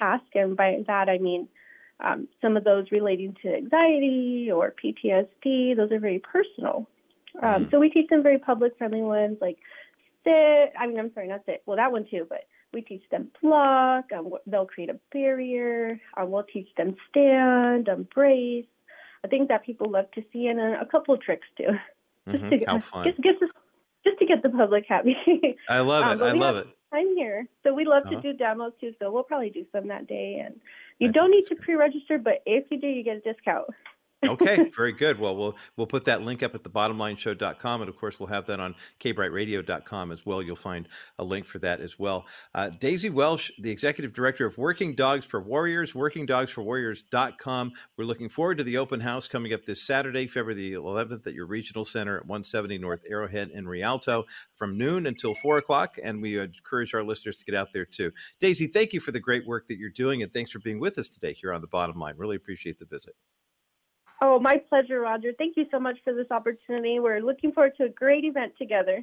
tasks. 0.00 0.28
And 0.34 0.56
by 0.56 0.82
that, 0.86 1.08
I 1.08 1.18
mean, 1.18 1.48
um, 2.00 2.28
some 2.40 2.56
of 2.56 2.64
those 2.64 2.86
relating 2.90 3.36
to 3.42 3.54
anxiety 3.54 4.50
or 4.52 4.72
PTSD, 4.82 5.76
those 5.76 5.92
are 5.92 5.98
very 5.98 6.20
personal. 6.20 6.88
Um, 7.42 7.48
mm-hmm. 7.48 7.70
So 7.70 7.78
we 7.78 7.90
teach 7.90 8.08
them 8.08 8.22
very 8.22 8.38
public 8.38 8.76
friendly 8.78 9.02
ones 9.02 9.38
like 9.40 9.58
sit. 10.24 10.72
I 10.78 10.86
mean, 10.86 10.98
I'm 10.98 11.12
sorry, 11.14 11.28
not 11.28 11.42
sit. 11.46 11.62
Well, 11.66 11.76
that 11.76 11.92
one 11.92 12.06
too, 12.10 12.26
but 12.28 12.44
we 12.72 12.82
teach 12.82 13.02
them 13.10 13.28
block. 13.42 14.06
Um, 14.16 14.30
they'll 14.46 14.66
create 14.66 14.90
a 14.90 14.98
barrier. 15.12 16.00
Um, 16.16 16.30
we'll 16.30 16.44
teach 16.44 16.68
them 16.76 16.96
stand, 17.08 17.88
embrace. 17.88 18.66
I 19.24 19.28
think 19.28 19.48
that 19.48 19.66
people 19.66 19.90
love 19.90 20.10
to 20.12 20.22
see, 20.32 20.46
and 20.46 20.58
a, 20.58 20.80
a 20.80 20.86
couple 20.86 21.14
of 21.14 21.20
tricks 21.20 21.46
too. 21.56 21.64
just 22.30 22.44
mm-hmm. 22.44 22.58
to 22.58 22.64
How 22.66 22.78
fun. 22.80 23.06
Just, 23.06 23.20
just, 23.22 23.52
just 24.04 24.18
to 24.18 24.26
get 24.26 24.42
the 24.42 24.50
public 24.50 24.84
happy. 24.88 25.16
I 25.68 25.80
love 25.80 26.04
um, 26.04 26.20
it. 26.20 26.24
I 26.24 26.32
love 26.32 26.56
it. 26.56 26.66
I'm 26.92 27.14
here, 27.14 27.46
so 27.62 27.72
we 27.72 27.84
love 27.84 28.02
uh-huh. 28.06 28.16
to 28.16 28.20
do 28.20 28.32
demos 28.36 28.72
too. 28.80 28.92
So 28.98 29.12
we'll 29.12 29.22
probably 29.22 29.50
do 29.50 29.64
some 29.72 29.88
that 29.88 30.06
day, 30.06 30.42
and 30.44 30.60
you 30.98 31.08
I 31.08 31.12
don't 31.12 31.30
need 31.30 31.44
to 31.46 31.54
pre-register, 31.54 32.18
but 32.18 32.42
if 32.46 32.64
you 32.70 32.80
do, 32.80 32.88
you 32.88 33.04
get 33.04 33.16
a 33.16 33.20
discount 33.20 33.66
okay, 34.26 34.70
very 34.76 34.92
good. 34.92 35.18
Well, 35.18 35.36
we'll 35.36 35.56
we'll 35.76 35.86
put 35.86 36.04
that 36.04 36.22
link 36.22 36.42
up 36.42 36.54
at 36.54 36.62
the 36.62 36.70
bottomlineshow.com, 36.70 37.82
and 37.82 37.88
of 37.88 37.96
course, 37.96 38.20
we'll 38.20 38.28
have 38.28 38.46
that 38.46 38.60
on 38.60 38.74
kbriteradio.com 39.00 40.12
as 40.12 40.26
well. 40.26 40.42
You'll 40.42 40.56
find 40.56 40.88
a 41.18 41.24
link 41.24 41.46
for 41.46 41.58
that 41.60 41.80
as 41.80 41.98
well. 41.98 42.26
Uh, 42.54 42.70
Daisy 42.70 43.10
Welsh, 43.10 43.50
the 43.58 43.70
executive 43.70 44.12
director 44.12 44.46
of 44.46 44.58
Working 44.58 44.94
Dogs 44.94 45.24
for 45.24 45.40
Warriors, 45.40 45.92
workingdogsforwarriors.com. 45.92 47.72
We're 47.96 48.04
looking 48.04 48.28
forward 48.28 48.58
to 48.58 48.64
the 48.64 48.78
open 48.78 49.00
house 49.00 49.28
coming 49.28 49.52
up 49.52 49.64
this 49.64 49.82
Saturday, 49.82 50.26
February 50.26 50.54
the 50.54 50.72
11th, 50.74 51.26
at 51.26 51.34
your 51.34 51.46
regional 51.46 51.84
center 51.84 52.16
at 52.16 52.26
170 52.26 52.78
North 52.78 53.02
Arrowhead 53.08 53.50
in 53.50 53.66
Rialto 53.66 54.24
from 54.54 54.76
noon 54.76 55.06
until 55.06 55.34
four 55.34 55.58
o'clock. 55.58 55.96
And 56.02 56.20
we 56.20 56.38
encourage 56.38 56.94
our 56.94 57.02
listeners 57.02 57.38
to 57.38 57.44
get 57.44 57.54
out 57.54 57.72
there 57.72 57.86
too. 57.86 58.12
Daisy, 58.40 58.66
thank 58.66 58.92
you 58.92 59.00
for 59.00 59.12
the 59.12 59.20
great 59.20 59.46
work 59.46 59.66
that 59.68 59.78
you're 59.78 59.90
doing, 59.90 60.22
and 60.22 60.32
thanks 60.32 60.50
for 60.50 60.58
being 60.58 60.80
with 60.80 60.98
us 60.98 61.08
today 61.08 61.32
here 61.32 61.52
on 61.52 61.60
the 61.60 61.66
Bottom 61.66 61.98
Line. 61.98 62.14
Really 62.16 62.36
appreciate 62.36 62.78
the 62.78 62.84
visit. 62.84 63.14
Oh, 64.22 64.38
my 64.38 64.58
pleasure, 64.58 65.00
Roger. 65.00 65.32
Thank 65.36 65.56
you 65.56 65.66
so 65.70 65.80
much 65.80 65.98
for 66.04 66.12
this 66.12 66.30
opportunity. 66.30 67.00
We're 67.00 67.20
looking 67.20 67.52
forward 67.52 67.72
to 67.78 67.84
a 67.84 67.88
great 67.88 68.24
event 68.24 68.52
together. 68.58 69.02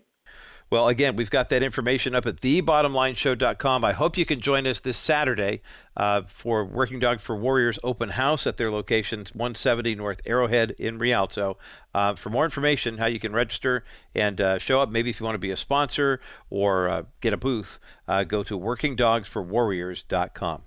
Well, 0.69 0.89
again, 0.89 1.15
we've 1.15 1.30
got 1.30 1.48
that 1.49 1.64
information 1.64 2.14
up 2.14 2.26
at 2.26 2.41
thebottomlineshow.com. 2.41 3.85
I 3.85 3.94
hope 3.94 4.18
you 4.18 4.26
can 4.26 4.41
join 4.41 4.68
us 4.68 4.81
this 4.81 4.98
Saturday 4.98 5.61
uh, 5.95 6.23
for 6.27 6.65
Working 6.65 6.99
Dogs 6.99 7.23
for 7.23 7.38
Warriors 7.38 7.80
open 7.84 8.10
house 8.10 8.45
at 8.45 8.57
their 8.57 8.69
locations, 8.69 9.34
170 9.34 9.95
North 9.95 10.19
Arrowhead 10.26 10.72
in 10.72 10.99
Rialto. 10.99 11.57
Uh, 11.94 12.15
for 12.15 12.30
more 12.30 12.44
information, 12.44 12.98
how 12.98 13.06
you 13.06 13.19
can 13.19 13.31
register 13.31 13.85
and 14.14 14.41
uh, 14.41 14.57
show 14.57 14.81
up, 14.81 14.89
maybe 14.89 15.10
if 15.10 15.22
you 15.22 15.26
want 15.26 15.35
to 15.35 15.39
be 15.39 15.52
a 15.52 15.57
sponsor 15.57 16.19
or 16.49 16.89
uh, 16.89 17.03
get 17.22 17.31
a 17.31 17.38
booth, 17.38 17.80
uh, 18.10 18.26
go 18.26 18.44
to 18.44 18.60
workingdogsforwarriors.com. 18.60 20.64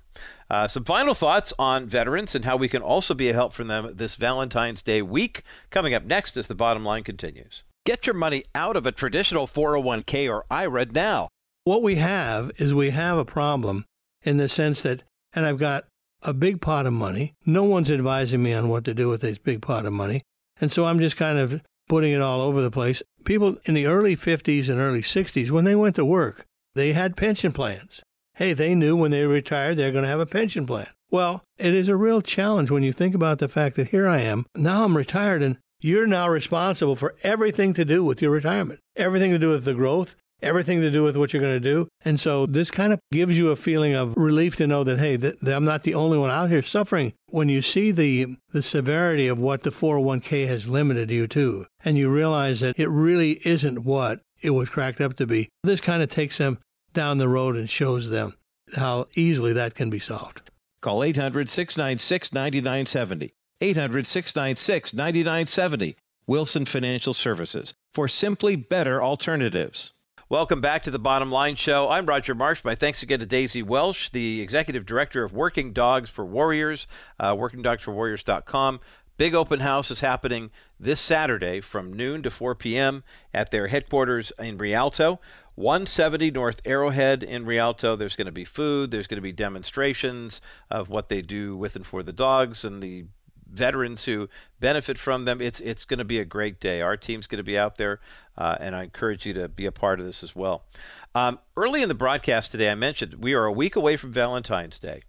Uh, 0.49 0.67
some 0.67 0.83
final 0.83 1.13
thoughts 1.13 1.53
on 1.59 1.87
veterans 1.87 2.33
and 2.33 2.43
how 2.43 2.57
we 2.57 2.67
can 2.67 2.81
also 2.81 3.13
be 3.13 3.29
a 3.29 3.33
help 3.33 3.53
for 3.53 3.63
them 3.63 3.95
this 3.95 4.15
Valentine's 4.15 4.81
Day 4.81 5.03
week. 5.03 5.43
Coming 5.69 5.93
up 5.93 6.05
next 6.05 6.35
as 6.37 6.47
the 6.47 6.55
bottom 6.55 6.83
line 6.83 7.03
continues. 7.03 7.61
Get 7.83 8.05
your 8.05 8.13
money 8.13 8.43
out 8.53 8.75
of 8.75 8.85
a 8.85 8.91
traditional 8.91 9.47
401k 9.47 10.31
or 10.31 10.45
IRA 10.51 10.85
now. 10.85 11.29
What 11.63 11.81
we 11.81 11.95
have 11.95 12.51
is 12.57 12.75
we 12.75 12.91
have 12.91 13.17
a 13.17 13.25
problem 13.25 13.85
in 14.21 14.37
the 14.37 14.49
sense 14.49 14.83
that, 14.83 15.01
and 15.33 15.47
I've 15.47 15.57
got 15.57 15.85
a 16.21 16.31
big 16.31 16.61
pot 16.61 16.85
of 16.85 16.93
money. 16.93 17.33
No 17.43 17.63
one's 17.63 17.89
advising 17.89 18.43
me 18.43 18.53
on 18.53 18.69
what 18.69 18.85
to 18.85 18.93
do 18.93 19.07
with 19.07 19.21
this 19.21 19.39
big 19.39 19.63
pot 19.63 19.87
of 19.87 19.93
money. 19.93 20.21
And 20.59 20.71
so 20.71 20.85
I'm 20.85 20.99
just 20.99 21.17
kind 21.17 21.39
of 21.39 21.63
putting 21.89 22.11
it 22.11 22.21
all 22.21 22.41
over 22.41 22.61
the 22.61 22.69
place. 22.69 23.01
People 23.25 23.57
in 23.65 23.73
the 23.73 23.87
early 23.87 24.15
50s 24.15 24.69
and 24.69 24.79
early 24.79 25.01
60s, 25.01 25.49
when 25.49 25.65
they 25.65 25.75
went 25.75 25.95
to 25.95 26.05
work, 26.05 26.45
they 26.75 26.93
had 26.93 27.17
pension 27.17 27.51
plans. 27.51 28.03
Hey, 28.35 28.53
they 28.53 28.75
knew 28.75 28.95
when 28.95 29.09
they 29.09 29.25
retired 29.25 29.77
they're 29.77 29.91
going 29.91 30.03
to 30.03 30.09
have 30.09 30.19
a 30.19 30.27
pension 30.27 30.67
plan. 30.67 30.87
Well, 31.09 31.41
it 31.57 31.73
is 31.73 31.87
a 31.87 31.95
real 31.95 32.21
challenge 32.21 32.69
when 32.69 32.83
you 32.83 32.93
think 32.93 33.15
about 33.15 33.39
the 33.39 33.49
fact 33.49 33.75
that 33.77 33.87
here 33.87 34.07
I 34.07 34.21
am, 34.21 34.45
now 34.55 34.85
I'm 34.85 34.95
retired, 34.95 35.41
and 35.41 35.57
you're 35.81 36.07
now 36.07 36.29
responsible 36.29 36.95
for 36.95 37.15
everything 37.23 37.73
to 37.73 37.83
do 37.83 38.03
with 38.03 38.21
your 38.21 38.31
retirement, 38.31 38.79
everything 38.95 39.31
to 39.31 39.39
do 39.39 39.49
with 39.49 39.65
the 39.65 39.73
growth, 39.73 40.15
everything 40.41 40.81
to 40.81 40.91
do 40.91 41.03
with 41.03 41.15
what 41.17 41.33
you're 41.33 41.41
going 41.41 41.55
to 41.55 41.59
do. 41.59 41.87
And 42.03 42.19
so 42.19 42.45
this 42.45 42.71
kind 42.71 42.93
of 42.93 42.99
gives 43.11 43.37
you 43.37 43.49
a 43.49 43.55
feeling 43.55 43.93
of 43.93 44.15
relief 44.17 44.55
to 44.57 44.67
know 44.67 44.83
that, 44.83 44.99
hey, 44.99 45.17
th- 45.17 45.39
that 45.41 45.55
I'm 45.55 45.65
not 45.65 45.83
the 45.83 45.93
only 45.93 46.17
one 46.17 46.31
out 46.31 46.49
here 46.49 46.63
suffering. 46.63 47.13
When 47.29 47.49
you 47.49 47.61
see 47.61 47.91
the, 47.91 48.37
the 48.51 48.63
severity 48.63 49.27
of 49.27 49.39
what 49.39 49.63
the 49.63 49.69
401k 49.69 50.47
has 50.47 50.67
limited 50.67 51.11
you 51.11 51.27
to, 51.27 51.65
and 51.83 51.97
you 51.97 52.09
realize 52.09 52.59
that 52.61 52.77
it 52.79 52.89
really 52.89 53.39
isn't 53.45 53.83
what 53.83 54.21
it 54.41 54.51
was 54.51 54.69
cracked 54.69 55.01
up 55.01 55.15
to 55.17 55.27
be, 55.27 55.49
this 55.63 55.81
kind 55.81 56.01
of 56.01 56.09
takes 56.09 56.37
them 56.37 56.59
down 56.93 57.17
the 57.17 57.29
road 57.29 57.55
and 57.55 57.69
shows 57.69 58.09
them 58.09 58.35
how 58.75 59.07
easily 59.15 59.53
that 59.53 59.75
can 59.75 59.89
be 59.89 59.99
solved. 59.99 60.41
Call 60.81 61.03
800 61.03 61.49
696 61.49 62.33
9970. 62.33 63.33
800 63.61 64.07
696 64.07 64.93
9970. 64.93 65.95
Wilson 66.27 66.65
Financial 66.65 67.13
Services 67.13 67.73
for 67.93 68.07
simply 68.07 68.55
better 68.55 69.01
alternatives. 69.03 69.93
Welcome 70.29 70.61
back 70.61 70.83
to 70.83 70.91
the 70.91 70.97
Bottom 70.97 71.29
Line 71.29 71.55
Show. 71.55 71.89
I'm 71.89 72.05
Roger 72.05 72.33
Marsh. 72.33 72.63
My 72.63 72.73
thanks 72.73 73.03
again 73.03 73.19
to 73.19 73.25
Daisy 73.25 73.61
Welsh, 73.61 74.09
the 74.11 74.39
Executive 74.39 74.85
Director 74.85 75.25
of 75.25 75.33
Working 75.33 75.73
Dogs 75.73 76.09
for 76.09 76.25
Warriors, 76.25 76.87
uh, 77.19 77.35
workingdogsforwarriors.com. 77.35 78.79
Big 79.17 79.35
open 79.35 79.59
house 79.59 79.91
is 79.91 79.99
happening 79.99 80.49
this 80.79 81.01
Saturday 81.01 81.59
from 81.59 81.91
noon 81.91 82.23
to 82.23 82.29
4 82.29 82.55
p.m. 82.55 83.03
at 83.33 83.51
their 83.51 83.67
headquarters 83.67 84.31
in 84.39 84.57
Rialto. 84.57 85.19
170 85.55 86.31
North 86.31 86.61
Arrowhead 86.65 87.23
in 87.23 87.45
Rialto. 87.45 87.95
There's 87.95 88.15
going 88.15 88.25
to 88.25 88.31
be 88.31 88.45
food. 88.45 88.89
There's 88.89 89.07
going 89.07 89.17
to 89.17 89.21
be 89.21 89.33
demonstrations 89.33 90.39
of 90.69 90.89
what 90.89 91.09
they 91.09 91.21
do 91.21 91.57
with 91.57 91.75
and 91.75 91.85
for 91.85 92.03
the 92.03 92.13
dogs 92.13 92.63
and 92.63 92.81
the 92.81 93.05
veterans 93.51 94.05
who 94.05 94.29
benefit 94.59 94.97
from 94.97 95.25
them. 95.25 95.41
It's 95.41 95.59
it's 95.59 95.85
going 95.85 95.99
to 95.99 96.05
be 96.05 96.19
a 96.19 96.25
great 96.25 96.59
day. 96.59 96.81
Our 96.81 96.97
team's 96.97 97.27
going 97.27 97.37
to 97.37 97.43
be 97.43 97.57
out 97.57 97.77
there, 97.77 97.99
uh, 98.37 98.57
and 98.59 98.75
I 98.75 98.83
encourage 98.83 99.25
you 99.25 99.33
to 99.33 99.47
be 99.49 99.65
a 99.65 99.71
part 99.71 99.99
of 99.99 100.05
this 100.05 100.23
as 100.23 100.35
well. 100.35 100.65
Um, 101.13 101.39
early 101.55 101.81
in 101.81 101.89
the 101.89 101.95
broadcast 101.95 102.51
today, 102.51 102.71
I 102.71 102.75
mentioned 102.75 103.15
we 103.15 103.33
are 103.33 103.45
a 103.45 103.51
week 103.51 103.75
away 103.75 103.97
from 103.97 104.11
Valentine's 104.11 104.79
Day. 104.79 105.03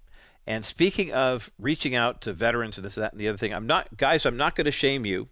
And 0.46 0.64
speaking 0.64 1.12
of 1.12 1.50
reaching 1.58 1.94
out 1.94 2.20
to 2.22 2.32
veterans 2.32 2.76
and 2.76 2.84
this, 2.84 2.96
that, 2.96 3.12
and 3.12 3.20
the 3.20 3.28
other 3.28 3.38
thing, 3.38 3.54
I'm 3.54 3.66
not, 3.66 3.96
guys, 3.96 4.26
I'm 4.26 4.36
not 4.36 4.56
going 4.56 4.64
to 4.64 4.72
shame 4.72 5.06
you 5.06 5.28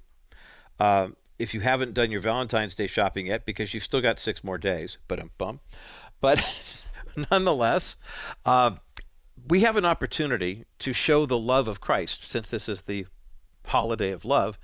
uh, 0.79 1.09
if 1.39 1.53
you 1.53 1.61
haven't 1.61 1.95
done 1.95 2.13
your 2.13 2.21
Valentine's 2.21 2.75
Day 2.75 2.87
shopping 2.87 3.27
yet 3.27 3.45
because 3.45 3.75
you've 3.75 3.83
still 3.83 4.01
got 4.01 4.21
six 4.21 4.45
more 4.45 4.59
days. 4.59 4.99
But 5.09 5.19
I'm 5.19 5.33
bum. 5.37 5.61
But 6.21 6.45
nonetheless, 7.31 7.97
uh, 8.45 8.73
we 9.49 9.61
have 9.61 9.77
an 9.77 9.85
opportunity 9.85 10.65
to 10.81 10.93
show 10.93 11.27
the 11.27 11.39
love 11.39 11.69
of 11.69 11.81
Christ, 11.81 12.31
since 12.31 12.49
this 12.49 12.69
is 12.69 12.83
the 12.83 13.07
holiday 13.67 14.11
of 14.11 14.25
love, 14.25 14.59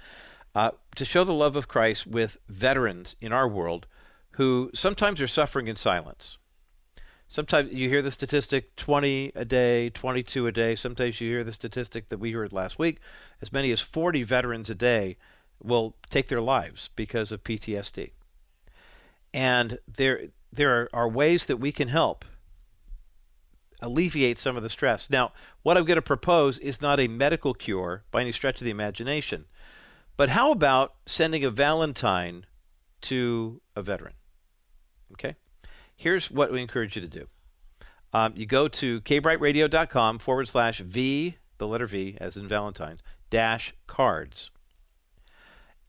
uh, 0.55 0.71
to 0.95 1.05
show 1.05 1.25
the 1.25 1.33
love 1.33 1.57
of 1.57 1.69
Christ 1.69 2.07
with 2.07 2.39
veterans 2.49 3.17
in 3.21 3.33
our 3.33 3.49
world 3.49 3.87
who 4.33 4.71
sometimes 4.75 5.21
are 5.21 5.27
suffering 5.27 5.67
in 5.69 5.77
silence. 5.77 6.39
Sometimes 7.29 7.73
you 7.73 7.89
hear 7.89 8.03
the 8.03 8.11
statistic 8.11 8.77
20 8.77 9.33
a 9.35 9.45
day, 9.45 9.91
22 9.91 10.47
a 10.47 10.53
day. 10.53 10.77
Sometimes 10.77 11.21
you 11.21 11.31
hear 11.31 11.45
the 11.45 11.53
statistic 11.53 12.09
that 12.09 12.19
we 12.19 12.33
heard 12.33 12.53
last 12.53 12.79
week 12.79 13.01
as 13.43 13.53
many 13.53 13.73
as 13.73 13.81
40 13.81 14.23
veterans 14.23 14.71
a 14.71 14.75
day 14.75 15.17
will 15.63 15.97
take 16.11 16.29
their 16.29 16.41
lives 16.41 16.91
because 16.95 17.33
of 17.33 17.43
PTSD. 17.43 18.13
And 19.35 19.79
there, 19.89 20.29
there 20.53 20.89
are 20.93 21.09
ways 21.09 21.47
that 21.47 21.57
we 21.57 21.73
can 21.73 21.89
help 21.89 22.25
alleviate 23.83 24.39
some 24.39 24.57
of 24.57 24.63
the 24.63 24.71
stress. 24.71 25.11
Now, 25.11 25.33
what 25.63 25.77
I'm 25.77 25.85
going 25.85 25.97
to 25.97 26.03
propose 26.03 26.59
is 26.59 26.81
not 26.81 27.01
a 27.01 27.09
medical 27.09 27.55
cure 27.55 28.05
by 28.11 28.23
any 28.23 28.33
stretch 28.33 28.61
of 28.61 28.65
the 28.65 28.71
imagination, 28.71 29.47
but 30.17 30.31
how 30.31 30.51
about 30.51 30.95
sending 31.05 31.45
a 31.45 31.51
Valentine 31.51 32.47
to 33.03 33.61
a 33.75 33.83
veteran? 33.83 34.15
Okay? 35.13 35.37
Here's 35.95 36.31
what 36.31 36.53
we 36.53 36.61
encourage 36.61 36.97
you 36.97 37.03
to 37.03 37.09
do. 37.09 37.27
Um, 38.13 38.33
you 38.35 38.47
go 38.47 38.69
to 38.69 39.01
kbrightradio.com 39.03 40.19
forward 40.21 40.49
slash 40.49 40.81
V, 40.81 41.37
the 41.59 41.67
letter 41.67 41.87
V, 41.87 42.17
as 42.21 42.37
in 42.37 42.49
Valentine, 42.49 43.01
dash 43.31 43.75
cards. 43.87 44.51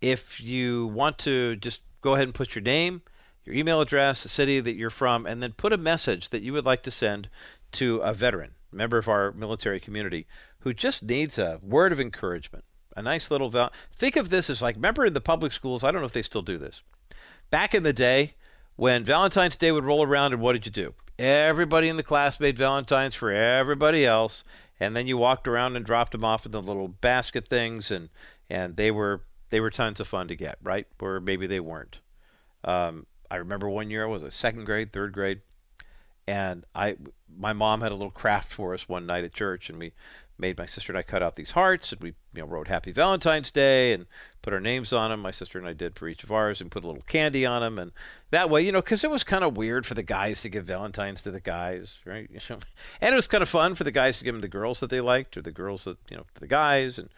If 0.02 0.42
you 0.42 0.88
want 0.88 1.18
to 1.20 1.56
just 1.56 1.82
go 2.02 2.14
ahead 2.14 2.26
and 2.26 2.34
put 2.34 2.54
your 2.54 2.62
name, 2.62 3.02
your 3.46 3.56
email 3.56 3.80
address, 3.80 4.24
the 4.24 4.30
city 4.30 4.60
that 4.60 4.76
you're 4.76 4.90
from, 4.90 5.26
and 5.26 5.42
then 5.42 5.54
put 5.54 5.72
a 5.72 5.78
message 5.78 6.30
that 6.30 6.42
you 6.42 6.52
would 6.52 6.66
like 6.66 6.84
to 6.84 6.92
send 6.92 7.30
to 7.74 7.98
a 7.98 8.14
veteran, 8.14 8.52
member 8.72 8.98
of 8.98 9.08
our 9.08 9.32
military 9.32 9.80
community, 9.80 10.28
who 10.60 10.74
just 10.74 11.04
needs 11.04 11.38
a 11.38 11.60
word 11.62 11.92
of 11.92 12.00
encouragement, 12.00 12.64
a 12.96 13.02
nice 13.02 13.30
little 13.30 13.50
val- 13.50 13.72
think 13.96 14.16
of 14.16 14.30
this 14.30 14.50
as 14.50 14.62
like 14.62 14.76
remember 14.76 15.06
in 15.06 15.14
the 15.14 15.22
public 15.22 15.52
schools 15.52 15.84
i 15.84 15.92
don't 15.92 16.02
know 16.02 16.08
if 16.08 16.14
they 16.14 16.24
still 16.24 16.42
do 16.42 16.58
this 16.58 16.82
back 17.52 17.76
in 17.76 17.84
the 17.84 17.94
day 17.94 18.34
when 18.78 19.04
valentine's 19.04 19.56
day 19.56 19.72
would 19.72 19.84
roll 19.84 20.04
around 20.04 20.34
and 20.34 20.42
what 20.42 20.54
did 20.54 20.66
you 20.66 20.72
do? 20.72 20.94
Everybody 21.20 21.90
in 21.90 21.98
the 21.98 22.04
class 22.04 22.40
made 22.40 22.58
valentines 22.58 23.16
for 23.16 23.32
everybody 23.32 24.06
else 24.06 24.44
and 24.80 24.96
then 24.96 25.08
you 25.08 25.18
walked 25.18 25.48
around 25.48 25.76
and 25.76 25.84
dropped 25.86 26.12
them 26.12 26.24
off 26.24 26.46
in 26.46 26.52
the 26.52 26.62
little 26.62 26.88
basket 26.88 27.48
things 27.48 27.92
and 27.92 28.10
and 28.50 28.78
they 28.78 28.92
were 28.92 29.24
they 29.50 29.60
were 29.60 29.72
tons 29.72 30.00
of 30.00 30.08
fun 30.08 30.28
to 30.28 30.36
get 30.36 30.58
right? 30.62 30.88
Or 31.02 31.20
maybe 31.20 31.48
they 31.48 31.60
weren't. 31.60 32.00
Um, 32.64 33.06
i 33.30 33.36
remember 33.36 33.68
one 33.68 33.90
year 33.90 34.04
i 34.04 34.08
was 34.08 34.24
a 34.24 34.32
second 34.32 34.66
grade 34.66 34.94
third 34.94 35.12
grade 35.12 35.42
and 36.28 36.66
I 36.76 36.98
my 37.40 37.54
mom 37.54 37.82
had 37.82 37.92
a 37.92 37.96
little 37.96 38.12
craft 38.12 38.52
for 38.52 38.74
us 38.74 38.90
one 38.90 39.06
night 39.06 39.24
at 39.24 39.34
church, 39.34 39.70
and 39.70 39.80
we 39.80 39.94
made 40.40 40.58
my 40.58 40.66
sister 40.66 40.92
and 40.92 41.00
I 41.00 41.02
cut 41.02 41.24
out 41.24 41.36
these 41.36 41.52
hearts, 41.52 41.92
and 41.92 42.02
we 42.02 42.10
you 42.34 42.42
know 42.42 42.46
wrote 42.46 42.68
Happy 42.68 42.92
Valentine's 42.92 43.52
Day 43.52 43.94
and 43.94 44.06
put 44.42 44.54
our 44.54 44.60
names 44.60 44.94
on 44.94 45.10
them. 45.10 45.22
My 45.22 45.32
sister 45.32 45.58
and 45.58 45.68
I 45.68 45.74
did 45.74 45.96
for 45.96 46.08
each 46.08 46.24
of 46.24 46.32
ours, 46.32 46.62
and 46.62 46.72
put 46.72 46.84
a 46.84 46.88
little 46.88 47.04
candy 47.04 47.46
on 47.46 47.62
them, 47.62 47.80
and 47.80 47.92
that 48.32 48.50
way, 48.50 48.62
you 48.62 48.72
know, 48.72 48.82
because 48.82 49.04
it 49.04 49.12
was 49.12 49.24
kind 49.24 49.44
of 49.44 49.56
weird 49.58 49.86
for 49.86 49.94
the 49.94 50.04
guys 50.04 50.42
to 50.42 50.50
give 50.50 50.66
Valentines 50.66 51.22
to 51.22 51.32
the 51.32 51.42
guys, 51.42 51.98
right? 52.06 52.30
and 52.50 53.14
it 53.14 53.16
was 53.16 53.28
kind 53.28 53.42
of 53.42 53.50
fun 53.50 53.76
for 53.76 53.84
the 53.84 53.92
guys 53.92 54.18
to 54.20 54.24
give 54.24 54.34
them 54.34 54.42
the 54.42 54.48
girls 54.48 54.80
that 54.80 54.90
they 54.90 55.02
liked, 55.02 55.38
or 55.38 55.42
the 55.42 55.52
girls 55.52 55.86
that 55.86 55.98
you 56.10 56.18
know 56.18 56.26
the 56.40 56.48
guys, 56.48 57.00
and 57.00 57.10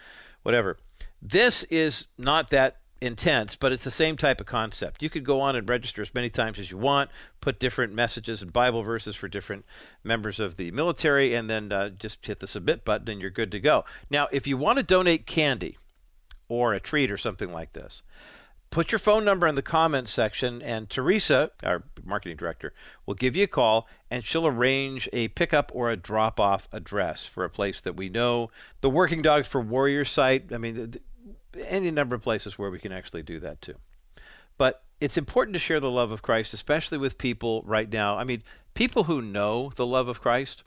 whatever. 0.44 0.77
This 1.22 1.64
is 1.65 2.07
not 2.18 2.49
that 2.52 2.77
intense, 3.01 3.55
but 3.55 3.71
it's 3.71 3.84
the 3.84 3.91
same 3.91 4.17
type 4.17 4.41
of 4.41 4.47
concept. 4.47 5.01
You 5.01 5.09
could 5.09 5.23
go 5.23 5.41
on 5.41 5.55
and 5.55 5.67
register 5.67 6.01
as 6.01 6.13
many 6.13 6.30
times 6.30 6.59
as 6.59 6.71
you 6.71 6.77
want, 6.77 7.09
put 7.41 7.59
different 7.59 7.93
messages 7.93 8.41
and 8.41 8.51
Bible 8.51 8.84
verses 8.84 9.15
for 9.15 9.27
different 9.27 9.65
members 10.03 10.39
of 10.39 10.57
the 10.57 10.71
military, 10.71 11.34
and 11.34 11.49
then 11.49 11.71
uh, 11.71 11.89
just 11.89 12.26
hit 12.26 12.39
the 12.39 12.47
submit 12.47 12.84
button 12.84 13.09
and 13.09 13.21
you're 13.21 13.30
good 13.30 13.51
to 13.51 13.59
go. 13.59 13.85
Now, 14.09 14.27
if 14.31 14.47
you 14.47 14.57
want 14.57 14.77
to 14.77 14.84
donate 14.84 15.26
candy 15.26 15.77
or 16.47 16.73
a 16.73 16.80
treat 16.80 17.11
or 17.11 17.17
something 17.17 17.51
like 17.53 17.73
this, 17.73 18.01
put 18.71 18.91
your 18.91 18.99
phone 18.99 19.26
number 19.26 19.47
in 19.47 19.55
the 19.55 19.61
comments 19.61 20.11
section, 20.11 20.61
and 20.61 20.89
Teresa, 20.89 21.51
our 21.63 21.84
marketing 22.03 22.38
director, 22.38 22.73
will 23.05 23.15
give 23.15 23.35
you 23.35 23.45
a 23.45 23.47
call 23.47 23.88
and 24.11 24.23
she'll 24.23 24.47
arrange 24.47 25.07
a 25.13 25.30
pickup 25.30 25.71
or 25.73 25.89
a 25.89 25.95
drop 25.95 26.39
off 26.39 26.67
address 26.71 27.26
for 27.26 27.43
a 27.43 27.49
place 27.49 27.80
that 27.80 27.95
we 27.95 28.09
know. 28.09 28.51
The 28.81 28.89
Working 28.89 29.21
Dogs 29.21 29.47
for 29.47 29.61
Warriors 29.61 30.09
site, 30.09 30.51
I 30.53 30.57
mean, 30.57 30.95
any 31.65 31.91
number 31.91 32.15
of 32.15 32.21
places 32.21 32.57
where 32.57 32.69
we 32.69 32.80
can 32.80 32.91
actually 32.91 33.23
do 33.23 33.39
that 33.39 33.61
too. 33.61 33.76
But 34.57 34.84
it's 34.99 35.17
important 35.17 35.53
to 35.53 35.59
share 35.59 35.80
the 35.80 35.89
love 35.89 36.11
of 36.11 36.21
Christ, 36.21 36.53
especially 36.53 36.97
with 36.97 37.17
people 37.17 37.63
right 37.65 37.89
now. 37.91 38.17
I 38.17 38.23
mean, 38.23 38.43
people 38.73 39.05
who 39.05 39.21
know 39.21 39.71
the 39.76 39.85
love 39.85 40.07
of 40.07 40.21
Christ. 40.21 40.63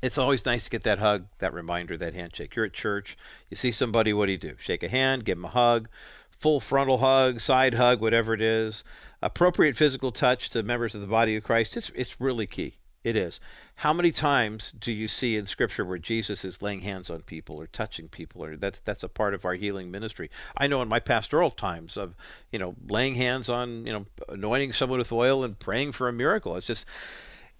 It's 0.00 0.18
always 0.18 0.46
nice 0.46 0.64
to 0.64 0.70
get 0.70 0.84
that 0.84 1.00
hug, 1.00 1.26
that 1.38 1.52
reminder, 1.52 1.96
that 1.96 2.14
handshake. 2.14 2.54
You're 2.54 2.66
at 2.66 2.72
church, 2.72 3.18
you 3.50 3.56
see 3.56 3.72
somebody, 3.72 4.12
what 4.12 4.26
do 4.26 4.32
you 4.32 4.38
do? 4.38 4.54
Shake 4.56 4.84
a 4.84 4.88
hand, 4.88 5.24
give 5.24 5.36
them 5.36 5.44
a 5.44 5.48
hug, 5.48 5.88
full 6.30 6.60
frontal 6.60 6.98
hug, 6.98 7.40
side 7.40 7.74
hug, 7.74 8.00
whatever 8.00 8.32
it 8.32 8.40
is, 8.40 8.84
appropriate 9.20 9.76
physical 9.76 10.12
touch 10.12 10.50
to 10.50 10.62
members 10.62 10.94
of 10.94 11.00
the 11.00 11.08
body 11.08 11.34
of 11.34 11.42
Christ, 11.42 11.76
it's, 11.76 11.90
it's 11.96 12.20
really 12.20 12.46
key. 12.46 12.76
It 13.04 13.16
is. 13.16 13.38
How 13.76 13.92
many 13.92 14.10
times 14.10 14.72
do 14.78 14.90
you 14.90 15.06
see 15.06 15.36
in 15.36 15.46
Scripture 15.46 15.84
where 15.84 15.98
Jesus 15.98 16.44
is 16.44 16.60
laying 16.60 16.80
hands 16.80 17.08
on 17.08 17.22
people 17.22 17.56
or 17.56 17.68
touching 17.68 18.08
people, 18.08 18.44
or 18.44 18.56
that's 18.56 18.80
that's 18.80 19.04
a 19.04 19.08
part 19.08 19.34
of 19.34 19.44
our 19.44 19.54
healing 19.54 19.90
ministry? 19.90 20.30
I 20.56 20.66
know 20.66 20.82
in 20.82 20.88
my 20.88 20.98
pastoral 20.98 21.50
times 21.50 21.96
of 21.96 22.16
you 22.50 22.58
know 22.58 22.74
laying 22.88 23.14
hands 23.14 23.48
on 23.48 23.86
you 23.86 23.92
know 23.92 24.06
anointing 24.28 24.72
someone 24.72 24.98
with 24.98 25.12
oil 25.12 25.44
and 25.44 25.58
praying 25.58 25.92
for 25.92 26.08
a 26.08 26.12
miracle. 26.12 26.56
It's 26.56 26.66
just 26.66 26.86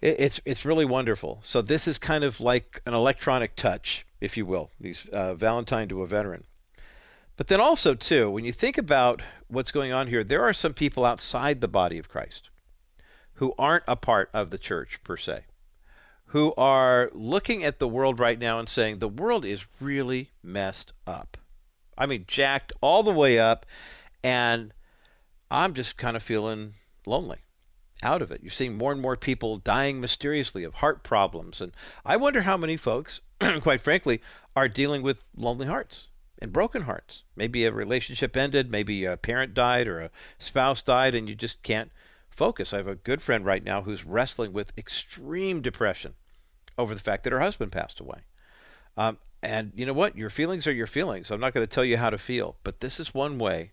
it, 0.01 0.17
it's 0.19 0.41
it's 0.45 0.65
really 0.65 0.85
wonderful. 0.85 1.39
So 1.45 1.63
this 1.63 1.87
is 1.87 1.99
kind 1.99 2.25
of 2.25 2.41
like 2.41 2.83
an 2.85 2.95
electronic 2.95 3.55
touch, 3.55 4.05
if 4.21 4.37
you 4.37 4.45
will. 4.45 4.71
These 4.81 5.09
uh, 5.13 5.37
Valentine 5.37 5.89
to 5.89 6.03
a 6.03 6.07
veteran. 6.07 6.45
But 7.37 7.47
then 7.47 7.61
also 7.61 7.95
too, 7.95 8.29
when 8.29 8.45
you 8.45 8.51
think 8.51 8.77
about 8.77 9.23
what's 9.47 9.71
going 9.71 9.93
on 9.93 10.09
here, 10.09 10.25
there 10.25 10.43
are 10.43 10.53
some 10.53 10.75
people 10.75 11.05
outside 11.05 11.61
the 11.61 11.69
body 11.69 11.97
of 11.97 12.09
Christ 12.09 12.51
who 13.39 13.55
aren't 13.57 13.85
a 13.87 13.95
part 13.95 14.29
of 14.35 14.51
the 14.51 14.59
church 14.59 15.01
per 15.05 15.17
se, 15.17 15.45
who 16.27 16.53
are 16.57 17.09
looking 17.13 17.63
at 17.63 17.79
the 17.79 17.87
world 17.87 18.19
right 18.19 18.39
now 18.39 18.59
and 18.59 18.69
saying 18.69 18.99
the 18.99 19.09
world 19.09 19.45
is 19.45 19.67
really 19.81 20.31
messed 20.43 20.93
up. 21.07 21.37
I 21.97 22.07
mean, 22.07 22.25
jacked 22.27 22.73
all 22.81 23.05
the 23.05 23.13
way 23.13 23.39
up, 23.39 23.65
and 24.25 24.73
I'm 25.53 25.73
just 25.73 25.97
kind 25.97 26.17
of 26.17 26.23
feeling 26.23 26.75
lonely 27.07 27.39
out 28.03 28.23
of 28.23 28.33
it. 28.33 28.43
You're 28.43 28.51
seeing 28.51 28.77
more 28.77 28.91
and 28.91 29.01
more 29.01 29.17
people 29.17 29.59
dying 29.59 30.01
mysteriously 30.01 30.65
of 30.65 30.75
heart 30.75 31.05
problems. 31.05 31.61
And 31.61 31.73
I 32.05 32.17
wonder 32.17 32.43
how 32.43 32.57
many 32.57 32.77
folks, 32.77 33.21
quite 33.61 33.81
frankly, 33.81 34.21
are 34.57 34.69
dealing 34.69 35.03
with 35.03 35.23
lonely 35.37 35.67
hearts 35.69 36.09
and 36.41 36.53
broken 36.53 36.83
hearts. 36.83 37.23
Maybe 37.37 37.65
a 37.65 37.73
relationship 37.73 38.37
ended, 38.37 38.69
maybe 38.69 39.05
a 39.05 39.17
parent 39.17 39.55
died 39.55 39.87
or 39.87 40.01
a 40.01 40.11
spouse 40.39 40.83
died, 40.83 41.15
and 41.15 41.29
you 41.29 41.37
just 41.37 41.63
can't 41.63 41.93
focus. 42.39 42.73
I 42.73 42.77
have 42.77 42.87
a 42.87 42.95
good 42.95 43.21
friend 43.21 43.45
right 43.45 43.65
now 43.65 43.83
who's 43.83 44.07
wrestling 44.07 44.53
with 44.53 44.73
extreme 44.79 45.61
depression 45.61 46.15
over 46.79 46.95
the 46.95 47.01
fact 47.01 47.25
that 47.25 47.33
her 47.33 47.41
husband 47.41 47.73
passed 47.73 47.99
away. 47.99 48.21
Um, 48.97 49.19
and 49.43 49.73
you 49.75 49.85
know 49.85 49.93
what? 49.93 50.17
Your 50.17 50.31
feelings 50.31 50.67
are 50.67 50.73
your 50.73 50.87
feelings. 50.87 51.31
I'm 51.31 51.41
not 51.41 51.53
going 51.53 51.67
to 51.67 51.73
tell 51.73 51.85
you 51.85 51.97
how 51.97 52.11
to 52.11 52.17
feel, 52.17 52.57
but 52.63 52.79
this 52.81 53.01
is 53.01 53.13
one 53.13 53.39
way 53.39 53.73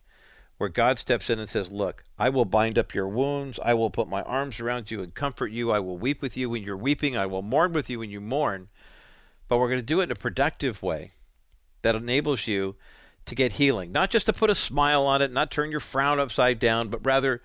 where 0.57 0.69
God 0.69 0.97
steps 0.97 1.29
in 1.29 1.37
and 1.39 1.47
says, 1.47 1.71
Look, 1.71 2.03
I 2.17 2.29
will 2.29 2.45
bind 2.45 2.79
up 2.79 2.95
your 2.95 3.07
wounds. 3.07 3.59
I 3.63 3.75
will 3.75 3.91
put 3.91 4.07
my 4.07 4.23
arms 4.23 4.59
around 4.59 4.89
you 4.89 5.03
and 5.03 5.13
comfort 5.13 5.51
you. 5.51 5.71
I 5.71 5.79
will 5.79 5.97
weep 5.97 6.21
with 6.21 6.35
you 6.35 6.49
when 6.49 6.63
you're 6.63 6.75
weeping. 6.75 7.15
I 7.15 7.27
will 7.27 7.43
mourn 7.43 7.71
with 7.71 7.89
you 7.89 7.99
when 7.99 8.09
you 8.09 8.19
mourn. 8.19 8.69
But 9.47 9.57
we're 9.57 9.69
going 9.69 9.79
to 9.79 9.85
do 9.85 9.99
it 9.99 10.05
in 10.05 10.11
a 10.11 10.15
productive 10.15 10.81
way 10.81 11.11
that 11.83 11.95
enables 11.95 12.47
you 12.47 12.75
to 13.27 13.35
get 13.35 13.53
healing. 13.53 13.91
Not 13.91 14.09
just 14.09 14.25
to 14.25 14.33
put 14.33 14.49
a 14.49 14.55
smile 14.55 15.03
on 15.03 15.21
it, 15.21 15.31
not 15.31 15.51
turn 15.51 15.69
your 15.69 15.79
frown 15.79 16.19
upside 16.19 16.57
down, 16.57 16.89
but 16.89 17.05
rather 17.05 17.43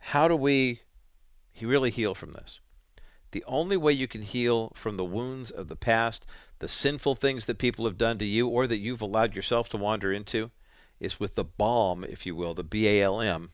how 0.00 0.28
do 0.28 0.36
we 0.36 0.80
really 1.60 1.90
heal 1.90 2.14
from 2.14 2.32
this? 2.32 2.60
The 3.32 3.44
only 3.46 3.76
way 3.76 3.92
you 3.92 4.08
can 4.08 4.22
heal 4.22 4.72
from 4.74 4.96
the 4.96 5.04
wounds 5.04 5.50
of 5.50 5.68
the 5.68 5.76
past, 5.76 6.26
the 6.58 6.68
sinful 6.68 7.14
things 7.14 7.44
that 7.44 7.58
people 7.58 7.84
have 7.84 7.96
done 7.96 8.18
to 8.18 8.24
you 8.24 8.48
or 8.48 8.66
that 8.66 8.78
you've 8.78 9.02
allowed 9.02 9.36
yourself 9.36 9.68
to 9.68 9.76
wander 9.76 10.12
into, 10.12 10.50
is 10.98 11.20
with 11.20 11.34
the 11.34 11.44
balm, 11.44 12.04
if 12.04 12.26
you 12.26 12.34
will, 12.34 12.54
the 12.54 12.64
B 12.64 12.88
A 12.88 13.02
L 13.02 13.20
M, 13.20 13.52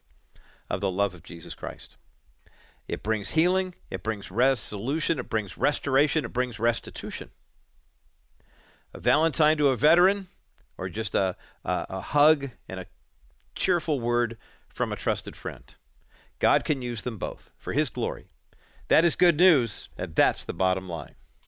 of 0.71 0.81
the 0.81 0.91
love 0.91 1.15
of 1.15 1.23
Jesus 1.23 1.55
Christ. 1.55 1.97
It 2.89 3.03
brings 3.03 3.33
healing, 3.33 3.75
it 3.91 4.03
brings 4.03 4.31
resolution, 4.31 5.19
it 5.19 5.29
brings 5.29 5.59
restoration, 5.59 6.25
it 6.25 6.33
brings 6.33 6.59
restitution. 6.59 7.31
A 8.95 9.01
Valentine 9.01 9.59
to 9.59 9.69
a 9.69 9.77
veteran, 9.77 10.29
or 10.79 10.89
just 10.89 11.15
a, 11.15 11.37
a, 11.65 11.87
a 11.91 12.01
hug 12.01 12.51
and 12.69 12.81
a 12.81 12.87
cheerful 13.55 14.01
word 14.01 14.39
from 14.69 14.93
a 14.93 14.97
trusted 14.97 15.37
friend. 15.37 15.75
God 16.39 16.65
can 16.65 16.83
use 16.83 17.03
them 17.03 17.19
both 17.19 17.53
for 17.57 17.73
His 17.73 17.91
glory. 17.91 18.27
That 18.89 19.05
is 19.05 19.17
good 19.17 19.37
news, 19.37 19.89
and 19.97 20.15
that's 20.15 20.45
the 20.45 20.55
bottom 20.55 20.89
line. 20.89 21.15